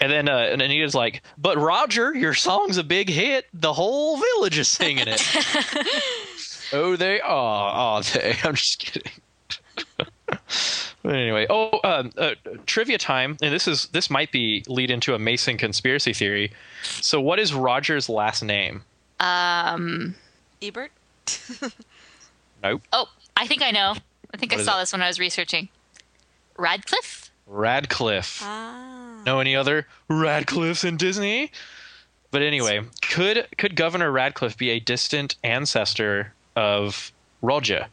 And 0.00 0.12
then 0.12 0.28
uh, 0.28 0.36
and 0.36 0.60
Anita's 0.60 0.94
like, 0.94 1.22
"But 1.38 1.56
Roger, 1.56 2.14
your 2.14 2.34
song's 2.34 2.76
a 2.76 2.84
big 2.84 3.08
hit. 3.08 3.46
The 3.54 3.72
whole 3.72 4.18
village 4.18 4.58
is 4.58 4.68
singing 4.68 5.06
it." 5.08 5.22
oh, 6.72 6.96
they 6.96 7.18
are, 7.20 7.70
are 7.70 8.02
they? 8.02 8.36
I'm 8.44 8.54
just 8.54 8.78
kidding. 8.78 9.12
but 10.26 10.40
anyway, 11.14 11.46
oh, 11.50 11.80
um, 11.84 12.12
uh, 12.16 12.34
trivia 12.66 12.98
time, 12.98 13.36
and 13.42 13.52
this 13.52 13.66
is 13.68 13.86
this 13.86 14.10
might 14.10 14.32
be 14.32 14.64
lead 14.68 14.90
into 14.90 15.14
a 15.14 15.18
Mason 15.18 15.56
conspiracy 15.58 16.12
theory. 16.12 16.52
So, 16.82 17.20
what 17.20 17.38
is 17.38 17.54
Roger's 17.54 18.08
last 18.08 18.42
name? 18.42 18.82
Um. 19.20 20.14
Ebert. 20.62 20.90
Nope, 22.62 22.82
Oh, 22.92 23.06
I 23.36 23.46
think 23.46 23.62
I 23.62 23.70
know. 23.70 23.94
I 24.32 24.36
think 24.38 24.52
What 24.52 24.62
I 24.62 24.64
saw 24.64 24.78
it? 24.78 24.82
this 24.82 24.92
when 24.92 25.02
I 25.02 25.08
was 25.08 25.20
researching. 25.20 25.68
Radcliffe. 26.56 27.30
Radcliffe. 27.46 28.40
Ah. 28.42 29.22
know 29.24 29.38
any 29.40 29.54
other 29.54 29.86
Radcliffes 30.08 30.82
in 30.82 30.96
Disney? 30.96 31.52
But 32.30 32.42
anyway, 32.42 32.80
could 33.02 33.46
could 33.56 33.76
Governor 33.76 34.10
Ratcliffe 34.10 34.56
be 34.56 34.70
a 34.70 34.80
distant 34.80 35.36
ancestor 35.44 36.32
of 36.56 37.12
Roger? 37.42 37.86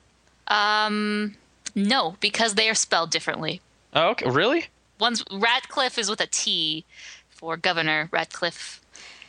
Um. 0.47 1.35
No, 1.75 2.15
because 2.19 2.55
they 2.55 2.69
are 2.69 2.75
spelled 2.75 3.09
differently. 3.11 3.61
Oh, 3.93 4.09
okay. 4.09 4.29
Really? 4.29 4.65
One's 4.99 5.23
Radcliffe 5.31 5.97
is 5.97 6.09
with 6.09 6.21
a 6.21 6.27
T 6.27 6.85
for 7.29 7.57
Governor 7.57 8.09
Ratcliffe. 8.11 8.79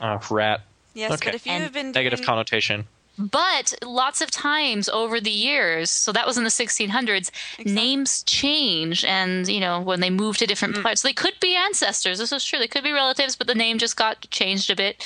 Oh, 0.00 0.20
rat. 0.30 0.62
Yes, 0.94 1.12
Okay. 1.12 1.26
but 1.30 1.34
if 1.34 1.46
you 1.46 1.52
And 1.52 1.62
have 1.62 1.72
been 1.72 1.92
Negative 1.92 2.18
doing- 2.20 2.26
connotation. 2.26 2.86
But 3.16 3.74
lots 3.84 4.20
of 4.20 4.30
times 4.32 4.88
over 4.88 5.20
the 5.20 5.30
years, 5.30 5.88
so 5.88 6.10
that 6.10 6.26
was 6.26 6.36
in 6.36 6.42
the 6.42 6.50
1600s, 6.50 7.30
names 7.64 8.24
change, 8.24 9.04
and 9.04 9.46
you 9.48 9.60
know 9.60 9.80
when 9.80 10.00
they 10.00 10.10
move 10.10 10.36
to 10.38 10.44
Mm. 10.44 10.48
different 10.48 10.82
parts, 10.82 11.02
they 11.02 11.12
could 11.12 11.38
be 11.38 11.54
ancestors. 11.54 12.18
This 12.18 12.32
is 12.32 12.44
true. 12.44 12.58
They 12.58 12.66
could 12.66 12.82
be 12.82 12.92
relatives, 12.92 13.36
but 13.36 13.46
the 13.46 13.54
name 13.54 13.78
just 13.78 13.96
got 13.96 14.28
changed 14.30 14.68
a 14.68 14.74
bit. 14.76 15.04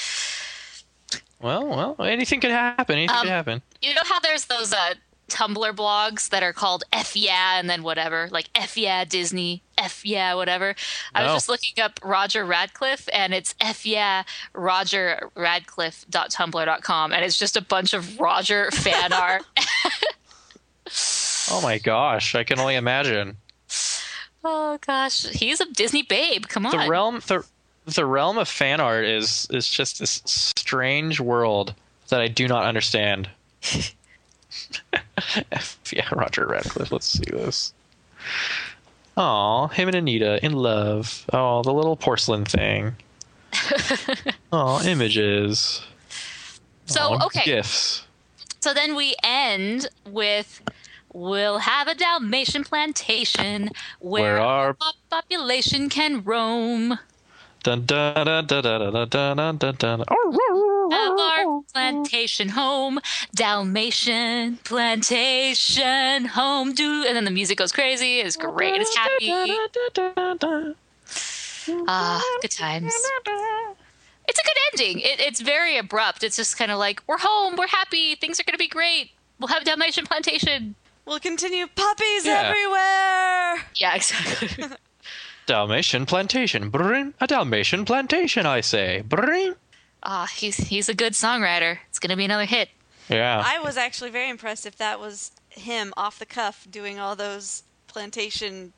Well, 1.40 1.66
well, 1.66 2.06
anything 2.06 2.40
could 2.40 2.50
happen. 2.50 2.96
Anything 2.96 3.14
Um, 3.16 3.22
could 3.22 3.30
happen. 3.30 3.62
You 3.82 3.94
know 3.94 4.02
how 4.04 4.18
there's 4.20 4.46
those 4.46 4.72
uh, 4.72 4.94
Tumblr 5.28 5.72
blogs 5.76 6.30
that 6.30 6.42
are 6.42 6.52
called 6.52 6.84
F 6.92 7.14
yeah 7.16 7.58
and 7.58 7.68
then 7.68 7.82
whatever, 7.82 8.28
like 8.30 8.48
F 8.54 8.76
yeah 8.76 9.04
Disney, 9.04 9.62
F 9.76 10.04
yeah 10.04 10.34
whatever. 10.34 10.74
I 11.14 11.22
was 11.22 11.32
just 11.32 11.48
looking 11.48 11.82
up 11.82 12.00
Roger 12.02 12.44
Radcliffe 12.44 13.08
and 13.12 13.34
it's 13.34 13.54
F 13.60 13.86
yeah 13.86 14.24
Roger 14.54 15.30
Radcliffe.tumblr.com 15.34 17.12
and 17.12 17.24
it's 17.24 17.38
just 17.38 17.56
a 17.56 17.62
bunch 17.62 17.94
of 17.94 18.18
Roger 18.18 18.70
fan 18.70 19.12
art. 19.12 19.42
Oh 21.50 21.60
my 21.62 21.78
gosh, 21.78 22.34
I 22.34 22.44
can 22.44 22.58
only 22.58 22.74
imagine. 22.76 23.36
oh 24.44 24.78
gosh, 24.86 25.26
he's 25.26 25.60
a 25.60 25.66
Disney 25.72 26.02
babe. 26.02 26.46
Come 26.48 26.66
on. 26.66 26.76
The 26.76 26.88
realm, 26.88 27.20
the 27.26 27.44
the 27.84 28.04
realm 28.06 28.38
of 28.38 28.48
fan 28.48 28.80
art 28.80 29.04
is 29.04 29.46
is 29.50 29.68
just 29.68 29.98
this 29.98 30.22
strange 30.24 31.20
world 31.20 31.74
that 32.08 32.20
I 32.20 32.28
do 32.28 32.48
not 32.48 32.64
understand. 32.64 33.28
yeah, 35.92 36.08
Roger 36.12 36.46
Radcliffe. 36.46 36.92
Let's 36.92 37.06
see 37.06 37.24
this. 37.30 37.72
Aw, 39.16 39.68
him 39.68 39.88
and 39.88 39.96
Anita 39.96 40.44
in 40.44 40.52
love. 40.52 41.24
Oh, 41.32 41.62
the 41.62 41.72
little 41.72 41.96
porcelain 41.96 42.44
thing. 42.44 42.96
Oh, 44.52 44.82
images. 44.82 45.82
so 46.86 47.00
Aw, 47.14 47.26
okay. 47.26 47.44
Gifts. 47.44 48.06
So 48.60 48.72
then 48.72 48.94
we 48.94 49.14
end 49.22 49.88
with 50.06 50.62
We'll 51.14 51.58
have 51.58 51.88
a 51.88 51.94
Dalmatian 51.94 52.64
plantation 52.64 53.70
where, 54.00 54.34
Where 54.34 54.40
our- 54.40 54.76
our 54.80 54.92
population 55.10 55.88
can 55.88 56.22
roam. 56.22 56.98
Dun 57.62 57.86
dun 57.86 58.14
dun 58.26 58.46
dun 58.46 58.62
dun 58.62 58.92
dun 58.92 59.08
dun 59.08 59.36
dun 59.36 59.56
dun 59.58 59.74
dun. 59.76 60.04
Have 60.90 61.18
our 61.18 61.62
plantation 61.72 62.48
home, 62.50 62.98
Dalmatian 63.34 64.56
plantation 64.64 66.24
home. 66.26 66.72
Do 66.74 67.04
and 67.06 67.16
then 67.16 67.24
the 67.24 67.30
music 67.30 67.58
goes 67.58 67.72
crazy. 67.72 68.20
It's 68.20 68.36
great. 68.36 68.80
It's 68.80 68.94
happy. 68.96 69.30
Ah, 71.86 72.22
good 72.42 72.50
times. 72.50 72.92
It's 74.26 74.38
a 74.38 74.42
good 74.42 74.56
ending. 74.72 75.00
It, 75.00 75.20
it's 75.20 75.40
very 75.40 75.76
abrupt. 75.78 76.22
It's 76.22 76.36
just 76.36 76.58
kind 76.58 76.70
of 76.70 76.78
like 76.78 77.02
we're 77.06 77.18
home, 77.18 77.56
we're 77.56 77.66
happy, 77.66 78.14
things 78.14 78.38
are 78.40 78.44
gonna 78.44 78.58
be 78.58 78.68
great. 78.68 79.10
We'll 79.38 79.48
have 79.48 79.64
Dalmatian 79.64 80.04
plantation. 80.06 80.74
We'll 81.06 81.20
continue 81.20 81.66
puppies 81.66 82.26
Yeah. 82.26 82.42
everywhere. 82.46 83.66
Yeah, 83.76 83.94
exactly. 83.94 84.66
Dalmatian 85.46 86.04
plantation. 86.04 86.68
Bring 86.68 87.14
a 87.20 87.26
Dalmatian 87.26 87.86
plantation, 87.86 88.44
I 88.44 88.60
say. 88.60 89.00
Bring. 89.00 89.54
Ah, 90.02 90.28
he's 90.34 90.56
he's 90.56 90.88
a 90.88 90.94
good 90.94 91.12
songwriter. 91.12 91.78
It's 91.88 91.98
gonna 91.98 92.16
be 92.16 92.24
another 92.24 92.44
hit. 92.44 92.70
Yeah. 93.08 93.42
I 93.44 93.58
was 93.60 93.76
actually 93.76 94.10
very 94.10 94.28
impressed 94.28 94.66
if 94.66 94.76
that 94.76 95.00
was 95.00 95.32
him 95.48 95.92
off 95.96 96.18
the 96.18 96.26
cuff 96.26 96.66
doing 96.70 96.98
all 96.98 97.16
those 97.16 97.62
plantation, 97.86 98.72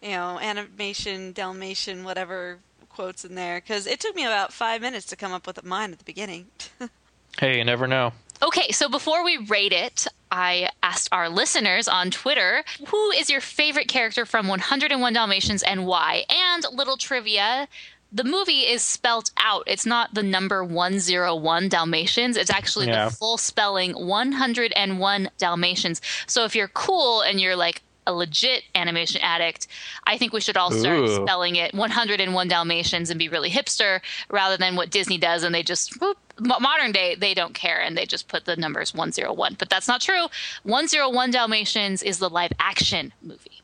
you 0.00 0.10
know, 0.10 0.38
animation, 0.38 1.32
Dalmatian, 1.32 2.04
whatever 2.04 2.58
quotes 2.88 3.24
in 3.24 3.34
there. 3.34 3.60
Because 3.60 3.86
it 3.86 4.00
took 4.00 4.14
me 4.14 4.24
about 4.24 4.52
five 4.52 4.80
minutes 4.80 5.06
to 5.06 5.16
come 5.16 5.32
up 5.32 5.46
with 5.46 5.62
mine 5.64 5.92
at 5.92 5.98
the 5.98 6.04
beginning. 6.04 6.46
hey, 7.38 7.58
you 7.58 7.64
never 7.64 7.86
know. 7.86 8.12
Okay, 8.40 8.70
so 8.70 8.88
before 8.88 9.24
we 9.24 9.36
rate 9.36 9.72
it, 9.72 10.06
I 10.30 10.70
asked 10.82 11.08
our 11.10 11.28
listeners 11.28 11.88
on 11.88 12.10
Twitter 12.10 12.62
who 12.86 13.10
is 13.10 13.28
your 13.28 13.40
favorite 13.40 13.88
character 13.88 14.24
from 14.24 14.46
101 14.46 15.12
Dalmatians 15.12 15.64
and 15.64 15.86
why? 15.86 16.24
And 16.28 16.64
little 16.72 16.96
trivia 16.96 17.66
the 18.10 18.24
movie 18.24 18.60
is 18.60 18.82
spelt 18.82 19.30
out. 19.36 19.64
It's 19.66 19.84
not 19.86 20.14
the 20.14 20.22
number 20.22 20.64
101 20.64 21.68
Dalmatians. 21.68 22.36
It's 22.36 22.50
actually 22.50 22.86
Yeah. 22.86 23.06
the 23.06 23.10
full 23.14 23.36
spelling 23.38 23.92
101 23.92 25.30
Dalmatians. 25.38 26.00
So 26.26 26.44
if 26.44 26.54
you're 26.54 26.68
cool 26.68 27.20
and 27.22 27.40
you're 27.40 27.56
like 27.56 27.82
a 28.06 28.12
legit 28.14 28.64
animation 28.74 29.20
addict, 29.20 29.66
I 30.06 30.16
think 30.16 30.32
we 30.32 30.40
should 30.40 30.56
all 30.56 30.70
start 30.70 31.00
Ooh. 31.00 31.14
spelling 31.16 31.56
it 31.56 31.74
101 31.74 32.48
Dalmatians 32.48 33.10
and 33.10 33.18
be 33.18 33.28
really 33.28 33.50
hipster 33.50 34.00
rather 34.30 34.56
than 34.56 34.76
what 34.76 34.88
Disney 34.90 35.18
does 35.18 35.42
and 35.42 35.54
they 35.54 35.62
just 35.62 36.00
whoop, 36.00 36.16
modern 36.38 36.90
day 36.92 37.14
they 37.14 37.34
don't 37.34 37.52
care 37.52 37.78
and 37.82 37.98
they 37.98 38.06
just 38.06 38.26
put 38.26 38.46
the 38.46 38.56
numbers 38.56 38.94
101. 38.94 39.56
But 39.58 39.68
that's 39.68 39.86
not 39.86 40.00
true. 40.00 40.28
101 40.62 41.30
Dalmatians 41.30 42.02
is 42.02 42.18
the 42.18 42.30
live 42.30 42.52
action 42.58 43.12
movie. 43.22 43.60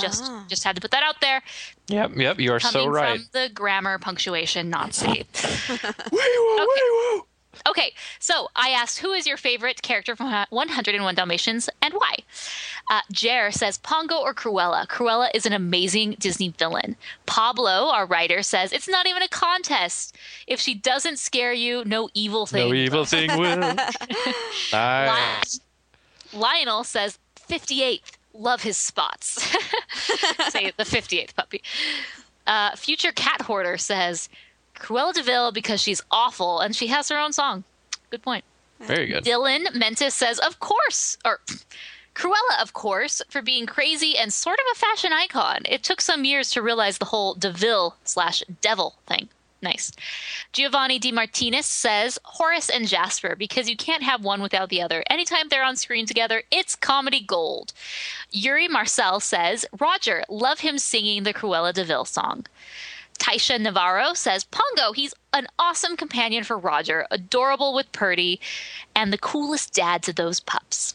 Just 0.00 0.24
Ah. 0.24 0.44
just 0.48 0.62
had 0.64 0.74
to 0.76 0.80
put 0.80 0.90
that 0.92 1.02
out 1.02 1.20
there. 1.20 1.42
Yep, 1.88 2.16
yep, 2.16 2.40
you 2.40 2.52
are 2.52 2.58
Coming 2.58 2.82
so 2.82 2.88
right. 2.88 3.20
from 3.20 3.28
the 3.32 3.48
grammar 3.52 3.98
punctuation 3.98 4.70
Nazi. 4.70 5.24
Okay, 7.66 7.94
so 8.20 8.48
I 8.54 8.70
asked, 8.70 8.98
who 8.98 9.12
is 9.12 9.26
your 9.26 9.36
favorite 9.36 9.82
character 9.82 10.14
from 10.14 10.30
101 10.50 11.14
Dalmatians 11.14 11.68
and 11.82 11.94
why? 11.94 12.16
Uh, 12.88 13.00
Jer 13.10 13.50
says 13.50 13.78
Pongo 13.78 14.16
or 14.18 14.34
Cruella. 14.34 14.86
Cruella 14.86 15.30
is 15.34 15.46
an 15.46 15.52
amazing 15.52 16.16
Disney 16.18 16.50
villain. 16.50 16.96
Pablo, 17.24 17.88
our 17.88 18.06
writer, 18.06 18.42
says 18.42 18.72
it's 18.72 18.88
not 18.88 19.06
even 19.06 19.22
a 19.22 19.28
contest. 19.28 20.14
If 20.46 20.60
she 20.60 20.74
doesn't 20.74 21.18
scare 21.18 21.52
you, 21.52 21.82
no 21.84 22.08
evil 22.14 22.46
thing. 22.46 22.68
No 22.68 22.74
evil 22.74 23.04
thing 23.04 23.36
will. 23.36 23.56
nice. 24.72 25.60
Lionel 26.32 26.84
says 26.84 27.18
58th. 27.48 28.15
Love 28.38 28.62
his 28.62 28.76
spots. 28.76 29.42
Say 30.50 30.72
the 30.76 30.84
58th 30.84 31.34
puppy. 31.34 31.62
Uh, 32.46 32.76
Future 32.76 33.12
Cat 33.12 33.42
Hoarder 33.42 33.76
says 33.76 34.28
Cruella 34.76 35.12
de 35.12 35.22
Vil 35.22 35.52
because 35.52 35.80
she's 35.80 36.02
awful 36.10 36.60
and 36.60 36.76
she 36.76 36.86
has 36.88 37.08
her 37.08 37.18
own 37.18 37.32
song. 37.32 37.64
Good 38.10 38.22
point. 38.22 38.44
Very 38.80 39.06
good. 39.06 39.24
Dylan 39.24 39.74
Mentis 39.74 40.14
says, 40.14 40.38
of 40.38 40.60
course, 40.60 41.18
or 41.24 41.40
Cruella, 42.14 42.62
of 42.62 42.72
course, 42.72 43.22
for 43.28 43.42
being 43.42 43.66
crazy 43.66 44.16
and 44.16 44.32
sort 44.32 44.58
of 44.58 44.64
a 44.72 44.78
fashion 44.78 45.12
icon. 45.12 45.62
It 45.64 45.82
took 45.82 46.00
some 46.00 46.24
years 46.24 46.50
to 46.50 46.62
realize 46.62 46.98
the 46.98 47.06
whole 47.06 47.34
de 47.34 47.50
Vil 47.50 47.96
slash 48.04 48.42
devil 48.60 48.94
thing. 49.06 49.28
Nice. 49.66 49.90
Giovanni 50.52 51.00
Di 51.00 51.10
Martinez 51.10 51.66
says 51.66 52.20
Horace 52.22 52.70
and 52.70 52.86
Jasper 52.86 53.34
because 53.34 53.68
you 53.68 53.76
can't 53.76 54.04
have 54.04 54.22
one 54.22 54.40
without 54.40 54.68
the 54.68 54.80
other. 54.80 55.02
Anytime 55.10 55.48
they're 55.48 55.64
on 55.64 55.74
screen 55.74 56.06
together, 56.06 56.44
it's 56.52 56.76
comedy 56.76 57.18
gold. 57.18 57.72
Yuri 58.30 58.68
Marcel 58.68 59.18
says 59.18 59.66
Roger, 59.80 60.22
love 60.28 60.60
him 60.60 60.78
singing 60.78 61.24
the 61.24 61.34
Cruella 61.34 61.72
de 61.72 61.82
Vil 61.82 62.04
song. 62.04 62.46
Taisha 63.18 63.60
Navarro 63.60 64.14
says 64.14 64.44
Pongo, 64.44 64.92
he's 64.92 65.14
an 65.32 65.48
awesome 65.58 65.96
companion 65.96 66.44
for 66.44 66.56
Roger, 66.56 67.04
adorable 67.10 67.74
with 67.74 67.90
Purdy, 67.90 68.38
and 68.94 69.12
the 69.12 69.18
coolest 69.18 69.74
dad 69.74 70.00
to 70.04 70.12
those 70.12 70.38
pups. 70.38 70.94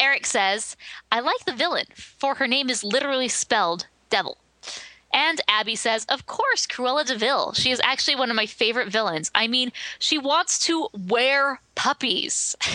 Eric 0.00 0.26
says, 0.26 0.76
I 1.12 1.20
like 1.20 1.44
the 1.44 1.54
villain, 1.54 1.86
for 1.94 2.34
her 2.34 2.48
name 2.48 2.68
is 2.68 2.82
literally 2.82 3.28
spelled 3.28 3.86
devil. 4.10 4.38
And 5.12 5.40
Abby 5.48 5.76
says, 5.76 6.04
Of 6.08 6.26
course, 6.26 6.66
Cruella 6.66 7.04
de 7.04 7.16
Vil. 7.16 7.52
She 7.52 7.70
is 7.70 7.80
actually 7.84 8.16
one 8.16 8.30
of 8.30 8.36
my 8.36 8.46
favorite 8.46 8.88
villains. 8.88 9.30
I 9.34 9.46
mean, 9.46 9.72
she 9.98 10.18
wants 10.18 10.58
to 10.60 10.88
wear 11.06 11.60
puppies. 11.74 12.56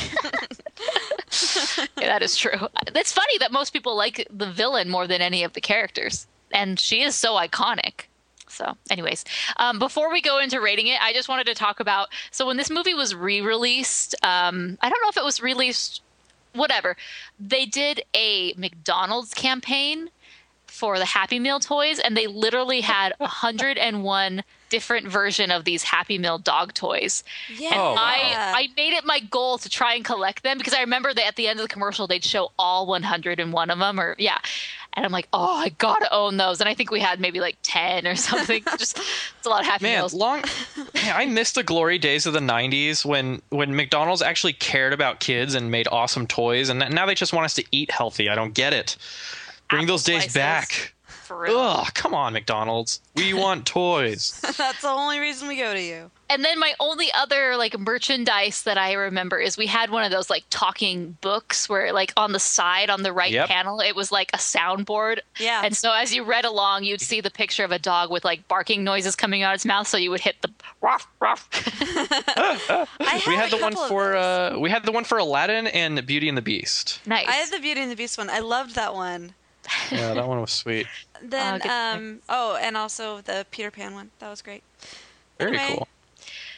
yeah, 1.98 2.08
that 2.08 2.22
is 2.22 2.36
true. 2.36 2.68
It's 2.88 3.14
funny 3.14 3.38
that 3.40 3.52
most 3.52 3.74
people 3.74 3.96
like 3.96 4.28
the 4.30 4.50
villain 4.50 4.90
more 4.90 5.08
than 5.08 5.22
any 5.22 5.44
of 5.44 5.54
the 5.54 5.62
characters. 5.62 6.28
And 6.52 6.80
she 6.80 7.02
is 7.02 7.16
so 7.16 7.34
iconic. 7.36 8.06
So, 8.50 8.78
anyways, 8.90 9.26
um, 9.58 9.78
before 9.78 10.12
we 10.12 10.22
go 10.22 10.40
into 10.40 10.62
rating 10.62 10.88
it, 10.88 11.02
I 11.02 11.14
just 11.14 11.28
wanted 11.28 11.48
to 11.48 11.54
talk 11.54 11.80
about. 11.80 12.10
So, 12.32 12.48
when 12.48 12.58
this 12.58 12.70
movie 12.70 12.94
was 12.94 13.14
re 13.14 13.42
released, 13.42 14.16
um, 14.24 14.78
I 14.82 14.90
don't 14.90 15.02
know 15.02 15.10
if 15.10 15.18
it 15.18 15.24
was 15.24 15.42
released, 15.42 16.02
whatever, 16.54 16.96
they 17.40 17.66
did 17.66 18.04
a 18.16 18.54
McDonald's 18.58 19.34
campaign 19.34 20.10
for 20.78 21.00
the 21.00 21.06
Happy 21.06 21.40
Meal 21.40 21.60
toys, 21.60 22.00
and 22.00 22.16
they 22.16 22.28
literally 22.28 22.82
had 22.82 23.14
101 23.18 24.44
different 24.70 25.08
version 25.08 25.50
of 25.50 25.64
these 25.66 25.84
Happy 25.84 26.18
Meal 26.18 26.38
dog 26.38 26.74
toys. 26.74 27.24
Yeah. 27.56 27.70
And 27.70 27.76
Oh, 27.80 27.94
wow. 27.94 27.96
I, 27.98 28.54
I 28.56 28.68
made 28.76 28.94
it 28.94 29.06
my 29.06 29.20
goal 29.20 29.58
to 29.60 29.70
try 29.70 29.94
and 29.96 30.04
collect 30.06 30.44
them 30.44 30.58
because 30.58 30.74
I 30.74 30.82
remember 30.82 31.14
that 31.14 31.26
at 31.26 31.36
the 31.36 31.48
end 31.48 31.60
of 31.60 31.64
the 31.68 31.74
commercial 31.74 32.06
they'd 32.08 32.24
show 32.24 32.52
all 32.60 32.86
101 32.86 33.70
of 33.70 33.80
them, 33.80 34.00
or 34.00 34.16
yeah. 34.20 34.38
And 34.94 35.06
I'm 35.06 35.12
like, 35.12 35.28
oh, 35.32 35.56
I 35.58 35.70
gotta 35.70 36.12
own 36.12 36.38
those. 36.38 36.60
And 36.60 36.68
I 36.68 36.74
think 36.74 36.90
we 36.90 37.00
had 37.00 37.20
maybe 37.20 37.40
like 37.40 37.58
10 37.62 38.08
or 38.08 38.16
something. 38.30 38.64
Just 38.78 38.98
it's 38.98 39.46
a 39.46 39.50
lot 39.50 39.62
of 39.62 39.68
Happy 39.68 39.84
Man, 39.84 40.00
Meals. 40.00 40.14
long. 40.14 40.44
Man, 40.96 41.16
I 41.16 41.26
miss 41.28 41.52
the 41.52 41.64
glory 41.64 41.98
days 42.00 42.26
of 42.26 42.34
the 42.34 42.40
'90s 42.40 43.06
when 43.06 43.42
when 43.50 43.76
McDonald's 43.76 44.22
actually 44.24 44.54
cared 44.54 44.94
about 44.94 45.20
kids 45.20 45.54
and 45.56 45.70
made 45.72 45.88
awesome 45.92 46.26
toys, 46.28 46.70
and 46.70 46.80
now 46.94 47.06
they 47.06 47.16
just 47.16 47.32
want 47.32 47.46
us 47.46 47.54
to 47.56 47.64
eat 47.72 47.92
healthy. 47.92 48.28
I 48.28 48.36
don't 48.36 48.54
get 48.56 48.74
it. 48.74 48.98
Bring 49.70 49.84
Apple 49.84 49.94
those 49.96 50.04
days 50.04 50.18
slices. 50.24 50.34
back. 50.34 50.94
For 51.08 51.38
real. 51.42 51.58
Ugh, 51.60 51.88
come 51.94 52.14
on, 52.14 52.32
McDonald's. 52.32 53.02
We 53.16 53.34
want 53.44 53.66
toys. 53.66 54.40
That's 54.58 54.82
the 54.82 54.88
only 54.88 55.20
reason 55.20 55.50
we 55.50 55.58
go 55.58 55.74
to 55.74 55.82
you. 55.82 56.10
And 56.30 56.44
then 56.44 56.58
my 56.58 56.74
only 56.80 57.08
other 57.14 57.58
like 57.58 57.78
merchandise 57.78 58.64
that 58.64 58.78
I 58.78 58.94
remember 58.94 59.38
is 59.38 59.58
we 59.58 59.68
had 59.68 59.90
one 59.90 60.06
of 60.06 60.12
those 60.12 60.30
like 60.30 60.44
talking 60.50 61.18
books 61.20 61.68
where 61.68 61.92
like 61.92 62.14
on 62.16 62.32
the 62.32 62.40
side 62.40 62.90
on 62.90 63.04
the 63.04 63.12
right 63.12 63.32
Yep. 63.32 63.48
panel 63.50 63.80
it 63.82 63.94
was 63.94 64.10
like 64.12 64.30
a 64.34 64.38
soundboard. 64.38 65.20
Yeah. 65.38 65.62
And 65.66 65.76
so 65.76 65.92
as 65.92 66.14
you 66.16 66.24
read 66.24 66.46
along, 66.46 66.86
you'd 66.86 67.02
see 67.02 67.20
the 67.20 67.32
picture 67.32 67.66
of 67.66 67.72
a 67.74 67.80
dog 67.80 68.10
with 68.10 68.24
like 68.24 68.48
barking 68.48 68.86
noises 68.86 69.16
coming 69.18 69.44
out 69.44 69.52
of 69.54 69.56
its 69.56 69.66
mouth, 69.66 69.88
so 69.88 69.98
you 69.98 70.10
would 70.12 70.22
hit 70.22 70.42
the 70.42 70.50
ruff 70.82 71.08
ruff. 71.20 71.48
I 72.30 72.88
we 73.28 73.36
had 73.36 73.50
had 73.50 73.54
a 73.54 73.56
the 73.58 73.62
one 73.62 73.74
couple 73.74 73.84
of 73.84 73.90
for 73.90 74.12
those. 74.14 74.54
uh, 74.56 74.60
we 74.60 74.70
had 74.70 74.86
the 74.86 74.92
one 74.92 75.04
for 75.04 75.18
Aladdin 75.18 75.68
and 75.68 76.06
Beauty 76.06 76.30
and 76.30 76.38
the 76.38 76.42
Beast. 76.42 77.02
nice. 77.06 77.28
I 77.28 77.34
had 77.34 77.52
the 77.52 77.60
Beauty 77.60 77.82
and 77.82 77.92
the 77.92 77.96
Beast 77.96 78.18
one. 78.18 78.30
I 78.30 78.40
loved 78.40 78.76
that 78.76 78.94
one. 78.94 79.34
Yeah, 79.92 80.14
that 80.14 80.28
one 80.28 80.42
was 80.42 80.52
sweet. 80.52 80.88
Then, 81.22 81.60
good 81.60 81.72
um, 81.72 82.20
oh, 82.30 82.58
and 82.62 82.78
also 82.78 83.22
the 83.22 83.46
Peter 83.50 83.72
Pan 83.72 83.94
one. 83.94 84.12
That 84.20 84.30
was 84.30 84.42
great. 84.44 84.64
Very 85.40 85.58
Anyway. 85.58 85.78
cool. 85.78 85.88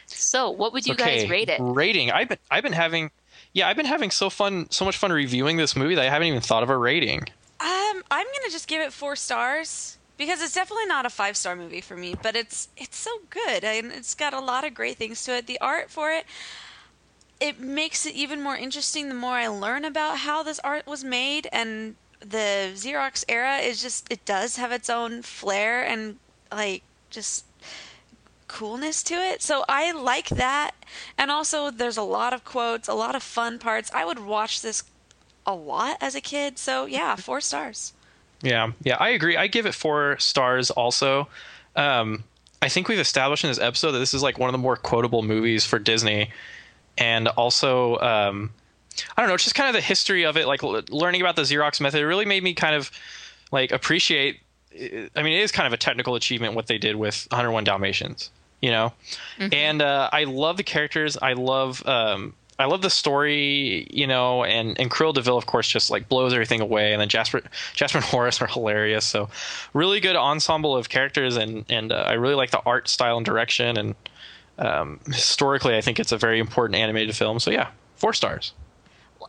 so 0.08 0.50
what 0.50 0.74
would 0.74 0.86
you 0.86 0.94
okay, 0.94 1.22
guys 1.22 1.30
rate 1.30 1.50
it? 1.50 1.60
Rating. 1.62 2.12
I've 2.12 2.28
been 2.28 2.38
I've 2.52 2.64
been 2.64 2.74
having 2.74 3.12
yeah, 3.54 3.68
I've 3.70 3.78
been 3.78 3.86
having 3.86 4.12
so 4.12 4.30
fun 4.30 4.68
so 4.70 4.84
much 4.86 4.98
fun 4.98 5.12
reviewing 5.12 5.58
this 5.58 5.76
movie 5.76 5.96
that 5.96 6.06
I 6.06 6.10
haven't 6.10 6.28
even 6.28 6.42
thought 6.42 6.64
of 6.64 6.70
a 6.70 6.78
rating. 6.78 7.22
Um, 7.62 8.04
I'm 8.12 8.26
gonna 8.26 8.52
just 8.52 8.68
give 8.68 8.82
it 8.82 8.92
four 8.94 9.16
stars 9.16 9.98
because 10.18 10.42
it's 10.42 10.54
definitely 10.54 10.86
not 10.86 11.06
a 11.06 11.10
five 11.10 11.38
star 11.38 11.56
movie 11.56 11.82
for 11.82 11.96
me, 11.96 12.16
but 12.22 12.36
it's 12.36 12.68
it's 12.78 12.98
so 12.98 13.12
good 13.30 13.64
and 13.64 13.92
it's 13.92 14.14
got 14.14 14.34
a 14.34 14.40
lot 14.40 14.66
of 14.66 14.74
great 14.74 14.98
things 14.98 15.24
to 15.24 15.38
it. 15.38 15.48
The 15.48 15.60
art 15.62 15.90
for 15.90 16.12
it, 16.12 16.26
it 17.40 17.60
makes 17.60 18.06
it 18.06 18.14
even 18.14 18.42
more 18.42 18.56
interesting 18.58 19.08
the 19.08 19.16
more 19.16 19.36
I 19.36 19.48
learn 19.48 19.86
about 19.86 20.20
how 20.20 20.44
this 20.44 20.60
art 20.60 20.86
was 20.86 21.04
made 21.04 21.48
and 21.52 21.96
the 22.20 22.72
Xerox 22.74 23.24
era 23.28 23.58
is 23.58 23.82
just 23.82 24.12
it 24.12 24.26
does 24.26 24.58
have 24.58 24.72
its 24.72 24.90
own 24.90 25.22
flair 25.22 25.84
and 25.84 26.18
like 26.52 26.84
just 27.10 27.46
coolness 28.48 29.04
to 29.04 29.14
it. 29.16 29.42
So 29.42 29.64
I 29.70 29.92
like 29.92 30.30
that. 30.30 30.72
And 31.18 31.32
also 31.32 31.72
there's 31.72 31.98
a 31.98 32.04
lot 32.04 32.34
of 32.34 32.44
quotes, 32.44 32.88
a 32.88 32.94
lot 32.94 33.16
of 33.16 33.24
fun 33.24 33.60
parts. 33.60 33.92
I 33.94 34.06
would 34.06 34.20
watch 34.20 34.62
this 34.62 34.84
a 35.46 35.54
lot 35.54 35.98
as 36.02 36.16
a 36.16 36.22
kid. 36.22 36.58
So 36.58 36.86
yeah, 36.86 37.16
4 37.18 37.42
stars. 37.42 37.94
Yeah, 38.42 38.72
yeah, 38.84 38.96
I 39.00 39.10
agree. 39.10 39.36
I 39.36 39.48
give 39.48 39.66
it 39.66 39.74
four 39.74 40.18
stars. 40.20 40.72
Also, 40.72 41.28
um, 41.76 42.24
I 42.62 42.70
think 42.70 42.88
we've 42.88 43.00
established 43.00 43.44
in 43.44 43.50
this 43.50 43.60
episode 43.60 43.92
that 43.92 44.00
this 44.00 44.14
is 44.14 44.24
like 44.24 44.40
one 44.40 44.48
of 44.48 44.54
the 44.54 44.60
more 44.60 44.76
quotable 44.76 45.24
movies 45.24 45.66
for 45.66 45.80
Disney, 45.80 46.32
and 46.98 47.28
also, 47.30 47.98
um, 48.00 48.52
I 49.16 49.22
don't 49.22 49.30
know, 49.30 49.36
it's 49.36 49.44
just 49.44 49.56
kind 49.56 49.70
of 49.70 49.76
the 49.76 49.82
history 49.86 50.26
of 50.26 50.38
it. 50.38 50.48
Like 50.48 50.64
l- 50.64 50.82
learning 50.90 51.22
about 51.22 51.36
the 51.36 51.44
Xerox 51.44 51.80
method, 51.82 52.02
it 52.02 52.06
really 52.06 52.26
made 52.26 52.44
me 52.44 52.54
kind 52.54 52.76
of 52.76 52.92
like 53.52 53.72
appreciate. 53.72 54.40
I 54.72 55.24
mean, 55.24 55.34
it 55.34 55.42
is 55.42 55.52
kind 55.52 55.68
of 55.68 55.74
a 55.74 55.78
technical 55.78 56.16
achievement 56.16 56.54
what 56.54 56.68
they 56.68 56.78
did 56.78 56.96
with 56.96 57.28
101 57.32 57.64
Dalmatians, 57.64 58.30
you 58.62 58.72
know. 58.72 58.94
And 59.54 59.82
uh, 59.82 60.10
I 60.14 60.26
love 60.26 60.58
the 60.58 60.64
characters. 60.64 61.18
I 61.22 61.34
love. 61.34 61.86
Um, 61.88 62.34
I 62.60 62.66
love 62.66 62.82
the 62.82 62.90
story, 62.90 63.88
you 63.90 64.06
know, 64.06 64.44
and 64.44 64.78
and 64.80 64.92
Cruella 64.92 65.14
de 65.14 65.22
Vil, 65.22 65.38
of 65.38 65.46
course, 65.46 65.68
just 65.70 65.90
like 65.90 66.10
blows 66.10 66.34
everything 66.34 66.60
away. 66.60 66.92
And 66.92 67.00
then 67.00 67.08
Jasper, 67.08 67.42
Jasper 67.74 68.00
and 68.00 68.06
Horace 68.06 68.42
are 68.42 68.48
hilarious. 68.48 69.06
So, 69.06 69.30
really 69.74 70.02
good 70.02 70.18
ensemble 70.18 70.76
of 70.76 70.90
characters, 70.90 71.38
and 71.38 71.64
and 71.70 71.94
uh, 71.94 71.96
I 71.96 72.14
really 72.14 72.36
like 72.36 72.52
the 72.52 72.62
art 72.66 72.90
style 72.90 73.16
and 73.16 73.26
direction. 73.26 73.78
And 73.78 73.96
um, 74.58 75.00
historically, 75.08 75.78
I 75.78 75.82
think 75.82 76.00
it's 76.00 76.12
a 76.12 76.18
very 76.18 76.40
important 76.40 76.78
animated 76.78 77.16
film. 77.16 77.40
So 77.40 77.50
yeah, 77.50 77.70
four 77.96 78.14
stars. 78.14 78.54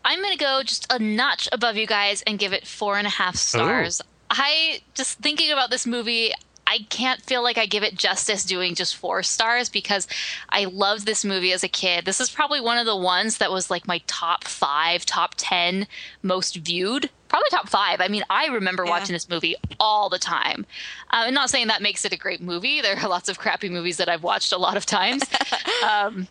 I'm 0.04 0.22
gonna 0.22 0.36
go 0.36 0.62
just 0.62 0.86
a 0.92 0.98
notch 0.98 1.48
above 1.52 1.76
you 1.76 1.86
guys 1.86 2.22
and 2.22 2.38
give 2.38 2.52
it 2.52 2.66
four 2.66 2.96
and 2.98 3.06
a 3.06 3.10
half 3.10 3.36
stars. 3.36 4.00
I 4.30 4.80
just 4.94 5.18
thinking 5.18 5.50
about 5.50 5.70
this 5.70 5.86
movie. 5.86 6.32
I 6.66 6.86
can't 6.88 7.20
feel 7.22 7.42
like 7.42 7.58
I 7.58 7.66
give 7.66 7.82
it 7.82 7.96
justice 7.96 8.44
doing 8.44 8.76
just 8.76 8.94
four 8.94 9.24
stars 9.24 9.68
because 9.68 10.06
I 10.50 10.66
loved 10.66 11.04
this 11.04 11.24
movie 11.24 11.52
as 11.52 11.64
a 11.64 11.68
kid. 11.68 12.04
This 12.04 12.20
is 12.20 12.30
probably 12.30 12.60
one 12.60 12.78
of 12.78 12.86
the 12.86 12.94
ones 12.96 13.38
that 13.38 13.50
was 13.50 13.70
like 13.70 13.88
my 13.88 14.00
top 14.06 14.44
five, 14.44 15.04
top 15.04 15.34
10 15.36 15.88
most 16.22 16.54
viewed. 16.58 17.10
Probably 17.26 17.48
top 17.50 17.68
five. 17.68 18.00
I 18.00 18.06
mean, 18.06 18.22
I 18.30 18.46
remember 18.46 18.84
Yeah. 18.84 18.90
watching 18.90 19.14
this 19.14 19.28
movie 19.28 19.56
all 19.80 20.08
the 20.08 20.18
time. 20.20 20.64
Uh, 21.12 21.24
I'm 21.26 21.34
not 21.34 21.50
saying 21.50 21.66
that 21.66 21.82
makes 21.82 22.04
it 22.04 22.12
a 22.12 22.16
great 22.16 22.40
movie. 22.40 22.80
There 22.80 22.96
are 22.96 23.08
lots 23.08 23.28
of 23.28 23.36
crappy 23.36 23.68
movies 23.68 23.96
that 23.96 24.08
I've 24.08 24.22
watched 24.22 24.52
a 24.52 24.56
lot 24.58 24.76
of 24.76 24.86
times. 24.86 25.24
um, 25.90 26.28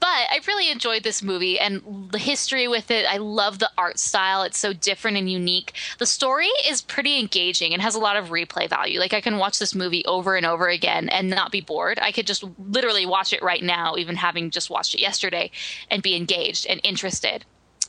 but 0.00 0.06
I 0.06 0.40
really 0.46 0.70
enjoyed 0.70 1.02
this 1.02 1.22
movie 1.22 1.58
and 1.58 2.08
the 2.10 2.18
history 2.18 2.68
with 2.68 2.90
it. 2.90 3.06
I 3.06 3.16
love 3.16 3.58
the 3.58 3.70
art 3.76 3.98
style. 3.98 4.42
It's 4.42 4.58
so 4.58 4.72
different 4.72 5.16
and 5.16 5.30
unique. 5.30 5.72
The 5.98 6.06
story 6.06 6.50
is 6.68 6.82
pretty 6.82 7.18
engaging 7.18 7.72
and 7.72 7.82
has 7.82 7.94
a 7.94 8.00
lot 8.00 8.16
of 8.16 8.28
replay 8.28 8.68
value. 8.68 9.00
Like 9.00 9.14
I 9.14 9.20
can 9.20 9.38
watch 9.38 9.58
this 9.58 9.74
movie 9.74 10.04
over 10.06 10.36
and 10.36 10.46
over 10.46 10.68
again 10.68 11.08
and 11.08 11.30
not 11.30 11.52
be 11.52 11.60
bored. 11.60 11.98
I 12.00 12.12
could 12.12 12.26
just 12.26 12.44
literally 12.58 13.06
watch 13.06 13.32
it 13.32 13.42
right 13.42 13.62
now, 13.62 13.96
even 13.96 14.16
having 14.16 14.50
just 14.50 14.70
watched 14.70 14.94
it 14.94 15.00
yesterday, 15.00 15.50
and 15.90 16.02
be 16.02 16.14
engaged 16.14 16.66
and 16.66 16.80
interested. 16.84 17.44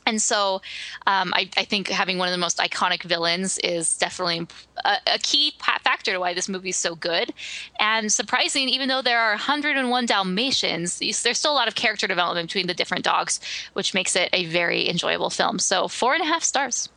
And 0.07 0.21
so 0.21 0.61
um, 1.05 1.33
I, 1.35 1.49
I 1.57 1.65
think 1.65 1.89
having 1.89 2.17
one 2.17 2.29
of 2.29 2.31
the 2.31 2.37
most 2.37 2.59
iconic 2.59 3.03
villains 3.03 3.57
is 3.59 3.97
definitely 3.97 4.47
a, 4.85 4.95
a 5.15 5.19
key 5.19 5.53
factor 5.59 6.13
to 6.13 6.17
why 6.17 6.33
this 6.33 6.47
movie 6.47 6.69
is 6.69 6.77
so 6.77 6.95
good. 6.95 7.33
And 7.79 8.11
surprising, 8.11 8.69
even 8.69 8.87
though 8.87 9.01
there 9.01 9.19
are 9.19 9.31
101 9.31 10.05
Dalmatians, 10.05 10.99
there's 10.99 11.37
still 11.37 11.51
a 11.51 11.59
lot 11.59 11.67
of 11.67 11.75
character 11.75 12.07
development 12.07 12.47
between 12.47 12.67
the 12.67 12.73
different 12.73 13.03
dogs, 13.03 13.41
which 13.73 13.93
makes 13.93 14.15
it 14.15 14.29
a 14.31 14.45
very 14.45 14.87
enjoyable 14.89 15.29
film. 15.29 15.59
So 15.59 15.89
four 15.89 16.13
and 16.13 16.23
a 16.23 16.25
half 16.25 16.43
stars. 16.43 16.87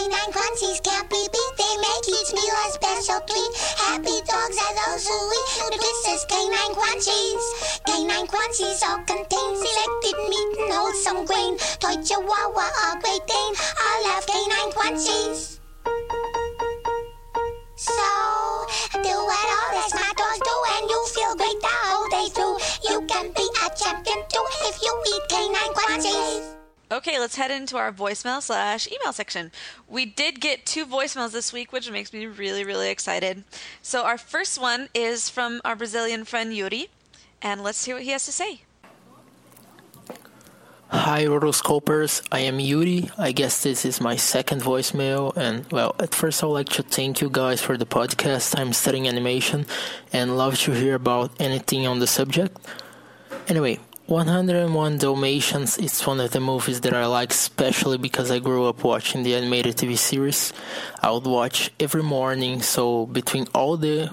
Canine 0.00 0.32
crunchies 0.32 0.82
can't 0.82 1.10
be 1.10 1.28
beat. 1.30 1.52
They 1.60 1.76
make 1.76 2.08
each 2.08 2.32
meal 2.32 2.56
a 2.64 2.72
special 2.72 3.20
treat. 3.28 3.52
Happy 3.84 4.16
dogs 4.24 4.56
are 4.56 4.74
those 4.80 5.04
who 5.04 5.18
eat 5.36 5.48
nutritious 5.60 6.24
canine 6.24 6.72
crunchies. 6.72 7.44
Canine 7.84 8.26
crunchies 8.26 8.80
all 8.88 9.04
contain 9.04 9.52
selected 9.60 10.16
meat 10.30 10.56
and 10.56 10.72
wholesome 10.72 11.26
grain. 11.26 11.58
Toy 11.84 12.00
Chihuahua 12.00 12.64
or 12.64 12.96
Great 13.04 13.26
Dane 13.28 13.54
all 13.76 14.02
have 14.08 14.24
canine 14.24 14.72
crunchies. 14.72 15.60
So, 17.76 18.10
do 19.04 19.14
what 19.28 19.48
all 19.52 19.70
the 19.76 19.84
smart 19.84 20.16
dogs 20.16 20.40
do 20.40 20.56
and 20.80 20.88
you 20.88 21.06
feel 21.12 21.36
great 21.36 21.60
the 21.60 21.76
whole 21.84 22.08
day 22.08 22.28
through. 22.32 22.56
You 22.88 23.06
can 23.06 23.32
be 23.36 23.44
a 23.44 23.68
champion 23.76 24.24
too 24.32 24.46
if 24.64 24.80
you 24.80 24.92
eat 25.12 25.28
canine 25.28 25.74
crunchies. 25.76 26.59
Okay, 26.92 27.20
let's 27.20 27.36
head 27.36 27.52
into 27.52 27.76
our 27.76 27.92
voicemail 27.92 28.42
slash 28.42 28.88
email 28.90 29.12
section. 29.12 29.52
We 29.86 30.06
did 30.06 30.40
get 30.40 30.66
two 30.66 30.84
voicemails 30.84 31.30
this 31.30 31.52
week, 31.52 31.72
which 31.72 31.88
makes 31.88 32.12
me 32.12 32.26
really, 32.26 32.64
really 32.64 32.90
excited. 32.90 33.44
So 33.80 34.04
our 34.04 34.18
first 34.18 34.60
one 34.60 34.88
is 34.92 35.30
from 35.30 35.60
our 35.64 35.76
Brazilian 35.76 36.24
friend 36.24 36.52
Yuri, 36.52 36.88
and 37.40 37.62
let's 37.62 37.84
hear 37.84 37.94
what 37.94 38.02
he 38.02 38.10
has 38.10 38.26
to 38.26 38.32
say. 38.32 38.62
Hi, 40.88 41.26
rotoscopers. 41.26 42.26
I 42.32 42.40
am 42.40 42.58
Yuri. 42.58 43.08
I 43.16 43.30
guess 43.30 43.62
this 43.62 43.84
is 43.84 44.00
my 44.00 44.16
second 44.16 44.60
voicemail. 44.60 45.36
And, 45.36 45.70
well, 45.70 45.94
at 46.00 46.12
first, 46.12 46.42
I 46.42 46.46
would 46.46 46.54
like 46.54 46.68
to 46.70 46.82
thank 46.82 47.20
you 47.20 47.30
guys 47.30 47.62
for 47.62 47.76
the 47.76 47.86
podcast. 47.86 48.58
I'm 48.58 48.72
studying 48.72 49.06
animation 49.06 49.66
and 50.12 50.36
love 50.36 50.58
to 50.62 50.72
hear 50.72 50.96
about 50.96 51.30
anything 51.38 51.86
on 51.86 52.00
the 52.00 52.08
subject. 52.08 52.58
Anyway, 53.46 53.78
101 54.10 54.98
Dalmatians 54.98 55.78
is 55.78 56.04
one 56.04 56.18
of 56.18 56.32
the 56.32 56.40
movies 56.40 56.80
that 56.80 56.92
I 56.92 57.06
like, 57.06 57.30
especially 57.30 57.96
because 57.96 58.32
I 58.32 58.40
grew 58.40 58.66
up 58.66 58.82
watching 58.82 59.22
the 59.22 59.36
animated 59.36 59.76
TV 59.76 59.96
series. 59.96 60.52
I 61.00 61.12
would 61.12 61.26
watch 61.26 61.70
every 61.78 62.02
morning, 62.02 62.60
so 62.60 63.06
between 63.06 63.46
all 63.54 63.76
the 63.76 64.08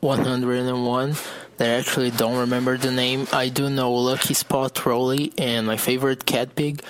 101 0.00 1.14
that 1.58 1.68
I 1.68 1.78
actually 1.78 2.10
don't 2.10 2.38
remember 2.38 2.76
the 2.76 2.90
name, 2.90 3.28
I 3.32 3.48
do 3.48 3.70
know 3.70 3.92
Lucky 3.92 4.34
Spot 4.34 4.84
Rolly 4.84 5.32
and 5.38 5.64
my 5.64 5.76
favorite 5.76 6.26
Cadpig 6.26 6.80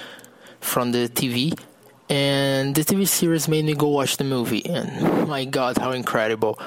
from 0.58 0.92
the 0.92 1.10
TV. 1.10 1.52
And 2.08 2.74
the 2.74 2.84
TV 2.84 3.06
series 3.06 3.48
made 3.48 3.66
me 3.66 3.74
go 3.74 3.88
watch 3.88 4.16
the 4.16 4.24
movie, 4.24 4.64
and 4.64 5.28
my 5.28 5.44
god, 5.44 5.76
how 5.76 5.90
incredible! 5.90 6.58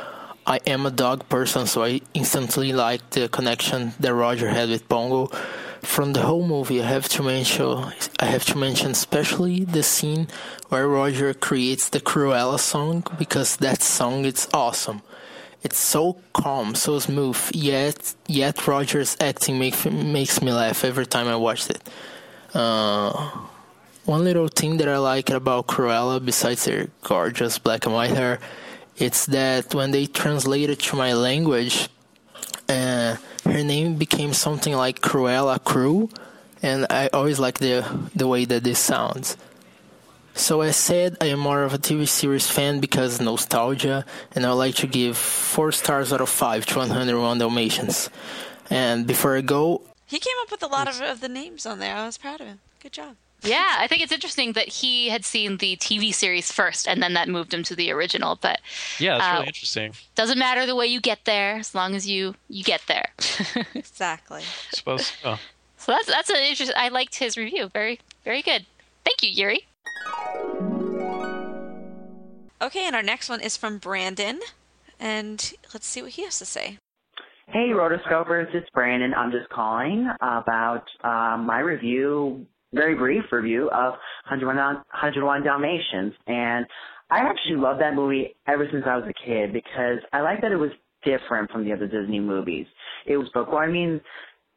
I 0.46 0.60
am 0.68 0.86
a 0.86 0.92
dog 0.92 1.28
person, 1.30 1.66
so 1.66 1.84
I 1.84 2.02
instantly 2.14 2.74
liked 2.74 3.12
the 3.12 3.28
connection 3.28 3.94
that 4.00 4.14
Roger 4.14 4.50
had 4.50 4.70
with 4.70 4.88
Pongo 4.88 5.32
from 5.82 6.14
the 6.14 6.22
whole 6.22 6.46
movie, 6.46 6.82
I 6.82 6.88
have 6.88 7.08
to 7.10 7.24
mention 7.24 7.92
I 8.20 8.26
have 8.26 8.46
to 8.46 8.58
mention 8.58 8.92
especially 8.92 9.64
the 9.64 9.84
scene 9.84 10.28
where 10.70 10.88
Roger 10.88 11.34
creates 11.34 11.90
the 11.90 12.00
Cruella 12.00 12.60
song 12.60 13.04
because 13.18 13.58
that 13.58 13.82
song 13.82 14.26
is 14.26 14.48
awesome. 14.54 15.02
It's 15.62 15.78
so 15.80 16.18
calm, 16.34 16.76
so 16.76 17.00
smooth, 17.00 17.38
yet 17.54 18.16
yet 18.28 18.66
Roger's 18.68 19.18
acting 19.20 19.60
make, 19.60 19.86
makes 19.92 20.42
me 20.42 20.52
laugh 20.52 20.86
every 20.86 21.06
time 21.06 21.28
I 21.28 21.36
watch 21.36 21.70
it. 21.70 21.82
Uh, 22.54 23.30
one 24.06 24.24
little 24.24 24.48
thing 24.48 24.78
that 24.78 24.88
I 24.88 24.98
like 24.98 25.30
about 25.30 25.68
Cruella, 25.68 26.24
besides 26.24 26.66
her 26.66 26.88
gorgeous 27.04 27.60
black 27.60 27.86
and 27.86 27.94
white 27.94 28.12
hair, 28.12 28.40
it's 28.98 29.26
that 29.28 29.76
when 29.76 29.92
they 29.92 30.06
translate 30.08 30.70
it 30.70 30.80
to 30.80 30.96
my 30.96 31.14
language, 31.14 31.90
uh, 32.70 33.18
her 33.46 33.64
name 33.64 33.96
became 33.96 34.34
something 34.34 34.74
like 34.74 35.02
Cruella 35.02 35.62
Crew, 35.64 36.10
and 36.62 36.86
I 36.90 37.10
always 37.14 37.40
like 37.40 37.60
the 37.60 37.84
the 38.16 38.28
way 38.28 38.46
that 38.46 38.64
this 38.64 38.80
sounds. 38.80 39.38
So 40.36 40.62
I 40.62 40.72
said 40.72 41.18
I 41.20 41.26
am 41.26 41.40
more 41.40 41.64
of 41.64 41.74
a 41.74 41.78
TV 41.78 42.08
series 42.08 42.50
fan 42.50 42.80
because 42.80 43.20
nostalgia, 43.20 44.06
and 44.34 44.46
I 44.46 44.50
would 44.50 44.56
like 44.56 44.76
to 44.76 44.88
give 44.88 45.18
four 45.18 45.72
stars 45.72 46.14
out 46.14 46.22
of 46.22 46.30
five 46.30 46.66
to 46.68 46.80
101 46.80 47.40
Dalmatians. 47.40 48.10
And 48.70 49.06
before 49.08 49.36
I 49.36 49.42
go, 49.42 49.82
He 50.06 50.20
came 50.20 50.38
up 50.44 50.52
with 50.52 50.64
a 50.64 50.68
lot 50.68 50.88
of, 50.88 51.02
of 51.02 51.20
the 51.20 51.30
names 51.30 51.66
on 51.66 51.80
there. 51.80 51.96
I 51.96 52.06
was 52.06 52.18
proud 52.18 52.40
of 52.40 52.48
him. 52.48 52.60
Good 52.82 52.94
job. 52.94 53.16
Yeah, 53.42 53.76
I 53.78 53.88
think 53.88 54.02
it's 54.02 54.12
interesting 54.12 54.54
that 54.54 54.68
he 54.68 55.10
had 55.10 55.24
seen 55.24 55.58
the 55.58 55.78
TV 55.78 56.14
series 56.14 56.52
first, 56.52 56.88
and 56.88 57.02
then 57.02 57.14
that 57.14 57.30
moved 57.30 57.54
him 57.54 57.64
to 57.64 57.76
the 57.76 57.92
original. 57.92 58.38
But 58.42 58.60
Yeah, 59.00 59.18
that's 59.18 59.28
uh, 59.28 59.34
really 59.36 59.48
interesting. 59.48 59.94
doesn't 60.16 60.38
matter 60.38 60.66
the 60.66 60.76
way 60.76 60.88
you 60.88 61.00
get 61.00 61.24
there, 61.26 61.56
as 61.56 61.74
long 61.74 61.96
as 61.96 62.08
you 62.08 62.36
you 62.50 62.64
get 62.64 62.82
there. 62.88 63.10
Exactly. 63.76 64.44
Suppose 64.74 65.14
so. 65.22 65.38
So 65.78 65.94
that's 65.94 66.08
that's 66.08 66.30
an 66.30 66.36
interesting. 66.44 66.76
I 66.78 66.90
liked 66.90 67.16
his 67.16 67.38
review. 67.38 67.70
Very 67.70 68.02
very 68.26 68.42
good. 68.42 68.66
Thank 69.06 69.24
you, 69.24 69.30
Yuri. 69.30 69.66
Okay, 72.62 72.86
and 72.86 72.96
our 72.96 73.04
next 73.04 73.30
one 73.30 73.40
is 73.42 73.56
from 73.56 73.78
Brandon. 73.78 74.40
And 75.00 75.54
let's 75.74 75.88
see 75.88 76.02
what 76.02 76.12
he 76.12 76.24
has 76.24 76.38
to 76.40 76.46
say. 76.46 76.78
Hey, 77.48 77.70
rotoscopers, 77.70 78.54
it's 78.54 78.70
Brandon. 78.74 79.14
I'm 79.14 79.32
just 79.32 79.50
calling 79.50 80.08
about 80.22 80.84
uh, 81.04 81.38
my 81.38 81.60
review, 81.60 82.46
very 82.74 82.96
brief 82.96 83.24
review 83.32 83.70
of 83.72 83.94
101, 84.30 84.76
101 84.76 85.44
Dalmatians. 85.44 86.14
And 86.28 86.66
I 87.10 87.20
actually 87.20 87.56
loved 87.56 87.82
that 87.82 87.96
movie 87.96 88.36
ever 88.48 88.68
since 88.72 88.84
I 88.86 88.96
was 88.96 89.06
a 89.10 89.26
kid 89.26 89.54
because 89.54 90.00
I 90.14 90.22
like 90.22 90.42
that 90.42 90.52
it 90.52 90.58
was 90.58 90.72
different 91.04 91.50
from 91.52 91.64
the 91.64 91.74
other 91.74 91.88
Disney 91.88 92.20
movies. 92.20 92.68
It 93.06 93.18
was 93.18 93.30
book. 93.30 93.50
Well, 93.50 93.60
I 93.60 93.68
mean, 93.68 94.02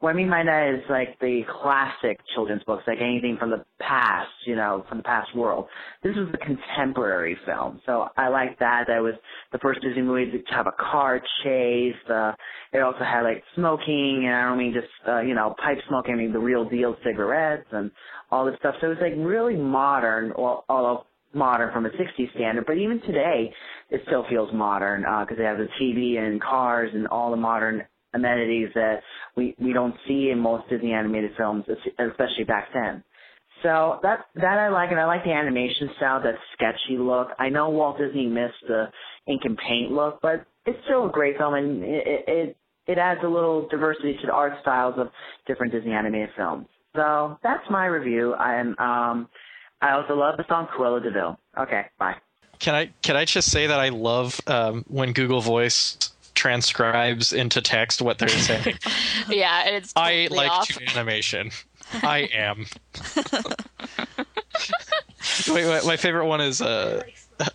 what 0.02 0.10
I 0.10 0.14
mean 0.14 0.28
by 0.28 0.42
that 0.42 0.74
is 0.74 0.82
like 0.90 1.16
the 1.20 1.42
classic 1.62 2.18
children's 2.34 2.64
books, 2.64 2.82
like 2.88 2.98
anything 3.00 3.36
from 3.38 3.50
the 3.50 3.64
past, 3.80 4.32
you 4.46 4.56
know, 4.56 4.84
from 4.88 4.98
the 4.98 5.04
past 5.04 5.32
world. 5.36 5.66
This 6.02 6.16
was 6.16 6.28
a 6.34 6.38
contemporary 6.38 7.36
film, 7.46 7.80
so 7.86 8.08
I 8.16 8.26
like 8.26 8.58
that. 8.58 8.86
That 8.88 9.00
was 9.00 9.14
the 9.52 9.58
first 9.58 9.80
Disney 9.80 10.02
movie 10.02 10.28
to 10.32 10.54
have 10.54 10.66
a 10.66 10.72
car 10.72 11.20
chase. 11.44 11.94
Uh, 12.10 12.32
it 12.72 12.80
also 12.80 13.04
had 13.04 13.22
like 13.22 13.44
smoking, 13.54 14.24
and 14.26 14.34
I 14.34 14.48
don't 14.48 14.58
mean 14.58 14.74
just 14.74 14.88
uh, 15.06 15.20
you 15.20 15.34
know 15.34 15.54
pipe 15.64 15.78
smoking. 15.88 16.14
I 16.14 16.16
mean 16.16 16.32
the 16.32 16.40
real 16.40 16.68
deal 16.68 16.96
cigarettes 17.04 17.68
and 17.70 17.88
all 18.32 18.44
this 18.44 18.56
stuff. 18.58 18.74
So 18.80 18.88
it 18.88 18.90
was 18.90 18.98
like 19.00 19.14
really 19.16 19.54
modern, 19.54 20.32
although 20.32 21.04
modern 21.32 21.72
from 21.72 21.86
a 21.86 21.90
60s 21.90 22.34
standard, 22.34 22.66
but 22.66 22.76
even 22.76 23.00
today 23.02 23.52
it 23.90 24.02
still 24.06 24.26
feels 24.28 24.52
modern 24.52 25.02
because 25.02 25.38
they 25.38 25.44
have 25.44 25.58
the 25.58 25.68
TV 25.80 26.18
and 26.18 26.42
cars 26.42 26.90
and 26.92 27.06
all 27.06 27.30
the 27.30 27.36
modern 27.36 27.84
amenities 28.14 28.68
that 28.74 29.00
we 29.36 29.54
we 29.58 29.72
don't 29.72 29.94
see 30.06 30.30
in 30.30 30.38
most 30.38 30.68
Disney 30.68 30.92
animated 30.92 31.32
films, 31.36 31.64
especially 31.98 32.44
back 32.46 32.68
then. 32.72 33.02
So 33.62 34.00
that 34.02 34.26
that 34.34 34.58
I 34.58 34.68
like, 34.68 34.90
and 34.90 35.00
I 35.00 35.04
like 35.04 35.24
the 35.24 35.32
animation 35.32 35.90
style, 35.96 36.20
that 36.22 36.34
sketchy 36.54 36.98
look. 36.98 37.28
I 37.38 37.48
know 37.48 37.70
Walt 37.70 37.98
Disney 37.98 38.26
missed 38.26 38.54
the 38.66 38.86
ink 39.26 39.42
and 39.44 39.56
paint 39.56 39.92
look, 39.92 40.18
but 40.20 40.44
it's 40.66 40.78
still 40.84 41.08
a 41.08 41.10
great 41.10 41.38
film, 41.38 41.54
and 41.54 41.82
it 41.84 42.24
it, 42.26 42.56
it 42.86 42.98
adds 42.98 43.20
a 43.24 43.28
little 43.28 43.68
diversity 43.68 44.14
to 44.20 44.26
the 44.26 44.32
art 44.32 44.54
styles 44.62 44.94
of 44.98 45.08
different 45.46 45.72
Disney 45.72 45.92
animated 45.92 46.30
films. 46.36 46.66
So 46.96 47.38
that's 47.42 47.62
my 47.70 47.86
review. 47.86 48.34
I'm 48.34 48.76
um, 48.78 49.28
I 49.80 49.92
also 49.92 50.14
love 50.14 50.36
the 50.36 50.44
song 50.48 50.68
Cruella 50.76 51.02
de. 51.02 51.62
Okay, 51.62 51.86
bye. 51.98 52.14
Can 52.58 52.74
I 52.74 52.92
can 53.02 53.16
I 53.16 53.24
just 53.24 53.50
say 53.50 53.68
that 53.68 53.78
I 53.78 53.90
love 53.90 54.40
um, 54.46 54.84
when 54.88 55.12
Google 55.12 55.40
Voice 55.40 56.11
transcribes 56.42 57.32
into 57.32 57.62
text 57.62 58.02
what 58.02 58.18
they're 58.18 58.28
saying. 58.28 58.76
yeah, 59.28 59.62
it's 59.64 59.92
I 59.94 60.26
like 60.32 60.50
off. 60.50 60.66
to 60.66 60.84
animation. 60.90 61.52
I 62.02 62.28
am. 62.34 62.66
wait, 65.48 65.68
wait, 65.68 65.86
my 65.86 65.96
favorite 65.96 66.26
one 66.26 66.40
is 66.40 66.60
uh, 66.60 67.04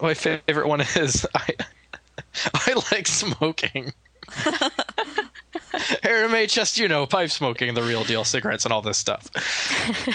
my 0.01 0.14
favorite 0.14 0.69
one 0.69 0.80
is 0.95 1.27
I 1.35 1.49
I 2.53 2.81
like 2.93 3.07
smoking. 3.07 3.91
Anime, 6.03 6.47
just 6.47 6.77
you 6.77 6.88
know, 6.88 7.05
pipe 7.05 7.30
smoking, 7.30 7.73
the 7.73 7.84
real 7.84 8.05
deal, 8.05 8.23
cigarettes, 8.23 8.64
and 8.64 8.72
all 8.72 8.81
this 8.81 8.97
stuff. 8.97 9.30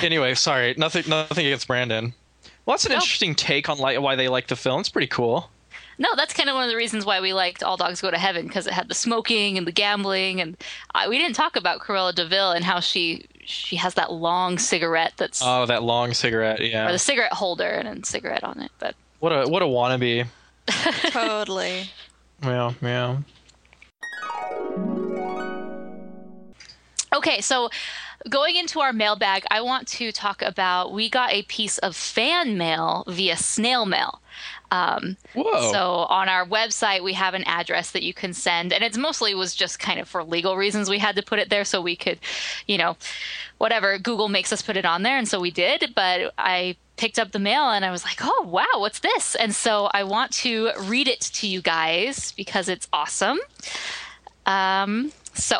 anyway, 0.02 0.34
sorry, 0.34 0.74
nothing, 0.78 1.04
nothing 1.08 1.44
against 1.44 1.66
Brandon. 1.66 2.14
Well, 2.64 2.74
that's 2.74 2.86
an 2.86 2.92
interesting 2.92 3.34
take 3.34 3.68
on 3.68 3.76
like, 3.76 4.00
why 4.00 4.16
they 4.16 4.28
like 4.28 4.46
the 4.46 4.56
film. 4.56 4.80
It's 4.80 4.88
pretty 4.88 5.08
cool. 5.08 5.50
No, 6.02 6.08
that's 6.16 6.34
kind 6.34 6.48
of 6.48 6.56
one 6.56 6.64
of 6.64 6.68
the 6.70 6.74
reasons 6.76 7.06
why 7.06 7.20
we 7.20 7.32
liked 7.32 7.62
All 7.62 7.76
Dogs 7.76 8.00
Go 8.00 8.10
to 8.10 8.18
Heaven 8.18 8.48
because 8.48 8.66
it 8.66 8.72
had 8.72 8.88
the 8.88 8.94
smoking 8.94 9.56
and 9.56 9.64
the 9.68 9.70
gambling, 9.70 10.40
and 10.40 10.56
uh, 10.96 11.06
we 11.08 11.16
didn't 11.16 11.36
talk 11.36 11.54
about 11.54 11.78
Cruella 11.78 12.12
de 12.12 12.26
Vil 12.26 12.50
and 12.50 12.64
how 12.64 12.80
she 12.80 13.24
she 13.44 13.76
has 13.76 13.94
that 13.94 14.10
long 14.10 14.58
cigarette 14.58 15.12
that's 15.16 15.40
Oh, 15.44 15.64
that 15.66 15.84
long 15.84 16.12
cigarette, 16.12 16.60
yeah. 16.60 16.88
or 16.88 16.92
the 16.92 16.98
cigarette 16.98 17.32
holder 17.32 17.68
and 17.68 18.02
a 18.02 18.04
cigarette 18.04 18.42
on 18.42 18.60
it. 18.60 18.72
But 18.80 18.96
What 19.20 19.30
a 19.30 19.48
what 19.48 19.62
a 19.62 19.66
wannabe. 19.66 20.26
totally. 21.12 21.88
Yeah, 22.42 22.72
yeah. 22.82 23.18
Okay, 27.14 27.40
so 27.40 27.68
going 28.28 28.56
into 28.56 28.80
our 28.80 28.92
mailbag, 28.92 29.44
I 29.50 29.60
want 29.60 29.88
to 29.88 30.12
talk 30.12 30.42
about 30.42 30.92
we 30.92 31.08
got 31.08 31.32
a 31.32 31.42
piece 31.42 31.78
of 31.78 31.96
fan 31.96 32.56
mail 32.56 33.04
via 33.08 33.36
snail 33.36 33.86
mail. 33.86 34.20
Um, 34.70 35.18
Whoa. 35.34 35.70
So 35.70 35.80
on 36.08 36.30
our 36.30 36.46
website, 36.46 37.02
we 37.02 37.12
have 37.12 37.34
an 37.34 37.44
address 37.44 37.90
that 37.90 38.02
you 38.02 38.14
can 38.14 38.32
send, 38.32 38.72
and 38.72 38.82
it's 38.82 38.96
mostly 38.96 39.34
was 39.34 39.54
just 39.54 39.78
kind 39.78 40.00
of 40.00 40.08
for 40.08 40.24
legal 40.24 40.56
reasons 40.56 40.88
we 40.88 40.98
had 40.98 41.16
to 41.16 41.22
put 41.22 41.38
it 41.38 41.50
there 41.50 41.64
so 41.64 41.82
we 41.82 41.94
could, 41.94 42.18
you 42.66 42.78
know, 42.78 42.96
whatever 43.58 43.98
Google 43.98 44.28
makes 44.28 44.52
us 44.52 44.62
put 44.62 44.78
it 44.78 44.86
on 44.86 45.02
there, 45.02 45.18
and 45.18 45.28
so 45.28 45.40
we 45.40 45.50
did. 45.50 45.92
But 45.94 46.32
I 46.38 46.76
picked 46.96 47.18
up 47.18 47.32
the 47.32 47.38
mail 47.38 47.70
and 47.70 47.84
I 47.84 47.90
was 47.90 48.04
like, 48.04 48.18
oh 48.22 48.46
wow, 48.48 48.64
what's 48.76 49.00
this? 49.00 49.34
And 49.34 49.54
so 49.54 49.90
I 49.92 50.04
want 50.04 50.32
to 50.34 50.70
read 50.78 51.08
it 51.08 51.20
to 51.20 51.46
you 51.46 51.60
guys 51.60 52.32
because 52.32 52.68
it's 52.68 52.88
awesome. 52.92 53.38
Um, 54.46 55.12
so 55.34 55.58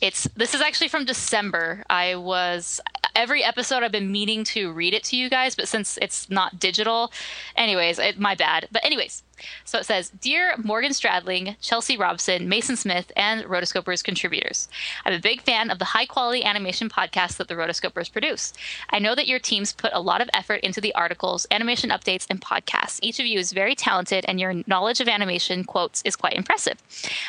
it's 0.00 0.24
this 0.36 0.54
is 0.54 0.60
actually 0.60 0.88
from 0.88 1.04
December. 1.04 1.84
I 1.90 2.14
was 2.16 2.80
every 3.16 3.42
episode 3.42 3.82
I've 3.82 3.90
been 3.90 4.12
meaning 4.12 4.44
to 4.44 4.70
read 4.70 4.94
it 4.94 5.02
to 5.04 5.16
you 5.16 5.28
guys, 5.28 5.56
but 5.56 5.66
since 5.66 5.98
it's 6.00 6.30
not 6.30 6.60
digital, 6.60 7.12
anyways, 7.56 7.98
it, 7.98 8.18
my 8.18 8.36
bad. 8.36 8.68
But 8.70 8.84
anyways, 8.84 9.24
so 9.64 9.78
it 9.78 9.86
says, 9.86 10.10
"Dear 10.10 10.54
Morgan 10.56 10.92
Stradling, 10.92 11.56
Chelsea 11.60 11.96
Robson, 11.96 12.48
Mason 12.48 12.76
Smith, 12.76 13.10
and 13.16 13.42
Rotoscopers 13.44 14.04
contributors, 14.04 14.68
I'm 15.04 15.14
a 15.14 15.18
big 15.18 15.40
fan 15.40 15.70
of 15.70 15.80
the 15.80 15.86
high-quality 15.86 16.44
animation 16.44 16.88
podcasts 16.88 17.36
that 17.38 17.48
the 17.48 17.54
Rotoscopers 17.54 18.12
produce. 18.12 18.52
I 18.90 19.00
know 19.00 19.16
that 19.16 19.26
your 19.26 19.40
teams 19.40 19.72
put 19.72 19.92
a 19.92 20.00
lot 20.00 20.20
of 20.20 20.30
effort 20.32 20.60
into 20.60 20.80
the 20.80 20.94
articles, 20.94 21.44
animation 21.50 21.90
updates, 21.90 22.26
and 22.30 22.40
podcasts. 22.40 23.00
Each 23.02 23.18
of 23.18 23.26
you 23.26 23.40
is 23.40 23.52
very 23.52 23.74
talented, 23.74 24.24
and 24.28 24.38
your 24.38 24.62
knowledge 24.68 25.00
of 25.00 25.08
animation 25.08 25.64
quotes 25.64 26.02
is 26.02 26.14
quite 26.14 26.34
impressive. 26.34 26.78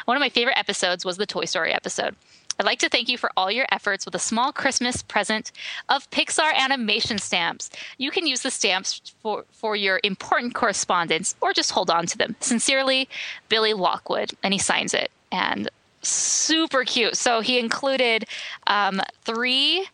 One 0.05 0.17
of 0.17 0.21
my 0.21 0.29
favorite 0.29 0.57
episodes 0.57 1.03
was 1.03 1.17
the 1.17 1.25
Toy 1.25 1.45
Story 1.45 1.73
episode." 1.73 2.15
I'd 2.59 2.65
like 2.65 2.79
to 2.79 2.89
thank 2.89 3.07
you 3.07 3.17
for 3.17 3.31
all 3.37 3.49
your 3.49 3.65
efforts 3.71 4.03
with 4.03 4.13
a 4.15 4.19
small 4.19 4.51
Christmas 4.51 5.01
present 5.01 5.53
of 5.87 6.09
Pixar 6.11 6.53
animation 6.53 7.17
stamps. 7.17 7.69
You 7.97 8.11
can 8.11 8.27
use 8.27 8.41
the 8.41 8.51
stamps 8.51 9.13
for, 9.21 9.45
for 9.53 9.77
your 9.77 10.01
important 10.03 10.53
correspondence 10.53 11.35
or 11.39 11.53
just 11.53 11.71
hold 11.71 11.89
on 11.89 12.05
to 12.07 12.17
them. 12.17 12.35
Sincerely, 12.41 13.07
Billy 13.47 13.73
Lockwood. 13.73 14.33
And 14.43 14.53
he 14.53 14.59
signs 14.59 14.93
it. 14.93 15.09
And 15.31 15.69
super 16.01 16.83
cute. 16.83 17.15
So 17.15 17.39
he 17.39 17.59
included 17.59 18.25
um, 18.67 19.01
three 19.23 19.87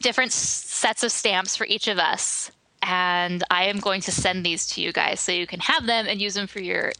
different 0.00 0.32
sets 0.32 1.02
of 1.02 1.12
stamps 1.12 1.56
for 1.56 1.66
each 1.66 1.88
of 1.88 1.98
us. 1.98 2.50
And 2.82 3.44
I 3.50 3.64
am 3.64 3.80
going 3.80 4.00
to 4.02 4.12
send 4.12 4.46
these 4.46 4.66
to 4.68 4.80
you 4.80 4.92
guys 4.92 5.20
so 5.20 5.30
you 5.30 5.46
can 5.46 5.60
have 5.60 5.86
them 5.86 6.06
and 6.06 6.22
use 6.22 6.34
them 6.34 6.46
for 6.46 6.60
your 6.60 6.92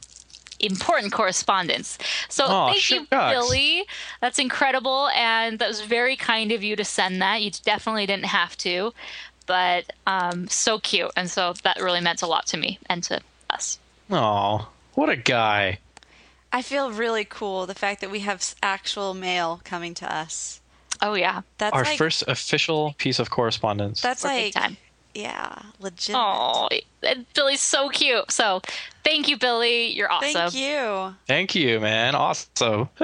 important 0.61 1.13
correspondence. 1.13 1.99
So 2.29 2.45
Aw, 2.47 2.67
thank 2.69 2.91
you, 2.91 3.07
shucks. 3.11 3.35
Billy. 3.35 3.85
That's 4.21 4.39
incredible. 4.39 5.09
And 5.09 5.59
that 5.59 5.69
was 5.69 5.81
very 5.83 6.17
kind 6.17 6.53
of 6.53 6.63
you 6.63 6.77
to 6.77 6.85
send 6.85 7.21
that. 7.23 7.43
You 7.43 7.51
definitely 7.65 8.07
didn't 8.07 8.27
have 8.27 8.57
to, 8.59 8.93
but 9.47 9.93
um, 10.07 10.49
so 10.49 10.79
cute. 10.79 11.11
And 11.17 11.31
so 11.31 11.55
that 11.63 11.81
really 11.81 12.01
meant 12.01 12.23
a 12.23 12.27
lot 12.27 12.47
to 12.49 12.57
me 12.57 12.79
and 12.87 13.03
to 13.05 13.21
us. 13.51 13.79
Oh, 14.11 14.69
what 14.95 15.09
a 15.09 15.17
guy. 15.17 15.79
I 16.53 16.63
feel 16.63 16.91
really 16.91 17.25
cool 17.25 17.67
the 17.67 17.75
fact 17.75 18.01
that 18.01 18.11
we 18.11 18.21
have 18.21 18.55
actual 18.63 19.15
mail 19.15 19.61
coming 19.65 19.95
to 19.95 20.13
us. 20.13 20.61
Oh, 21.03 21.15
yeah. 21.15 21.43
That's 21.59 21.75
Our 21.75 21.83
like, 21.83 21.99
first 21.99 22.25
official 22.27 22.95
piece 22.97 23.19
of 23.19 23.29
correspondence. 23.29 24.01
That's 24.01 24.25
We're 24.25 24.31
big 24.31 24.55
like, 24.55 24.65
time. 24.65 24.77
Yeah, 25.17 25.63
legit. 25.81 26.15
Oh, 26.17 26.69
Billy's 27.35 27.61
so 27.61 27.89
cute. 27.89 28.31
So 28.31 28.61
thank 29.05 29.29
you, 29.29 29.39
Billy. 29.39 29.89
You're 29.93 30.11
awesome. 30.11 30.33
Thank 30.33 30.55
you. 30.55 31.15
Thank 31.27 31.55
you, 31.55 31.81
man. 31.81 32.15
Awesome. 32.15 32.89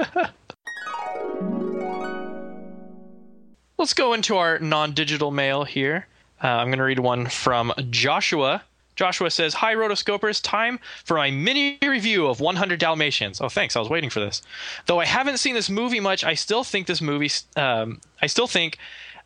Let's 3.77 3.93
go 3.93 4.13
into 4.13 4.37
our 4.37 4.59
non 4.59 4.93
digital 4.93 5.31
mail 5.31 5.63
here. 5.63 6.07
Uh, 6.43 6.47
I'm 6.47 6.67
going 6.67 6.77
to 6.77 6.83
read 6.83 6.99
one 6.99 7.27
from 7.27 7.73
Joshua. 7.89 8.63
Joshua 8.95 9.31
says, 9.31 9.55
Hi, 9.55 9.73
Rotoscopers. 9.73 10.41
Time 10.41 10.79
for 11.03 11.17
my 11.17 11.31
mini 11.31 11.79
review 11.81 12.27
of 12.27 12.39
100 12.39 12.79
Dalmatians. 12.79 13.41
Oh, 13.41 13.49
thanks. 13.49 13.75
I 13.75 13.79
was 13.79 13.89
waiting 13.89 14.09
for 14.09 14.19
this. 14.19 14.41
Though 14.85 14.99
I 14.99 15.05
haven't 15.05 15.37
seen 15.37 15.55
this 15.55 15.69
movie 15.69 15.99
much, 15.99 16.23
I 16.23 16.35
still 16.35 16.63
think 16.63 16.85
this 16.85 17.01
movie, 17.01 17.31
um, 17.55 18.01
I 18.21 18.27
still 18.27 18.47
think 18.47 18.77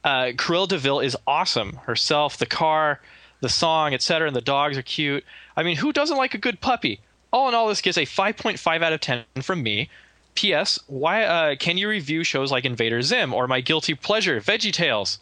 uh, 0.07 0.31
Cruella 0.31 0.69
de 0.69 0.77
Vil 0.77 1.01
is 1.01 1.17
awesome. 1.27 1.73
Herself, 1.83 2.37
the 2.37 2.45
car, 2.45 3.01
the 3.41 3.49
song, 3.49 3.93
etc., 3.93 4.25
and 4.25 4.35
the 4.35 4.41
dogs 4.41 4.77
are 4.77 4.81
cute. 4.81 5.25
I 5.57 5.63
mean, 5.63 5.75
who 5.75 5.91
doesn't 5.91 6.15
like 6.15 6.33
a 6.33 6.37
good 6.37 6.61
puppy? 6.61 7.01
All 7.33 7.49
in 7.49 7.53
all, 7.53 7.67
this 7.67 7.81
gets 7.81 7.97
a 7.97 8.05
5.5 8.05 8.81
out 8.81 8.93
of 8.93 9.01
10 9.01 9.25
from 9.41 9.61
me. 9.61 9.89
P.S. 10.33 10.79
Why 10.87 11.23
uh, 11.23 11.55
can 11.55 11.77
you 11.77 11.89
review 11.89 12.23
shows 12.23 12.53
like 12.53 12.63
Invader 12.63 13.01
Zim 13.01 13.33
or 13.33 13.47
my 13.47 13.59
guilty 13.59 13.95
pleasure, 13.95 14.39
VeggieTales? 14.39 15.17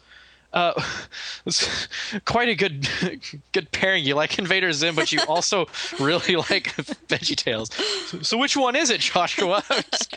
Uh, 0.52 0.80
it's 1.46 1.88
quite 2.24 2.48
a 2.48 2.54
good 2.54 2.88
good 3.52 3.72
pairing. 3.72 4.04
You 4.04 4.14
like 4.14 4.38
Invader 4.38 4.72
Zim, 4.72 4.94
but 4.94 5.10
you 5.10 5.18
also 5.26 5.66
really 5.98 6.36
like 6.36 6.76
VeggieTales. 7.08 7.72
So, 8.06 8.22
so 8.22 8.38
which 8.38 8.56
one 8.56 8.76
is 8.76 8.90
it, 8.90 9.00
Joshua? 9.00 9.64
I'm 9.68 9.82
just. 9.90 10.16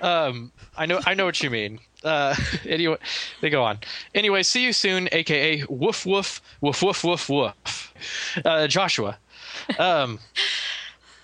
Um, 0.00 0.52
I 0.76 0.86
know 0.86 1.00
I 1.06 1.14
know 1.14 1.26
what 1.26 1.40
you 1.42 1.50
mean. 1.50 1.78
Uh, 2.06 2.34
anyway, 2.68 2.96
they 3.40 3.50
go 3.50 3.64
on. 3.64 3.78
Anyway, 4.14 4.42
see 4.42 4.62
you 4.62 4.72
soon, 4.72 5.08
aka 5.12 5.64
woof 5.68 6.06
woof 6.06 6.40
woof 6.60 6.82
woof 6.82 7.04
woof 7.04 7.28
woof. 7.28 7.92
Uh, 8.44 8.66
Joshua. 8.68 9.18
Um, 9.78 10.20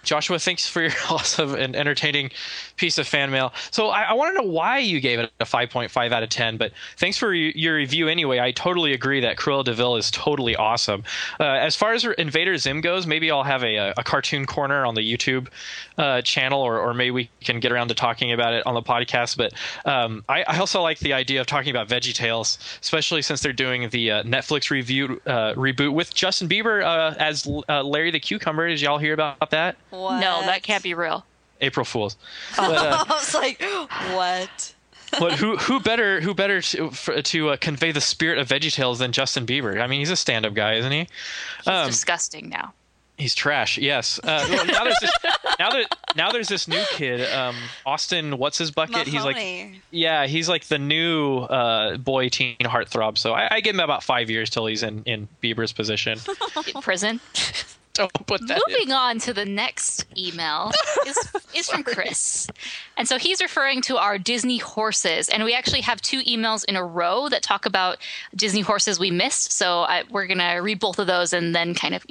Joshua, 0.02 0.38
thanks 0.38 0.68
for 0.68 0.82
your 0.82 0.92
awesome 1.10 1.54
and 1.54 1.76
entertaining 1.76 2.30
piece 2.76 2.98
of 2.98 3.06
fan 3.06 3.30
mail. 3.30 3.52
So 3.70 3.88
I, 3.88 4.02
I 4.02 4.12
want 4.14 4.36
to 4.36 4.42
know 4.42 4.48
why 4.48 4.78
you 4.78 5.00
gave 5.00 5.18
it 5.18 5.30
a 5.40 5.44
5.5 5.44 6.12
out 6.12 6.22
of 6.22 6.28
10, 6.28 6.56
but 6.56 6.72
thanks 6.96 7.16
for 7.16 7.32
your, 7.32 7.72
review 7.72 8.08
anyway. 8.08 8.38
I 8.38 8.52
totally 8.52 8.92
agree 8.92 9.20
that 9.20 9.38
Cruella 9.38 9.64
de 9.64 9.72
Vil 9.72 9.96
is 9.96 10.10
totally 10.10 10.54
awesome. 10.56 11.04
Uh, 11.40 11.44
as 11.44 11.74
far 11.74 11.94
as 11.94 12.04
Invader 12.04 12.58
Zim 12.58 12.80
goes, 12.82 13.06
maybe 13.06 13.30
I'll 13.30 13.44
have 13.44 13.62
a, 13.64 13.94
a 13.96 14.04
cartoon 14.04 14.44
corner 14.44 14.84
on 14.84 14.94
the 14.94 15.00
YouTube 15.00 15.48
uh, 15.96 16.20
channel, 16.20 16.60
or, 16.60 16.78
or 16.78 16.92
maybe 16.92 17.10
we 17.12 17.30
can 17.40 17.60
get 17.60 17.72
around 17.72 17.88
to 17.88 17.94
talking 17.94 18.32
about 18.32 18.52
it 18.52 18.66
on 18.66 18.74
the 18.74 18.82
podcast. 18.82 19.36
But 19.36 19.54
um, 19.84 20.24
I, 20.28 20.44
I 20.46 20.58
also 20.58 20.82
like 20.82 20.98
the 20.98 21.12
idea 21.12 21.40
of 21.40 21.46
talking 21.46 21.70
about 21.70 21.88
VeggieTales, 21.88 22.58
especially 22.80 23.22
since 23.22 23.40
they're 23.40 23.52
doing 23.52 23.88
the 23.88 24.10
uh, 24.10 24.22
Netflix 24.24 24.70
review 24.70 25.20
uh, 25.26 25.54
reboot 25.54 25.94
with 25.94 26.14
Justin 26.14 26.48
Bieber 26.48 26.84
uh, 26.84 27.14
as 27.18 27.48
uh, 27.68 27.82
Larry 27.82 28.10
the 28.10 28.20
Cucumber. 28.20 28.68
Did 28.68 28.80
y'all 28.80 28.98
hear 28.98 29.14
about 29.14 29.50
that? 29.50 29.76
What? 29.92 30.20
No, 30.20 30.40
that 30.42 30.62
can't 30.62 30.82
be 30.82 30.94
real. 30.94 31.24
April 31.60 31.84
Fools. 31.84 32.16
But, 32.56 32.74
uh, 32.74 33.04
I 33.08 33.12
was 33.12 33.34
like, 33.34 33.62
what? 34.16 34.74
but 35.20 35.34
who 35.34 35.56
who 35.58 35.78
better 35.78 36.20
who 36.22 36.34
better 36.34 36.60
to 36.62 36.90
for, 36.90 37.20
to 37.20 37.50
uh, 37.50 37.56
convey 37.56 37.92
the 37.92 38.00
spirit 38.00 38.38
of 38.38 38.48
VeggieTales 38.48 38.98
than 38.98 39.12
Justin 39.12 39.46
Bieber? 39.46 39.80
I 39.80 39.86
mean, 39.86 40.00
he's 40.00 40.10
a 40.10 40.16
stand-up 40.16 40.54
guy, 40.54 40.74
isn't 40.76 40.90
he? 40.92 41.06
He's 41.58 41.66
Um, 41.68 41.86
disgusting 41.86 42.48
now. 42.48 42.72
He's 43.18 43.34
trash. 43.34 43.76
Yes. 43.78 44.18
Uh, 44.18 44.46
well, 44.50 44.66
now 44.66 44.84
there's 44.84 44.98
this 45.00 45.10
now 45.58 45.70
there 45.70 45.84
now 46.16 46.30
there's 46.32 46.48
this 46.48 46.66
new 46.66 46.82
kid, 46.92 47.30
um, 47.30 47.54
Austin. 47.84 48.38
What's 48.38 48.56
his 48.58 48.70
bucket? 48.70 49.06
He's 49.06 49.22
like 49.22 49.36
yeah, 49.90 50.26
he's 50.26 50.48
like 50.48 50.64
the 50.64 50.78
new 50.78 51.40
uh, 51.40 51.98
boy 51.98 52.30
teen 52.30 52.56
heartthrob. 52.60 53.18
So 53.18 53.34
I, 53.34 53.56
I 53.56 53.60
give 53.60 53.74
him 53.74 53.80
about 53.80 54.02
five 54.02 54.30
years 54.30 54.48
till 54.50 54.64
he's 54.66 54.82
in 54.82 55.02
in 55.04 55.28
Bieber's 55.42 55.72
position. 55.74 56.18
Prison. 56.80 57.20
Don't 57.94 58.12
put 58.26 58.46
that. 58.48 58.56
in. 58.56 58.74
Moving 58.74 58.92
on 58.92 59.18
to 59.20 59.34
the 59.34 59.44
next 59.44 60.06
email 60.16 60.72
is, 61.06 61.18
is 61.54 61.68
from 61.68 61.84
Chris. 61.84 62.48
And 62.96 63.06
so 63.06 63.18
he's 63.18 63.40
referring 63.42 63.82
to 63.82 63.98
our 63.98 64.18
Disney 64.18 64.58
horses. 64.58 65.28
And 65.28 65.44
we 65.44 65.54
actually 65.54 65.82
have 65.82 66.00
two 66.00 66.22
emails 66.22 66.64
in 66.64 66.76
a 66.76 66.84
row 66.84 67.28
that 67.28 67.42
talk 67.42 67.66
about 67.66 67.98
Disney 68.34 68.62
horses 68.62 68.98
we 68.98 69.10
missed. 69.10 69.52
So 69.52 69.80
I, 69.80 70.04
we're 70.10 70.26
going 70.26 70.38
to 70.38 70.54
read 70.56 70.80
both 70.80 70.98
of 70.98 71.06
those 71.06 71.34
and 71.34 71.54
then 71.54 71.74
kind 71.74 71.94
of 71.94 72.06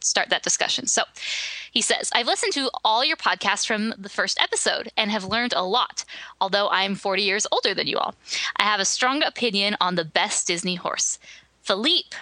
start 0.00 0.28
that 0.30 0.42
discussion. 0.42 0.86
So 0.86 1.02
he 1.70 1.80
says, 1.80 2.10
I've 2.14 2.26
listened 2.26 2.52
to 2.54 2.70
all 2.84 3.04
your 3.04 3.16
podcasts 3.16 3.66
from 3.66 3.94
the 3.96 4.08
first 4.08 4.38
episode 4.40 4.90
and 4.96 5.10
have 5.10 5.24
learned 5.24 5.54
a 5.56 5.64
lot, 5.64 6.04
although 6.40 6.68
I'm 6.68 6.94
40 6.94 7.22
years 7.22 7.46
older 7.50 7.72
than 7.72 7.86
you 7.86 7.96
all. 7.96 8.14
I 8.56 8.64
have 8.64 8.80
a 8.80 8.84
strong 8.84 9.22
opinion 9.22 9.76
on 9.80 9.94
the 9.94 10.04
best 10.04 10.46
Disney 10.46 10.74
horse. 10.74 11.18
Philippe 11.62 12.16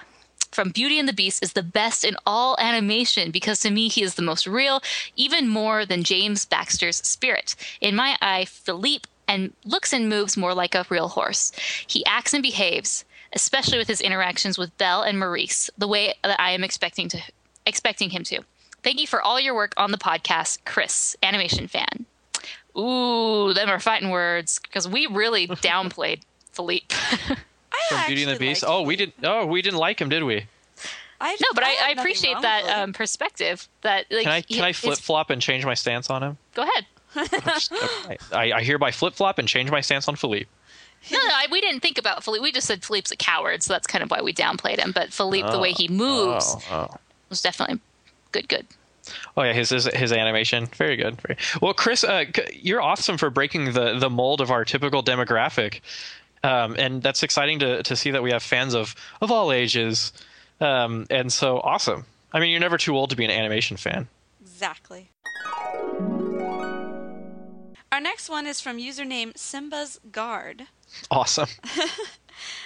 from 0.60 0.68
Beauty 0.68 0.98
and 0.98 1.08
the 1.08 1.14
Beast 1.14 1.42
is 1.42 1.54
the 1.54 1.62
best 1.62 2.04
in 2.04 2.16
all 2.26 2.54
animation 2.60 3.30
because 3.30 3.60
to 3.60 3.70
me 3.70 3.88
he 3.88 4.02
is 4.02 4.16
the 4.16 4.20
most 4.20 4.46
real, 4.46 4.82
even 5.16 5.48
more 5.48 5.86
than 5.86 6.04
James 6.04 6.44
Baxter's 6.44 6.98
spirit. 6.98 7.56
In 7.80 7.96
my 7.96 8.18
eye, 8.20 8.44
Philippe 8.44 9.08
and 9.26 9.54
looks 9.64 9.94
and 9.94 10.06
moves 10.06 10.36
more 10.36 10.52
like 10.52 10.74
a 10.74 10.84
real 10.90 11.08
horse. 11.08 11.50
He 11.86 12.04
acts 12.04 12.34
and 12.34 12.42
behaves, 12.42 13.06
especially 13.32 13.78
with 13.78 13.88
his 13.88 14.02
interactions 14.02 14.58
with 14.58 14.76
Belle 14.76 15.00
and 15.00 15.18
Maurice, 15.18 15.70
the 15.78 15.88
way 15.88 16.12
that 16.22 16.38
I 16.38 16.50
am 16.50 16.62
expecting 16.62 17.08
to 17.08 17.22
expecting 17.64 18.10
him 18.10 18.22
to. 18.24 18.42
Thank 18.82 19.00
you 19.00 19.06
for 19.06 19.22
all 19.22 19.40
your 19.40 19.54
work 19.54 19.72
on 19.78 19.92
the 19.92 19.96
podcast, 19.96 20.58
Chris, 20.66 21.16
animation 21.22 21.68
fan. 21.68 22.04
Ooh, 22.76 23.54
them 23.54 23.70
are 23.70 23.80
fighting 23.80 24.10
words 24.10 24.58
because 24.58 24.86
we 24.86 25.06
really 25.06 25.46
downplayed 25.64 26.20
Philippe. 26.52 26.94
From 27.88 28.06
Beauty 28.06 28.22
and 28.24 28.32
the 28.32 28.38
Beast. 28.38 28.64
oh, 28.66 28.82
we 28.82 28.96
didn't. 28.96 29.14
Oh, 29.22 29.46
we 29.46 29.62
didn't 29.62 29.78
like 29.78 30.00
him, 30.00 30.08
did 30.08 30.22
we? 30.24 30.46
I, 31.22 31.36
no, 31.40 31.48
but 31.54 31.64
I, 31.64 31.68
had 31.68 31.98
I 31.98 32.00
appreciate 32.00 32.40
that 32.40 32.64
um, 32.78 32.92
perspective. 32.94 33.68
That 33.82 34.06
like, 34.10 34.22
Can 34.24 34.32
I 34.32 34.40
he- 34.46 34.54
can 34.54 34.64
I 34.64 34.72
flip 34.72 34.98
flop 34.98 35.30
and 35.30 35.40
change 35.42 35.64
my 35.66 35.74
stance 35.74 36.08
on 36.08 36.22
him? 36.22 36.38
Go 36.54 36.62
ahead. 36.62 36.86
I, 38.32 38.52
I 38.52 38.62
hereby 38.62 38.90
flip 38.90 39.14
flop 39.14 39.38
and 39.38 39.46
change 39.48 39.70
my 39.70 39.80
stance 39.80 40.08
on 40.08 40.16
Philippe. 40.16 40.48
No, 41.10 41.18
no, 41.18 41.24
I, 41.34 41.46
we 41.50 41.60
didn't 41.60 41.80
think 41.80 41.98
about 41.98 42.22
Philippe. 42.24 42.42
We 42.42 42.52
just 42.52 42.66
said 42.66 42.84
Philippe's 42.84 43.10
a 43.10 43.16
coward, 43.16 43.62
so 43.62 43.72
that's 43.72 43.86
kind 43.86 44.02
of 44.04 44.10
why 44.10 44.20
we 44.22 44.32
downplayed 44.34 44.78
him. 44.78 44.92
But 44.92 45.12
Philippe, 45.12 45.50
the 45.50 45.58
way 45.58 45.72
he 45.72 45.88
moves, 45.88 46.54
Oh, 46.70 46.88
oh. 46.90 46.96
was 47.28 47.40
definitely 47.42 47.80
good. 48.32 48.48
Good. 48.48 48.66
Oh 49.36 49.42
yeah, 49.42 49.54
his 49.54 49.70
his, 49.70 49.86
his 49.86 50.12
animation, 50.12 50.66
very 50.66 50.96
good. 50.96 51.20
Very, 51.22 51.36
well, 51.60 51.72
Chris, 51.74 52.04
uh, 52.04 52.24
you're 52.52 52.82
awesome 52.82 53.16
for 53.18 53.28
breaking 53.30 53.72
the 53.72 53.98
the 53.98 54.10
mold 54.10 54.40
of 54.40 54.50
our 54.50 54.64
typical 54.64 55.02
demographic, 55.02 55.80
um, 56.42 56.76
and 56.78 57.02
that's 57.02 57.22
exciting 57.22 57.58
to 57.60 57.82
to 57.82 57.96
see 57.96 58.10
that 58.10 58.22
we 58.22 58.30
have 58.30 58.42
fans 58.42 58.74
of 58.74 58.94
of 59.20 59.30
all 59.30 59.52
ages, 59.52 60.12
um, 60.60 61.06
and 61.10 61.32
so 61.32 61.60
awesome. 61.60 62.04
I 62.32 62.40
mean, 62.40 62.50
you're 62.50 62.60
never 62.60 62.78
too 62.78 62.96
old 62.96 63.10
to 63.10 63.16
be 63.16 63.24
an 63.24 63.30
animation 63.30 63.76
fan. 63.76 64.08
Exactly. 64.40 65.10
Our 67.92 68.00
next 68.00 68.28
one 68.28 68.46
is 68.46 68.60
from 68.60 68.78
username 68.78 69.36
Simba's 69.36 69.98
Guard. 70.12 70.66
Awesome. 71.10 71.48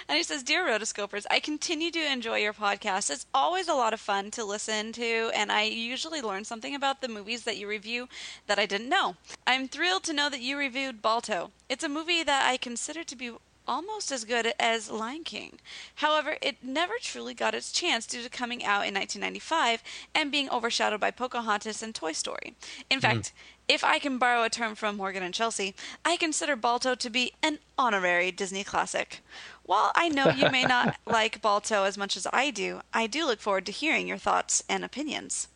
And 0.07 0.17
he 0.17 0.23
says, 0.23 0.43
Dear 0.43 0.65
Rotoscopers, 0.65 1.25
I 1.29 1.39
continue 1.39 1.91
to 1.91 2.11
enjoy 2.11 2.37
your 2.37 2.53
podcast. 2.53 3.09
It's 3.09 3.25
always 3.33 3.67
a 3.67 3.73
lot 3.73 3.93
of 3.93 3.99
fun 3.99 4.31
to 4.31 4.45
listen 4.45 4.91
to, 4.93 5.31
and 5.33 5.51
I 5.51 5.63
usually 5.63 6.21
learn 6.21 6.45
something 6.45 6.75
about 6.75 7.01
the 7.01 7.07
movies 7.07 7.43
that 7.43 7.57
you 7.57 7.67
review 7.67 8.07
that 8.47 8.59
I 8.59 8.65
didn't 8.65 8.89
know. 8.89 9.15
I'm 9.47 9.67
thrilled 9.67 10.03
to 10.03 10.13
know 10.13 10.29
that 10.29 10.41
you 10.41 10.57
reviewed 10.57 11.01
Balto. 11.01 11.51
It's 11.69 11.83
a 11.83 11.89
movie 11.89 12.23
that 12.23 12.47
I 12.47 12.57
consider 12.57 13.03
to 13.03 13.15
be 13.15 13.33
almost 13.67 14.11
as 14.11 14.23
good 14.25 14.53
as 14.59 14.91
Lion 14.91 15.23
King. 15.23 15.59
However, 15.95 16.37
it 16.41 16.63
never 16.63 16.93
truly 17.01 17.33
got 17.33 17.55
its 17.55 17.71
chance 17.71 18.05
due 18.05 18.21
to 18.21 18.29
coming 18.29 18.63
out 18.63 18.87
in 18.87 18.93
1995 18.93 19.83
and 20.13 20.31
being 20.31 20.49
overshadowed 20.49 20.99
by 20.99 21.11
Pocahontas 21.11 21.81
and 21.81 21.93
Toy 21.93 22.11
Story. 22.11 22.55
In 22.89 22.99
mm-hmm. 22.99 23.15
fact, 23.15 23.33
if 23.67 23.83
I 23.83 23.97
can 23.97 24.19
borrow 24.19 24.43
a 24.43 24.49
term 24.49 24.75
from 24.75 24.97
Morgan 24.97 25.23
and 25.23 25.33
Chelsea, 25.33 25.75
I 26.03 26.17
consider 26.17 26.55
Balto 26.55 26.93
to 26.93 27.09
be 27.09 27.33
an 27.41 27.59
honorary 27.77 28.31
Disney 28.31 28.63
classic. 28.63 29.21
While 29.63 29.91
I 29.95 30.09
know 30.09 30.29
you 30.29 30.51
may 30.51 30.63
not 30.63 30.97
like 31.07 31.41
Balto 31.41 31.83
as 31.83 31.97
much 31.97 32.15
as 32.15 32.27
I 32.31 32.51
do, 32.51 32.81
I 32.93 33.07
do 33.07 33.25
look 33.25 33.39
forward 33.39 33.65
to 33.65 33.71
hearing 33.71 34.07
your 34.07 34.19
thoughts 34.19 34.63
and 34.69 34.85
opinions. 34.85 35.47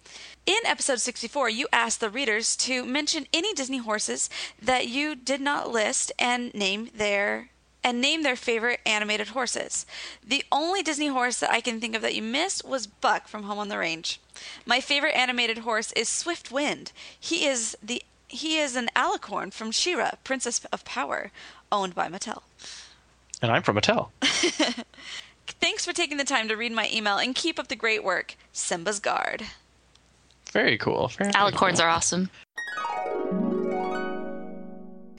In 0.48 0.57
episode 0.65 0.99
64, 0.99 1.49
you 1.49 1.68
asked 1.72 1.99
the 1.99 2.10
readers 2.10 2.56
to 2.57 2.84
mention 2.84 3.27
any 3.31 3.53
Disney 3.53 3.77
horses 3.77 4.30
that 4.60 4.88
you 4.88 5.14
did 5.14 5.41
not 5.41 5.69
list 5.69 6.11
and 6.18 6.52
name 6.56 6.90
their 6.95 7.52
and 7.84 8.01
name 8.01 8.23
their 8.23 8.35
favorite 8.35 8.80
animated 8.85 9.30
horses. 9.30 9.85
The 10.26 10.43
only 10.51 10.84
Disney 10.84 11.07
horse 11.07 11.39
that 11.39 11.51
I 11.51 11.61
can 11.61 11.80
think 11.80 11.95
of 11.95 12.01
that 12.01 12.15
you 12.15 12.22
missed 12.22 12.65
was 12.65 12.88
Buck 12.88 13.27
from 13.27 13.43
Home 13.43 13.60
on 13.60 13.69
the 13.69 13.77
Range. 13.77 14.19
My 14.65 14.80
favorite 14.80 15.15
animated 15.15 15.60
horse 15.60 15.91
is 15.93 16.10
Swift 16.10 16.51
Wind. 16.51 16.91
He 17.19 17.45
is 17.45 17.77
the 17.81 18.03
he 18.27 18.57
is 18.60 18.76
an 18.76 18.89
alicorn 18.95 19.51
from 19.51 19.72
She-Ra, 19.72 20.11
Princess 20.23 20.64
of 20.65 20.85
Power, 20.85 21.31
owned 21.72 21.95
by 21.95 22.07
Mattel. 22.10 22.43
And 23.41 23.51
I'm 23.51 23.64
from 23.64 23.76
Mattel. 23.76 24.10
Thanks 25.47 25.84
for 25.84 25.93
taking 25.93 26.18
the 26.18 26.23
time 26.23 26.47
to 26.47 26.56
read 26.56 26.72
my 26.72 26.88
email 26.93 27.18
and 27.18 27.34
keep 27.34 27.57
up 27.57 27.69
the 27.69 27.76
great 27.76 28.03
work. 28.03 28.35
Simba's 28.53 28.99
Guard. 28.99 29.45
Very 30.51 30.77
cool. 30.77 31.07
Very 31.07 31.31
Alicorns 31.31 31.77
cool. 31.77 31.85
are 31.85 31.89
awesome. 31.89 32.30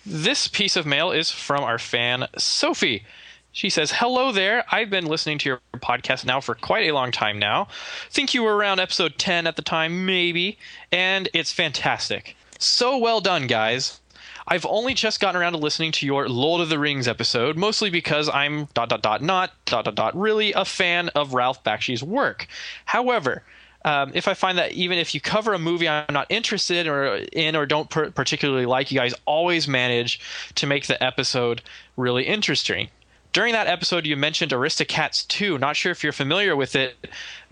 This 0.07 0.49
piece 0.49 0.77
of 0.77 0.87
mail 0.87 1.11
is 1.11 1.31
from 1.31 1.63
our 1.63 1.79
fan, 1.79 2.27
Sophie. 2.39 3.05
She 3.53 3.69
says, 3.69 3.93
Hello 3.93 4.33
there. 4.33 4.65
I've 4.71 4.89
been 4.89 5.05
listening 5.05 5.39
to 5.39 5.49
your 5.49 5.61
podcast 5.77 6.25
now 6.25 6.41
for 6.41 6.55
quite 6.55 6.89
a 6.89 6.95
long 6.95 7.13
time 7.13 7.39
now. 7.39 7.69
Think 8.09 8.33
you 8.33 8.43
were 8.43 8.57
around 8.57 8.81
episode 8.81 9.19
10 9.19 9.47
at 9.47 9.57
the 9.57 9.63
time, 9.63 10.07
maybe. 10.07 10.57
And 10.91 11.29
it's 11.35 11.53
fantastic. 11.53 12.37
So 12.59 12.97
well 12.97 13.21
done, 13.21 13.47
guys. 13.47 14.01
I've 14.49 14.67
only 14.67 14.95
just 14.95 15.21
gotten 15.21 15.41
around 15.41 15.53
to 15.53 15.59
listening 15.59 15.93
to 15.93 16.07
your 16.07 16.29
Lord 16.29 16.61
of 16.61 16.71
the 16.71 16.79
Rings 16.79 17.07
episode, 17.07 17.57
mostly 17.57 17.91
because 17.91 18.29
I'm 18.29 18.69
dot 18.75 18.89
dot 18.89 19.03
dot 19.03 19.23
not 19.23 19.53
dot 19.67 19.85
dot 19.85 19.95
dot 19.95 20.17
really 20.17 20.53
a 20.55 20.65
fan 20.65 21.09
of 21.11 21.35
Ralph 21.35 21.63
Bakshi's 21.63 22.03
work. 22.03 22.47
However, 22.87 23.43
um, 23.85 24.13
if 24.15 24.29
I 24.29 24.35
find 24.35 24.59
that 24.59 24.73
even 24.73 24.99
if 24.99 25.15
you 25.15 25.21
cover 25.21 25.55
a 25.55 25.59
movie 25.59 25.89
I'm 25.89 26.13
not 26.13 26.27
interested 26.29 26.87
or 26.87 27.17
in 27.33 27.57
or 27.57 27.67
don't 27.67 27.89
per- 27.89 28.11
particularly 28.11 28.67
like, 28.67 28.91
you 28.91 28.99
guys 28.99 29.15
always 29.25 29.67
manage 29.67 30.21
to 30.57 30.67
make 30.67 30.87
the 30.87 31.03
episode 31.03 31.63
really 31.97 32.25
interesting. 32.25 32.89
During 33.33 33.53
that 33.53 33.69
episode, 33.69 34.07
you 34.07 34.17
mentioned 34.17 34.51
Aristocats 34.51 35.27
2. 35.29 35.57
Not 35.59 35.77
sure 35.77 35.93
if 35.93 36.03
you're 36.03 36.13
familiar 36.13 36.57
with 36.57 36.75
it, 36.75 36.97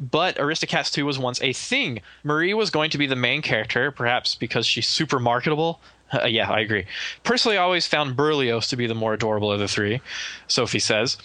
but 0.00 0.36
Aristocats 0.36 0.92
2 0.92 1.06
was 1.06 1.20
once 1.20 1.40
a 1.40 1.52
thing. 1.52 2.00
Marie 2.24 2.52
was 2.52 2.70
going 2.70 2.90
to 2.90 2.98
be 2.98 3.06
the 3.06 3.14
main 3.14 3.42
character, 3.42 3.92
perhaps 3.92 4.34
because 4.34 4.66
she's 4.66 4.88
super 4.88 5.20
marketable. 5.20 5.80
Uh, 6.12 6.24
yeah, 6.26 6.50
I 6.50 6.60
agree. 6.60 6.86
Personally, 7.22 7.58
I 7.58 7.62
always 7.62 7.86
found 7.86 8.16
Berlioz 8.16 8.68
to 8.68 8.76
be 8.76 8.86
the 8.86 8.94
more 8.94 9.14
adorable 9.14 9.52
of 9.52 9.60
the 9.60 9.68
three. 9.68 10.00
Sophie 10.46 10.78
says. 10.78 11.16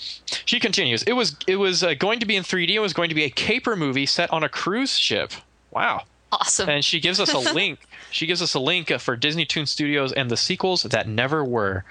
She 0.45 0.60
continues. 0.60 1.03
It 1.03 1.14
was 1.14 1.35
it 1.47 1.57
was 1.57 1.84
uh, 1.84 1.93
going 1.93 2.19
to 2.19 2.26
be 2.26 2.35
in 2.35 2.43
3D. 2.43 2.69
It 2.69 2.80
was 2.80 2.93
going 2.93 3.10
to 3.10 3.15
be 3.15 3.23
a 3.23 3.30
caper 3.30 3.76
movie 3.76 4.05
set 4.05 4.31
on 4.31 4.43
a 4.43 4.49
cruise 4.49 4.97
ship. 4.97 5.31
Wow. 5.72 6.03
Awesome. 6.31 6.68
And 6.69 6.84
she 6.84 6.99
gives 6.99 7.19
us 7.19 7.31
a 7.34 7.38
link. 7.53 7.80
she 8.10 8.26
gives 8.26 8.41
us 8.41 8.53
a 8.55 8.60
link 8.60 8.89
for 8.99 9.15
Disney 9.15 9.45
Toon 9.45 9.65
Studios 9.65 10.11
and 10.14 10.31
the 10.31 10.38
sequels 10.38 10.84
that 10.84 11.07
never 11.07 11.43
were. 11.43 11.85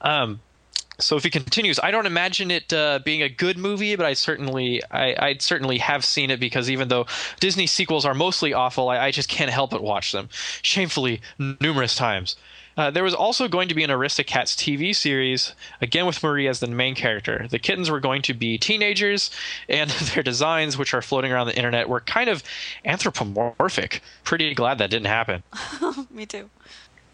Um, 0.00 0.40
Sophie 0.98 1.30
continues. 1.30 1.80
I 1.82 1.90
don't 1.90 2.06
imagine 2.06 2.50
it 2.50 2.72
uh, 2.72 3.00
being 3.04 3.22
a 3.22 3.28
good 3.28 3.58
movie, 3.58 3.96
but 3.96 4.06
I 4.06 4.14
certainly, 4.14 4.82
I, 4.90 5.14
I'd 5.18 5.42
certainly 5.42 5.78
have 5.78 6.04
seen 6.04 6.30
it 6.30 6.38
because 6.38 6.70
even 6.70 6.88
though 6.88 7.06
Disney 7.40 7.66
sequels 7.66 8.04
are 8.04 8.14
mostly 8.14 8.52
awful, 8.52 8.88
I, 8.88 9.06
I 9.06 9.10
just 9.10 9.28
can't 9.28 9.50
help 9.50 9.70
but 9.70 9.82
watch 9.82 10.12
them, 10.12 10.28
shamefully 10.62 11.20
numerous 11.60 11.96
times. 11.96 12.36
Uh, 12.76 12.90
there 12.90 13.04
was 13.04 13.14
also 13.14 13.46
going 13.48 13.68
to 13.68 13.74
be 13.74 13.84
an 13.84 13.90
Aristocats 13.90 14.56
TV 14.56 14.94
series, 14.94 15.54
again 15.80 16.06
with 16.06 16.22
Marie 16.22 16.48
as 16.48 16.60
the 16.60 16.66
main 16.66 16.94
character. 16.94 17.46
The 17.48 17.58
kittens 17.58 17.90
were 17.90 18.00
going 18.00 18.22
to 18.22 18.34
be 18.34 18.58
teenagers, 18.58 19.30
and 19.68 19.90
their 20.14 20.22
designs, 20.22 20.76
which 20.76 20.92
are 20.92 21.02
floating 21.02 21.32
around 21.32 21.46
the 21.46 21.56
internet, 21.56 21.88
were 21.88 22.00
kind 22.00 22.28
of 22.28 22.42
anthropomorphic. 22.84 24.02
Pretty 24.24 24.54
glad 24.54 24.78
that 24.78 24.90
didn't 24.90 25.06
happen. 25.06 25.42
Me 26.10 26.26
too. 26.26 26.50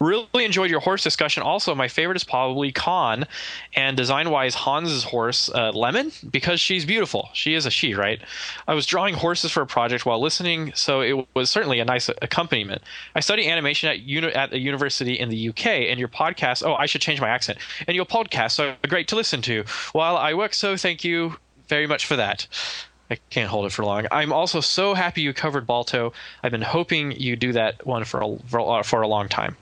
Really 0.01 0.45
enjoyed 0.45 0.71
your 0.71 0.79
horse 0.79 1.03
discussion. 1.03 1.43
Also, 1.43 1.75
my 1.75 1.87
favorite 1.87 2.15
is 2.15 2.23
probably 2.23 2.71
Khan, 2.71 3.27
and 3.75 3.95
design-wise, 3.95 4.55
Hans's 4.55 5.03
horse, 5.03 5.47
uh, 5.53 5.69
Lemon, 5.73 6.11
because 6.31 6.59
she's 6.59 6.85
beautiful. 6.85 7.29
She 7.33 7.53
is 7.53 7.67
a 7.67 7.69
she, 7.69 7.93
right? 7.93 8.19
I 8.67 8.73
was 8.73 8.87
drawing 8.87 9.13
horses 9.13 9.51
for 9.51 9.61
a 9.61 9.67
project 9.67 10.03
while 10.03 10.19
listening, 10.19 10.71
so 10.73 11.01
it 11.01 11.27
was 11.35 11.51
certainly 11.51 11.79
a 11.79 11.85
nice 11.85 12.09
accompaniment. 12.09 12.81
I 13.13 13.19
study 13.19 13.47
animation 13.47 13.89
at 13.89 13.99
uni- 13.99 14.33
at 14.33 14.51
a 14.53 14.57
university 14.57 15.19
in 15.19 15.29
the 15.29 15.49
UK, 15.49 15.67
and 15.67 15.99
your 15.99 16.09
podcast. 16.09 16.65
Oh, 16.65 16.73
I 16.73 16.87
should 16.87 17.01
change 17.01 17.21
my 17.21 17.29
accent. 17.29 17.59
And 17.87 17.95
your 17.95 18.05
podcast 18.05 18.59
are 18.59 18.75
great 18.87 19.07
to 19.09 19.15
listen 19.15 19.43
to 19.43 19.65
while 19.91 20.17
I 20.17 20.33
work. 20.33 20.55
So 20.55 20.77
thank 20.77 21.03
you 21.03 21.37
very 21.67 21.85
much 21.85 22.07
for 22.07 22.15
that. 22.15 22.47
I 23.11 23.17
can't 23.29 23.49
hold 23.49 23.65
it 23.65 23.73
for 23.73 23.83
long. 23.83 24.07
I'm 24.09 24.31
also 24.31 24.61
so 24.61 24.93
happy 24.93 25.21
you 25.21 25.33
covered 25.33 25.67
Balto. 25.67 26.13
I've 26.41 26.51
been 26.51 26.61
hoping 26.61 27.11
you 27.11 27.35
do 27.35 27.51
that 27.51 27.85
one 27.85 28.05
for 28.05 28.21
a, 28.21 28.37
for, 28.47 28.83
for 28.83 29.01
a 29.01 29.07
long 29.07 29.27
time. 29.27 29.57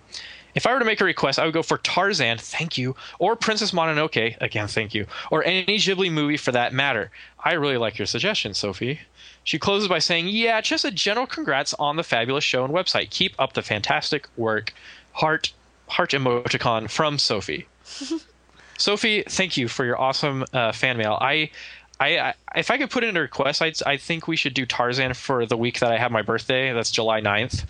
If 0.53 0.67
I 0.67 0.73
were 0.73 0.79
to 0.79 0.85
make 0.85 1.01
a 1.01 1.05
request, 1.05 1.39
I 1.39 1.45
would 1.45 1.53
go 1.53 1.63
for 1.63 1.79
Tarzan, 1.79 2.37
thank 2.37 2.77
you, 2.77 2.95
or 3.17 3.35
Princess 3.35 3.71
Mononoke, 3.71 4.37
again, 4.39 4.67
thank 4.67 4.93
you, 4.93 5.07
or 5.31 5.43
any 5.43 5.77
Ghibli 5.77 6.11
movie 6.11 6.37
for 6.37 6.51
that 6.51 6.73
matter. 6.73 7.09
I 7.43 7.53
really 7.53 7.77
like 7.77 7.97
your 7.97 8.05
suggestion, 8.05 8.53
Sophie. 8.53 8.99
She 9.43 9.57
closes 9.57 9.87
by 9.87 9.99
saying, 9.99 10.27
Yeah, 10.27 10.61
just 10.61 10.85
a 10.85 10.91
general 10.91 11.25
congrats 11.25 11.73
on 11.75 11.95
the 11.95 12.03
fabulous 12.03 12.43
show 12.43 12.63
and 12.63 12.73
website. 12.73 13.09
Keep 13.09 13.33
up 13.39 13.53
the 13.53 13.63
fantastic 13.63 14.27
work. 14.37 14.73
Heart, 15.13 15.53
heart 15.87 16.11
emoticon 16.11 16.89
from 16.89 17.17
Sophie. 17.17 17.67
Sophie, 18.77 19.23
thank 19.23 19.57
you 19.57 19.67
for 19.67 19.83
your 19.85 19.99
awesome 19.99 20.45
uh, 20.53 20.71
fan 20.71 20.97
mail. 20.97 21.17
I, 21.19 21.51
I, 21.99 22.17
I, 22.19 22.33
if 22.55 22.71
I 22.71 22.77
could 22.77 22.89
put 22.89 23.03
in 23.03 23.17
a 23.17 23.21
request, 23.21 23.61
I'd, 23.61 23.81
I 23.85 23.97
think 23.97 24.27
we 24.27 24.35
should 24.35 24.53
do 24.53 24.65
Tarzan 24.65 25.13
for 25.13 25.45
the 25.45 25.57
week 25.57 25.79
that 25.79 25.91
I 25.91 25.97
have 25.97 26.11
my 26.11 26.21
birthday. 26.21 26.71
That's 26.73 26.91
July 26.91 27.19
9th. 27.21 27.65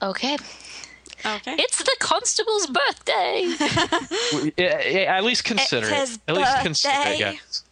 Okay. 0.00 0.36
Okay. 1.24 1.54
It's 1.58 1.78
the 1.78 1.96
constable's 2.00 2.66
birthday. 2.66 3.54
Yeah, 4.56 4.80
yeah, 4.82 5.16
at 5.16 5.24
least 5.24 5.44
consider 5.44 5.86
It's 5.86 5.92
it. 5.96 6.00
his 6.00 6.18
At 6.28 6.36
least 6.36 6.60
consider 6.62 6.94
it, 6.94 7.04
birthday. 7.04 7.18
yes. 7.42 7.64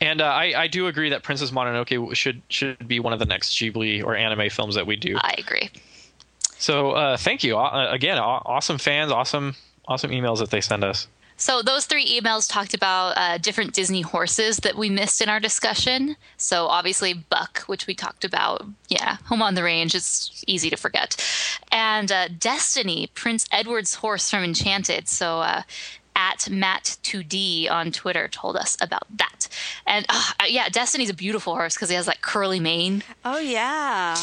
And 0.00 0.20
uh, 0.20 0.24
I, 0.26 0.62
I 0.62 0.66
do 0.68 0.86
agree 0.86 1.10
that 1.10 1.22
Princess 1.22 1.50
Mononoke 1.50 2.14
should 2.16 2.40
should 2.48 2.88
be 2.88 2.98
one 2.98 3.12
of 3.12 3.18
the 3.18 3.24
next 3.26 3.50
Ghibli 3.50 4.02
or 4.02 4.16
anime 4.16 4.48
films 4.50 4.74
that 4.74 4.86
we 4.86 4.96
do. 4.96 5.16
I 5.20 5.34
agree. 5.38 5.70
So 6.58 6.92
uh, 6.92 7.16
thank 7.16 7.44
you 7.44 7.58
uh, 7.58 7.88
again. 7.90 8.18
Awesome 8.18 8.78
fans, 8.78 9.12
awesome 9.12 9.54
awesome 9.86 10.10
emails 10.10 10.38
that 10.38 10.50
they 10.50 10.60
send 10.60 10.82
us. 10.84 11.06
So 11.42 11.60
those 11.60 11.86
three 11.86 12.06
emails 12.06 12.48
talked 12.48 12.72
about 12.72 13.18
uh, 13.18 13.36
different 13.36 13.74
Disney 13.74 14.02
horses 14.02 14.58
that 14.58 14.76
we 14.76 14.88
missed 14.88 15.20
in 15.20 15.28
our 15.28 15.40
discussion. 15.40 16.14
So 16.36 16.66
obviously 16.66 17.14
Buck, 17.14 17.62
which 17.62 17.88
we 17.88 17.94
talked 17.96 18.24
about. 18.24 18.64
Yeah, 18.86 19.16
Home 19.24 19.42
on 19.42 19.56
the 19.56 19.64
Range. 19.64 19.92
It's 19.92 20.44
easy 20.46 20.70
to 20.70 20.76
forget. 20.76 21.16
And 21.72 22.12
uh, 22.12 22.28
Destiny, 22.28 23.08
Prince 23.14 23.46
Edward's 23.50 23.96
horse 23.96 24.30
from 24.30 24.44
Enchanted. 24.44 25.08
So 25.08 25.40
uh, 25.40 25.62
at 26.14 26.42
Matt2D 26.42 27.68
on 27.68 27.90
Twitter 27.90 28.28
told 28.28 28.56
us 28.56 28.76
about 28.80 29.08
that. 29.18 29.48
And 29.84 30.06
uh, 30.08 30.44
yeah, 30.46 30.68
Destiny's 30.68 31.10
a 31.10 31.14
beautiful 31.14 31.56
horse 31.56 31.74
because 31.74 31.88
he 31.88 31.96
has 31.96 32.06
like 32.06 32.20
curly 32.20 32.60
mane. 32.60 33.02
Oh 33.24 33.40
yeah. 33.40 34.14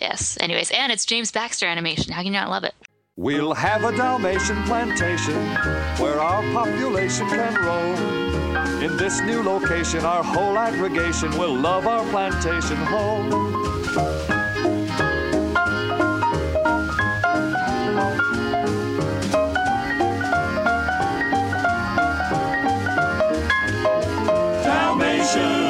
Yes. 0.00 0.38
Anyways, 0.40 0.70
and 0.70 0.92
it's 0.92 1.06
James 1.06 1.32
Baxter 1.32 1.66
animation. 1.66 2.12
How 2.12 2.20
can 2.20 2.32
you 2.32 2.38
not 2.38 2.50
love 2.50 2.62
it? 2.62 2.74
We'll 3.18 3.54
have 3.54 3.82
a 3.82 3.96
Dalmatian 3.96 4.62
plantation 4.64 5.32
where 5.96 6.20
our 6.20 6.42
population 6.52 7.26
can 7.30 7.54
roam. 7.54 8.82
In 8.82 8.94
this 8.98 9.22
new 9.22 9.42
location, 9.42 10.04
our 10.04 10.22
whole 10.22 10.58
aggregation 10.58 11.30
will 11.38 11.54
love 11.54 11.86
our 11.86 12.04
plantation 12.10 12.76
home. 12.76 13.30
Dalmatian 24.62 25.65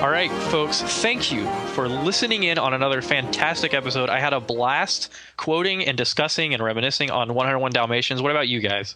All 0.00 0.10
right, 0.10 0.30
folks, 0.52 0.80
thank 0.80 1.32
you 1.32 1.44
for 1.74 1.88
listening 1.88 2.44
in 2.44 2.56
on 2.56 2.72
another 2.72 3.02
fantastic 3.02 3.74
episode. 3.74 4.08
I 4.08 4.20
had 4.20 4.32
a 4.32 4.38
blast 4.38 5.12
quoting 5.36 5.84
and 5.84 5.98
discussing 5.98 6.54
and 6.54 6.62
reminiscing 6.62 7.10
on 7.10 7.34
101 7.34 7.72
Dalmatians. 7.72 8.22
What 8.22 8.30
about 8.30 8.46
you 8.46 8.60
guys? 8.60 8.94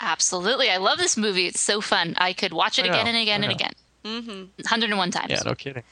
Absolutely. 0.00 0.70
I 0.70 0.76
love 0.76 0.98
this 0.98 1.16
movie. 1.16 1.46
It's 1.48 1.60
so 1.60 1.80
fun. 1.80 2.14
I 2.18 2.32
could 2.32 2.52
watch 2.52 2.78
it 2.78 2.84
I 2.84 2.88
again 2.88 3.08
and 3.08 3.16
again 3.16 3.42
and 3.42 3.52
again. 3.52 3.72
Mm-hmm. 4.04 4.30
101 4.58 5.10
times. 5.10 5.30
Yeah, 5.30 5.42
no 5.44 5.56
kidding. 5.56 5.82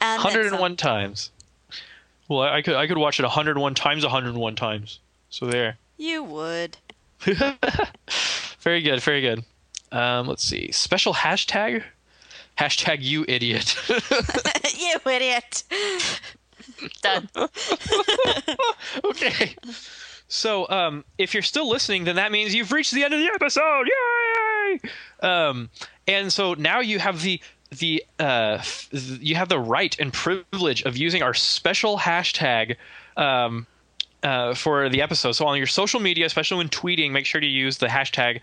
And 0.00 0.24
101 0.24 0.76
times. 0.76 1.30
Well, 2.28 2.40
I, 2.40 2.56
I 2.56 2.62
could 2.62 2.76
I 2.76 2.86
could 2.86 2.98
watch 2.98 3.20
it 3.20 3.24
101 3.24 3.74
times 3.74 4.04
101 4.04 4.56
times. 4.56 5.00
So 5.28 5.46
there. 5.46 5.76
You 6.00 6.22
would. 6.22 6.76
very 8.60 8.82
good, 8.82 9.02
very 9.02 9.20
good. 9.20 9.44
Um, 9.90 10.28
let's 10.28 10.44
see. 10.44 10.70
Special 10.70 11.12
hashtag. 11.12 11.82
Hashtag 12.58 12.98
you 13.00 13.24
idiot. 13.28 13.76
you 13.88 14.96
idiot. 15.10 15.62
Done. 17.02 17.28
okay. 19.04 19.54
So, 20.28 20.68
um, 20.68 21.04
if 21.16 21.32
you're 21.32 21.42
still 21.42 21.68
listening, 21.68 22.04
then 22.04 22.16
that 22.16 22.30
means 22.32 22.54
you've 22.54 22.72
reached 22.72 22.92
the 22.92 23.04
end 23.04 23.14
of 23.14 23.20
the 23.20 23.30
episode. 23.32 23.88
Yay! 23.88 24.80
Um, 25.22 25.70
and 26.06 26.32
so 26.32 26.54
now 26.54 26.80
you 26.80 26.98
have 26.98 27.22
the 27.22 27.40
the 27.70 28.04
uh, 28.18 28.56
f- 28.58 28.88
you 28.92 29.34
have 29.36 29.48
the 29.48 29.58
right 29.58 29.98
and 29.98 30.12
privilege 30.12 30.82
of 30.82 30.96
using 30.96 31.22
our 31.22 31.34
special 31.34 31.98
hashtag 31.98 32.76
um, 33.16 33.66
uh, 34.22 34.54
for 34.54 34.88
the 34.88 35.00
episode. 35.02 35.32
So 35.32 35.46
on 35.46 35.56
your 35.56 35.66
social 35.66 36.00
media, 36.00 36.26
especially 36.26 36.58
when 36.58 36.68
tweeting, 36.68 37.12
make 37.12 37.26
sure 37.26 37.40
to 37.40 37.46
use 37.46 37.78
the 37.78 37.86
hashtag 37.86 38.40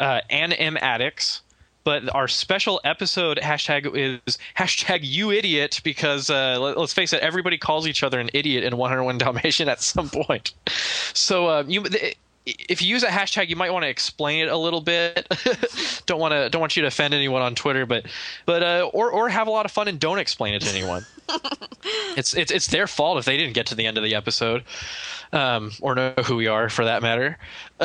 uh, 0.00 0.20
AnimAddicts. 0.30 1.40
But 1.84 2.12
our 2.14 2.28
special 2.28 2.80
episode 2.84 3.38
hashtag 3.42 3.94
is 3.94 4.38
hashtag 4.56 5.00
you 5.02 5.30
idiot 5.30 5.80
because 5.84 6.30
uh, 6.30 6.58
let, 6.58 6.76
us 6.78 6.92
face 6.92 7.12
it, 7.12 7.20
everybody 7.20 7.58
calls 7.58 7.86
each 7.86 8.02
other 8.02 8.18
an 8.18 8.30
idiot 8.32 8.64
in 8.64 8.76
101 8.76 9.18
Dalmatian 9.18 9.68
at 9.68 9.82
some 9.82 10.08
point. 10.08 10.52
So 11.12 11.48
uh, 11.48 11.64
you 11.66 11.84
if 12.46 12.82
you 12.82 12.88
use 12.88 13.02
a 13.02 13.08
hashtag, 13.08 13.48
you 13.48 13.56
might 13.56 13.72
want 13.72 13.84
to 13.84 13.88
explain 13.88 14.42
it 14.42 14.48
a 14.48 14.56
little 14.56 14.80
bit. 14.80 15.26
don't 16.06 16.20
want 16.20 16.32
to 16.32 16.50
don't 16.50 16.60
want 16.60 16.76
you 16.76 16.82
to 16.82 16.88
offend 16.88 17.14
anyone 17.14 17.42
on 17.42 17.54
Twitter, 17.54 17.86
but 17.86 18.06
but 18.44 18.62
uh, 18.62 18.90
or 18.92 19.10
or 19.10 19.28
have 19.28 19.46
a 19.46 19.50
lot 19.50 19.64
of 19.64 19.72
fun 19.72 19.88
and 19.88 19.98
don't 19.98 20.18
explain 20.18 20.54
it 20.54 20.60
to 20.62 20.68
anyone. 20.68 21.06
it's 22.16 22.34
it's 22.34 22.52
it's 22.52 22.66
their 22.66 22.86
fault 22.86 23.18
if 23.18 23.24
they 23.24 23.36
didn't 23.36 23.54
get 23.54 23.66
to 23.66 23.74
the 23.74 23.86
end 23.86 23.96
of 23.96 24.04
the 24.04 24.14
episode, 24.14 24.62
um, 25.34 25.72
or 25.80 25.94
know 25.94 26.14
who 26.24 26.36
we 26.36 26.46
are 26.46 26.68
for 26.70 26.84
that 26.84 27.02
matter. 27.02 27.36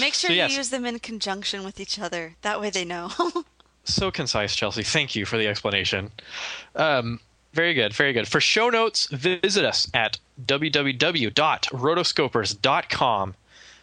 Make 0.00 0.14
sure 0.14 0.30
So, 0.30 0.32
yes. 0.32 0.50
you 0.50 0.56
use 0.56 0.70
them 0.70 0.86
in 0.86 0.98
conjunction 0.98 1.64
with 1.64 1.78
each 1.78 1.98
other. 1.98 2.34
That 2.42 2.60
way 2.60 2.70
they 2.70 2.84
know. 2.84 3.10
so 3.84 4.10
concise, 4.10 4.56
Chelsea. 4.56 4.82
Thank 4.82 5.14
you 5.14 5.26
for 5.26 5.36
the 5.36 5.46
explanation. 5.46 6.10
Um, 6.74 7.20
very 7.52 7.74
good, 7.74 7.92
very 7.92 8.12
good. 8.12 8.26
For 8.26 8.40
show 8.40 8.70
notes, 8.70 9.06
visit 9.06 9.64
us 9.64 9.88
at 9.92 10.18
www.rotoscopers.com 10.46 13.34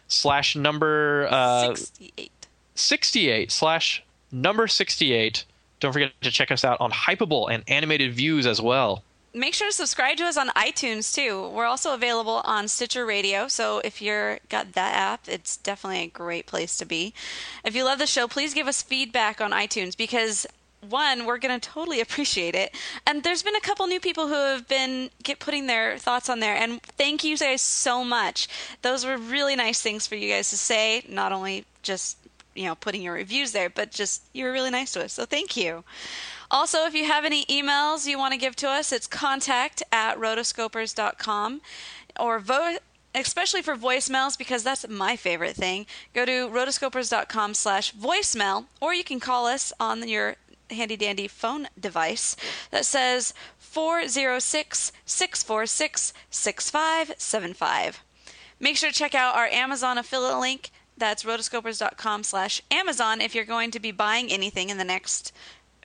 slash 0.08 0.56
number 0.56 1.28
uh, 1.30 1.74
68. 1.74 2.32
68 2.74 3.52
slash 3.52 4.02
number 4.32 4.66
68. 4.66 5.44
Don't 5.80 5.92
forget 5.92 6.12
to 6.22 6.30
check 6.30 6.50
us 6.50 6.64
out 6.64 6.80
on 6.80 6.90
Hypable 6.90 7.52
and 7.52 7.62
Animated 7.68 8.12
Views 8.12 8.46
as 8.46 8.60
well. 8.60 9.02
Make 9.34 9.54
sure 9.54 9.68
to 9.68 9.74
subscribe 9.74 10.16
to 10.16 10.24
us 10.24 10.38
on 10.38 10.48
iTunes 10.50 11.14
too. 11.14 11.48
We're 11.48 11.66
also 11.66 11.92
available 11.94 12.40
on 12.44 12.66
Stitcher 12.66 13.04
Radio, 13.04 13.46
so 13.46 13.80
if 13.84 14.00
you're 14.00 14.38
got 14.48 14.72
that 14.72 14.94
app, 14.96 15.28
it's 15.28 15.56
definitely 15.58 16.02
a 16.02 16.08
great 16.08 16.46
place 16.46 16.78
to 16.78 16.86
be. 16.86 17.12
If 17.62 17.76
you 17.76 17.84
love 17.84 17.98
the 17.98 18.06
show, 18.06 18.26
please 18.26 18.54
give 18.54 18.66
us 18.66 18.82
feedback 18.82 19.40
on 19.40 19.50
iTunes 19.52 19.96
because 19.96 20.46
one, 20.88 21.26
we're 21.26 21.38
going 21.38 21.58
to 21.58 21.68
totally 21.68 22.00
appreciate 22.06 22.54
it. 22.54 22.74
And 23.06 23.22
there's 23.22 23.42
been 23.42 23.56
a 23.56 23.60
couple 23.60 23.86
new 23.86 24.00
people 24.00 24.28
who 24.28 24.34
have 24.34 24.66
been 24.66 25.10
get 25.22 25.40
putting 25.40 25.66
their 25.66 25.98
thoughts 25.98 26.28
on 26.28 26.40
there 26.40 26.56
and 26.56 26.82
thank 26.82 27.22
you 27.22 27.36
guys 27.36 27.60
so 27.60 28.04
much. 28.04 28.48
Those 28.82 29.04
were 29.04 29.18
really 29.18 29.56
nice 29.56 29.82
things 29.82 30.06
for 30.06 30.14
you 30.14 30.32
guys 30.32 30.50
to 30.50 30.56
say, 30.56 31.04
not 31.08 31.32
only 31.32 31.64
just 31.82 32.16
you 32.54 32.64
know 32.64 32.74
putting 32.74 33.02
your 33.02 33.14
reviews 33.14 33.52
there 33.52 33.70
but 33.70 33.92
just 33.92 34.24
you 34.32 34.44
were 34.44 34.50
really 34.50 34.70
nice 34.70 34.92
to 34.92 35.04
us 35.04 35.12
so 35.12 35.24
thank 35.24 35.56
you 35.56 35.84
also 36.50 36.84
if 36.84 36.94
you 36.94 37.04
have 37.04 37.24
any 37.24 37.44
emails 37.46 38.06
you 38.06 38.18
want 38.18 38.32
to 38.32 38.38
give 38.38 38.56
to 38.56 38.68
us 38.68 38.92
it's 38.92 39.06
contact 39.06 39.82
at 39.92 40.16
rotoscopers.com 40.18 41.60
or 42.18 42.38
vote 42.38 42.78
especially 43.14 43.62
for 43.62 43.76
voicemails 43.76 44.36
because 44.36 44.62
that's 44.62 44.88
my 44.88 45.16
favorite 45.16 45.56
thing 45.56 45.86
go 46.14 46.24
to 46.24 46.48
rotoscopers.com 46.48 47.54
slash 47.54 47.94
voicemail 47.94 48.66
or 48.80 48.94
you 48.94 49.04
can 49.04 49.20
call 49.20 49.46
us 49.46 49.72
on 49.80 50.06
your 50.08 50.36
handy 50.70 50.96
dandy 50.96 51.26
phone 51.26 51.66
device 51.78 52.36
that 52.70 52.84
says 52.84 53.32
406 53.58 54.92
646 55.06 56.12
6575 56.30 58.02
Make 58.60 58.76
sure 58.76 58.90
to 58.90 58.96
check 58.96 59.14
out 59.14 59.36
our 59.36 59.46
Amazon 59.46 59.98
affiliate 59.98 60.38
link. 60.38 60.70
That's 60.96 61.22
rotoscopers.com 61.22 62.24
slash 62.24 62.60
Amazon 62.70 63.20
if 63.20 63.34
you're 63.34 63.44
going 63.44 63.70
to 63.70 63.78
be 63.78 63.92
buying 63.92 64.32
anything 64.32 64.68
in 64.68 64.78
the 64.78 64.84
next 64.84 65.32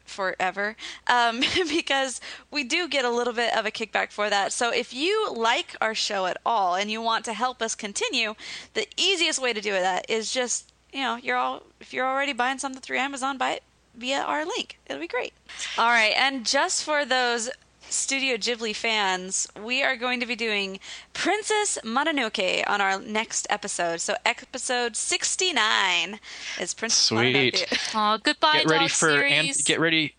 forever 0.05 0.75
um, 1.07 1.41
because 1.69 2.21
we 2.51 2.63
do 2.63 2.87
get 2.87 3.05
a 3.05 3.09
little 3.09 3.33
bit 3.33 3.55
of 3.55 3.65
a 3.65 3.71
kickback 3.71 4.11
for 4.11 4.29
that. 4.29 4.53
So 4.53 4.71
if 4.71 4.93
you 4.93 5.33
like 5.33 5.75
our 5.81 5.95
show 5.95 6.25
at 6.25 6.37
all 6.45 6.75
and 6.75 6.91
you 6.91 7.01
want 7.01 7.25
to 7.25 7.33
help 7.33 7.61
us 7.61 7.75
continue, 7.75 8.35
the 8.73 8.87
easiest 8.97 9.41
way 9.41 9.53
to 9.53 9.61
do 9.61 9.71
that 9.71 10.09
is 10.09 10.31
just, 10.31 10.71
you 10.91 11.01
know, 11.01 11.15
you're 11.15 11.37
all 11.37 11.63
if 11.79 11.93
you're 11.93 12.07
already 12.07 12.33
buying 12.33 12.59
something 12.59 12.81
through 12.81 12.97
Amazon, 12.97 13.37
buy 13.37 13.51
it 13.51 13.63
via 13.95 14.21
our 14.21 14.45
link. 14.45 14.79
It'll 14.87 14.99
be 14.99 15.07
great. 15.07 15.33
All 15.77 15.89
right, 15.89 16.13
and 16.15 16.45
just 16.45 16.83
for 16.83 17.05
those 17.05 17.49
Studio 17.93 18.37
Ghibli 18.37 18.75
fans, 18.75 19.47
we 19.63 19.83
are 19.83 19.95
going 19.95 20.19
to 20.19 20.25
be 20.25 20.35
doing 20.35 20.79
Princess 21.13 21.77
Mononoke 21.83 22.63
on 22.67 22.81
our 22.81 22.99
next 22.99 23.45
episode. 23.49 24.01
So 24.01 24.15
episode 24.25 24.95
69 24.95 26.19
is 26.59 26.73
Princess 26.73 26.99
Sweet. 26.99 27.53
Mononoke. 27.53 27.91
Oh, 27.95 28.17
goodbye, 28.21 28.53
get 28.59 28.67
ready 28.67 28.85
dog 28.85 28.91
for 28.91 29.09
and 29.11 29.45
series. 29.45 29.63
get 29.63 29.79
ready. 29.79 30.15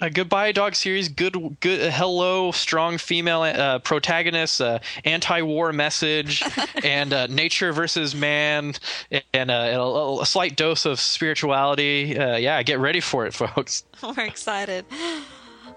A 0.00 0.10
goodbye 0.10 0.52
dog 0.52 0.74
series. 0.74 1.08
Good, 1.08 1.56
good. 1.60 1.80
uh, 1.88 1.90
hello, 1.90 2.50
strong 2.50 2.98
female 2.98 3.42
uh, 3.42 3.78
protagonist. 3.78 4.60
Uh, 4.60 4.80
anti-war 5.04 5.72
message, 5.72 6.42
and 6.84 7.12
uh, 7.12 7.28
nature 7.28 7.72
versus 7.72 8.14
man, 8.14 8.74
and, 9.10 9.50
uh, 9.50 9.54
and 9.54 9.80
a, 9.80 10.18
a 10.20 10.26
slight 10.26 10.56
dose 10.56 10.84
of 10.84 11.00
spirituality. 11.00 12.18
Uh, 12.18 12.36
yeah, 12.36 12.62
get 12.62 12.78
ready 12.80 13.00
for 13.00 13.24
it, 13.24 13.32
folks. 13.32 13.84
We're 14.02 14.24
excited. 14.24 14.84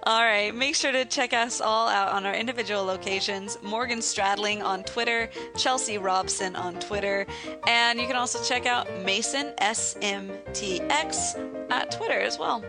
All 0.07 0.23
right, 0.23 0.55
make 0.55 0.73
sure 0.73 0.93
to 0.93 1.03
check 1.03 1.33
us 1.33 1.59
all 1.59 1.89
out 1.89 2.13
on 2.13 2.25
our 2.25 2.33
individual 2.33 2.85
locations. 2.85 3.61
Morgan 3.61 3.99
Stradling 3.99 4.63
on 4.63 4.85
Twitter, 4.85 5.29
Chelsea 5.57 5.97
Robson 5.97 6.55
on 6.55 6.79
Twitter, 6.79 7.27
and 7.67 7.99
you 7.99 8.07
can 8.07 8.15
also 8.15 8.41
check 8.41 8.65
out 8.65 8.87
Mason 9.03 9.51
SMTX 9.59 11.69
at 11.69 11.91
Twitter 11.91 12.21
as 12.21 12.39
well. 12.39 12.63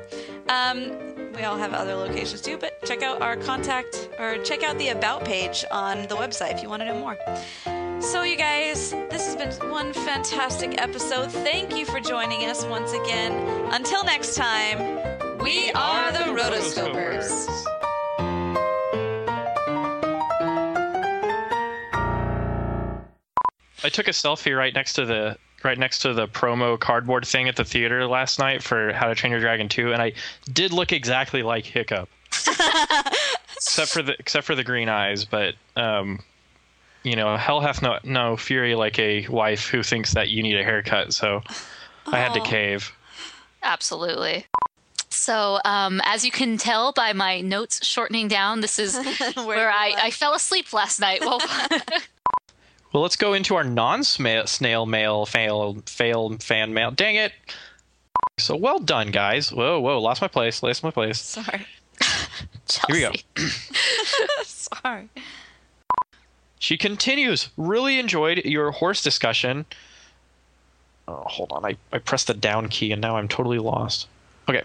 Um, 0.49 0.91
we 1.33 1.45
all 1.45 1.57
have 1.57 1.75
other 1.75 1.95
locations 1.95 2.41
too, 2.41 2.59
but 2.59 2.85
check 2.85 3.05
out 3.05 3.23
our 3.23 3.37
contact 3.37 4.09
or 4.19 4.39
check 4.39 4.65
out 4.65 4.77
the 4.79 4.89
About 4.89 5.25
page 5.25 5.65
on 5.71 6.09
the 6.09 6.17
website 6.17 6.55
if 6.55 6.63
you 6.65 6.69
want 6.69 6.83
to 6.83 6.87
know 6.87 6.99
more. 6.99 7.17
So, 8.03 8.25
you 8.25 8.37
guys, 8.37 8.91
this 8.91 9.33
has 9.33 9.37
been 9.37 9.71
one 9.71 9.93
fantastic 9.93 10.83
episode. 10.83 11.31
Thank 11.31 11.77
you 11.77 11.87
for 11.87 12.01
joining 12.01 12.51
us 12.51 12.65
once 12.65 12.95
again. 12.95 13.33
Until 13.73 14.03
next 14.03 14.35
time, 14.35 15.28
we 15.41 15.71
are 15.73 16.13
the 16.13 16.19
Rotoscopers. 16.19 17.47
I 23.85 23.89
took 23.91 24.09
a 24.09 24.13
selfie 24.13 24.57
right 24.57 24.75
next 24.75 24.95
to 24.95 25.05
the 25.05 25.39
right 25.65 25.79
next 25.79 26.01
to 26.01 26.13
the 26.13 26.29
promo 26.29 26.79
cardboard 26.79 27.27
thing 27.27 27.49
at 27.49 27.57
the 27.57 27.65
theater 27.65 28.07
last 28.07 28.39
night 28.39 28.63
for 28.63 28.93
How 28.93 29.09
to 29.09 29.15
Train 29.15 29.33
Your 29.33 29.41
Dragon 29.41 29.69
2, 29.69 29.93
and 29.93 30.01
I 30.01 30.13
did 30.53 30.73
look 30.73 30.93
exactly 30.93 31.43
like 31.43 31.65
Hiccup, 31.65 32.09
except 33.57 33.91
for 33.91 34.03
the 34.03 34.15
except 34.19 34.47
for 34.47 34.55
the 34.55 34.65
green 34.65 34.89
eyes. 34.89 35.25
But 35.25 35.55
um, 35.77 36.21
you 37.03 37.17
know, 37.17 37.37
hell 37.37 37.61
hath 37.61 37.83
no 37.83 37.99
no 38.05 38.37
fury 38.37 38.75
like 38.75 38.99
a 38.99 39.27
wife 39.29 39.69
who 39.69 39.83
thinks 39.83 40.13
that 40.15 40.29
you 40.29 40.43
need 40.43 40.59
a 40.59 40.65
haircut. 40.65 41.13
So 41.13 41.43
I 42.07 42.19
had 42.19 42.35
to 42.35 42.41
cave. 42.41 42.93
Absolutely. 43.63 44.47
So, 45.29 45.61
um, 45.67 46.01
as 46.05 46.25
you 46.25 46.31
can 46.31 46.57
tell 46.57 46.93
by 46.93 47.13
my 47.13 47.43
notes 47.43 47.85
shortening 47.85 48.29
down, 48.29 48.63
this 48.63 48.79
is 48.79 48.97
where 49.35 49.71
I, 49.71 49.93
I 50.05 50.11
fell 50.11 50.33
asleep 50.33 50.73
last 50.73 51.01
night. 51.01 51.21
Well, 51.21 51.39
Well, 52.95 53.03
let's 53.03 53.17
go 53.17 53.35
into 53.35 53.55
our 53.55 53.63
non-snail 53.63 54.87
mail 54.87 55.27
fail 55.27 55.83
fail 55.85 56.39
fan 56.39 56.73
mail. 56.73 56.93
Dang 56.93 57.17
it! 57.17 57.33
So 58.39 58.57
well 58.57 58.79
done, 58.79 59.11
guys. 59.11 59.53
Whoa, 59.53 59.79
whoa, 59.79 60.01
lost 60.01 60.23
my 60.23 60.29
place. 60.29 60.63
Lost 60.63 60.83
my 60.83 60.91
place. 60.91 61.21
Sorry. 61.21 61.67
Here 62.89 62.97
we 62.97 63.01
go. 63.03 63.13
Sorry. 64.45 65.11
She 66.59 66.79
continues. 66.79 67.51
Really 67.59 67.99
enjoyed 67.99 68.47
your 68.47 68.71
horse 68.71 69.03
discussion. 69.03 69.67
Oh, 71.07 71.23
hold 71.27 71.53
on. 71.53 71.67
I, 71.67 71.77
I 71.93 71.99
pressed 71.99 72.29
the 72.29 72.35
down 72.35 72.69
key 72.69 72.93
and 72.93 73.03
now 73.03 73.19
I'm 73.19 73.29
totally 73.29 73.59
lost. 73.59 74.09
Okay. 74.49 74.63